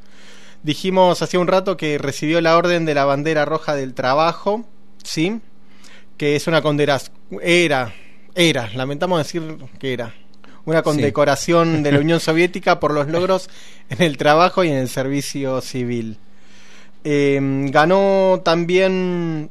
Dijimos 0.62 1.20
hace 1.20 1.36
un 1.36 1.46
rato 1.46 1.76
que 1.76 1.98
recibió 1.98 2.40
la 2.40 2.56
orden 2.56 2.84
de 2.84 2.94
la 2.94 3.04
bandera 3.04 3.44
roja 3.44 3.74
del 3.74 3.94
trabajo, 3.94 4.64
¿sí? 5.02 5.40
Que 6.16 6.36
es 6.36 6.46
una 6.46 6.62
condecoración, 6.62 7.14
era, 7.42 7.94
era, 8.34 8.70
lamentamos 8.74 9.18
decir 9.18 9.42
que 9.78 9.92
era, 9.92 10.14
una 10.64 10.82
condecoración 10.82 11.82
de 11.82 11.92
la 11.92 12.00
Unión 12.00 12.20
Soviética 12.20 12.80
por 12.80 12.92
los 12.92 13.08
logros 13.08 13.50
en 13.90 14.02
el 14.02 14.16
trabajo 14.16 14.64
y 14.64 14.68
en 14.68 14.76
el 14.76 14.88
servicio 14.88 15.60
civil. 15.60 16.18
Em, 17.04 17.70
ganó 17.70 18.40
también 18.42 19.50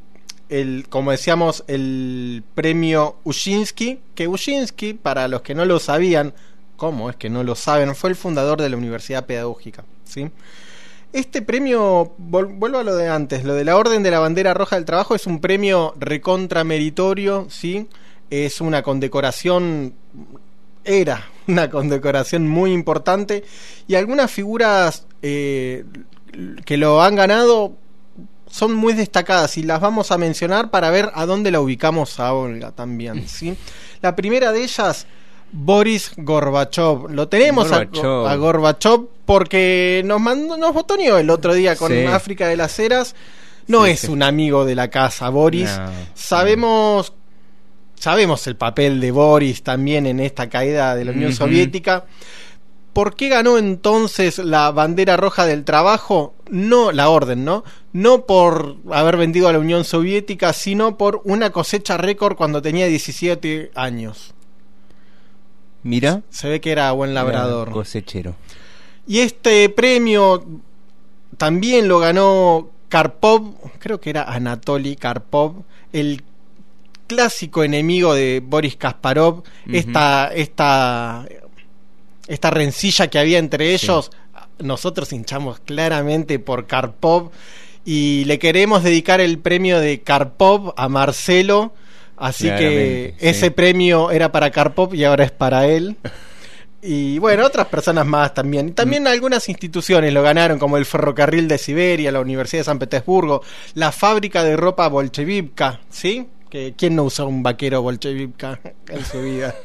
el, 0.53 0.85
como 0.87 1.09
decíamos, 1.09 1.63
el 1.67 2.43
premio 2.53 3.15
Ushinsky, 3.23 3.99
que 4.13 4.27
Ushinsky, 4.27 4.93
para 4.93 5.27
los 5.27 5.41
que 5.41 5.55
no 5.55 5.65
lo 5.65 5.79
sabían, 5.79 6.33
¿cómo 6.77 7.09
es 7.09 7.15
que 7.15 7.31
no 7.31 7.43
lo 7.43 7.55
saben? 7.55 7.95
Fue 7.95 8.11
el 8.11 8.15
fundador 8.15 8.61
de 8.61 8.69
la 8.69 8.77
Universidad 8.77 9.25
Pedagógica, 9.25 9.83
¿sí? 10.03 10.29
Este 11.11 11.41
premio, 11.41 12.13
vuelvo 12.17 12.77
a 12.77 12.83
lo 12.83 12.95
de 12.95 13.07
antes, 13.07 13.43
lo 13.43 13.55
de 13.55 13.65
la 13.65 13.77
Orden 13.77 14.03
de 14.03 14.11
la 14.11 14.19
Bandera 14.19 14.53
Roja 14.53 14.75
del 14.75 14.85
Trabajo 14.85 15.15
es 15.15 15.25
un 15.25 15.41
premio 15.41 15.95
recontra 15.99 16.63
meritorio, 16.63 17.47
¿sí? 17.49 17.87
Es 18.29 18.61
una 18.61 18.83
condecoración, 18.83 19.95
era 20.83 21.29
una 21.47 21.67
condecoración 21.71 22.47
muy 22.47 22.73
importante 22.73 23.43
y 23.87 23.95
algunas 23.95 24.29
figuras 24.29 25.07
eh, 25.23 25.83
que 26.63 26.77
lo 26.77 27.01
han 27.01 27.15
ganado 27.15 27.73
son 28.53 28.75
muy 28.75 28.93
destacadas 28.93 29.57
y 29.57 29.63
las 29.63 29.81
vamos 29.81 30.11
a 30.11 30.19
mencionar 30.19 30.69
para 30.69 30.91
ver 30.91 31.09
a 31.15 31.25
dónde 31.25 31.49
la 31.49 31.59
ubicamos 31.59 32.19
a 32.19 32.33
Olga 32.33 32.71
también. 32.71 33.27
¿sí? 33.27 33.57
La 33.99 34.15
primera 34.15 34.51
de 34.51 34.63
ellas, 34.63 35.07
Boris 35.51 36.11
Gorbachev. 36.17 37.09
Lo 37.09 37.27
tenemos 37.27 37.71
A, 37.71 38.35
Gorbachev 38.35 39.07
porque 39.25 40.03
nos 40.05 40.21
mandó, 40.21 40.55
nos 40.55 40.71
botoneó 40.71 41.17
el 41.17 41.31
otro 41.31 41.55
día 41.55 41.75
con 41.75 41.91
África 42.07 42.47
de 42.47 42.55
las 42.55 42.77
Heras. 42.77 43.15
No 43.65 43.87
es 43.87 44.03
un 44.03 44.21
amigo 44.21 44.65
de 44.65 44.75
la 44.75 44.87
casa, 44.89 45.29
Boris. 45.29 45.71
sabemos, 46.13 47.11
sabemos 47.95 48.45
el 48.45 48.55
papel 48.55 48.99
de 48.99 49.09
Boris 49.09 49.63
también 49.63 50.05
en 50.05 50.19
esta 50.19 50.47
caída 50.47 50.93
de 50.93 51.05
la 51.05 51.11
Unión 51.11 51.33
Soviética. 51.33 52.05
¿Por 52.93 53.15
qué 53.15 53.29
ganó 53.29 53.57
entonces 53.57 54.37
la 54.37 54.71
bandera 54.71 55.17
roja 55.17 55.45
del 55.45 55.65
trabajo? 55.65 56.35
No 56.49 56.91
la 56.91 57.09
orden, 57.09 57.43
¿no? 57.43 57.63
No 57.91 58.25
por 58.25 58.77
haber 58.91 59.17
vendido 59.17 59.47
a 59.47 59.53
la 59.53 59.59
Unión 59.59 59.83
Soviética, 59.83 60.53
sino 60.53 60.97
por 60.97 61.21
una 61.23 61.49
cosecha 61.49 61.97
récord 61.97 62.35
cuando 62.35 62.61
tenía 62.61 62.85
17 62.85 63.71
años. 63.73 64.35
Mira. 65.81 66.21
Se 66.29 66.47
ve 66.47 66.61
que 66.61 66.71
era 66.71 66.91
buen 66.91 67.15
labrador. 67.15 67.71
cosechero. 67.71 68.35
Y 69.07 69.19
este 69.19 69.67
premio 69.69 70.45
también 71.37 71.87
lo 71.87 71.99
ganó 71.99 72.69
Karpov, 72.89 73.55
creo 73.79 73.99
que 73.99 74.11
era 74.11 74.23
Anatoly 74.23 74.95
Karpov, 74.95 75.63
el 75.91 76.23
clásico 77.07 77.63
enemigo 77.63 78.13
de 78.13 78.41
Boris 78.45 78.75
Kasparov, 78.75 79.43
esta, 79.67 80.27
esta 80.33 81.25
esta 82.27 82.49
rencilla 82.49 83.07
que 83.07 83.19
había 83.19 83.39
entre 83.39 83.73
ellos, 83.73 84.11
nosotros 84.59 85.11
hinchamos 85.13 85.59
claramente 85.59 86.39
por 86.39 86.67
Karpov 86.67 87.31
y 87.85 88.23
le 88.25 88.39
queremos 88.39 88.83
dedicar 88.83 89.19
el 89.19 89.39
premio 89.39 89.79
de 89.79 90.01
Karpov 90.01 90.73
a 90.77 90.87
Marcelo, 90.87 91.73
así 92.17 92.47
que 92.47 93.15
ese 93.19 93.51
premio 93.51 94.11
era 94.11 94.31
para 94.31 94.51
Karpov 94.51 94.95
y 94.95 95.03
ahora 95.03 95.25
es 95.25 95.31
para 95.31 95.67
él. 95.67 95.97
Y 96.85 97.17
bueno, 97.19 97.45
otras 97.45 97.67
personas 97.67 98.05
más 98.05 98.33
también. 98.33 98.69
Y 98.69 98.71
también 98.71 99.07
algunas 99.07 99.47
instituciones 99.47 100.13
lo 100.13 100.21
ganaron, 100.21 100.59
como 100.59 100.77
el 100.77 100.85
Ferrocarril 100.85 101.47
de 101.47 101.57
Siberia, 101.57 102.11
la 102.11 102.19
Universidad 102.19 102.59
de 102.59 102.65
San 102.65 102.77
Petersburgo, 102.79 103.41
la 103.73 103.93
fábrica 103.93 104.43
de 104.43 104.57
ropa 104.57 104.89
bolchevivka, 104.89 105.79
¿sí? 105.89 106.27
Que, 106.49 106.73
¿Quién 106.77 106.97
no 106.97 107.05
usa 107.05 107.23
un 107.23 107.41
vaquero 107.41 107.81
bolchevivka 107.81 108.59
en 108.89 109.05
su 109.05 109.21
vida? 109.21 109.55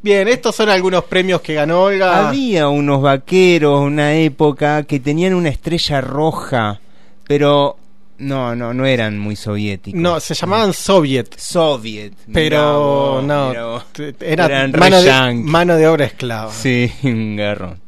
Bien, 0.00 0.28
estos 0.28 0.54
son 0.54 0.68
algunos 0.68 1.04
premios 1.04 1.40
que 1.40 1.54
ganó 1.54 1.82
Olga. 1.82 2.28
Había 2.28 2.68
unos 2.68 3.02
vaqueros, 3.02 3.80
una 3.80 4.14
época, 4.14 4.84
que 4.84 5.00
tenían 5.00 5.34
una 5.34 5.48
estrella 5.48 6.00
roja, 6.00 6.80
pero 7.26 7.76
no, 8.18 8.54
no, 8.54 8.74
no 8.74 8.86
eran 8.86 9.18
muy 9.18 9.36
soviéticos. 9.36 10.00
No, 10.00 10.20
se 10.20 10.34
llamaban 10.34 10.72
Soviet. 10.72 11.36
Soviet. 11.36 12.14
Pero 12.32 13.22
no, 13.22 13.82
era 14.20 14.44
Eran 14.46 14.72
mano 14.72 15.00
de, 15.00 15.34
mano 15.34 15.76
de 15.76 15.88
obra 15.88 16.04
esclava. 16.04 16.52
Sí, 16.52 16.92
un 17.02 17.36
garrón. 17.36 17.80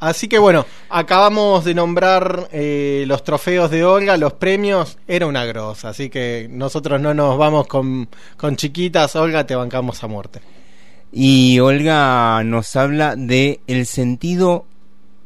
Así 0.00 0.26
que 0.26 0.38
bueno, 0.38 0.66
acabamos 0.88 1.64
de 1.64 1.74
nombrar 1.74 2.48
eh, 2.50 3.04
los 3.06 3.22
trofeos 3.22 3.70
de 3.70 3.84
Olga, 3.84 4.16
los 4.16 4.32
premios, 4.32 4.98
era 5.06 5.28
una 5.28 5.44
grosa, 5.44 5.90
así 5.90 6.10
que 6.10 6.48
nosotros 6.50 7.00
no 7.00 7.14
nos 7.14 7.38
vamos 7.38 7.68
con, 7.68 8.08
con 8.36 8.56
chiquitas, 8.56 9.14
Olga, 9.14 9.46
te 9.46 9.54
bancamos 9.54 10.02
a 10.02 10.08
muerte. 10.08 10.40
Y 11.12 11.58
Olga 11.60 12.42
nos 12.44 12.74
habla 12.74 13.16
de 13.16 13.60
el 13.66 13.84
sentido 13.86 14.64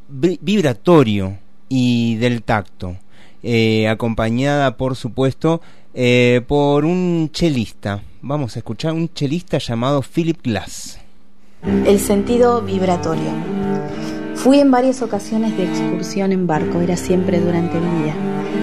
vi- 0.09 0.37
vibratorio 0.41 1.37
y 1.69 2.15
del 2.17 2.43
tacto, 2.43 2.97
eh, 3.41 3.87
acompañada, 3.87 4.75
por 4.75 4.95
supuesto, 4.97 5.61
eh, 5.93 6.41
por 6.47 6.83
un 6.85 7.29
chelista. 7.31 8.03
Vamos 8.21 8.55
a 8.55 8.59
escuchar 8.59 8.93
un 8.93 9.09
chelista 9.13 9.59
llamado 9.59 10.01
Philip 10.01 10.41
Glass. 10.43 10.99
El 11.85 11.99
sentido 11.99 12.61
vibratorio. 12.61 13.31
Fui 14.35 14.59
en 14.59 14.69
varias 14.69 15.01
ocasiones 15.01 15.57
de 15.57 15.63
excursión 15.63 16.31
en 16.31 16.45
barco, 16.47 16.81
era 16.81 16.95
siempre 16.97 17.39
durante 17.39 17.77
el 17.77 17.83
día. 18.03 18.15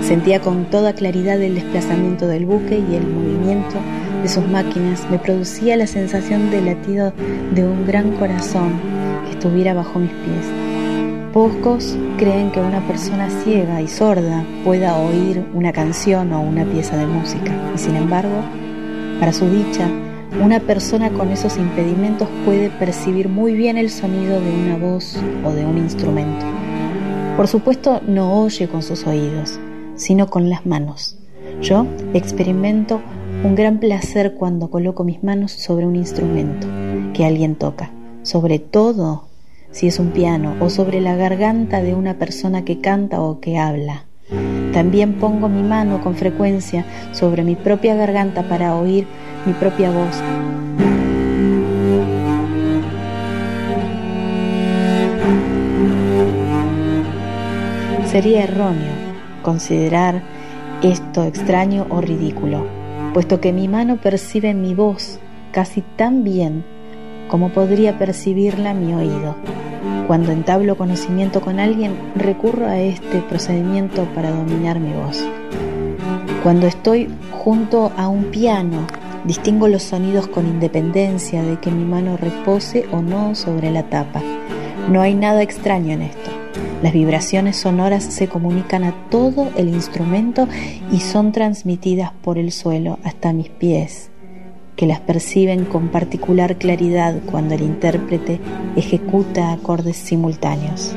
Sentía 0.03 0.41
con 0.41 0.67
toda 0.71 0.93
claridad 0.95 1.41
el 1.43 1.55
desplazamiento 1.57 2.27
del 2.29 2.47
buque 2.47 2.79
y 2.79 2.95
el 2.95 3.07
movimiento 3.07 3.77
de 4.25 4.31
sus 4.31 4.49
máquinas 4.49 5.07
me 5.11 5.19
producía 5.19 5.77
la 5.77 5.87
sensación 5.87 6.51
de 6.51 6.63
latido 6.63 7.13
de 7.55 7.63
un 7.63 7.87
gran 7.87 8.13
corazón 8.13 8.73
que 9.27 9.33
estuviera 9.33 9.75
bajo 9.75 9.99
mis 9.99 10.13
pies. 10.13 10.47
Pocos 11.35 11.95
creen 12.17 12.51
que 12.51 12.61
una 12.61 12.81
persona 12.89 13.29
ciega 13.29 13.83
y 13.83 13.87
sorda 13.87 14.43
pueda 14.65 14.97
oír 14.97 15.45
una 15.53 15.73
canción 15.73 16.33
o 16.33 16.41
una 16.41 16.65
pieza 16.65 16.97
de 16.97 17.07
música, 17.07 17.53
y 17.75 17.77
sin 17.77 17.97
embargo, 17.97 18.41
para 19.21 19.31
su 19.35 19.47
dicha, 19.51 19.91
una 20.43 20.59
persona 20.59 21.11
con 21.11 21.29
esos 21.31 21.59
impedimentos 21.59 22.27
puede 22.47 22.71
percibir 22.71 23.29
muy 23.29 23.53
bien 23.53 23.77
el 23.77 23.91
sonido 23.91 24.41
de 24.41 24.51
una 24.51 24.79
voz 24.79 25.19
o 25.45 25.51
de 25.51 25.67
un 25.67 25.77
instrumento. 25.77 26.47
Por 27.37 27.47
supuesto, 27.47 28.01
no 28.07 28.41
oye 28.41 28.69
con 28.69 28.83
sus 28.83 29.07
oídos, 29.07 29.61
sino 29.97 30.29
con 30.29 30.49
las 30.49 30.65
manos. 30.65 31.19
Yo 31.61 31.87
experimento 32.15 33.03
un 33.45 33.55
gran 33.55 33.79
placer 33.79 34.35
cuando 34.35 34.71
coloco 34.71 35.05
mis 35.05 35.23
manos 35.23 35.53
sobre 35.53 35.87
un 35.87 35.97
instrumento 35.97 36.67
que 37.13 37.27
alguien 37.27 37.57
toca, 37.57 37.91
sobre 38.23 38.59
todo 38.59 39.27
si 39.71 39.87
es 39.87 39.99
un 39.99 40.13
piano 40.13 40.57
o 40.61 40.71
sobre 40.71 41.03
la 41.03 41.15
garganta 41.15 41.83
de 41.83 41.95
una 41.95 42.15
persona 42.15 42.65
que 42.65 42.81
canta 42.81 43.21
o 43.21 43.41
que 43.41 43.59
habla. 43.59 44.07
También 44.73 45.19
pongo 45.19 45.51
mi 45.51 45.63
mano 45.63 46.01
con 46.01 46.15
frecuencia 46.15 46.87
sobre 47.13 47.45
mi 47.45 47.55
propia 47.55 47.95
garganta 47.95 48.49
para 48.49 48.77
oír 48.77 49.07
mi 49.45 49.53
propia 49.53 49.91
voz. 49.91 50.23
Sería 58.07 58.45
erróneo 58.45 58.93
considerar 59.43 60.23
esto 60.83 61.25
extraño 61.25 61.87
o 61.91 62.01
ridículo, 62.01 62.84
puesto 63.15 63.41
que 63.41 63.53
mi 63.53 63.69
mano 63.69 63.97
percibe 63.97 64.55
mi 64.55 64.75
voz 64.75 65.21
casi 65.53 65.83
tan 65.83 66.25
bien 66.25 66.65
como 67.29 67.51
podría 67.51 67.97
percibirla 67.97 68.75
mi 68.75 68.93
oído. 68.93 69.37
Cuando 70.09 70.33
entablo 70.33 70.77
conocimiento 70.77 71.41
con 71.41 71.61
alguien, 71.61 71.97
recurro 72.17 72.67
a 72.67 72.79
este 72.79 73.21
procedimiento 73.21 74.05
para 74.17 74.33
dominar 74.33 74.81
mi 74.81 74.93
voz. 74.93 75.25
Cuando 76.43 76.67
estoy 76.67 77.09
junto 77.31 77.93
a 77.97 78.09
un 78.09 78.25
piano, 78.25 78.85
distingo 79.25 79.69
los 79.69 79.85
sonidos 79.85 80.27
con 80.27 80.47
independencia 80.47 81.43
de 81.43 81.59
que 81.61 81.71
mi 81.71 81.85
mano 81.85 82.17
repose 82.17 82.85
o 82.91 83.01
no 83.01 83.37
sobre 83.37 83.71
la 83.71 83.85
tapa. 83.85 84.23
No 84.91 85.01
hay 85.01 85.15
nada 85.15 85.41
extraño 85.41 85.93
en 85.93 86.03
esto. 86.03 86.44
Las 86.85 86.93
vibraciones 86.93 87.57
sonoras 87.57 88.05
se 88.05 88.29
comunican 88.29 88.85
a 88.85 89.09
todo 89.09 89.51
el 89.57 89.69
instrumento 89.69 90.47
y 90.93 91.01
son 91.01 91.33
transmitidas 91.33 92.13
por 92.13 92.37
el 92.37 92.53
suelo 92.53 92.99
hasta 93.05 93.33
mis 93.33 93.49
pies, 93.49 94.11
que 94.77 94.85
las 94.85 95.01
perciben 95.01 95.65
con 95.65 95.89
particular 95.89 96.59
claridad 96.59 97.15
cuando 97.25 97.55
el 97.55 97.63
intérprete 97.63 98.39
ejecuta 98.77 99.53
acordes 99.53 99.97
simultáneos. 99.97 100.95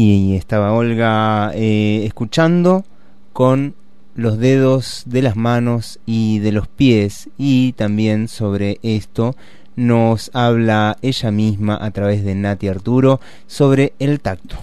Y 0.00 0.36
estaba 0.36 0.74
Olga 0.74 1.50
eh, 1.56 2.04
escuchando 2.04 2.84
con 3.32 3.74
los 4.14 4.38
dedos 4.38 5.02
de 5.06 5.22
las 5.22 5.34
manos 5.34 5.98
y 6.06 6.38
de 6.38 6.52
los 6.52 6.68
pies 6.68 7.30
y 7.36 7.72
también 7.72 8.28
sobre 8.28 8.78
esto 8.84 9.34
nos 9.74 10.30
habla 10.34 10.98
ella 11.02 11.32
misma 11.32 11.76
a 11.80 11.90
través 11.90 12.22
de 12.22 12.36
Nati 12.36 12.68
Arturo 12.68 13.20
sobre 13.48 13.92
el 13.98 14.20
tacto. 14.20 14.54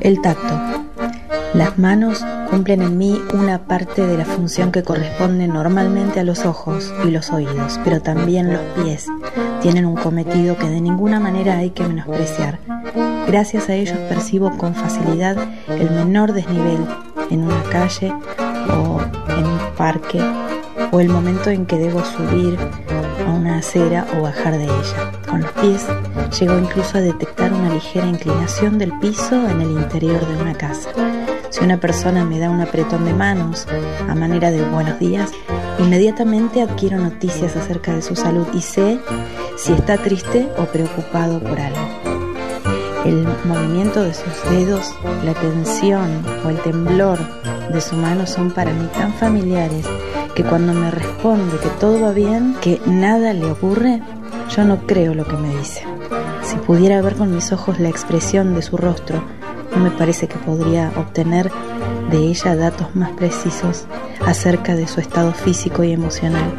El 0.00 0.20
tacto. 0.20 0.84
Las 1.54 1.78
manos 1.78 2.24
cumplen 2.50 2.82
en 2.82 2.98
mí 2.98 3.20
una 3.32 3.66
parte 3.66 4.06
de 4.06 4.18
la 4.18 4.24
función 4.24 4.72
que 4.72 4.82
corresponde 4.82 5.46
normalmente 5.46 6.20
a 6.20 6.24
los 6.24 6.44
ojos 6.44 6.92
y 7.04 7.10
los 7.10 7.30
oídos, 7.30 7.78
pero 7.84 8.00
también 8.02 8.52
los 8.52 8.60
pies 8.76 9.06
tienen 9.62 9.86
un 9.86 9.96
cometido 9.96 10.58
que 10.58 10.68
de 10.68 10.80
ninguna 10.80 11.20
manera 11.20 11.58
hay 11.58 11.70
que 11.70 11.86
menospreciar. 11.86 12.58
Gracias 13.26 13.68
a 13.68 13.74
ellos 13.74 13.96
percibo 14.08 14.56
con 14.58 14.74
facilidad 14.74 15.36
el 15.68 15.90
menor 15.90 16.32
desnivel 16.32 16.86
en 17.30 17.42
una 17.44 17.62
calle 17.64 18.12
o 18.68 19.00
en 19.28 19.46
un 19.46 19.58
parque 19.76 20.20
o 20.94 21.00
el 21.00 21.08
momento 21.08 21.50
en 21.50 21.66
que 21.66 21.76
debo 21.76 22.04
subir 22.04 22.56
a 23.26 23.30
una 23.32 23.58
acera 23.58 24.06
o 24.16 24.22
bajar 24.22 24.56
de 24.56 24.64
ella. 24.66 25.12
Con 25.28 25.40
los 25.40 25.50
pies 25.50 25.84
llego 26.38 26.56
incluso 26.56 26.98
a 26.98 27.00
detectar 27.00 27.52
una 27.52 27.74
ligera 27.74 28.06
inclinación 28.06 28.78
del 28.78 28.96
piso 29.00 29.34
en 29.48 29.60
el 29.60 29.72
interior 29.72 30.24
de 30.24 30.40
una 30.40 30.54
casa. 30.54 30.90
Si 31.50 31.64
una 31.64 31.80
persona 31.80 32.24
me 32.24 32.38
da 32.38 32.48
un 32.48 32.60
apretón 32.60 33.04
de 33.04 33.12
manos 33.12 33.66
a 34.08 34.14
manera 34.14 34.52
de 34.52 34.64
buenos 34.68 35.00
días, 35.00 35.32
inmediatamente 35.80 36.62
adquiero 36.62 36.98
noticias 36.98 37.56
acerca 37.56 37.92
de 37.92 38.02
su 38.02 38.14
salud 38.14 38.46
y 38.54 38.60
sé 38.60 39.00
si 39.56 39.72
está 39.72 39.98
triste 39.98 40.48
o 40.58 40.66
preocupado 40.66 41.40
por 41.40 41.58
algo. 41.58 41.88
El 43.04 43.26
movimiento 43.44 44.04
de 44.04 44.14
sus 44.14 44.32
dedos, 44.48 44.94
la 45.24 45.34
tensión 45.34 46.24
o 46.46 46.50
el 46.50 46.58
temblor 46.58 47.18
de 47.72 47.80
su 47.80 47.96
mano 47.96 48.28
son 48.28 48.52
para 48.52 48.72
mí 48.72 48.88
tan 48.94 49.12
familiares 49.14 49.84
que 50.34 50.44
cuando 50.44 50.72
me 50.74 50.90
responde 50.90 51.58
que 51.58 51.68
todo 51.80 52.00
va 52.00 52.12
bien, 52.12 52.56
que 52.60 52.80
nada 52.86 53.32
le 53.32 53.46
ocurre, 53.46 54.02
yo 54.54 54.64
no 54.64 54.86
creo 54.86 55.14
lo 55.14 55.24
que 55.24 55.36
me 55.36 55.56
dice. 55.56 55.84
Si 56.42 56.56
pudiera 56.56 57.00
ver 57.00 57.14
con 57.14 57.34
mis 57.34 57.52
ojos 57.52 57.78
la 57.78 57.88
expresión 57.88 58.54
de 58.54 58.62
su 58.62 58.76
rostro, 58.76 59.22
no 59.74 59.82
me 59.82 59.90
parece 59.90 60.28
que 60.28 60.36
podría 60.36 60.92
obtener 60.96 61.50
de 62.10 62.18
ella 62.18 62.54
datos 62.56 62.94
más 62.94 63.10
precisos 63.12 63.86
acerca 64.24 64.74
de 64.74 64.86
su 64.86 65.00
estado 65.00 65.32
físico 65.32 65.82
y 65.84 65.92
emocional. 65.92 66.52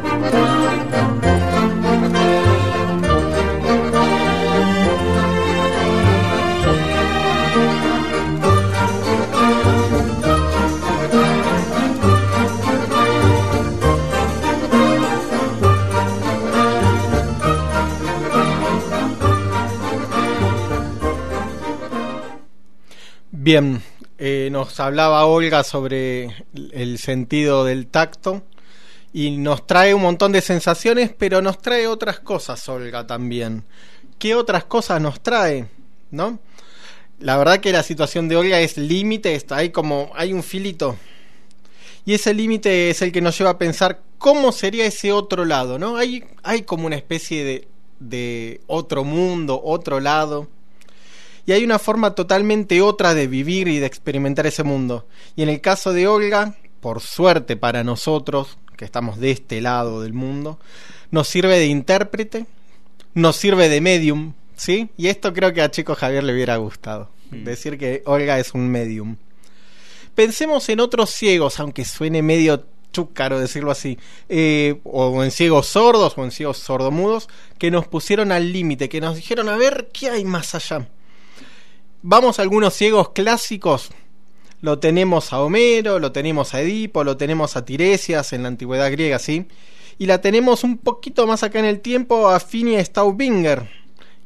Bien, 23.46 23.80
eh, 24.18 24.48
nos 24.50 24.80
hablaba 24.80 25.24
Olga 25.24 25.62
sobre 25.62 26.34
el 26.72 26.98
sentido 26.98 27.64
del 27.64 27.86
tacto 27.86 28.42
y 29.12 29.36
nos 29.36 29.68
trae 29.68 29.94
un 29.94 30.02
montón 30.02 30.32
de 30.32 30.40
sensaciones, 30.40 31.12
pero 31.16 31.40
nos 31.40 31.62
trae 31.62 31.86
otras 31.86 32.18
cosas, 32.18 32.68
Olga, 32.68 33.06
también. 33.06 33.62
¿Qué 34.18 34.34
otras 34.34 34.64
cosas 34.64 35.00
nos 35.00 35.20
trae? 35.20 35.68
¿No? 36.10 36.40
La 37.20 37.36
verdad 37.36 37.60
que 37.60 37.70
la 37.70 37.84
situación 37.84 38.26
de 38.26 38.34
Olga 38.34 38.58
es 38.58 38.78
límite, 38.78 39.40
ahí 39.50 39.70
como 39.70 40.10
hay 40.16 40.32
un 40.32 40.42
filito. 40.42 40.96
Y 42.04 42.14
ese 42.14 42.34
límite 42.34 42.90
es 42.90 43.00
el 43.00 43.12
que 43.12 43.20
nos 43.20 43.38
lleva 43.38 43.50
a 43.50 43.58
pensar 43.58 44.00
cómo 44.18 44.50
sería 44.50 44.86
ese 44.86 45.12
otro 45.12 45.44
lado, 45.44 45.78
¿no? 45.78 45.98
Hay, 45.98 46.24
hay 46.42 46.62
como 46.62 46.86
una 46.86 46.96
especie 46.96 47.68
de 48.00 48.60
otro 48.66 49.04
mundo, 49.04 49.60
otro 49.62 50.00
lado. 50.00 50.48
Y 51.46 51.52
hay 51.52 51.64
una 51.64 51.78
forma 51.78 52.14
totalmente 52.14 52.82
otra 52.82 53.14
de 53.14 53.28
vivir 53.28 53.68
y 53.68 53.78
de 53.78 53.86
experimentar 53.86 54.46
ese 54.46 54.64
mundo. 54.64 55.06
Y 55.36 55.42
en 55.42 55.48
el 55.48 55.60
caso 55.60 55.92
de 55.92 56.08
Olga, 56.08 56.56
por 56.80 57.00
suerte 57.00 57.56
para 57.56 57.84
nosotros, 57.84 58.58
que 58.76 58.84
estamos 58.84 59.18
de 59.18 59.30
este 59.30 59.60
lado 59.60 60.02
del 60.02 60.12
mundo, 60.12 60.58
nos 61.12 61.28
sirve 61.28 61.58
de 61.58 61.66
intérprete, 61.66 62.46
nos 63.14 63.36
sirve 63.36 63.68
de 63.68 63.80
medium, 63.80 64.34
¿sí? 64.56 64.90
Y 64.96 65.06
esto 65.06 65.32
creo 65.32 65.52
que 65.52 65.62
a 65.62 65.70
Chico 65.70 65.94
Javier 65.94 66.24
le 66.24 66.34
hubiera 66.34 66.56
gustado, 66.56 67.10
decir 67.30 67.78
que 67.78 68.02
Olga 68.06 68.38
es 68.38 68.52
un 68.52 68.68
medium. 68.68 69.16
Pensemos 70.16 70.68
en 70.68 70.80
otros 70.80 71.10
ciegos, 71.10 71.60
aunque 71.60 71.84
suene 71.84 72.22
medio 72.22 72.66
chúcaro 72.92 73.38
decirlo 73.38 73.70
así, 73.70 73.98
eh, 74.28 74.80
o 74.84 75.22
en 75.22 75.30
ciegos 75.30 75.66
sordos 75.66 76.14
o 76.16 76.24
en 76.24 76.30
ciegos 76.30 76.58
sordomudos, 76.58 77.28
que 77.58 77.70
nos 77.70 77.86
pusieron 77.86 78.32
al 78.32 78.52
límite, 78.52 78.88
que 78.88 79.00
nos 79.00 79.16
dijeron, 79.16 79.48
a 79.48 79.56
ver, 79.56 79.90
¿qué 79.92 80.10
hay 80.10 80.24
más 80.24 80.54
allá? 80.54 80.88
Vamos 82.08 82.38
a 82.38 82.42
algunos 82.42 82.72
ciegos 82.72 83.08
clásicos, 83.08 83.90
lo 84.60 84.78
tenemos 84.78 85.32
a 85.32 85.40
Homero, 85.40 85.98
lo 85.98 86.12
tenemos 86.12 86.54
a 86.54 86.60
Edipo, 86.60 87.02
lo 87.02 87.16
tenemos 87.16 87.56
a 87.56 87.64
Tiresias 87.64 88.32
en 88.32 88.42
la 88.42 88.48
antigüedad 88.48 88.92
griega, 88.92 89.18
¿sí? 89.18 89.48
Y 89.98 90.06
la 90.06 90.20
tenemos 90.20 90.62
un 90.62 90.78
poquito 90.78 91.26
más 91.26 91.42
acá 91.42 91.58
en 91.58 91.64
el 91.64 91.80
tiempo 91.80 92.28
a 92.28 92.38
Finney 92.38 92.78
Staubinger. 92.84 93.68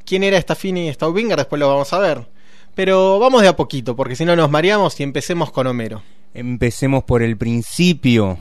¿Quién 0.04 0.24
era 0.24 0.36
esta 0.36 0.54
Finney 0.54 0.92
Staubinger? 0.92 1.38
Después 1.38 1.58
lo 1.58 1.68
vamos 1.68 1.90
a 1.94 1.98
ver. 2.00 2.28
Pero 2.74 3.18
vamos 3.18 3.40
de 3.40 3.48
a 3.48 3.56
poquito, 3.56 3.96
porque 3.96 4.14
si 4.14 4.26
no 4.26 4.36
nos 4.36 4.50
mareamos 4.50 5.00
y 5.00 5.02
empecemos 5.02 5.50
con 5.50 5.66
Homero. 5.66 6.02
Empecemos 6.34 7.04
por 7.04 7.22
el 7.22 7.38
principio. 7.38 8.36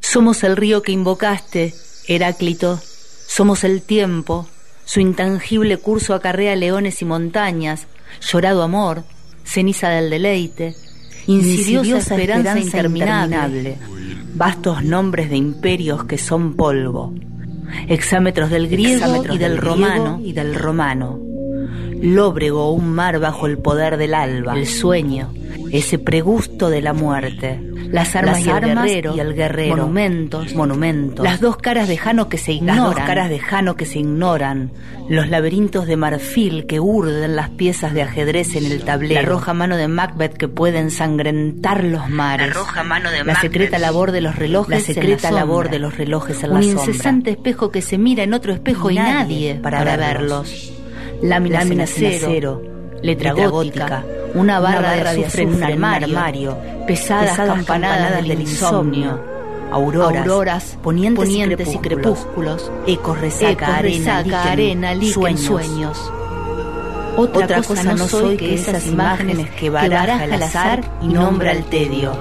Somos 0.00 0.44
el 0.44 0.58
río 0.58 0.82
que 0.82 0.92
invocaste, 0.92 1.72
Heráclito. 2.06 2.78
Somos 3.26 3.64
el 3.64 3.80
tiempo. 3.80 4.46
Su 4.84 5.00
intangible 5.00 5.78
curso 5.78 6.14
acarrea 6.14 6.56
leones 6.56 7.00
y 7.02 7.04
montañas, 7.04 7.86
llorado 8.20 8.62
amor, 8.62 9.04
ceniza 9.44 9.88
del 9.88 10.10
deleite, 10.10 10.74
insidiosa, 11.26 11.98
esperanza, 11.98 12.58
interminable, 12.58 13.78
vastos 14.34 14.84
nombres 14.84 15.30
de 15.30 15.36
imperios 15.36 16.04
que 16.04 16.18
son 16.18 16.54
polvo, 16.54 17.14
exámetros 17.88 18.50
del 18.50 18.68
griego 18.68 19.24
y 19.32 19.38
del 19.38 19.58
romano 19.58 20.20
y 20.22 20.32
del 20.32 20.54
romano, 20.54 21.20
lóbrego 22.02 22.72
un 22.72 22.92
mar 22.92 23.18
bajo 23.18 23.46
el 23.46 23.58
poder 23.58 23.96
del 23.96 24.14
alba, 24.14 24.56
el 24.58 24.66
sueño, 24.66 25.32
ese 25.74 25.98
pregusto 25.98 26.70
de 26.70 26.80
la 26.80 26.92
muerte, 26.92 27.60
las 27.90 28.14
armas, 28.14 28.38
y, 28.46 28.48
el 28.48 29.34
guerrero, 29.34 29.76
monumentos, 29.76 30.54
monumentos, 30.54 31.24
las 31.24 31.40
dos 31.40 31.56
caras 31.56 31.88
de 31.88 31.96
Jano 31.96 32.28
que 32.28 32.38
se 32.38 32.52
ignoran, 32.52 32.76
las 32.76 32.94
dos 32.94 33.04
caras 33.04 33.28
de 33.28 33.40
Jano 33.40 33.76
que 33.76 33.84
se 33.84 33.98
ignoran, 33.98 34.70
los 35.08 35.28
laberintos 35.28 35.88
de 35.88 35.96
marfil 35.96 36.66
que 36.66 36.78
urden 36.78 37.34
las 37.34 37.50
piezas 37.50 37.92
de 37.92 38.02
ajedrez 38.02 38.54
en 38.54 38.66
el 38.66 38.84
tablero, 38.84 39.20
la 39.20 39.28
roja 39.28 39.52
mano 39.52 39.76
de 39.76 39.88
Macbeth 39.88 40.36
que 40.36 40.46
puede 40.46 40.78
ensangrentar 40.78 41.82
los 41.82 42.08
mares, 42.08 42.46
la 42.46 42.54
roja 42.54 42.84
mano 42.84 43.10
de 43.10 43.24
la 43.24 43.40
secreta 43.40 43.80
labor 43.80 44.12
de 44.12 44.20
los 44.20 44.36
relojes, 44.36 44.70
la 44.70 44.94
secreta 44.94 45.32
labor 45.32 45.70
de 45.70 45.80
los 45.80 45.96
relojes 45.96 46.44
en 46.44 46.52
un 46.52 46.62
incesante 46.62 47.32
espejo 47.32 47.72
que 47.72 47.82
se 47.82 47.98
mira 47.98 48.22
en 48.22 48.32
otro 48.32 48.52
espejo 48.52 48.92
y, 48.92 48.94
nadie, 48.94 49.56
para, 49.56 49.82
verlos, 49.96 50.72
láminas, 51.20 51.68
de 51.68 51.82
acero, 51.82 52.73
letra, 53.04 53.32
gótica. 53.32 54.04
una 54.34 54.60
barra, 54.60 54.92
de 54.92 55.24
azufre 55.24 55.42
en 55.42 55.54
un 55.54 55.62
armario, 55.62 56.58
pesadas, 56.86 57.36
campanadas, 57.36 58.26
del 58.26 58.40
insomnio, 58.40 59.20
auroras, 59.70 60.78
ponientes, 60.82 61.28
y, 61.74 61.78
crepúsculos, 61.78 62.72
ecos 62.86 63.20
resaca, 63.20 63.76
arena, 63.76 64.94
líquen, 64.94 65.38
sueños. 65.38 66.12
Otra, 67.16 67.62
cosa 67.62 67.94
no 67.94 68.08
soy 68.08 68.36
que 68.36 68.54
esas 68.54 68.86
imágenes 68.86 69.50
que 69.50 69.70
baraja 69.70 70.24
el 70.24 70.42
azar 70.42 70.80
y 71.02 71.08
nombra 71.08 71.52
el 71.52 71.64
tedio. 71.64 72.12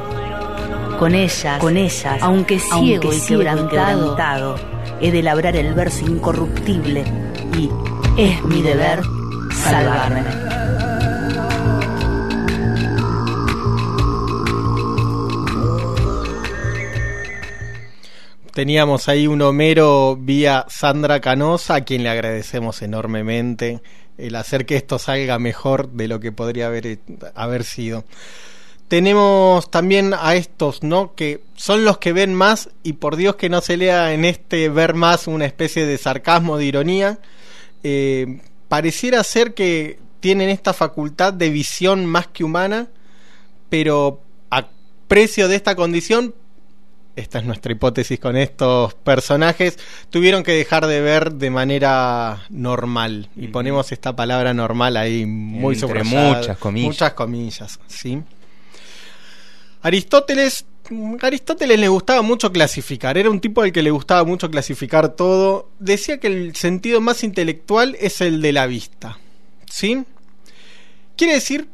Con 1.00 1.16
ellas, 1.16 1.60
con 1.60 1.76
ellas, 1.76 2.18
aunque 2.22 2.60
ciego, 2.60 3.12
y, 3.12 3.20
quebrantado, 3.22 4.56
he 5.02 5.12
de 5.12 5.24
labrar 5.24 5.56
el 5.56 5.74
verso 5.74 6.06
incorruptible 6.06 7.04
y 7.58 7.70
es 8.18 8.44
mi 8.44 8.62
deber 8.62 9.02
salvarme. 9.52 10.63
Teníamos 18.54 19.10
ahí 19.10 19.28
un 19.28 19.42
Homero 19.42 20.16
vía 20.16 20.66
Sandra 20.70 21.20
Canosa, 21.20 21.76
a 21.76 21.82
quien 21.82 22.04
le 22.04 22.10
agradecemos 22.10 22.82
enormemente 22.82 23.82
el 24.18 24.36
hacer 24.36 24.66
que 24.66 24.76
esto 24.76 25.00
salga 25.00 25.40
mejor 25.40 25.90
de 25.90 26.08
lo 26.08 26.20
que 26.20 26.32
podría 26.32 26.68
haber, 26.68 27.00
haber 27.34 27.64
sido. 27.64 28.06
Tenemos 28.88 29.72
también 29.72 30.14
a 30.14 30.36
estos, 30.36 30.84
¿no? 30.84 31.16
Que 31.16 31.42
son 31.56 31.84
los 31.84 31.98
que 31.98 32.14
ven 32.14 32.36
más 32.36 32.70
y 32.84 32.94
por 32.94 33.16
Dios 33.16 33.38
que 33.38 33.50
no 33.50 33.60
se 33.62 33.76
lea 33.76 34.14
en 34.14 34.24
este 34.24 34.70
ver 34.70 34.94
más 34.94 35.26
una 35.26 35.46
especie 35.46 35.88
de 35.88 35.98
sarcasmo, 35.98 36.58
de 36.58 36.66
ironía. 36.66 37.20
Eh, 37.82 38.40
pareciera 38.68 39.24
ser 39.24 39.56
que 39.56 39.98
tienen 40.20 40.50
esta 40.50 40.74
facultad 40.74 41.34
de 41.34 41.50
visión 41.50 42.06
más 42.06 42.28
que 42.28 42.44
humana, 42.44 42.88
pero 43.70 44.22
a 44.52 44.68
precio 45.08 45.48
de 45.48 45.56
esta 45.56 45.76
condición 45.76 46.36
esta 47.16 47.40
es 47.40 47.46
nuestra 47.46 47.72
hipótesis 47.72 48.20
con 48.20 48.36
estos 48.36 48.94
personajes, 48.96 49.78
tuvieron 50.10 50.44
que 50.44 50.54
dejar 50.54 50.88
de 50.88 51.02
ver 51.02 51.34
de 51.34 51.50
manera 51.50 52.44
normal. 52.50 53.30
Y 53.36 53.48
ponemos 53.48 53.92
esta 53.92 54.16
palabra 54.16 54.54
normal 54.54 54.98
ahí 54.98 55.26
muy 55.26 55.76
sobre 55.76 56.04
muchas 56.04 56.58
comillas. 56.58 56.88
Muchas 56.88 57.14
comillas, 57.14 57.80
¿sí? 57.88 58.22
Aristóteles, 59.82 60.66
Aristóteles 61.22 61.80
le 61.80 61.88
gustaba 61.88 62.22
mucho 62.22 62.52
clasificar, 62.52 63.18
era 63.18 63.30
un 63.30 63.40
tipo 63.40 63.62
al 63.62 63.72
que 63.72 63.84
le 63.84 63.92
gustaba 63.92 64.24
mucho 64.24 64.50
clasificar 64.50 65.10
todo. 65.10 65.70
Decía 65.80 66.20
que 66.20 66.28
el 66.28 66.56
sentido 66.56 67.02
más 67.02 67.24
intelectual 67.24 67.96
es 68.00 68.22
el 68.22 68.42
de 68.42 68.54
la 68.54 68.66
vista, 68.66 69.20
¿sí? 69.70 70.04
Quiere 71.16 71.36
decir 71.36 71.70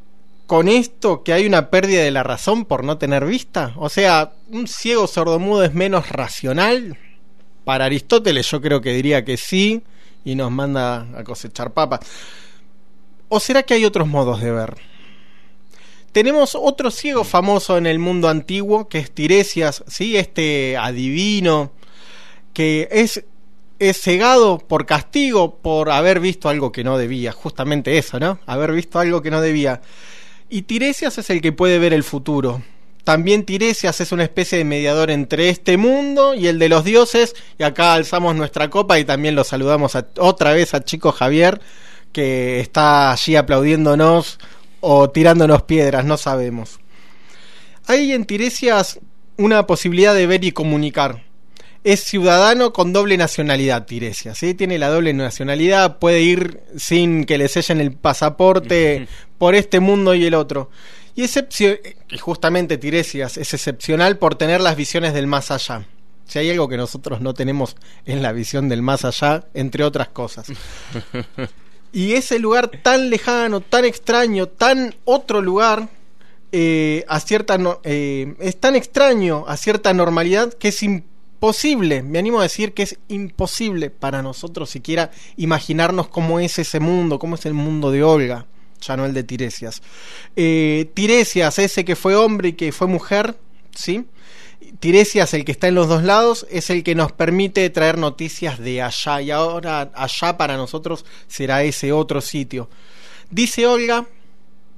con 0.49 0.67
esto 0.67 1.21
que 1.21 1.31
hay 1.31 1.45
una 1.45 1.69
pérdida 1.69 2.01
de 2.01 2.09
la 2.09 2.23
razón 2.23 2.65
por 2.65 2.83
no 2.83 2.97
tener 2.97 3.23
vista? 3.23 3.71
O 3.75 3.87
sea, 3.87 4.31
¿un 4.49 4.67
ciego 4.67 5.05
sordomudo 5.05 5.63
es 5.63 5.75
menos 5.75 6.09
racional? 6.09 6.97
Para 7.65 7.85
Aristóteles 7.85 8.49
yo 8.49 8.59
creo 8.59 8.81
que 8.81 8.91
diría 8.91 9.23
que 9.23 9.37
sí 9.37 9.83
y 10.25 10.33
nos 10.33 10.49
manda 10.49 11.05
a 11.15 11.23
cosechar 11.23 11.71
papas. 11.71 11.99
¿O 13.27 13.39
será 13.39 13.61
que 13.61 13.75
hay 13.75 13.85
otros 13.85 14.07
modos 14.07 14.41
de 14.41 14.51
ver? 14.51 14.77
Tenemos 16.13 16.57
otro 16.59 16.89
ciego 16.89 17.23
famoso 17.23 17.77
en 17.77 17.85
el 17.85 17.99
mundo 17.99 18.27
antiguo 18.27 18.89
que 18.89 18.97
es 18.97 19.11
Tiresias, 19.11 19.83
¿sí? 19.85 20.17
este 20.17 20.77
adivino 20.77 21.73
que 22.53 22.87
es, 22.89 23.23
es 23.77 24.01
cegado 24.01 24.57
por 24.57 24.87
castigo 24.87 25.57
por 25.57 25.91
haber 25.91 26.19
visto 26.19 26.49
algo 26.49 26.71
que 26.71 26.83
no 26.83 26.97
debía, 26.97 27.33
justamente 27.33 27.99
eso, 27.99 28.19
¿no? 28.19 28.39
Haber 28.47 28.71
visto 28.71 28.97
algo 28.97 29.21
que 29.21 29.29
no 29.29 29.41
debía. 29.41 29.81
Y 30.49 30.63
Tiresias 30.63 31.17
es 31.17 31.29
el 31.29 31.41
que 31.41 31.51
puede 31.51 31.77
ver 31.79 31.93
el 31.93 32.03
futuro. 32.03 32.63
También 33.03 33.45
Tiresias 33.45 34.01
es 34.01 34.11
una 34.11 34.23
especie 34.23 34.57
de 34.57 34.65
mediador 34.65 35.11
entre 35.11 35.49
este 35.49 35.77
mundo 35.77 36.33
y 36.33 36.47
el 36.47 36.59
de 36.59 36.69
los 36.69 36.83
dioses. 36.83 37.35
Y 37.57 37.63
acá 37.63 37.93
alzamos 37.93 38.35
nuestra 38.35 38.69
copa 38.69 38.99
y 38.99 39.05
también 39.05 39.35
lo 39.35 39.43
saludamos 39.43 39.95
otra 40.17 40.53
vez 40.53 40.73
a 40.73 40.83
Chico 40.83 41.11
Javier, 41.11 41.61
que 42.11 42.59
está 42.59 43.11
allí 43.11 43.35
aplaudiéndonos 43.35 44.39
o 44.79 45.09
tirándonos 45.09 45.63
piedras, 45.63 46.05
no 46.05 46.17
sabemos. 46.17 46.79
Hay 47.85 48.11
en 48.13 48.25
Tiresias 48.25 48.99
una 49.37 49.67
posibilidad 49.67 50.13
de 50.13 50.27
ver 50.27 50.43
y 50.43 50.51
comunicar 50.51 51.29
es 51.83 52.01
ciudadano 52.01 52.73
con 52.73 52.91
doble 52.93 53.17
nacionalidad, 53.17 53.85
Tiresias. 53.85 54.37
¿sí? 54.37 54.53
Tiene 54.53 54.77
la 54.77 54.89
doble 54.89 55.13
nacionalidad, 55.13 55.97
puede 55.99 56.21
ir 56.21 56.61
sin 56.77 57.25
que 57.25 57.37
le 57.37 57.47
sellen 57.47 57.79
el 57.79 57.93
pasaporte 57.93 59.07
por 59.39 59.55
este 59.55 59.79
mundo 59.79 60.13
y 60.13 60.25
el 60.25 60.35
otro. 60.35 60.69
Y, 61.15 61.23
y 61.23 62.17
justamente 62.19 62.77
Tiresias 62.77 63.37
es 63.37 63.53
excepcional 63.55 64.19
por 64.19 64.35
tener 64.35 64.61
las 64.61 64.75
visiones 64.75 65.15
del 65.15 65.25
más 65.25 65.49
allá. 65.49 65.87
Si 66.27 66.37
hay 66.37 66.51
algo 66.51 66.69
que 66.69 66.77
nosotros 66.77 67.21
no 67.21 67.33
tenemos 67.33 67.75
es 68.05 68.21
la 68.21 68.31
visión 68.31 68.69
del 68.69 68.83
más 68.83 69.03
allá, 69.03 69.45
entre 69.55 69.83
otras 69.83 70.09
cosas. 70.09 70.47
y 71.91 72.13
ese 72.13 72.37
lugar 72.37 72.69
tan 72.83 73.09
lejano, 73.09 73.61
tan 73.61 73.85
extraño, 73.85 74.45
tan 74.45 74.93
otro 75.05 75.41
lugar, 75.41 75.89
eh, 76.51 77.03
a 77.07 77.19
cierta 77.19 77.57
eh, 77.83 78.35
es 78.39 78.59
tan 78.59 78.75
extraño 78.75 79.45
a 79.47 79.57
cierta 79.57 79.93
normalidad 79.93 80.53
que 80.53 80.67
es 80.67 80.83
imposible 80.83 81.09
posible, 81.39 82.03
me 82.03 82.19
animo 82.19 82.39
a 82.39 82.43
decir 82.43 82.73
que 82.73 82.83
es 82.83 82.99
imposible 83.07 83.89
para 83.89 84.21
nosotros 84.21 84.69
siquiera 84.69 85.11
imaginarnos 85.37 86.09
cómo 86.09 86.39
es 86.39 86.59
ese 86.59 86.79
mundo, 86.79 87.17
cómo 87.17 87.35
es 87.35 87.45
el 87.45 87.53
mundo 87.53 87.91
de 87.91 88.03
Olga, 88.03 88.45
ya 88.81 88.97
no 88.97 89.05
el 89.05 89.13
de 89.13 89.23
Tiresias. 89.23 89.81
Eh, 90.35 90.89
Tiresias, 90.93 91.59
ese 91.59 91.85
que 91.85 91.95
fue 91.95 92.15
hombre 92.15 92.49
y 92.49 92.53
que 92.53 92.71
fue 92.71 92.87
mujer, 92.87 93.37
¿sí? 93.75 94.05
Tiresias, 94.79 95.33
el 95.33 95.45
que 95.45 95.51
está 95.51 95.67
en 95.67 95.75
los 95.75 95.87
dos 95.87 96.03
lados, 96.03 96.45
es 96.49 96.69
el 96.69 96.83
que 96.83 96.95
nos 96.95 97.11
permite 97.11 97.69
traer 97.69 97.97
noticias 97.97 98.59
de 98.59 98.81
allá 98.81 99.21
y 99.21 99.31
ahora 99.31 99.91
allá 99.93 100.37
para 100.37 100.57
nosotros 100.57 101.05
será 101.27 101.63
ese 101.63 101.91
otro 101.91 102.21
sitio. 102.21 102.69
Dice 103.31 103.65
Olga 103.67 104.05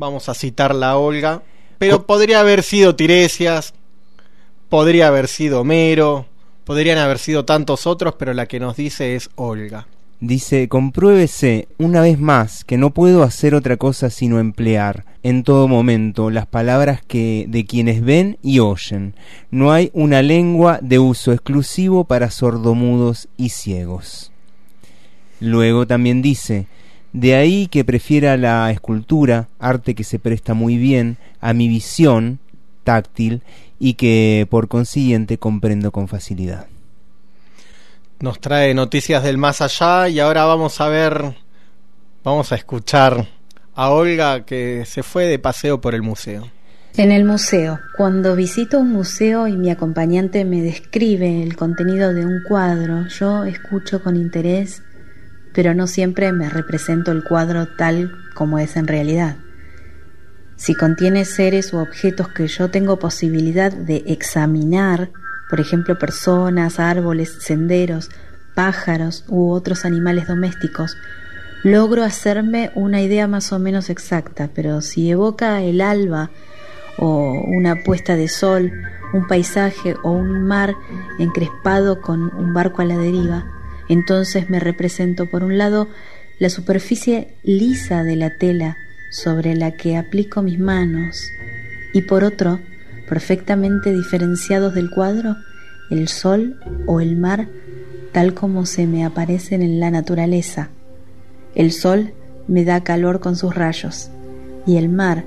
Vamos 0.01 0.29
a 0.29 0.33
citar 0.33 0.73
la 0.73 0.97
Olga. 0.97 1.43
Pero 1.77 2.07
podría 2.07 2.39
haber 2.39 2.63
sido 2.63 2.95
Tiresias, 2.95 3.75
podría 4.67 5.09
haber 5.09 5.27
sido 5.27 5.61
Homero, 5.61 6.25
podrían 6.63 6.97
haber 6.97 7.19
sido 7.19 7.45
tantos 7.45 7.85
otros, 7.85 8.15
pero 8.17 8.33
la 8.33 8.47
que 8.47 8.59
nos 8.59 8.75
dice 8.75 9.15
es 9.15 9.29
Olga. 9.35 9.85
Dice, 10.21 10.67
compruébese 10.67 11.67
una 11.79 12.01
vez 12.01 12.19
más 12.19 12.63
que 12.63 12.77
no 12.77 12.91
puedo 12.91 13.23
hacer 13.23 13.55
otra 13.55 13.77
cosa 13.77 14.11
sino 14.11 14.39
emplear 14.39 15.03
en 15.23 15.41
todo 15.41 15.67
momento 15.67 16.29
las 16.29 16.45
palabras 16.45 17.01
que 17.01 17.47
de 17.49 17.65
quienes 17.65 18.03
ven 18.03 18.37
y 18.43 18.59
oyen. 18.59 19.15
No 19.49 19.71
hay 19.71 19.89
una 19.95 20.21
lengua 20.21 20.77
de 20.79 20.99
uso 20.99 21.33
exclusivo 21.33 22.03
para 22.03 22.29
sordomudos 22.29 23.29
y 23.35 23.49
ciegos. 23.49 24.31
Luego 25.39 25.87
también 25.87 26.21
dice, 26.21 26.67
de 27.13 27.33
ahí 27.33 27.65
que 27.65 27.83
prefiera 27.83 28.37
la 28.37 28.69
escultura, 28.69 29.49
arte 29.57 29.95
que 29.95 30.03
se 30.03 30.19
presta 30.19 30.53
muy 30.53 30.77
bien 30.77 31.17
a 31.39 31.53
mi 31.53 31.67
visión 31.67 32.37
táctil 32.83 33.41
y 33.79 33.95
que 33.95 34.45
por 34.51 34.67
consiguiente 34.67 35.39
comprendo 35.39 35.91
con 35.91 36.07
facilidad 36.07 36.67
nos 38.21 38.39
trae 38.39 38.73
noticias 38.73 39.23
del 39.23 39.37
más 39.37 39.61
allá 39.61 40.07
y 40.07 40.19
ahora 40.19 40.45
vamos 40.45 40.79
a 40.79 40.89
ver, 40.89 41.35
vamos 42.23 42.51
a 42.51 42.55
escuchar 42.55 43.27
a 43.73 43.89
Olga 43.89 44.45
que 44.45 44.83
se 44.85 45.03
fue 45.03 45.25
de 45.25 45.39
paseo 45.39 45.81
por 45.81 45.95
el 45.95 46.01
museo. 46.01 46.47
En 46.97 47.11
el 47.11 47.23
museo, 47.23 47.79
cuando 47.95 48.35
visito 48.35 48.79
un 48.79 48.91
museo 48.91 49.47
y 49.47 49.55
mi 49.55 49.71
acompañante 49.71 50.43
me 50.43 50.61
describe 50.61 51.41
el 51.41 51.55
contenido 51.55 52.13
de 52.13 52.25
un 52.25 52.43
cuadro, 52.47 53.07
yo 53.07 53.45
escucho 53.45 54.03
con 54.03 54.17
interés, 54.17 54.83
pero 55.53 55.73
no 55.73 55.87
siempre 55.87 56.31
me 56.33 56.49
represento 56.49 57.11
el 57.11 57.23
cuadro 57.23 57.67
tal 57.77 58.11
como 58.35 58.59
es 58.59 58.75
en 58.75 58.87
realidad. 58.87 59.37
Si 60.57 60.75
contiene 60.75 61.25
seres 61.25 61.73
u 61.73 61.77
objetos 61.77 62.27
que 62.27 62.47
yo 62.47 62.69
tengo 62.69 62.99
posibilidad 62.99 63.71
de 63.71 64.03
examinar, 64.07 65.09
por 65.51 65.59
ejemplo, 65.59 65.99
personas, 65.99 66.79
árboles, 66.79 67.37
senderos, 67.41 68.09
pájaros 68.55 69.25
u 69.27 69.51
otros 69.51 69.83
animales 69.83 70.27
domésticos, 70.27 70.95
logro 71.63 72.03
hacerme 72.03 72.71
una 72.73 73.01
idea 73.01 73.27
más 73.27 73.51
o 73.51 73.59
menos 73.59 73.89
exacta, 73.89 74.49
pero 74.55 74.81
si 74.81 75.11
evoca 75.11 75.61
el 75.61 75.81
alba 75.81 76.31
o 76.97 77.33
una 77.45 77.83
puesta 77.83 78.15
de 78.15 78.29
sol, 78.29 78.71
un 79.13 79.27
paisaje 79.27 79.95
o 80.03 80.11
un 80.11 80.45
mar 80.47 80.73
encrespado 81.19 82.01
con 82.01 82.33
un 82.33 82.53
barco 82.53 82.81
a 82.81 82.85
la 82.85 82.97
deriva, 82.97 83.45
entonces 83.89 84.49
me 84.49 84.61
represento 84.61 85.29
por 85.29 85.43
un 85.43 85.57
lado 85.57 85.89
la 86.39 86.49
superficie 86.49 87.35
lisa 87.43 88.03
de 88.03 88.15
la 88.15 88.37
tela 88.37 88.77
sobre 89.11 89.53
la 89.53 89.71
que 89.71 89.97
aplico 89.97 90.41
mis 90.41 90.59
manos 90.59 91.27
y 91.93 92.03
por 92.03 92.23
otro 92.23 92.61
perfectamente 93.11 93.91
diferenciados 93.91 94.73
del 94.73 94.89
cuadro, 94.89 95.35
el 95.89 96.07
sol 96.07 96.55
o 96.87 97.01
el 97.01 97.17
mar 97.17 97.49
tal 98.13 98.33
como 98.33 98.65
se 98.65 98.87
me 98.87 99.03
aparecen 99.03 99.61
en 99.61 99.81
la 99.81 99.91
naturaleza. 99.91 100.69
El 101.53 101.73
sol 101.73 102.13
me 102.47 102.63
da 102.63 102.85
calor 102.85 103.19
con 103.19 103.35
sus 103.35 103.53
rayos 103.53 104.11
y 104.65 104.77
el 104.77 104.87
mar 104.87 105.25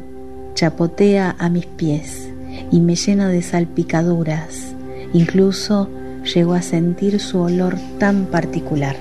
chapotea 0.54 1.36
a 1.38 1.50
mis 1.50 1.66
pies 1.66 2.26
y 2.70 2.80
me 2.80 2.96
llena 2.96 3.28
de 3.28 3.42
salpicaduras. 3.42 4.74
Incluso 5.12 5.90
llego 6.34 6.54
a 6.54 6.62
sentir 6.62 7.20
su 7.20 7.38
olor 7.40 7.76
tan 7.98 8.24
particular. 8.24 8.96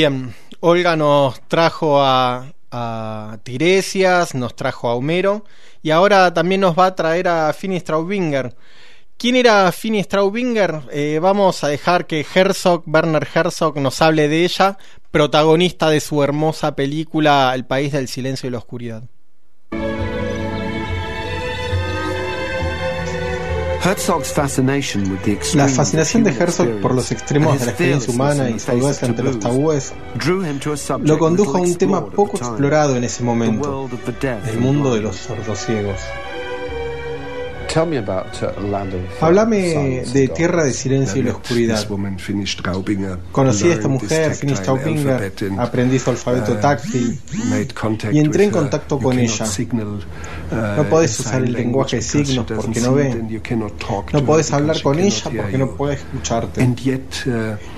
Bien, 0.00 0.34
Olga 0.60 0.96
nos 0.96 1.46
trajo 1.46 2.00
a, 2.02 2.46
Tiresias, 3.42 4.34
nos 4.34 4.56
trajo 4.56 4.88
a 4.88 4.94
Homero 4.94 5.44
y 5.82 5.90
ahora 5.90 6.32
también 6.32 6.62
nos 6.62 6.74
va 6.78 6.86
a 6.86 6.94
traer 6.94 7.28
a 7.28 7.52
Finny 7.52 7.78
Straubinger. 7.78 8.56
¿Quién 9.18 9.36
era 9.36 9.70
Finny 9.72 10.02
Straubinger? 10.02 10.84
Eh, 10.90 11.18
vamos 11.20 11.62
a 11.64 11.68
dejar 11.68 12.06
que 12.06 12.24
Herzog, 12.34 12.84
Werner 12.86 13.28
Herzog, 13.34 13.76
nos 13.76 14.00
hable 14.00 14.28
de 14.28 14.42
ella, 14.42 14.78
protagonista 15.10 15.90
de 15.90 16.00
su 16.00 16.22
hermosa 16.22 16.74
película 16.74 17.52
El 17.54 17.66
País 17.66 17.92
del 17.92 18.08
Silencio 18.08 18.48
y 18.48 18.52
la 18.52 18.58
Oscuridad. 18.58 19.02
La 25.54 25.68
fascinación 25.68 26.22
de 26.22 26.32
Herzog 26.32 26.80
por 26.80 26.94
los 26.94 27.10
extremos 27.12 27.58
de 27.58 27.64
la 27.64 27.70
experiencia 27.72 28.12
humana 28.12 28.50
y 28.50 28.58
su 28.58 28.70
agudeza 28.70 29.06
ante 29.06 29.22
los 29.22 29.38
tabúes 29.38 29.94
lo 31.02 31.18
condujo 31.18 31.56
a 31.56 31.60
un 31.60 31.74
tema 31.76 32.04
poco 32.06 32.36
explorado 32.36 32.96
en 32.96 33.04
ese 33.04 33.22
momento, 33.22 33.88
el 34.52 34.60
mundo 34.60 34.94
de 34.94 35.00
los 35.00 35.16
sordociegos. 35.16 36.00
Háblame 39.20 40.02
de 40.12 40.28
Tierra 40.28 40.64
de 40.64 40.72
Silencio 40.72 41.20
y 41.20 41.22
la 41.24 41.32
Oscuridad. 41.32 41.86
Conocí 43.32 43.70
a 43.70 43.74
esta 43.74 43.88
mujer, 43.88 44.34
Finny 44.34 44.56
Staubinger, 44.56 45.32
aprendí 45.58 45.98
su 45.98 46.10
alfabeto 46.10 46.56
táctil 46.56 47.20
y 48.12 48.18
entré 48.18 48.44
en 48.44 48.50
contacto 48.50 48.98
con 48.98 49.18
ella. 49.18 49.46
No 50.76 50.84
podés 50.88 51.20
usar 51.20 51.42
el 51.44 51.52
lenguaje 51.52 51.96
de 51.96 52.02
signos 52.02 52.46
porque 52.46 52.80
no 52.80 52.94
ve. 52.94 53.14
No 54.12 54.24
podés 54.24 54.52
hablar 54.52 54.82
con 54.82 54.98
ella 54.98 55.30
porque 55.36 55.58
no 55.58 55.70
puede 55.76 55.94
escucharte. 55.94 56.62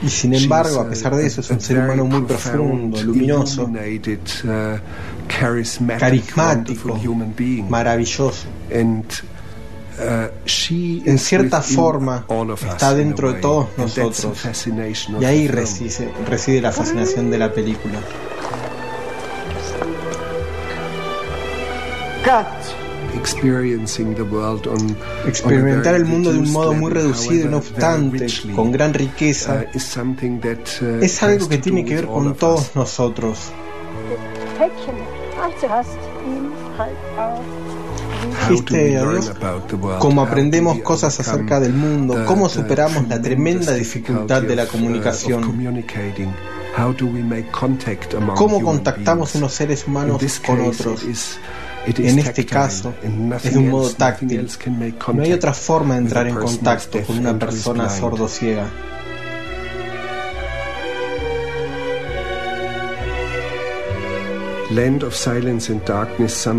Y 0.03 0.09
sin 0.09 0.35
embargo, 0.35 0.81
a 0.81 0.89
pesar 0.89 1.15
de 1.17 1.27
eso, 1.27 1.43
es 1.43 1.51
un 1.51 1.61
ser 1.61 1.79
humano 1.79 2.07
muy 2.07 2.23
profundo, 2.23 3.03
luminoso, 3.03 3.71
carismático, 5.29 6.99
maravilloso. 7.69 8.47
Uh, 10.03 11.09
en 11.09 11.19
cierta 11.19 11.63
forma 11.63 12.27
está 12.69 12.95
dentro 12.95 13.33
de 13.33 13.41
todos 13.41 13.69
nosotros. 13.77 14.47
y 15.21 15.25
ahí 15.25 15.49
reside, 15.49 16.13
reside 16.29 16.61
la 16.61 16.73
fascinación 16.73 17.31
de 17.31 17.39
la 17.39 17.53
película. 17.53 17.99
Experimentar 25.27 25.95
el 25.95 26.05
mundo 26.05 26.33
de 26.33 26.39
un 26.39 26.51
modo 26.51 26.73
muy 26.73 26.91
reducido 26.91 27.47
y 27.47 27.51
no 27.51 27.59
obstante, 27.59 28.27
con 28.55 28.73
gran 28.73 28.95
riqueza, 28.95 29.65
uh, 29.73 29.77
uh, 29.77 31.01
es 31.01 31.23
algo 31.23 31.49
que 31.49 31.59
tiene 31.59 31.85
que 31.85 31.97
ver 31.97 32.07
con 32.07 32.35
todos 32.35 32.75
nosotros. 32.75 33.53
Dijiste 38.49 38.97
a 38.97 39.11
Dios 39.11 39.33
cómo 39.99 40.23
aprendemos 40.23 40.79
cosas 40.81 41.19
acerca 41.21 41.61
del 41.61 41.73
mundo, 41.73 42.25
cómo 42.27 42.49
superamos 42.49 43.09
la 43.09 43.21
tremenda 43.21 43.73
dificultad 43.73 44.43
de 44.43 44.57
la 44.57 44.67
comunicación, 44.67 45.43
cómo 48.35 48.63
contactamos 48.63 49.35
unos 49.35 49.53
seres 49.53 49.87
humanos 49.87 50.41
con 50.45 50.61
otros. 50.61 51.05
En 51.85 52.19
este 52.21 52.47
caso, 52.47 52.95
es 53.43 53.53
de 53.53 53.59
un 53.59 53.71
modo 53.71 53.91
táctil. 53.91 54.49
No 55.15 55.23
hay 55.23 55.33
otra 55.33 55.53
forma 55.53 55.95
de 55.95 56.01
entrar 56.01 56.27
en 56.29 56.37
contacto 56.37 57.03
con 57.03 57.19
una 57.19 57.39
persona 57.39 57.89
sordo-ciega. 57.89 58.71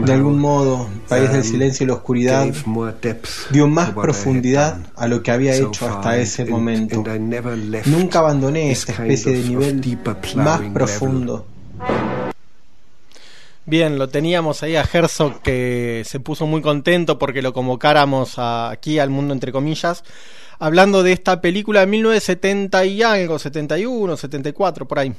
De 0.06 0.14
algún 0.14 0.40
modo, 0.40 0.90
País 1.08 1.32
del 1.32 1.44
Silencio 1.44 1.84
y 1.84 1.88
la 1.88 1.94
Oscuridad 1.94 2.48
dio 3.50 3.68
más 3.68 3.92
profundidad 3.92 4.80
a 4.96 5.08
lo 5.08 5.24
que 5.24 5.32
había 5.32 5.56
hecho 5.56 5.88
hasta 5.90 6.18
ese 6.18 6.46
momento. 6.46 7.04
Nunca 7.86 8.20
abandoné 8.20 8.72
esta 8.72 8.92
especie 8.92 9.34
de 9.34 9.44
nivel 9.50 9.82
más 10.36 10.62
profundo. 10.74 11.48
Bien, 13.66 13.98
lo 13.98 14.10
teníamos 14.10 14.62
ahí 14.62 14.76
a 14.76 14.84
Herzog 14.84 15.42
que 15.42 16.04
se 16.06 16.20
puso 16.20 16.46
muy 16.46 16.62
contento 16.62 17.18
porque 17.18 17.42
lo 17.42 17.54
convocáramos 17.54 18.38
aquí 18.38 19.00
al 19.00 19.10
mundo 19.10 19.34
entre 19.34 19.54
comillas, 19.54 20.04
hablando 20.60 21.04
de 21.04 21.12
esta 21.12 21.42
película 21.42 21.82
de 21.82 21.88
1970 21.88 22.86
y 22.86 23.04
algo, 23.04 23.40
71, 23.40 24.18
74, 24.18 24.88
por 24.88 25.00
ahí. 25.00 25.14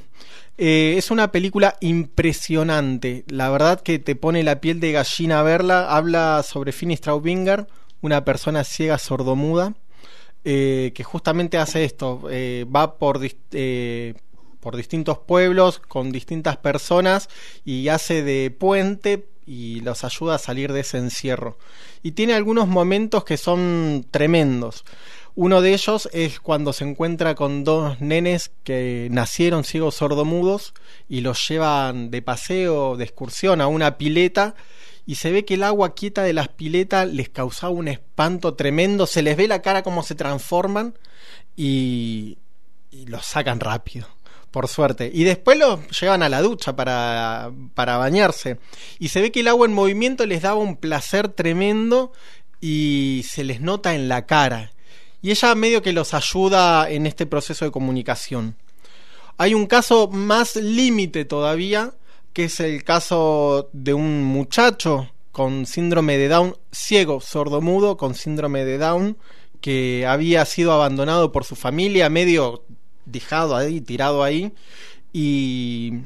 Eh, 0.57 0.95
es 0.97 1.11
una 1.11 1.31
película 1.31 1.75
impresionante, 1.81 3.25
la 3.27 3.49
verdad 3.49 3.81
que 3.81 3.99
te 3.99 4.15
pone 4.15 4.43
la 4.43 4.61
piel 4.61 4.79
de 4.79 4.93
gallina 4.93 5.43
verla, 5.43 5.95
habla 5.95 6.43
sobre 6.43 6.71
Finny 6.71 6.95
Straubinger, 6.95 7.67
una 8.01 8.23
persona 8.23 8.63
ciega 8.63 8.97
sordomuda 8.97 9.73
eh, 10.47 10.91
que 10.93 11.03
justamente 11.03 11.57
hace 11.57 11.83
esto, 11.83 12.21
eh, 12.29 12.67
va 12.73 12.99
por, 12.99 13.19
por 14.59 14.75
distintos 14.77 15.17
pueblos 15.17 15.79
con 15.79 16.11
distintas 16.11 16.57
personas 16.57 17.29
y 17.65 17.87
hace 17.87 18.21
de 18.21 18.51
puente 18.51 19.27
y 19.47 19.79
los 19.81 20.03
ayuda 20.03 20.35
a 20.35 20.39
salir 20.39 20.71
de 20.71 20.81
ese 20.81 20.99
encierro. 20.99 21.57
Y 22.03 22.11
tiene 22.11 22.35
algunos 22.35 22.67
momentos 22.67 23.23
que 23.23 23.37
son 23.37 24.05
tremendos. 24.11 24.85
Uno 25.35 25.61
de 25.61 25.73
ellos 25.73 26.07
es 26.13 26.39
cuando 26.39 26.71
se 26.71 26.85
encuentra 26.85 27.35
con 27.35 27.65
dos 27.65 27.99
nenes 27.99 28.51
que 28.63 29.09
nacieron 29.11 29.65
ciegos 29.65 29.95
sordomudos 29.95 30.73
y 31.09 31.21
los 31.21 31.45
llevan 31.47 32.09
de 32.09 32.21
paseo, 32.21 32.95
de 32.95 33.03
excursión 33.03 33.59
a 33.59 33.67
una 33.67 33.97
pileta 33.97 34.55
y 35.05 35.15
se 35.15 35.31
ve 35.31 35.43
que 35.43 35.55
el 35.55 35.63
agua 35.63 35.93
quieta 35.93 36.23
de 36.23 36.33
las 36.33 36.47
piletas 36.47 37.07
les 37.07 37.29
causaba 37.29 37.73
un 37.73 37.89
espanto 37.89 38.55
tremendo, 38.55 39.05
se 39.05 39.21
les 39.21 39.35
ve 39.35 39.47
la 39.47 39.61
cara 39.61 39.83
como 39.83 40.03
se 40.03 40.15
transforman 40.15 40.97
y, 41.55 42.37
y 42.89 43.05
los 43.07 43.25
sacan 43.25 43.59
rápido 43.59 44.07
por 44.51 44.69
suerte. 44.69 45.11
Y 45.13 45.25
después 45.25 45.59
los 45.59 45.81
llevan 45.99 46.23
a 46.23 46.29
la 46.29 46.41
ducha 46.41 46.77
para, 46.77 47.51
para 47.73 47.97
bañarse. 47.97 48.57
Y 48.99 49.09
se 49.09 49.19
ve 49.19 49.29
que 49.33 49.41
el 49.41 49.49
agua 49.49 49.67
en 49.67 49.73
movimiento 49.73 50.25
les 50.25 50.43
daba 50.43 50.55
un 50.55 50.77
placer 50.77 51.27
tremendo 51.27 52.13
y 52.61 53.25
se 53.27 53.43
les 53.43 53.59
nota 53.59 53.95
en 53.95 54.07
la 54.07 54.25
cara. 54.25 54.71
Y 55.25 55.31
ella 55.31 55.55
medio 55.55 55.81
que 55.81 55.91
los 55.91 56.13
ayuda 56.13 56.87
en 56.87 57.07
este 57.07 57.25
proceso 57.25 57.65
de 57.65 57.71
comunicación. 57.71 58.55
Hay 59.37 59.55
un 59.55 59.65
caso 59.65 60.07
más 60.07 60.55
límite 60.55 61.25
todavía, 61.25 61.95
que 62.31 62.43
es 62.43 62.59
el 62.59 62.83
caso 62.83 63.71
de 63.73 63.95
un 63.95 64.23
muchacho 64.23 65.09
con 65.31 65.65
síndrome 65.65 66.19
de 66.19 66.27
Down, 66.27 66.55
ciego, 66.71 67.21
sordomudo, 67.21 67.97
con 67.97 68.13
síndrome 68.13 68.65
de 68.65 68.77
Down, 68.77 69.17
que 69.61 70.05
había 70.05 70.45
sido 70.45 70.73
abandonado 70.73 71.31
por 71.31 71.43
su 71.43 71.55
familia, 71.55 72.07
medio 72.07 72.63
dejado 73.05 73.55
ahí, 73.55 73.81
tirado 73.81 74.21
ahí, 74.21 74.53
y 75.11 76.01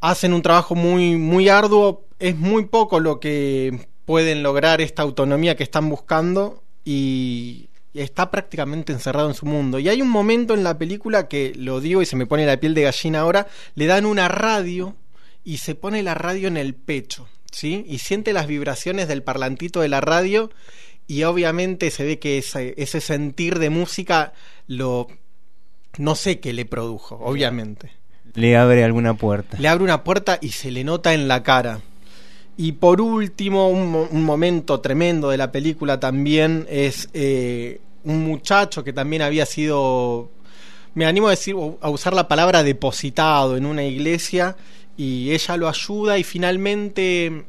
hacen 0.00 0.32
un 0.32 0.42
trabajo 0.42 0.76
muy, 0.76 1.16
muy 1.16 1.48
arduo, 1.48 2.04
es 2.20 2.36
muy 2.36 2.66
poco 2.66 3.00
lo 3.00 3.18
que 3.18 3.88
pueden 4.04 4.44
lograr 4.44 4.80
esta 4.80 5.02
autonomía 5.02 5.56
que 5.56 5.64
están 5.64 5.90
buscando 5.90 6.63
y 6.84 7.68
está 7.94 8.30
prácticamente 8.30 8.92
encerrado 8.92 9.28
en 9.28 9.34
su 9.34 9.46
mundo. 9.46 9.78
Y 9.78 9.88
hay 9.88 10.02
un 10.02 10.10
momento 10.10 10.54
en 10.54 10.64
la 10.64 10.78
película 10.78 11.28
que 11.28 11.52
lo 11.56 11.80
digo 11.80 12.02
y 12.02 12.06
se 12.06 12.16
me 12.16 12.26
pone 12.26 12.46
la 12.46 12.58
piel 12.58 12.74
de 12.74 12.82
gallina 12.82 13.20
ahora, 13.20 13.46
le 13.74 13.86
dan 13.86 14.04
una 14.04 14.28
radio 14.28 14.96
y 15.44 15.58
se 15.58 15.74
pone 15.74 16.02
la 16.02 16.14
radio 16.14 16.48
en 16.48 16.56
el 16.56 16.74
pecho, 16.74 17.28
¿sí? 17.50 17.84
Y 17.86 17.98
siente 17.98 18.32
las 18.32 18.46
vibraciones 18.46 19.08
del 19.08 19.22
parlantito 19.22 19.80
de 19.80 19.88
la 19.88 20.00
radio 20.00 20.50
y 21.06 21.22
obviamente 21.24 21.90
se 21.90 22.04
ve 22.04 22.18
que 22.18 22.38
ese, 22.38 22.74
ese 22.76 23.00
sentir 23.00 23.58
de 23.58 23.70
música 23.70 24.32
lo 24.66 25.06
no 25.98 26.16
sé 26.16 26.40
qué 26.40 26.52
le 26.52 26.64
produjo, 26.64 27.16
obviamente. 27.16 27.92
Le 28.34 28.56
abre 28.56 28.82
alguna 28.82 29.14
puerta. 29.14 29.56
Le 29.60 29.68
abre 29.68 29.84
una 29.84 30.02
puerta 30.02 30.38
y 30.40 30.48
se 30.50 30.72
le 30.72 30.82
nota 30.82 31.14
en 31.14 31.28
la 31.28 31.44
cara. 31.44 31.82
Y 32.56 32.72
por 32.72 33.00
último, 33.00 33.68
un, 33.68 34.22
momento 34.24 34.80
tremendo 34.80 35.30
de 35.30 35.36
la 35.36 35.50
película 35.50 35.98
también 35.98 36.66
es 36.70 37.08
eh, 37.12 37.80
un 38.04 38.22
muchacho 38.24 38.84
que 38.84 38.92
también 38.92 39.22
había 39.22 39.44
sido, 39.44 40.30
me 40.94 41.06
animo 41.06 41.26
a 41.26 41.30
decir, 41.30 41.56
a 41.80 41.90
usar 41.90 42.14
la 42.14 42.28
palabra 42.28 42.62
depositado 42.62 43.56
en 43.56 43.66
una 43.66 43.82
iglesia 43.84 44.56
y 44.96 45.32
ella 45.32 45.56
lo 45.56 45.68
ayuda 45.68 46.16
y 46.18 46.22
finalmente 46.22 47.44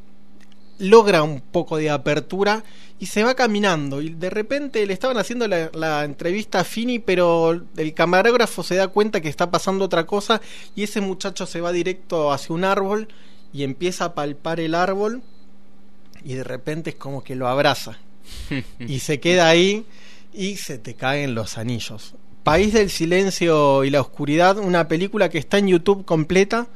logra 0.80 1.24
un 1.24 1.40
poco 1.40 1.78
de 1.78 1.90
apertura 1.90 2.64
y 3.00 3.06
se 3.06 3.24
va 3.24 3.36
caminando. 3.36 4.02
Y 4.02 4.10
de 4.10 4.30
repente 4.30 4.86
le 4.86 4.94
estaban 4.94 5.18
haciendo 5.18 5.48
la, 5.48 6.04
entrevista 6.04 6.62
a 6.62 6.64
Fini 6.64 7.00
pero 7.00 7.62
el 7.78 7.94
camarógrafo 7.94 8.64
se 8.64 8.76
da 8.76 8.88
cuenta 8.88 9.22
que 9.22 9.30
está 9.30 9.52
pasando 9.52 9.86
otra 9.86 10.06
cosa 10.06 10.42
y 10.76 10.84
ese 10.84 11.02
muchacho 11.02 11.46
se 11.46 11.62
va 11.62 11.72
directo 11.72 12.32
hacia 12.32 12.56
un 12.56 12.64
árbol 12.64 13.08
y 13.56 13.64
empieza 13.64 14.04
a 14.04 14.16
palpar 14.16 14.60
el 14.60 14.76
árbol 14.76 15.22
y 16.26 16.34
de 16.34 16.44
repente 16.44 16.90
es 16.90 16.98
como 16.98 17.24
que 17.24 17.36
lo 17.36 17.48
abraza 17.48 17.98
y 18.80 19.00
se 19.00 19.22
queda 19.22 19.48
ahí 19.48 19.86
y 20.34 20.58
se 20.58 20.78
te 20.78 20.96
caen 20.96 21.36
los 21.36 21.58
anillos. 21.58 22.16
País 22.44 22.74
del 22.74 22.90
silencio 22.90 23.86
y 23.86 23.92
la 23.92 24.02
oscuridad, 24.02 24.58
una 24.58 24.90
película 24.90 25.30
que 25.30 25.38
está 25.38 25.58
en 25.58 25.70
YouTube 25.70 26.04
completa, 26.04 26.68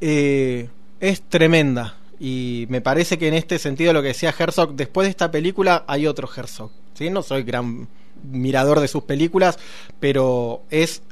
eh, 0.00 0.70
es 0.98 1.20
tremenda 1.28 1.98
y 2.18 2.64
me 2.70 2.80
parece 2.80 3.18
que 3.18 3.28
en 3.28 3.34
este 3.34 3.58
sentido 3.58 3.92
lo 3.92 4.00
que 4.00 4.08
decía 4.08 4.34
Herzog, 4.36 4.76
después 4.76 5.06
de 5.06 5.10
esta 5.10 5.30
película 5.30 5.84
hay 5.86 6.06
otro 6.06 6.26
Herzog. 6.34 6.70
¿sí? 6.94 7.10
No 7.10 7.22
soy 7.22 7.42
gran 7.42 7.86
mirador 8.22 8.80
de 8.80 8.88
sus 8.88 9.02
películas, 9.02 9.58
pero 10.00 10.62
es 10.70 11.02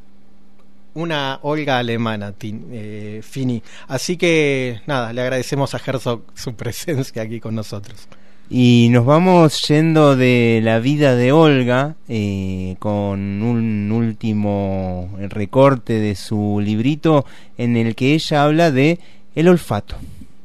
una 0.95 1.39
Olga 1.43 1.79
alemana, 1.79 2.35
eh, 2.41 3.21
Fini. 3.23 3.63
Así 3.89 4.17
que 4.17 4.81
nada, 4.87 5.13
le 5.13 5.21
agradecemos 5.21 5.75
a 5.75 5.81
Herzog 5.85 6.23
su 6.35 6.55
presencia 6.57 7.23
aquí 7.23 7.41
con 7.41 7.55
nosotros. 7.55 8.09
Y 8.51 8.89
nos 8.91 9.07
vamos 9.07 9.63
yendo 9.67 10.15
de 10.15 10.61
la 10.63 10.79
vida 10.79 11.17
de 11.17 11.33
Olga 11.33 11.95
eh, 12.07 12.77
con 12.79 13.43
un 13.43 13.91
último 13.91 15.11
recorte 15.31 15.95
de 15.95 16.15
su 16.15 16.61
librito 16.63 17.25
en 17.57 17.79
el 17.79 17.95
que 17.95 18.13
ella 18.13 18.45
habla 18.45 18.71
de 18.71 18.99
el 19.35 19.49
olfato. 19.49 19.97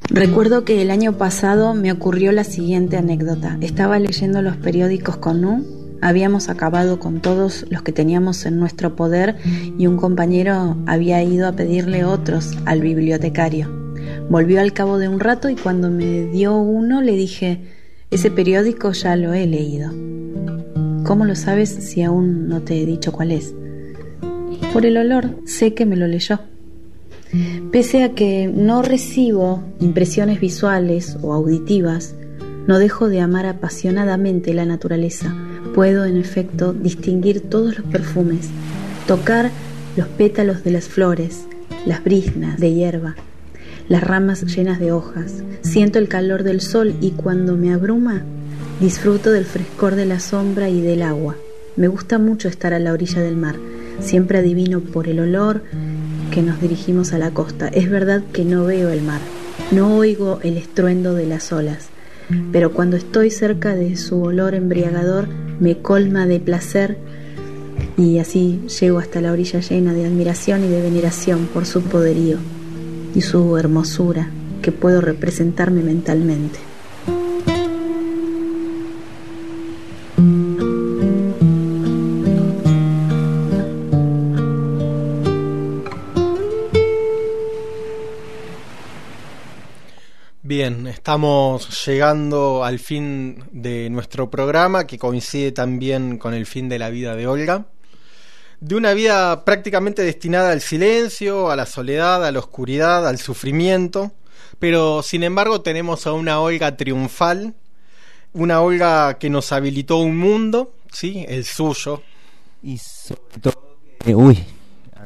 Recuerdo 0.10 0.64
que 0.64 0.82
el 0.82 0.90
año 0.90 1.18
pasado 1.18 1.74
me 1.74 1.91
ocurrió 1.91 2.32
la 2.32 2.45
siguiente 2.45 2.95
anécdota. 2.95 3.57
Estaba 3.60 3.99
leyendo 3.99 4.41
los 4.41 4.56
periódicos 4.56 5.18
con 5.18 5.44
U, 5.44 5.65
habíamos 6.02 6.49
acabado 6.49 6.99
con 6.99 7.22
todos 7.22 7.65
los 7.69 7.82
que 7.82 7.91
teníamos 7.91 8.45
en 8.45 8.60
nuestro 8.60 8.95
poder 8.95 9.38
y 9.78 9.88
un 9.88 9.98
compañero 9.98 10.78
había 10.86 11.24
ido 11.24 11.48
a 11.48 11.53
pedirle 11.53 12.06
otros 12.06 12.57
al 12.65 12.82
bibliotecario. 12.82 13.69
Volvió 14.30 14.61
al 14.61 14.74
cabo 14.74 14.98
de 14.98 15.07
un 15.07 15.19
rato 15.19 15.49
y 15.49 15.56
cuando 15.56 15.90
me 15.90 16.26
dio 16.26 16.56
uno 16.57 17.02
le 17.02 17.14
dije, 17.14 17.61
ese 18.11 18.32
periódico 18.32 18.91
ya 18.91 19.15
lo 19.15 19.34
he 19.34 19.45
leído. 19.48 19.91
¿Cómo 21.06 21.26
lo 21.26 21.36
sabes 21.36 21.69
si 21.69 22.03
aún 22.03 22.49
no 22.49 22.61
te 22.61 22.82
he 22.82 22.86
dicho 22.86 23.11
cuál 23.11 23.32
es? 23.32 23.53
Por 24.74 24.86
el 24.86 24.98
olor, 24.98 25.38
sé 25.45 25.74
que 25.74 25.86
me 25.86 25.95
lo 25.95 26.07
leyó. 26.07 26.40
Pese 27.72 28.03
a 28.03 28.14
que 28.14 28.48
no 28.53 28.82
recibo 28.82 29.64
impresiones 29.80 30.40
visuales 30.40 31.18
o 31.22 31.34
auditivas, 31.34 32.15
no 32.68 32.80
dejo 32.80 33.07
de 33.07 33.22
amar 33.22 33.45
apasionadamente 33.45 34.53
la 34.53 34.65
naturaleza. 34.65 35.34
Puedo, 35.73 36.06
en 36.06 36.18
efecto, 36.18 36.73
distinguir 36.73 37.41
todos 37.41 37.77
los 37.77 37.88
perfumes, 37.88 38.49
tocar 39.07 39.52
los 39.95 40.07
pétalos 40.07 40.64
de 40.64 40.72
las 40.72 40.85
flores, 40.85 41.45
las 41.85 42.03
brisnas 42.03 42.60
de 42.60 42.73
hierba, 42.73 43.15
las 43.89 44.03
ramas 44.03 44.44
llenas 44.44 44.80
de 44.80 44.91
hojas. 44.91 45.44
Siento 45.61 45.99
el 45.99 46.07
calor 46.07 46.44
del 46.44 46.61
sol 46.61 46.95
y 47.02 47.11
cuando 47.11 47.56
me 47.56 47.73
abruma, 47.73 48.23
disfruto 48.80 49.31
del 49.31 49.45
frescor 49.45 49.95
de 49.95 50.06
la 50.06 50.19
sombra 50.19 50.69
y 50.69 50.81
del 50.81 51.02
agua. 51.02 51.35
Me 51.76 51.88
gusta 51.88 52.18
mucho 52.18 52.48
estar 52.48 52.73
a 52.73 52.80
la 52.80 52.91
orilla 52.91 53.22
del 53.22 53.38
mar. 53.38 53.56
Siempre 53.99 54.39
adivino 54.39 54.81
por 54.81 55.07
el 55.07 55.19
olor 55.19 55.64
que 56.31 56.41
nos 56.41 56.60
dirigimos 56.61 57.14
a 57.14 57.18
la 57.18 57.31
costa. 57.31 57.68
Es 57.68 57.89
verdad 57.89 58.22
que 58.34 58.45
no 58.45 58.65
veo 58.65 58.89
el 58.89 59.02
mar, 59.02 59.22
no 59.72 59.95
oigo 59.95 60.39
el 60.44 60.57
estruendo 60.57 61.14
de 61.14 61.26
las 61.26 61.52
olas, 61.52 61.89
pero 62.52 62.73
cuando 62.73 62.98
estoy 62.98 63.31
cerca 63.31 63.76
de 63.76 63.95
su 63.95 64.22
olor 64.22 64.53
embriagador 64.53 65.27
me 65.60 65.78
colma 65.78 66.26
de 66.26 66.40
placer 66.40 66.98
y 67.98 68.20
así 68.20 68.62
llego 68.80 69.00
hasta 69.00 69.22
la 69.22 69.32
orilla 69.32 69.60
llena 69.60 69.94
de 69.94 70.06
admiración 70.06 70.64
y 70.64 70.68
de 70.68 70.82
veneración 70.82 71.48
por 71.54 71.66
su 71.66 71.82
poderío 71.82 72.38
y 73.16 73.22
su 73.22 73.58
hermosura 73.58 74.30
que 74.62 74.72
puedo 74.72 75.02
representarme 75.02 75.82
mentalmente. 75.82 76.60
Bien, 90.68 90.85
estamos 90.88 91.85
llegando 91.85 92.65
al 92.65 92.80
fin 92.80 93.41
de 93.53 93.89
nuestro 93.89 94.30
programa 94.30 94.85
que 94.85 94.98
coincide 94.98 95.53
también 95.53 96.18
con 96.18 96.34
el 96.34 96.45
fin 96.45 96.68
de 96.68 96.77
la 96.77 96.89
vida 96.89 97.15
de 97.15 97.26
Olga. 97.26 97.68
De 98.60 98.76
una 98.76 98.91
vida 98.91 99.45
prácticamente 99.45 100.02
destinada 100.02 100.52
al 100.52 100.60
silencio, 100.60 101.52
a 101.52 101.56
la 101.56 101.65
soledad, 101.65 102.26
a 102.26 102.34
la 102.34 102.39
oscuridad, 102.39 103.07
al 103.07 103.18
sufrimiento, 103.18 104.11
pero 104.60 105.02
sin 105.03 105.23
embargo 105.23 105.61
tenemos 105.61 106.06
a 106.06 106.11
una 106.11 106.41
Olga 106.41 106.76
triunfal, 106.76 107.53
una 108.34 108.60
Olga 108.60 109.18
que 109.19 109.30
nos 109.30 109.53
habilitó 109.53 109.99
un 109.99 110.18
mundo, 110.18 110.73
sí, 110.91 111.26
el 111.30 111.45
suyo. 111.45 112.03
Y 112.61 112.77
sobre 112.77 113.39
todo, 113.41 113.77
uy, 114.06 114.44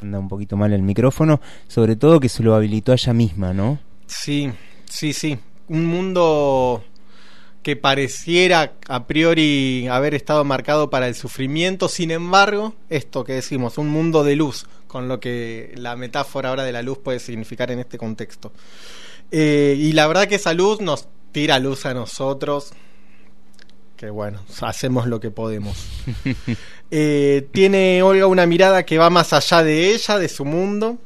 anda 0.00 0.18
un 0.18 0.28
poquito 0.28 0.56
mal 0.56 0.72
el 0.72 0.82
micrófono, 0.82 1.40
sobre 1.68 1.94
todo 1.94 2.18
que 2.18 2.28
se 2.28 2.42
lo 2.42 2.56
habilitó 2.56 2.90
a 2.90 2.96
ella 2.96 3.12
misma, 3.12 3.52
¿no? 3.52 3.78
Sí, 4.08 4.50
Sí, 4.92 5.14
sí, 5.14 5.38
un 5.72 5.86
mundo 5.86 6.84
que 7.62 7.76
pareciera 7.76 8.74
a 8.88 9.06
priori 9.06 9.88
haber 9.88 10.14
estado 10.14 10.44
marcado 10.44 10.90
para 10.90 11.08
el 11.08 11.14
sufrimiento, 11.14 11.88
sin 11.88 12.10
embargo, 12.10 12.74
esto 12.90 13.24
que 13.24 13.32
decimos, 13.32 13.78
un 13.78 13.88
mundo 13.88 14.22
de 14.22 14.36
luz, 14.36 14.66
con 14.86 15.08
lo 15.08 15.18
que 15.18 15.72
la 15.76 15.96
metáfora 15.96 16.50
ahora 16.50 16.64
de 16.64 16.72
la 16.72 16.82
luz 16.82 16.98
puede 16.98 17.20
significar 17.20 17.70
en 17.70 17.78
este 17.78 17.96
contexto. 17.96 18.52
Eh, 19.30 19.74
y 19.78 19.92
la 19.92 20.06
verdad 20.06 20.28
que 20.28 20.34
esa 20.34 20.52
luz 20.52 20.82
nos 20.82 21.08
tira 21.30 21.58
luz 21.58 21.86
a 21.86 21.94
nosotros, 21.94 22.72
que 23.96 24.10
bueno, 24.10 24.44
hacemos 24.60 25.06
lo 25.06 25.20
que 25.20 25.30
podemos. 25.30 25.76
Eh, 26.94 27.48
tiene 27.52 28.02
Olga 28.02 28.26
una 28.26 28.44
mirada 28.44 28.84
que 28.84 28.98
va 28.98 29.08
más 29.08 29.32
allá 29.32 29.62
de 29.62 29.94
ella, 29.94 30.18
de 30.18 30.28
su 30.28 30.44
mundo, 30.44 30.98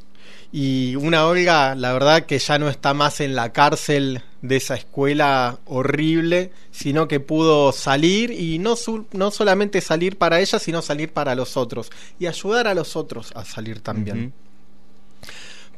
y 0.50 0.96
una 0.96 1.28
Olga, 1.28 1.76
la 1.76 1.92
verdad 1.92 2.26
que 2.26 2.40
ya 2.40 2.58
no 2.58 2.68
está 2.68 2.92
más 2.92 3.20
en 3.20 3.36
la 3.36 3.52
cárcel 3.52 4.20
de 4.42 4.56
esa 4.56 4.74
escuela 4.74 5.58
horrible, 5.64 6.52
sino 6.70 7.08
que 7.08 7.20
pudo 7.20 7.72
salir 7.72 8.30
y 8.30 8.58
no, 8.58 8.74
no 9.12 9.30
solamente 9.30 9.80
salir 9.80 10.18
para 10.18 10.40
ella, 10.40 10.58
sino 10.58 10.82
salir 10.82 11.12
para 11.12 11.34
los 11.34 11.56
otros 11.56 11.90
y 12.18 12.26
ayudar 12.26 12.66
a 12.66 12.74
los 12.74 12.96
otros 12.96 13.32
a 13.34 13.44
salir 13.44 13.80
también. 13.80 14.32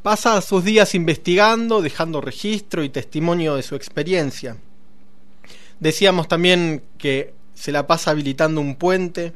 Pasa 0.02 0.40
sus 0.40 0.64
días 0.64 0.94
investigando, 0.94 1.82
dejando 1.82 2.20
registro 2.20 2.84
y 2.84 2.88
testimonio 2.88 3.56
de 3.56 3.62
su 3.62 3.74
experiencia. 3.74 4.56
Decíamos 5.80 6.28
también 6.28 6.82
que 6.98 7.34
se 7.54 7.72
la 7.72 7.86
pasa 7.86 8.12
habilitando 8.12 8.60
un 8.60 8.76
puente, 8.76 9.32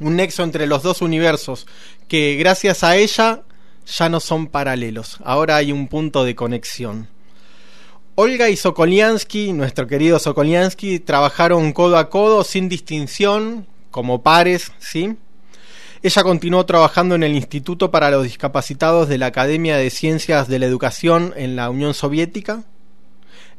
un 0.00 0.16
nexo 0.16 0.42
entre 0.42 0.66
los 0.66 0.82
dos 0.82 1.02
universos, 1.02 1.66
que 2.06 2.36
gracias 2.36 2.84
a 2.84 2.96
ella 2.96 3.42
ya 3.86 4.08
no 4.08 4.20
son 4.20 4.48
paralelos, 4.48 5.18
ahora 5.24 5.56
hay 5.56 5.72
un 5.72 5.88
punto 5.88 6.24
de 6.24 6.34
conexión. 6.34 7.08
Olga 8.20 8.48
y 8.48 8.56
Sokoliansky, 8.56 9.52
nuestro 9.52 9.86
querido 9.86 10.18
Sokoliansky, 10.18 10.98
trabajaron 10.98 11.72
codo 11.72 11.96
a 11.98 12.10
codo 12.10 12.42
sin 12.42 12.68
distinción, 12.68 13.68
como 13.92 14.24
pares, 14.24 14.72
¿sí? 14.80 15.14
Ella 16.02 16.24
continuó 16.24 16.66
trabajando 16.66 17.14
en 17.14 17.22
el 17.22 17.36
Instituto 17.36 17.92
para 17.92 18.10
los 18.10 18.24
Discapacitados 18.24 19.08
de 19.08 19.18
la 19.18 19.26
Academia 19.26 19.76
de 19.76 19.90
Ciencias 19.90 20.48
de 20.48 20.58
la 20.58 20.66
Educación 20.66 21.32
en 21.36 21.54
la 21.54 21.70
Unión 21.70 21.94
Soviética. 21.94 22.64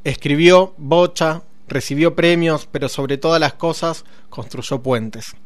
Escribió, 0.03 0.73
bocha, 0.75 1.43
recibió 1.69 2.13
premios, 2.13 2.67
pero 2.69 2.89
sobre 2.89 3.17
todas 3.17 3.39
las 3.39 3.53
cosas 3.53 4.03
construyó 4.29 4.83
puentes. 4.83 5.37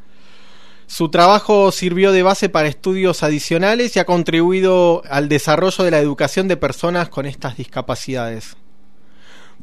Su 0.87 1.09
trabajo 1.09 1.71
sirvió 1.71 2.13
de 2.13 2.23
base 2.23 2.49
para 2.49 2.67
estudios 2.67 3.21
adicionales 3.21 3.95
y 3.95 3.99
ha 3.99 4.05
contribuido 4.05 5.03
al 5.07 5.29
desarrollo 5.29 5.83
de 5.83 5.91
la 5.91 5.99
educación 5.99 6.47
de 6.47 6.57
personas 6.57 7.09
con 7.09 7.27
estas 7.27 7.57
discapacidades. 7.57 8.57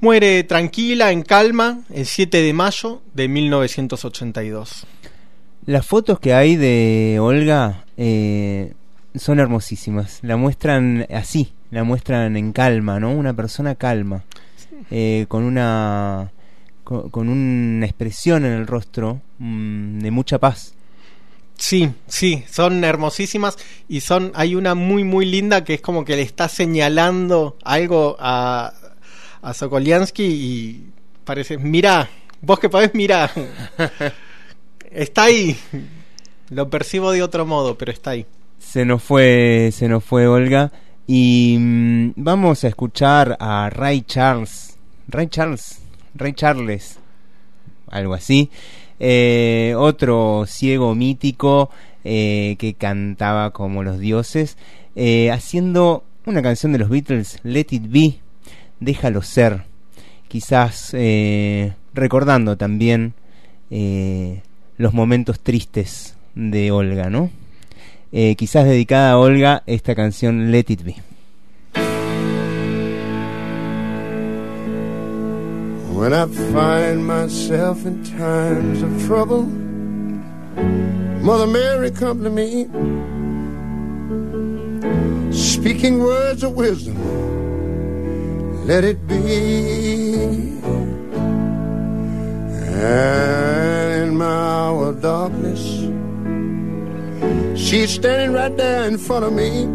Muere 0.03 0.45
tranquila, 0.45 1.13
en 1.13 1.23
calma, 1.23 1.83
el 1.93 2.07
7 2.07 2.41
de 2.41 2.53
mayo 2.55 3.03
de 3.13 3.29
1982. 3.29 4.87
Las 5.67 5.87
fotos 5.87 6.19
que 6.19 6.33
hay 6.33 6.57
de 6.57 7.19
Olga 7.21 7.85
eh, 7.99 8.73
son 9.15 9.41
hermosísimas. 9.41 10.21
La 10.23 10.39
muestran 10.39 11.07
así, 11.13 11.53
la 11.71 11.85
muestran 11.85 12.39
en 12.39 12.53
calma, 12.53 12.99
¿no? 12.99 13.13
Una 13.13 13.35
persona 13.35 13.75
calma, 13.75 14.25
eh, 14.91 15.27
con 15.29 15.45
una 15.45 16.33
con, 16.83 17.29
una 17.29 17.85
expresión 17.85 18.47
en 18.47 18.53
el 18.53 18.67
rostro 18.67 19.21
mm, 19.39 19.99
de 19.99 20.11
mucha 20.11 20.39
paz. 20.39 20.73
Sí, 21.59 21.91
sí, 22.07 22.43
son 22.51 22.83
hermosísimas 22.85 23.59
y 23.87 24.01
son 24.01 24.33
hay 24.35 24.55
una 24.55 24.75
muy 24.75 25.05
muy 25.05 25.27
linda 25.27 25.63
que 25.63 25.75
es 25.75 25.83
como 25.83 26.07
que 26.07 26.17
le 26.17 26.23
está 26.23 26.49
señalando 26.49 27.59
algo 27.63 28.17
a, 28.19 28.73
a 29.43 29.55
Sokoliansky 29.55 30.25
y 30.25 30.87
parece, 31.25 31.59
mira, 31.59 32.09
vos 32.41 32.59
que 32.59 32.69
podés, 32.69 32.95
mira, 32.95 33.31
está 34.91 35.25
ahí. 35.25 35.57
Lo 36.51 36.69
percibo 36.69 37.13
de 37.13 37.23
otro 37.23 37.47
modo, 37.47 37.79
pero 37.79 37.93
está 37.93 38.11
ahí. 38.11 38.27
Se 38.59 38.85
nos 38.85 39.03
fue, 39.03 39.71
se 39.73 39.89
nos 39.89 40.05
fue 40.05 40.27
Olga. 40.27 40.73
Y 41.07 41.57
mm, 41.59 42.13
vamos 42.17 42.63
a 42.65 42.69
escuchar 42.69 43.37
a 43.41 43.71
Ray 43.71 44.03
Charles, 44.03 44.79
Ray 45.09 45.27
Charles, 45.29 45.81
Ray 46.15 46.35
Charles, 46.35 46.99
algo 47.89 48.15
así. 48.15 48.51
Eh, 49.01 49.75
otro 49.79 50.45
ciego 50.47 50.95
mítico 50.95 51.71
eh, 52.05 52.57
que 52.59 52.75
cantaba 52.75 53.51
como 53.51 53.83
los 53.83 53.99
dioses, 53.99 54.57
eh, 54.95 55.31
haciendo 55.31 56.05
una 56.27 56.43
canción 56.43 56.73
de 56.73 56.79
los 56.79 56.91
Beatles, 56.91 57.41
Let 57.43 57.67
It 57.71 57.85
Be, 57.89 58.21
Déjalo 58.81 59.23
Ser, 59.23 59.63
quizás 60.29 60.97
recordando 61.95 62.57
también 62.57 63.15
los 64.79 64.95
momentos 64.95 65.39
tristes 65.41 66.17
de 66.35 66.73
Olga, 66.73 67.11
¿no? 67.11 67.31
quizás 68.37 68.65
dedicada 68.65 69.13
a 69.13 69.19
Olga 69.19 69.63
esta 69.67 69.95
canción 69.95 70.51
Let 70.51 70.65
It 70.69 70.83
Be. 70.83 70.97
When 75.93 76.15
I 76.15 76.27
find 76.51 77.07
myself 77.07 77.85
in 77.85 78.03
times 78.03 78.83
of 78.83 79.07
trouble, 79.07 79.45
Mother 81.23 81.47
Mary 81.47 81.91
come 81.91 82.25
to 82.25 82.31
me, 82.31 82.67
speaking 85.31 86.01
words 86.01 86.43
of 86.43 86.57
wisdom. 86.57 86.97
Let 88.65 88.85
it 88.85 89.07
be. 89.07 89.19
And 92.83 94.03
in 94.03 94.17
my 94.17 94.27
hour 94.27 94.89
of 94.89 95.03
darkness, 95.03 95.63
she's 97.59 97.91
standing 97.91 98.33
right 98.33 98.57
there 98.57 98.89
in 98.89 98.99
front 98.99 99.25
of 99.25 99.33
me, 99.33 99.67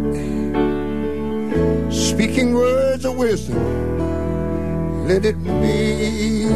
speaking 1.91 2.53
words 2.53 3.05
of 3.05 3.17
wisdom 3.17 3.85
let 5.07 5.23
it 5.23 5.37
be. 5.43 6.47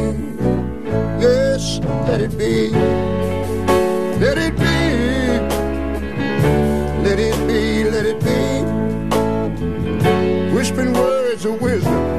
Yes, 1.21 1.79
let 2.07 2.19
it 2.19 2.35
be. 2.35 2.69
Let 4.19 4.39
it 4.39 4.57
be. 4.57 4.75
Let 7.03 7.19
it 7.19 7.47
be, 7.47 7.83
let 7.83 8.05
it 8.07 8.19
be. 8.19 8.39
Whispering 10.55 10.93
words 10.93 11.45
of 11.45 11.61
wisdom. 11.61 12.18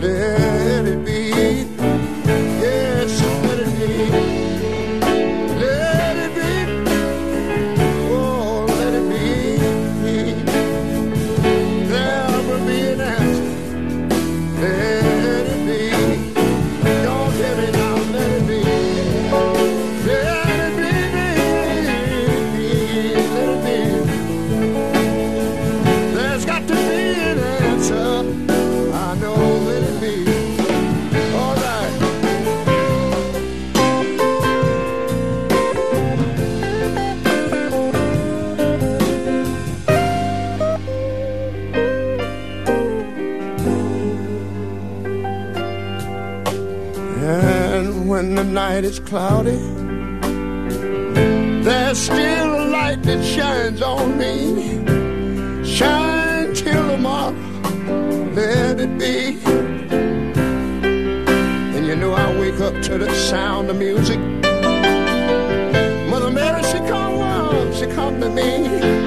Let 0.00 0.57
night 48.68 48.84
is 48.84 49.00
cloudy, 49.00 49.56
there's 51.64 51.98
still 51.98 52.50
a 52.62 52.64
light 52.68 53.02
that 53.02 53.24
shines 53.24 53.80
on 53.80 54.18
me. 54.18 54.36
Shine 55.64 56.52
till 56.52 56.86
tomorrow, 56.90 57.34
let 58.34 58.78
it 58.78 58.98
be. 58.98 59.38
And 61.76 61.86
you 61.86 61.96
know 61.96 62.12
I 62.12 62.38
wake 62.38 62.60
up 62.60 62.74
to 62.88 62.98
the 62.98 63.10
sound 63.14 63.70
of 63.70 63.76
music. 63.76 64.20
Mother 66.10 66.30
Mary, 66.30 66.62
she 66.64 66.78
come, 66.92 67.72
she 67.72 67.86
come 67.86 68.20
to 68.20 68.28
me. 68.28 68.97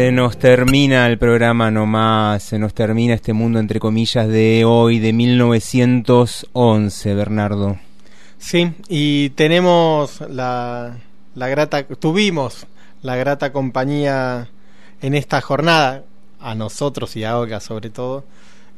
Se 0.00 0.12
nos 0.12 0.38
termina 0.38 1.06
el 1.06 1.18
programa 1.18 1.70
nomás, 1.70 2.42
se 2.42 2.58
nos 2.58 2.72
termina 2.72 3.12
este 3.12 3.34
mundo 3.34 3.58
entre 3.58 3.80
comillas 3.80 4.28
de 4.28 4.64
hoy, 4.64 4.98
de 4.98 5.12
1911, 5.12 7.14
Bernardo. 7.14 7.76
Sí, 8.38 8.72
y 8.88 9.28
tenemos 9.30 10.22
la, 10.22 10.96
la 11.34 11.48
grata, 11.48 11.86
tuvimos 11.86 12.66
la 13.02 13.16
grata 13.16 13.52
compañía 13.52 14.48
en 15.02 15.14
esta 15.14 15.42
jornada, 15.42 16.04
a 16.40 16.54
nosotros 16.54 17.14
y 17.16 17.24
a 17.24 17.36
Olga 17.36 17.60
sobre 17.60 17.90
todo, 17.90 18.24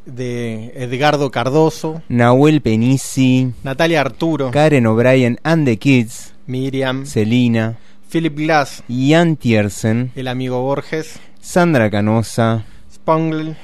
de 0.05 0.73
Edgardo 0.75 1.31
Cardoso, 1.31 2.03
Nahuel 2.09 2.63
Penisi, 2.63 3.53
Natalia 3.63 4.01
Arturo, 4.01 4.51
Karen 4.51 4.89
O'Brien 4.89 5.39
and 5.45 5.67
the 5.67 5.77
Kids, 5.77 6.35
Miriam, 6.49 7.07
Celina, 7.07 7.79
Philip 8.13 8.37
Glass, 8.37 8.85
Ian 8.89 9.37
Tiersen, 9.37 10.13
el 10.15 10.29
amigo 10.29 10.61
Borges, 10.61 11.19
Sandra 11.41 11.91
Canosa, 11.91 12.63
Spangle, 12.93 13.57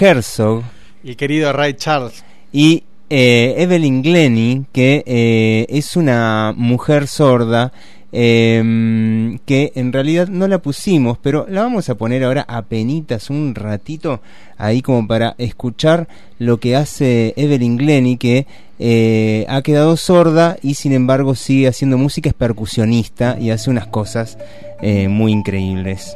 Herzog, 0.00 0.62
el 1.04 1.14
querido 1.14 1.52
Ray 1.52 1.74
Charles. 1.74 2.24
y 2.54 2.84
eh, 3.10 3.54
Evelyn 3.58 4.00
Glenny, 4.02 4.64
que 4.72 5.04
eh, 5.06 5.66
es 5.68 5.94
una 5.96 6.54
mujer 6.56 7.06
sorda 7.06 7.74
Em, 8.14 9.38
que 9.46 9.72
en 9.74 9.90
realidad 9.90 10.28
no 10.28 10.46
la 10.46 10.58
pusimos, 10.58 11.16
pero 11.16 11.46
la 11.48 11.62
vamos 11.62 11.88
a 11.88 11.94
poner 11.94 12.22
ahora 12.24 12.44
a 12.46 12.60
penitas 12.60 13.30
un 13.30 13.54
ratito 13.54 14.20
ahí 14.58 14.82
como 14.82 15.08
para 15.08 15.34
escuchar 15.38 16.08
lo 16.38 16.60
que 16.60 16.76
hace 16.76 17.32
Evelyn 17.36 17.78
Glenny, 17.78 18.18
que 18.18 18.46
eh, 18.78 19.46
ha 19.48 19.62
quedado 19.62 19.96
sorda 19.96 20.58
y 20.60 20.74
sin 20.74 20.92
embargo 20.92 21.34
sigue 21.34 21.68
haciendo 21.68 21.96
música, 21.96 22.28
es 22.28 22.34
percusionista 22.34 23.38
y 23.40 23.48
hace 23.48 23.70
unas 23.70 23.86
cosas 23.86 24.36
eh, 24.82 25.08
muy 25.08 25.32
increíbles. 25.32 26.14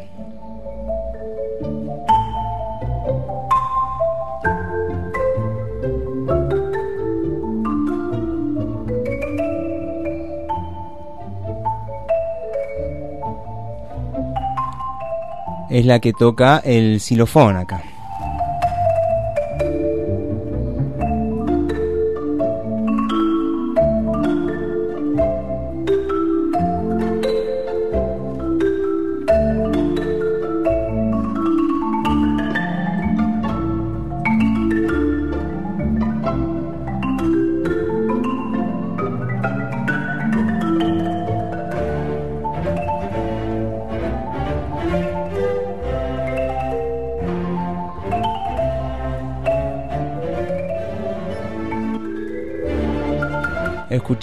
Es 15.76 15.84
la 15.84 16.00
que 16.00 16.14
toca 16.14 16.62
el 16.64 17.00
xilofón 17.00 17.56
acá. 17.56 17.82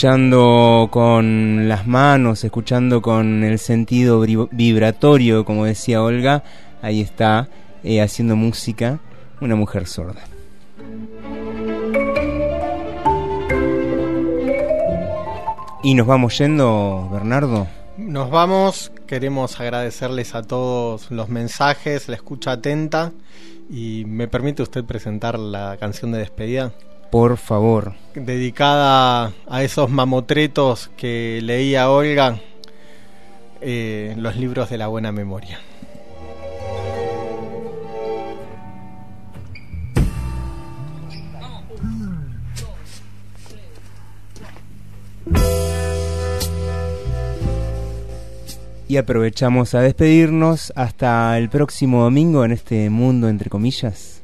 Escuchando 0.04 0.90
con 0.92 1.70
las 1.70 1.88
manos, 1.88 2.44
escuchando 2.44 3.02
con 3.02 3.46
el 3.46 3.58
sentido 3.58 4.20
vibratorio, 4.20 5.46
como 5.46 5.64
decía 5.64 6.04
Olga, 6.04 6.44
ahí 6.82 7.00
está 7.00 7.48
eh, 7.86 8.02
haciendo 8.02 8.36
música 8.36 9.00
una 9.40 9.56
mujer 9.56 9.88
sorda. 9.88 10.20
Y 15.84 15.94
nos 15.94 16.06
vamos 16.06 16.38
yendo, 16.38 17.10
Bernardo. 17.10 17.68
Nos 17.96 18.30
vamos, 18.30 18.92
queremos 19.08 19.58
agradecerles 19.62 20.36
a 20.36 20.44
todos 20.44 21.12
los 21.12 21.30
mensajes, 21.30 22.10
la 22.10 22.18
escucha 22.18 22.52
atenta 22.52 23.14
y 23.70 24.04
me 24.06 24.28
permite 24.28 24.64
usted 24.64 24.84
presentar 24.84 25.40
la 25.40 25.78
canción 25.80 26.12
de 26.12 26.18
despedida 26.18 26.74
por 27.14 27.38
favor. 27.38 27.94
Dedicada 28.16 29.34
a 29.48 29.62
esos 29.62 29.88
mamotretos 29.92 30.90
que 30.98 31.42
leía 31.44 31.92
Olga, 31.92 32.40
eh, 33.62 34.16
los 34.18 34.36
libros 34.36 34.72
de 34.72 34.80
la 34.80 34.88
buena 34.88 35.12
memoria. 35.12 35.60
Y 48.88 48.98
aprovechamos 48.98 49.76
a 49.76 49.82
despedirnos 49.82 50.74
hasta 50.76 51.38
el 51.38 51.48
próximo 51.50 52.02
domingo 52.02 52.44
en 52.44 52.54
este 52.54 52.90
mundo 52.90 53.30
entre 53.30 53.52
comillas 53.52 54.24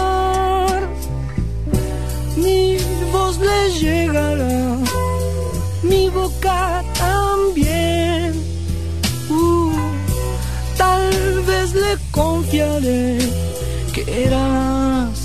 mi 2.41 2.77
voz 3.11 3.37
le 3.39 3.61
llegará, 3.79 4.77
mi 5.83 6.09
boca 6.09 6.83
también. 6.97 8.33
Uh, 9.29 9.71
tal 10.77 11.09
vez 11.49 11.73
le 11.73 11.93
confiaré 12.11 13.17
que 13.93 14.25
eras 14.25 15.15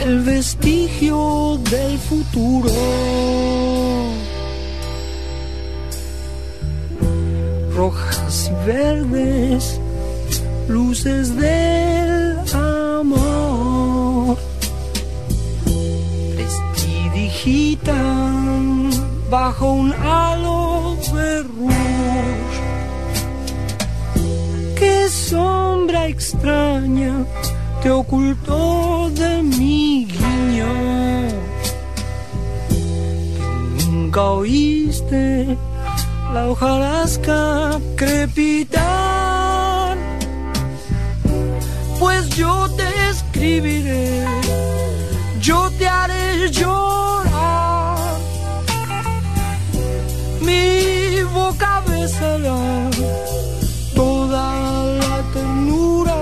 el 0.00 0.20
vestigio 0.20 1.58
del 1.70 1.98
futuro. 1.98 2.70
Rojas 7.76 8.50
y 8.50 8.66
verdes, 8.66 9.80
luces 10.68 11.36
del 11.36 12.38
amor 12.54 13.41
bajo 19.28 19.72
un 19.72 19.92
halo 19.92 20.96
de. 21.12 21.74
Qué 24.78 25.08
sombra 25.08 26.06
extraña 26.06 27.24
te 27.82 27.90
ocultó 27.90 29.10
de 29.10 29.42
mi 29.42 30.06
guiño. 30.06 30.72
Nunca 33.90 34.22
oíste 34.22 35.58
la 36.32 36.48
hojarasca 36.48 37.80
crepitar. 37.96 39.96
Pues 41.98 42.28
yo 42.36 42.68
te 42.76 42.84
escribiré, 43.10 44.24
yo 45.40 45.70
te 45.78 45.88
haré 45.88 46.50
llorar. 46.50 47.21
Mi 50.46 51.22
boca 51.34 51.82
besará 51.86 52.90
toda 53.94 54.44
la 55.00 55.16
ternura 55.32 56.18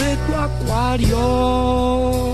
de 0.00 0.10
tu 0.24 0.32
acuario. 0.46 2.27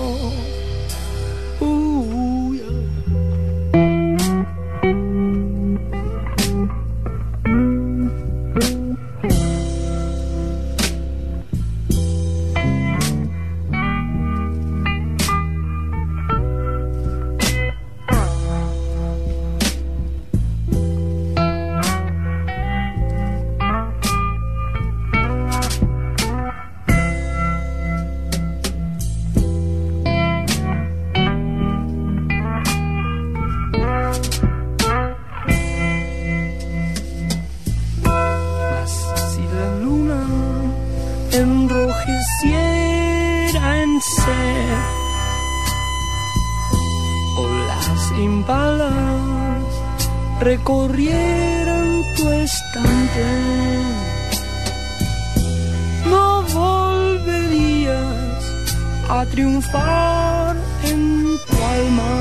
Triunfar 59.35 60.55
en 60.83 61.01
tu 61.47 61.55
alma. 61.77 62.15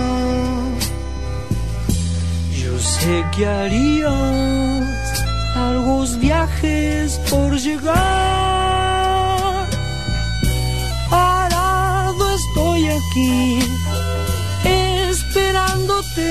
Yo 2.61 2.73
sé 2.79 3.25
que 3.35 3.47
harías 3.47 5.07
largos 5.55 6.19
viajes 6.19 7.21
por 7.31 7.51
llegar. 7.67 7.95
Parado 11.09 12.25
estoy 12.41 12.83
aquí, 12.99 13.61
esperándote. 14.65 16.31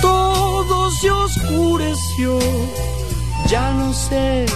Todo 0.00 0.90
se 0.90 1.10
oscureció, 1.12 2.38
ya 3.46 3.70
no 3.72 3.92
sé 3.92 4.46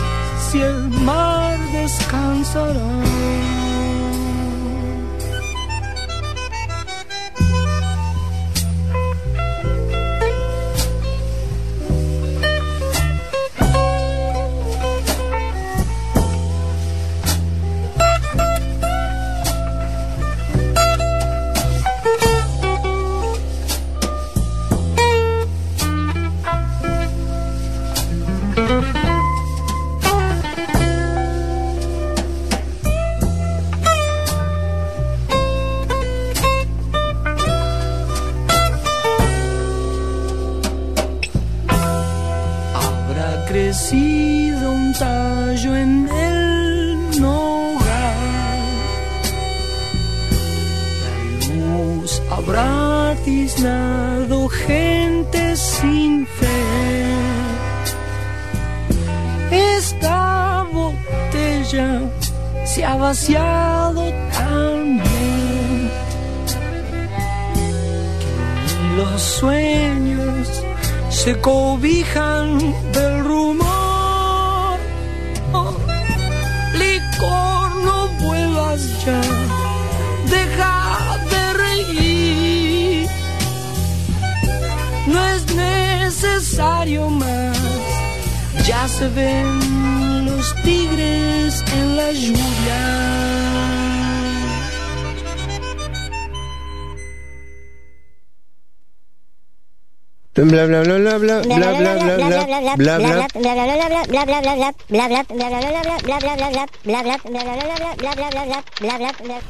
si 0.50 0.60
el 0.60 0.88
mar 1.08 1.56
descansará. 1.72 2.95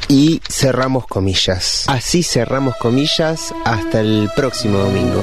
Y 0.09 0.41
cerramos 0.49 1.07
comillas. 1.07 1.85
Así 1.89 2.23
cerramos 2.23 2.77
comillas 2.77 3.55
hasta 3.65 4.01
el 4.01 4.31
próximo 4.35 4.79
domingo. 4.79 5.23